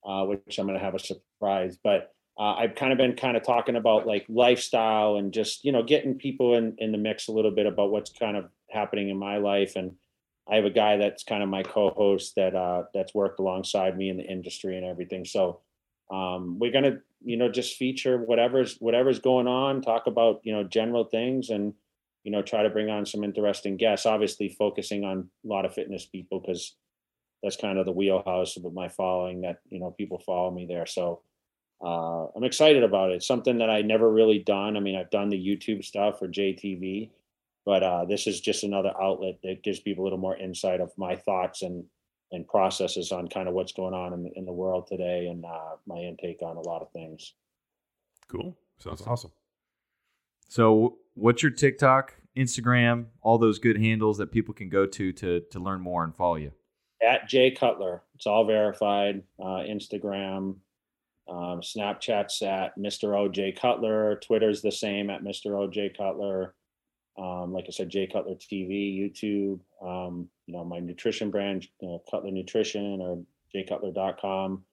uh, 0.03 0.26
which 0.26 0.57
I'm 0.57 0.65
going 0.65 0.80
to 0.80 0.84
have 0.84 0.95
a 0.95 0.99
surprise. 0.99 1.77
But 1.84 2.15
uh, 2.39 2.55
I've 2.55 2.73
kind 2.73 2.93
of 2.93 2.97
been 2.97 3.15
kind 3.15 3.38
of 3.38 3.43
talking 3.43 3.76
about 3.76 4.07
like 4.07 4.26
lifestyle 4.27 5.17
and 5.17 5.31
just, 5.31 5.63
you 5.63 5.72
know, 5.72 5.84
getting 5.84 6.15
people 6.15 6.55
in, 6.55 6.77
in 6.80 6.91
the 6.91 6.97
mix 6.97 7.27
a 7.27 7.31
little 7.31 7.51
bit 7.51 7.67
about 7.67 7.91
what's 7.91 8.11
kind 8.11 8.38
of 8.38 8.49
happening 8.72 9.09
in 9.09 9.17
my 9.17 9.38
life. 9.38 9.76
And, 9.76 9.91
I 10.49 10.55
have 10.55 10.65
a 10.65 10.69
guy 10.69 10.97
that's 10.97 11.23
kind 11.23 11.41
of 11.41 11.49
my 11.49 11.63
co-host 11.63 12.35
that 12.35 12.55
uh, 12.55 12.84
that's 12.93 13.15
worked 13.15 13.39
alongside 13.39 13.97
me 13.97 14.09
in 14.09 14.17
the 14.17 14.23
industry 14.23 14.77
and 14.77 14.85
everything. 14.85 15.26
So 15.26 15.61
um, 16.11 16.59
we're 16.59 16.72
gonna, 16.72 16.99
you 17.23 17.35
know, 17.38 17.49
just 17.49 17.77
feature 17.77 18.19
whatever's 18.19 18.77
whatever's 18.77 19.19
going 19.19 19.47
on, 19.47 19.81
talk 19.81 20.07
about 20.07 20.41
you 20.43 20.53
know 20.53 20.63
general 20.63 21.05
things, 21.05 21.49
and 21.49 21.73
you 22.23 22.31
know 22.31 22.43
try 22.43 22.61
to 22.61 22.69
bring 22.69 22.89
on 22.89 23.05
some 23.05 23.23
interesting 23.23 23.76
guests. 23.76 24.05
Obviously, 24.05 24.49
focusing 24.49 25.03
on 25.03 25.30
a 25.43 25.47
lot 25.47 25.65
of 25.65 25.73
fitness 25.73 26.05
people 26.05 26.39
because 26.39 26.76
that's 27.41 27.57
kind 27.57 27.80
of 27.80 27.85
the 27.85 27.91
wheelhouse 27.91 28.55
of 28.55 28.72
my 28.72 28.88
following. 28.88 29.41
That 29.41 29.59
you 29.69 29.80
know 29.80 29.91
people 29.91 30.19
follow 30.19 30.51
me 30.51 30.67
there. 30.67 30.85
So 30.85 31.22
uh, 31.84 32.27
I'm 32.35 32.43
excited 32.43 32.84
about 32.84 33.11
it. 33.11 33.15
It's 33.15 33.27
something 33.27 33.57
that 33.57 33.72
I 33.72 33.81
never 33.81 34.11
really 34.11 34.39
done. 34.39 34.77
I 34.77 34.80
mean, 34.80 34.95
I've 34.95 35.09
done 35.09 35.30
the 35.30 35.43
YouTube 35.43 35.84
stuff 35.84 36.19
for 36.19 36.27
JTV 36.27 37.09
but 37.65 37.83
uh, 37.83 38.05
this 38.05 38.27
is 38.27 38.39
just 38.39 38.63
another 38.63 38.93
outlet 39.01 39.39
that 39.43 39.63
gives 39.63 39.79
people 39.79 40.03
a 40.03 40.05
little 40.05 40.19
more 40.19 40.37
insight 40.37 40.81
of 40.81 40.91
my 40.97 41.15
thoughts 41.15 41.61
and 41.61 41.83
and 42.31 42.47
processes 42.47 43.11
on 43.11 43.27
kind 43.27 43.47
of 43.47 43.53
what's 43.53 43.71
going 43.71 43.93
on 43.93 44.11
in 44.13 44.23
the, 44.23 44.31
in 44.35 44.45
the 44.45 44.51
world 44.51 44.87
today 44.87 45.27
and 45.27 45.45
uh, 45.45 45.75
my 45.85 45.97
intake 45.97 46.41
on 46.41 46.57
a 46.57 46.61
lot 46.61 46.81
of 46.81 46.91
things. 46.91 47.33
Cool. 48.27 48.57
Sounds 48.79 49.03
awesome. 49.05 49.31
So, 50.49 50.97
what's 51.13 51.43
your 51.43 51.51
TikTok, 51.51 52.15
Instagram, 52.35 53.05
all 53.21 53.37
those 53.37 53.59
good 53.59 53.77
handles 53.77 54.17
that 54.17 54.31
people 54.31 54.53
can 54.53 54.69
go 54.69 54.85
to 54.85 55.11
to 55.13 55.41
to 55.51 55.59
learn 55.59 55.81
more 55.81 56.03
and 56.03 56.15
follow 56.15 56.35
you? 56.35 56.51
At 57.01 57.27
Jay 57.27 57.51
Cutler, 57.51 58.03
it's 58.15 58.25
all 58.25 58.45
verified. 58.45 59.23
Uh, 59.39 59.63
Instagram, 59.67 60.55
um, 61.27 61.61
Snapchat's 61.61 62.41
at 62.41 62.77
Mr. 62.77 63.09
OJ 63.09 63.59
Cutler. 63.59 64.19
Twitter's 64.23 64.61
the 64.61 64.71
same 64.71 65.09
at 65.09 65.23
Mr. 65.23 65.47
OJ 65.47 65.97
Cutler. 65.97 66.55
Um, 67.17 67.53
like 67.53 67.65
I 67.67 67.71
said, 67.71 67.89
Jay 67.89 68.07
Cutler 68.07 68.35
TV, 68.35 68.99
YouTube. 68.99 69.59
Um, 69.81 70.27
you 70.45 70.55
know 70.55 70.63
my 70.63 70.79
nutrition 70.79 71.31
brand, 71.31 71.67
you 71.81 71.87
know, 71.87 72.03
Cutler 72.09 72.31
Nutrition 72.31 73.01
or 73.01 73.23
jcutler.com. 73.53 74.63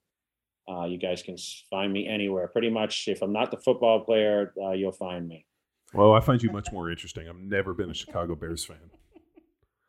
Uh, 0.69 0.85
you 0.85 0.99
guys 0.99 1.23
can 1.23 1.37
find 1.71 1.93
me 1.93 2.07
anywhere. 2.07 2.47
Pretty 2.49 2.71
much, 2.71 3.09
if 3.09 3.23
I'm 3.23 3.33
not 3.33 3.51
the 3.51 3.57
football 3.57 4.01
player, 4.05 4.53
uh, 4.63 4.73
you'll 4.73 4.93
find 4.93 5.27
me. 5.27 5.47
Well, 5.93 6.15
I 6.15 6.21
find 6.21 6.43
you 6.43 6.51
much 6.51 6.73
more 6.73 6.91
interesting. 6.91 7.29
I've 7.29 7.37
never 7.37 7.75
been 7.75 7.91
a 7.91 7.95
Chicago 7.95 8.35
Bears 8.35 8.65
fan. 8.65 8.91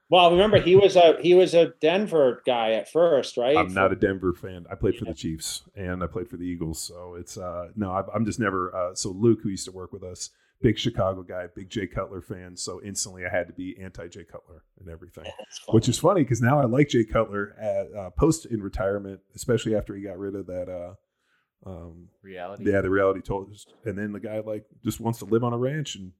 Well, 0.09 0.31
remember 0.31 0.59
he 0.59 0.75
was 0.75 0.95
a 0.95 1.17
he 1.21 1.33
was 1.33 1.53
a 1.53 1.73
Denver 1.81 2.43
guy 2.45 2.73
at 2.73 2.91
first, 2.91 3.37
right? 3.37 3.57
I'm 3.57 3.73
not 3.73 3.91
a 3.91 3.95
Denver 3.95 4.33
fan. 4.33 4.65
I 4.69 4.75
played 4.75 4.95
for 4.95 5.05
the 5.05 5.13
Chiefs 5.13 5.63
and 5.75 6.03
I 6.03 6.07
played 6.07 6.29
for 6.29 6.37
the 6.37 6.43
Eagles. 6.43 6.79
So 6.79 7.15
it's 7.15 7.37
uh 7.37 7.69
no, 7.75 7.91
I, 7.91 8.03
I'm 8.13 8.25
just 8.25 8.39
never. 8.39 8.75
Uh, 8.75 8.93
so 8.93 9.09
Luke, 9.09 9.39
who 9.41 9.49
used 9.49 9.65
to 9.65 9.71
work 9.71 9.91
with 9.91 10.03
us, 10.03 10.29
big 10.63 10.79
Chicago 10.79 11.21
guy, 11.21 11.45
big 11.55 11.69
Jay 11.69 11.85
Cutler 11.85 12.21
fan. 12.21 12.57
So 12.57 12.81
instantly, 12.83 13.23
I 13.25 13.29
had 13.29 13.45
to 13.47 13.53
be 13.53 13.75
anti 13.79 14.07
Jay 14.07 14.23
Cutler 14.23 14.63
and 14.79 14.89
everything. 14.89 15.25
Which 15.69 15.87
is 15.87 15.99
funny 15.99 16.23
because 16.23 16.41
now 16.41 16.59
I 16.59 16.65
like 16.65 16.89
Jay 16.89 17.03
Cutler 17.03 17.53
at 17.61 17.93
uh, 17.95 18.09
post 18.11 18.47
in 18.47 18.63
retirement, 18.63 19.19
especially 19.35 19.75
after 19.75 19.93
he 19.95 20.01
got 20.01 20.17
rid 20.17 20.33
of 20.35 20.47
that. 20.47 20.69
Uh, 20.69 21.69
um, 21.69 22.07
Reality. 22.23 22.69
yeah, 22.69 22.81
the 22.81 22.89
reality 22.89 23.21
told 23.21 23.51
us, 23.51 23.65
and 23.85 23.97
then 23.97 24.11
the 24.11 24.19
guy 24.19 24.39
like 24.39 24.65
just 24.83 24.99
wants 24.99 25.19
to 25.19 25.25
live 25.25 25.43
on 25.43 25.53
a 25.53 25.57
ranch 25.57 25.95
and 25.95 26.11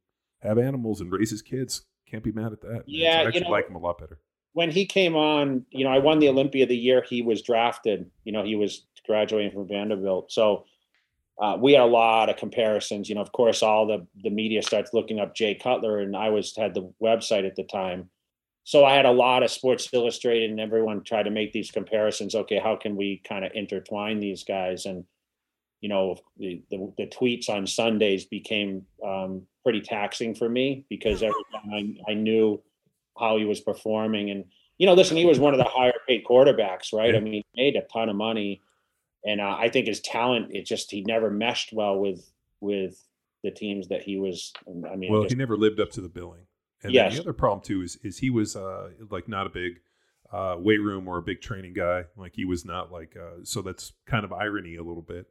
have 0.41 0.57
animals 0.57 1.02
and 1.02 1.11
raise 1.11 1.32
his 1.32 1.41
kids. 1.41 1.82
Can't 2.10 2.24
be 2.24 2.32
mad 2.32 2.53
at 2.53 2.61
that. 2.61 2.84
Yeah, 2.86 3.24
so 3.24 3.28
I 3.28 3.32
you 3.32 3.41
know- 3.41 3.49
like 3.49 3.68
him 3.68 3.76
a 3.76 3.80
lot 3.80 3.98
better. 3.98 4.20
when 4.53 4.70
he 4.72 4.86
came 4.86 5.15
on, 5.15 5.65
you 5.72 5.84
know, 5.84 5.90
I 5.91 5.98
won 5.99 6.20
the 6.20 6.30
Olympia 6.30 6.65
the 6.68 6.78
year 6.78 7.02
he 7.02 7.22
was 7.22 7.41
drafted. 7.41 8.10
You 8.24 8.32
know, 8.34 8.44
he 8.44 8.56
was 8.56 8.86
graduating 9.07 9.52
from 9.52 9.68
Vanderbilt. 9.68 10.32
So 10.32 10.65
uh, 11.41 11.57
we 11.60 11.73
had 11.73 11.81
a 11.81 11.85
lot 11.85 12.30
of 12.30 12.38
comparisons. 12.38 13.10
You 13.10 13.15
know, 13.15 13.22
of 13.22 13.31
course, 13.31 13.64
all 13.64 13.88
the 13.88 14.05
the 14.23 14.30
media 14.30 14.61
starts 14.61 14.93
looking 14.93 15.19
up 15.19 15.35
Jay 15.35 15.55
Cutler, 15.55 15.99
and 15.99 16.15
I 16.15 16.30
was 16.30 16.55
had 16.55 16.73
the 16.73 16.91
website 17.01 17.45
at 17.45 17.55
the 17.55 17.64
time. 17.64 18.10
So 18.65 18.85
I 18.85 18.95
had 18.95 19.05
a 19.05 19.11
lot 19.11 19.43
of 19.43 19.51
Sports 19.51 19.89
Illustrated, 19.91 20.49
and 20.49 20.60
everyone 20.60 21.03
tried 21.03 21.23
to 21.23 21.31
make 21.31 21.51
these 21.51 21.72
comparisons. 21.72 22.35
Okay, 22.35 22.60
how 22.60 22.76
can 22.76 22.95
we 22.95 23.22
kind 23.27 23.43
of 23.43 23.51
intertwine 23.53 24.19
these 24.19 24.43
guys? 24.43 24.85
And 24.85 25.05
you 25.81 25.89
know, 25.89 26.15
the, 26.38 26.61
the 26.72 26.93
the 26.97 27.07
tweets 27.07 27.49
on 27.49 27.68
Sundays 27.68 28.26
became 28.26 28.85
um, 29.05 29.43
pretty 29.64 29.81
taxing 29.81 30.35
for 30.35 30.47
me 30.47 30.85
because 30.89 31.23
every 31.23 31.43
time 31.53 31.97
I, 32.07 32.11
I 32.11 32.14
knew 32.14 32.61
how 33.19 33.38
he 33.38 33.45
was 33.45 33.61
performing. 33.61 34.30
And, 34.30 34.45
you 34.77 34.85
know, 34.85 34.93
listen, 34.93 35.18
he 35.18 35.26
was 35.26 35.39
one 35.39 35.53
of 35.53 35.57
the 35.57 35.65
higher 35.65 35.93
paid 36.07 36.26
quarterbacks, 36.26 36.93
right? 36.93 37.11
Yeah. 37.11 37.19
I 37.19 37.23
mean, 37.23 37.34
he 37.34 37.45
made 37.55 37.76
a 37.76 37.81
ton 37.93 38.10
of 38.10 38.15
money. 38.15 38.61
And 39.26 39.40
uh, 39.41 39.56
I 39.58 39.70
think 39.70 39.88
his 39.88 40.02
talent, 40.02 40.48
it 40.54 40.66
just, 40.66 40.91
he 40.91 41.02
never 41.02 41.30
meshed 41.30 41.72
well 41.74 41.98
with, 41.98 42.30
with 42.60 43.02
the 43.44 43.52
teams 43.52 43.88
that 43.90 44.02
he 44.04 44.18
was. 44.18 44.52
I 44.91 44.95
mean, 44.95 45.12
Well, 45.12 45.24
guess- 45.24 45.32
he 45.32 45.38
never 45.38 45.58
lived 45.58 45.80
up 45.80 45.91
to 45.91 46.02
the 46.02 46.10
billing. 46.10 46.45
And 46.84 46.94
Yes. 46.94 47.14
the 47.16 47.22
other 47.22 47.32
problem 47.34 47.62
too 47.64 47.82
is 47.82 47.95
is 48.04 48.18
he 48.18 48.30
was 48.30 48.58
uh, 48.58 48.90
like 49.10 49.30
not 49.30 49.48
a 49.48 49.50
big 49.50 49.80
uh, 50.34 50.58
weight 50.60 50.82
room 50.82 51.08
or 51.08 51.18
a 51.18 51.22
big 51.22 51.40
training 51.40 51.72
guy. 51.74 52.04
Like 52.18 52.34
he 52.36 52.44
was 52.44 52.66
not 52.66 52.91
like 52.91 53.16
uh, 53.16 53.38
so. 53.44 53.62
That's 53.62 53.94
kind 54.06 54.26
of 54.26 54.34
irony 54.34 54.76
a 54.76 54.84
little 54.84 55.02
bit 55.02 55.28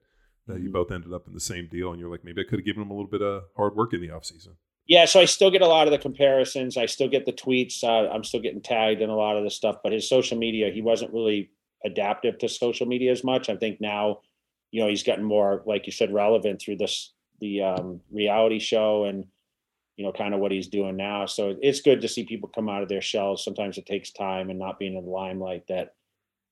that 0.47 0.61
you 0.61 0.71
Mhm. 0.71 0.73
both 0.73 0.91
ended 0.91 1.13
up 1.13 1.27
in 1.29 1.35
the 1.35 1.41
same 1.41 1.69
deal, 1.71 1.91
and 1.91 2.01
you're 2.01 2.09
like 2.09 2.25
maybe 2.25 2.41
I 2.41 2.45
could 2.45 2.61
have 2.61 2.65
given 2.65 2.81
him 2.83 2.91
a 2.91 2.95
little 2.95 3.11
bit 3.11 3.21
of 3.21 3.43
hard 3.55 3.77
work 3.77 3.93
in 3.93 4.01
the 4.01 4.11
off 4.11 4.25
season. 4.25 4.55
Yeah, 4.87 5.05
so 5.05 5.21
I 5.21 5.27
still 5.27 5.51
get 5.51 5.61
a 5.61 5.67
lot 5.67 5.87
of 5.87 5.91
the 5.93 5.99
comparisons. 5.99 6.79
I 6.79 6.87
still 6.87 7.09
get 7.09 7.27
the 7.27 7.33
tweets. 7.35 7.85
Uh, 7.85 8.09
I'm 8.11 8.25
still 8.25 8.41
getting 8.41 8.63
tagged 8.63 9.03
in 9.03 9.11
a 9.11 9.15
lot 9.17 9.37
of 9.37 9.45
the 9.45 9.51
stuff, 9.51 9.77
but 9.83 9.93
his 9.93 10.09
social 10.09 10.39
media, 10.39 10.71
he 10.71 10.81
wasn't 10.81 11.13
really 11.13 11.51
adaptive 11.85 12.39
to 12.39 12.49
social 12.49 12.87
media 12.87 13.11
as 13.13 13.25
much. 13.25 13.49
I 13.49 13.57
think 13.57 13.81
now, 13.81 14.21
you 14.71 14.83
know, 14.83 14.89
he's 14.89 15.03
gotten 15.03 15.25
more, 15.25 15.63
like 15.67 15.87
you 15.87 15.93
said, 15.93 16.13
relevant 16.13 16.61
through 16.61 16.77
this 16.77 17.13
the 17.41 17.63
um, 17.63 18.01
reality 18.11 18.59
show 18.61 19.05
and 19.05 19.27
you 19.97 20.07
know, 20.07 20.13
kind 20.13 20.33
of 20.33 20.41
what 20.41 20.51
he's 20.51 20.69
doing 20.69 20.97
now. 20.97 21.27
So 21.27 21.55
it's 21.61 21.83
good 21.83 22.01
to 22.01 22.09
see 22.09 22.25
people 22.25 22.49
come 22.49 22.69
out 22.69 22.83
of 22.83 22.89
their 22.89 23.03
shells. 23.03 23.45
Sometimes 23.45 23.77
it 23.77 23.85
takes 23.85 24.11
time 24.11 24.49
and 24.49 24.59
not 24.59 24.79
being 24.79 24.97
in 24.97 25.05
the 25.05 25.11
limelight 25.11 25.65
that 25.69 25.95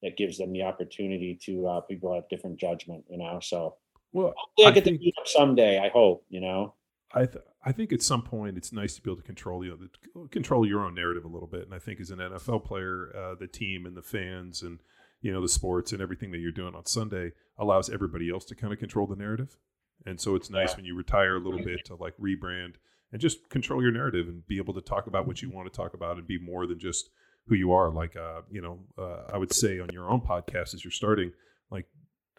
that 0.03 0.17
gives 0.19 0.37
them 0.39 0.53
the 0.53 0.63
opportunity 0.63 1.39
to 1.47 1.67
uh, 1.67 1.81
people 1.81 2.15
have 2.15 2.29
different 2.29 2.59
judgment, 2.61 3.05
you 3.11 3.17
know. 3.19 3.39
So 3.41 3.77
Well, 4.13 4.35
hopefully 4.37 4.67
I 4.67 4.69
I 4.69 4.73
get 4.73 4.85
to 4.85 4.91
think- 4.91 5.01
meet 5.01 5.15
him 5.17 5.25
someday. 5.25 5.79
I 5.79 5.89
hope, 5.89 6.25
you 6.29 6.41
know. 6.41 6.75
I 7.13 7.27
th- 7.27 7.45
I 7.65 7.73
think 7.73 7.93
at 7.93 8.03
some 8.03 8.23
point 8.23 8.57
it's 8.57 8.73
nice 8.73 8.95
to 8.95 9.03
be 9.03 9.11
able 9.11 9.17
to 9.21 9.27
control 9.27 9.65
you 9.65 9.91
know, 10.15 10.27
control 10.29 10.67
your 10.67 10.85
own 10.85 10.95
narrative 10.95 11.25
a 11.25 11.29
little 11.29 11.49
bit. 11.49 11.63
And 11.65 11.75
I 11.75 11.79
think 11.79 12.01
as 12.01 12.11
an 12.11 12.19
NFL 12.19 12.65
player, 12.65 13.11
uh, 13.17 13.35
the 13.35 13.47
team 13.49 13.85
and 13.87 13.97
the 13.97 14.03
fans 14.03 14.63
and 14.63 14.79
you 15.23 15.33
know 15.33 15.41
the 15.41 15.49
sports 15.49 15.93
and 15.93 16.01
everything 16.01 16.31
that 16.33 16.39
you're 16.39 16.51
doing 16.53 16.75
on 16.75 16.87
Sunday 16.87 17.33
allows 17.59 17.91
everybody 17.91 18.31
else 18.31 18.45
to 18.47 18.55
kind 18.55 18.73
of 18.73 18.79
control 18.79 19.07
the 19.07 19.17
narrative. 19.17 19.57
And 20.07 20.19
so 20.21 20.35
it's 20.35 20.49
nice 20.51 20.71
Yeah. 20.71 20.77
when 20.77 20.85
you 20.87 20.97
retire 20.97 21.37
a 21.37 21.41
little 21.41 21.63
bit 21.63 21.85
to 21.87 21.95
like 21.95 22.17
rebrand 22.17 22.75
and 23.13 23.21
just 23.21 23.51
control 23.51 23.83
your 23.83 23.93
narrative 23.93 24.29
and 24.29 24.47
be 24.47 24.57
able 24.57 24.73
to 24.75 24.81
talk 24.81 25.07
about 25.07 25.27
what 25.27 25.43
you 25.43 25.51
want 25.51 25.71
to 25.71 25.77
talk 25.77 25.93
about 25.95 26.17
and 26.17 26.27
be 26.27 26.39
more 26.39 26.67
than 26.67 26.79
just 26.79 27.11
who 27.49 27.55
you 27.55 27.73
are. 27.73 27.91
Like 27.91 28.17
uh, 28.17 28.43
you 28.51 28.63
know, 28.63 28.79
uh, 28.97 29.25
I 29.33 29.37
would 29.39 29.53
say 29.53 29.79
on 29.81 29.91
your 29.93 30.09
own 30.09 30.21
podcast 30.23 30.73
as 30.75 30.85
you're 30.85 30.91
starting, 30.91 31.33
like 31.71 31.87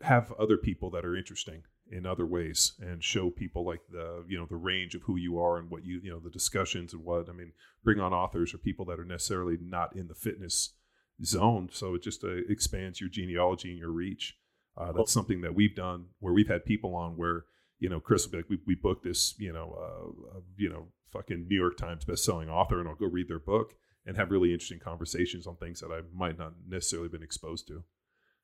have 0.02 0.32
other 0.40 0.58
people 0.58 0.90
that 0.92 1.06
are 1.06 1.16
interesting 1.16 1.62
in 1.92 2.06
other 2.06 2.26
ways 2.26 2.74
and 2.80 3.04
show 3.04 3.30
people 3.30 3.66
like 3.66 3.82
the 3.92 4.24
you 4.28 4.38
know 4.40 4.46
the 4.48 4.56
range 4.56 4.96
of 4.96 5.02
who 5.04 5.18
you 5.18 5.38
are 5.40 5.58
and 5.58 5.70
what 5.70 5.86
you 5.86 6.00
you 6.02 6.10
know 6.10 6.20
the 6.20 6.30
discussions 6.30 6.94
and 6.94 7.04
what 7.04 7.30
I 7.30 7.34
mean 7.34 7.52
bring 7.84 8.00
on 8.00 8.14
authors 8.14 8.54
or 8.54 8.58
people 8.60 8.86
that 8.86 9.00
are 9.00 9.06
necessarily 9.06 9.58
not 9.62 9.94
in 9.96 10.08
the 10.08 10.16
fitness 10.16 10.74
zone 11.24 11.70
so 11.72 11.96
it 11.96 12.04
just 12.04 12.24
uh, 12.24 12.30
expands 12.50 13.00
your 13.00 13.10
genealogy 13.10 13.70
and 13.70 13.80
your 13.80 13.92
reach. 13.92 14.38
Uh, 14.78 14.92
that's 14.92 15.12
something 15.12 15.42
that 15.42 15.54
we've 15.54 15.76
done 15.76 16.06
where 16.20 16.34
we've 16.34 16.48
had 16.48 16.66
people 16.66 16.96
on 16.96 17.18
where 17.18 17.46
you 17.80 17.90
know 17.90 18.00
Chris 18.00 18.26
will 18.26 18.32
be 18.32 18.38
like 18.38 18.50
we, 18.50 18.60
we 18.66 18.76
booked 18.76 19.04
this 19.04 19.36
you 19.38 19.52
know 19.52 19.76
uh, 19.78 20.38
uh, 20.38 20.42
you 20.58 20.70
know 20.70 20.88
fucking 21.12 21.48
New 21.48 21.58
York 21.58 21.78
Times 21.78 22.06
best-selling 22.06 22.50
author 22.50 22.80
and 22.80 22.88
I'll 22.88 22.96
go 22.96 23.06
read 23.06 23.28
their 23.28 23.40
book 23.40 23.74
and 24.06 24.16
have 24.16 24.32
really 24.32 24.54
interesting 24.54 24.80
conversations 24.80 25.46
on 25.46 25.58
things 25.58 25.82
that 25.82 25.92
I 25.92 26.02
might 26.14 26.38
not 26.38 26.54
necessarily 26.68 27.10
been 27.10 27.22
exposed 27.22 27.68
to. 27.68 27.84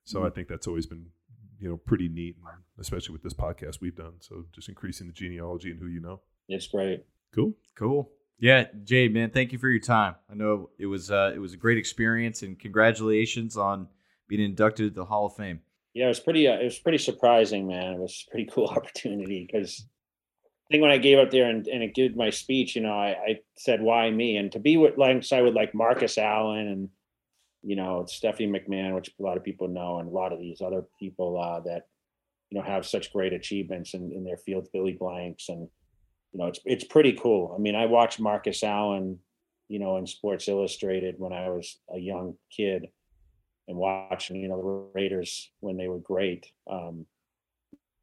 So 0.04 0.24
I 0.24 0.30
think 0.30 0.48
that's 0.48 0.66
always 0.66 0.86
been 0.86 1.06
you 1.58 1.68
know 1.68 1.76
pretty 1.76 2.08
neat 2.08 2.36
and 2.36 2.62
especially 2.78 3.12
with 3.12 3.22
this 3.22 3.34
podcast 3.34 3.80
we've 3.80 3.96
done 3.96 4.14
so 4.20 4.44
just 4.52 4.68
increasing 4.68 5.08
the 5.08 5.12
genealogy 5.12 5.70
and 5.70 5.80
who 5.80 5.86
you 5.86 6.00
know. 6.00 6.20
It's 6.48 6.66
great. 6.66 7.04
cool. 7.34 7.54
Cool. 7.76 8.10
Yeah, 8.40 8.66
Jay, 8.84 9.08
man, 9.08 9.30
thank 9.30 9.52
you 9.52 9.58
for 9.58 9.68
your 9.68 9.80
time. 9.80 10.14
I 10.30 10.34
know 10.34 10.70
it 10.78 10.86
was 10.86 11.10
uh, 11.10 11.32
it 11.34 11.38
was 11.38 11.54
a 11.54 11.56
great 11.56 11.78
experience, 11.78 12.42
and 12.42 12.58
congratulations 12.58 13.56
on 13.56 13.88
being 14.28 14.42
inducted 14.42 14.94
to 14.94 15.00
the 15.00 15.04
Hall 15.04 15.26
of 15.26 15.34
Fame. 15.34 15.60
Yeah, 15.94 16.04
it 16.04 16.08
was 16.08 16.20
pretty. 16.20 16.46
Uh, 16.46 16.54
it 16.54 16.64
was 16.64 16.78
pretty 16.78 16.98
surprising, 16.98 17.66
man. 17.66 17.94
It 17.94 17.98
was 17.98 18.24
a 18.26 18.30
pretty 18.30 18.48
cool 18.52 18.68
opportunity 18.68 19.48
because 19.50 19.84
I 20.68 20.68
think 20.70 20.82
when 20.82 20.92
I 20.92 20.98
gave 20.98 21.18
up 21.18 21.30
there 21.30 21.48
and, 21.48 21.66
and 21.66 21.82
it 21.82 21.94
did 21.94 22.16
my 22.16 22.30
speech, 22.30 22.76
you 22.76 22.82
know, 22.82 22.92
I, 22.92 23.08
I 23.10 23.38
said, 23.56 23.80
"Why 23.82 24.08
me?" 24.10 24.36
And 24.36 24.52
to 24.52 24.60
be 24.60 24.76
with 24.76 24.96
alongside 24.96 25.42
with 25.42 25.54
like 25.54 25.74
Marcus 25.74 26.16
Allen 26.16 26.68
and 26.68 26.88
you 27.62 27.74
know 27.74 28.04
Stephanie 28.06 28.52
McMahon, 28.52 28.94
which 28.94 29.10
a 29.18 29.22
lot 29.22 29.36
of 29.36 29.42
people 29.42 29.66
know, 29.66 29.98
and 29.98 30.08
a 30.08 30.12
lot 30.12 30.32
of 30.32 30.38
these 30.38 30.60
other 30.60 30.84
people 31.00 31.40
uh, 31.42 31.60
that 31.60 31.88
you 32.50 32.58
know 32.58 32.64
have 32.64 32.86
such 32.86 33.12
great 33.12 33.32
achievements 33.32 33.94
in, 33.94 34.12
in 34.12 34.22
their 34.22 34.36
field, 34.36 34.68
Billy 34.72 34.92
Blanks, 34.92 35.48
and 35.48 35.68
you 36.32 36.40
know, 36.40 36.46
it's 36.46 36.60
it's 36.64 36.84
pretty 36.84 37.12
cool. 37.12 37.54
I 37.54 37.58
mean, 37.60 37.74
I 37.74 37.86
watched 37.86 38.20
Marcus 38.20 38.62
Allen, 38.62 39.18
you 39.68 39.78
know, 39.78 39.96
in 39.96 40.06
Sports 40.06 40.48
Illustrated 40.48 41.16
when 41.18 41.32
I 41.32 41.48
was 41.48 41.78
a 41.92 41.98
young 41.98 42.34
kid 42.50 42.88
and 43.66 43.76
watching, 43.76 44.36
you 44.36 44.48
know, 44.48 44.56
the 44.56 44.98
Raiders 44.98 45.50
when 45.60 45.76
they 45.76 45.88
were 45.88 45.98
great. 45.98 46.46
Um, 46.70 47.06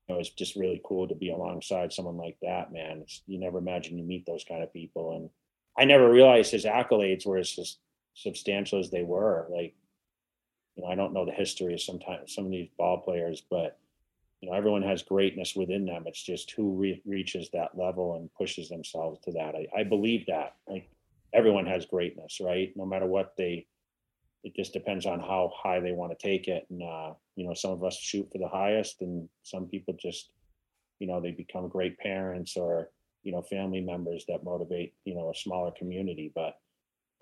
know, 0.10 0.20
it's 0.20 0.30
just 0.30 0.56
really 0.56 0.82
cool 0.86 1.08
to 1.08 1.16
be 1.16 1.32
alongside 1.32 1.92
someone 1.92 2.18
like 2.18 2.38
that, 2.42 2.72
man. 2.72 3.02
It's, 3.02 3.22
you 3.28 3.40
never 3.40 3.58
imagine 3.58 3.98
you 3.98 4.04
meet 4.04 4.26
those 4.26 4.46
kind 4.48 4.64
of 4.64 4.74
people. 4.74 5.16
And 5.16 5.30
I 5.78 5.86
never 5.86 6.10
realized 6.10 6.52
his 6.52 6.66
accolades 6.66 7.26
were 7.26 7.38
as 7.38 7.58
as 7.60 7.78
substantial 8.14 8.80
as 8.80 8.92
they 8.92 9.04
were. 9.04 9.48
Like, 9.50 9.76
you 10.76 10.84
know, 10.84 10.90
I 10.90 10.96
don't 10.96 11.14
know 11.14 11.26
the 11.26 11.32
history 11.32 11.74
of 11.74 11.82
sometimes 11.82 12.34
some 12.34 12.46
of 12.46 12.52
these 12.52 12.70
ball 12.78 13.00
players, 13.00 13.42
but 13.50 13.80
you 14.42 14.50
know, 14.50 14.56
everyone 14.56 14.84
has 14.84 15.04
greatness 15.04 15.56
within 15.56 15.86
them. 15.86 16.04
It's 16.06 16.22
just 16.22 16.52
who 16.52 16.76
re- 16.76 17.02
reaches 17.06 17.50
that 17.54 17.78
level 17.78 18.16
and 18.16 18.34
pushes 18.34 18.70
themselves 18.70 19.20
to 19.24 19.32
that. 19.32 19.56
I, 19.56 19.68
I 19.80 19.84
believe 19.84 20.26
that. 20.28 20.56
Like 20.68 20.90
everyone 21.34 21.66
has 21.66 21.86
greatness, 21.86 22.40
right? 22.42 22.72
No 22.76 22.86
matter 22.86 23.06
what 23.06 23.34
they 23.38 23.68
it 24.46 24.56
just 24.56 24.74
depends 24.74 25.08
on 25.08 25.20
how 25.20 25.52
high 25.58 25.80
they 25.80 25.92
want 25.92 26.18
to 26.18 26.28
take 26.28 26.48
it. 26.48 26.68
And 26.70 26.84
uh, 26.84 27.14
you 27.36 27.48
know, 27.48 27.56
some 27.56 27.72
of 27.72 27.84
us 27.84 27.98
shoot 27.98 28.30
for 28.32 28.38
the 28.38 28.48
highest, 28.48 29.02
and 29.02 29.28
some 29.42 29.66
people 29.66 29.96
just, 30.00 30.30
you 31.00 31.08
know, 31.08 31.20
they 31.20 31.32
become 31.32 31.68
great 31.68 31.98
parents 31.98 32.56
or 32.56 32.92
you 33.24 33.32
know, 33.32 33.42
family 33.42 33.82
members 33.82 34.24
that 34.28 34.44
motivate 34.44 34.94
you 35.04 35.16
know 35.16 35.32
a 35.32 35.36
smaller 35.36 35.72
community. 35.72 36.32
But 36.34 36.60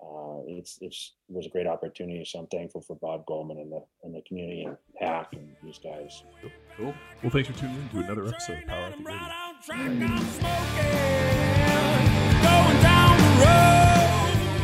uh, 0.04 0.40
it's 0.46 0.78
it's 0.80 1.14
it 1.28 1.34
was 1.34 1.46
a 1.46 1.48
great 1.48 1.66
opportunity. 1.66 2.24
So 2.24 2.40
I'm 2.40 2.46
thankful 2.46 2.80
for 2.80 2.96
Bob 2.96 3.24
Goldman 3.26 3.58
and 3.58 3.72
the 3.72 3.80
and 4.02 4.14
the 4.14 4.22
community 4.22 4.64
and 4.64 4.76
Hack 5.00 5.28
and 5.32 5.54
these 5.62 5.78
guys. 5.78 6.22
Cool. 6.76 6.94
well 7.22 7.30
thanks 7.30 7.48
for 7.48 7.58
tuning 7.58 7.76
in 7.76 7.88
to 7.90 7.98
another 8.00 8.26
episode 8.28 8.58
of 8.58 8.66
power 8.66 8.86
athlete 8.86 9.06
radio 9.06 9.18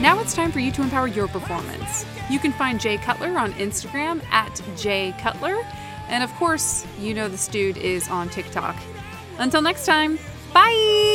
Now 0.00 0.18
it's 0.20 0.34
time 0.34 0.50
for 0.50 0.60
you 0.60 0.72
to 0.72 0.82
empower 0.82 1.06
your 1.06 1.28
performance. 1.28 2.04
You 2.30 2.38
can 2.38 2.52
find 2.52 2.80
Jay 2.80 2.96
Cutler 2.96 3.38
on 3.38 3.52
Instagram 3.54 4.22
at 4.30 4.60
Jay 4.76 5.14
Cutler. 5.18 5.58
And 6.08 6.24
of 6.24 6.32
course, 6.34 6.86
you 6.98 7.14
know 7.14 7.28
this 7.28 7.46
dude 7.46 7.76
is 7.76 8.08
on 8.08 8.28
TikTok. 8.30 8.76
Until 9.38 9.62
next 9.62 9.86
time, 9.86 10.18
bye! 10.52 11.09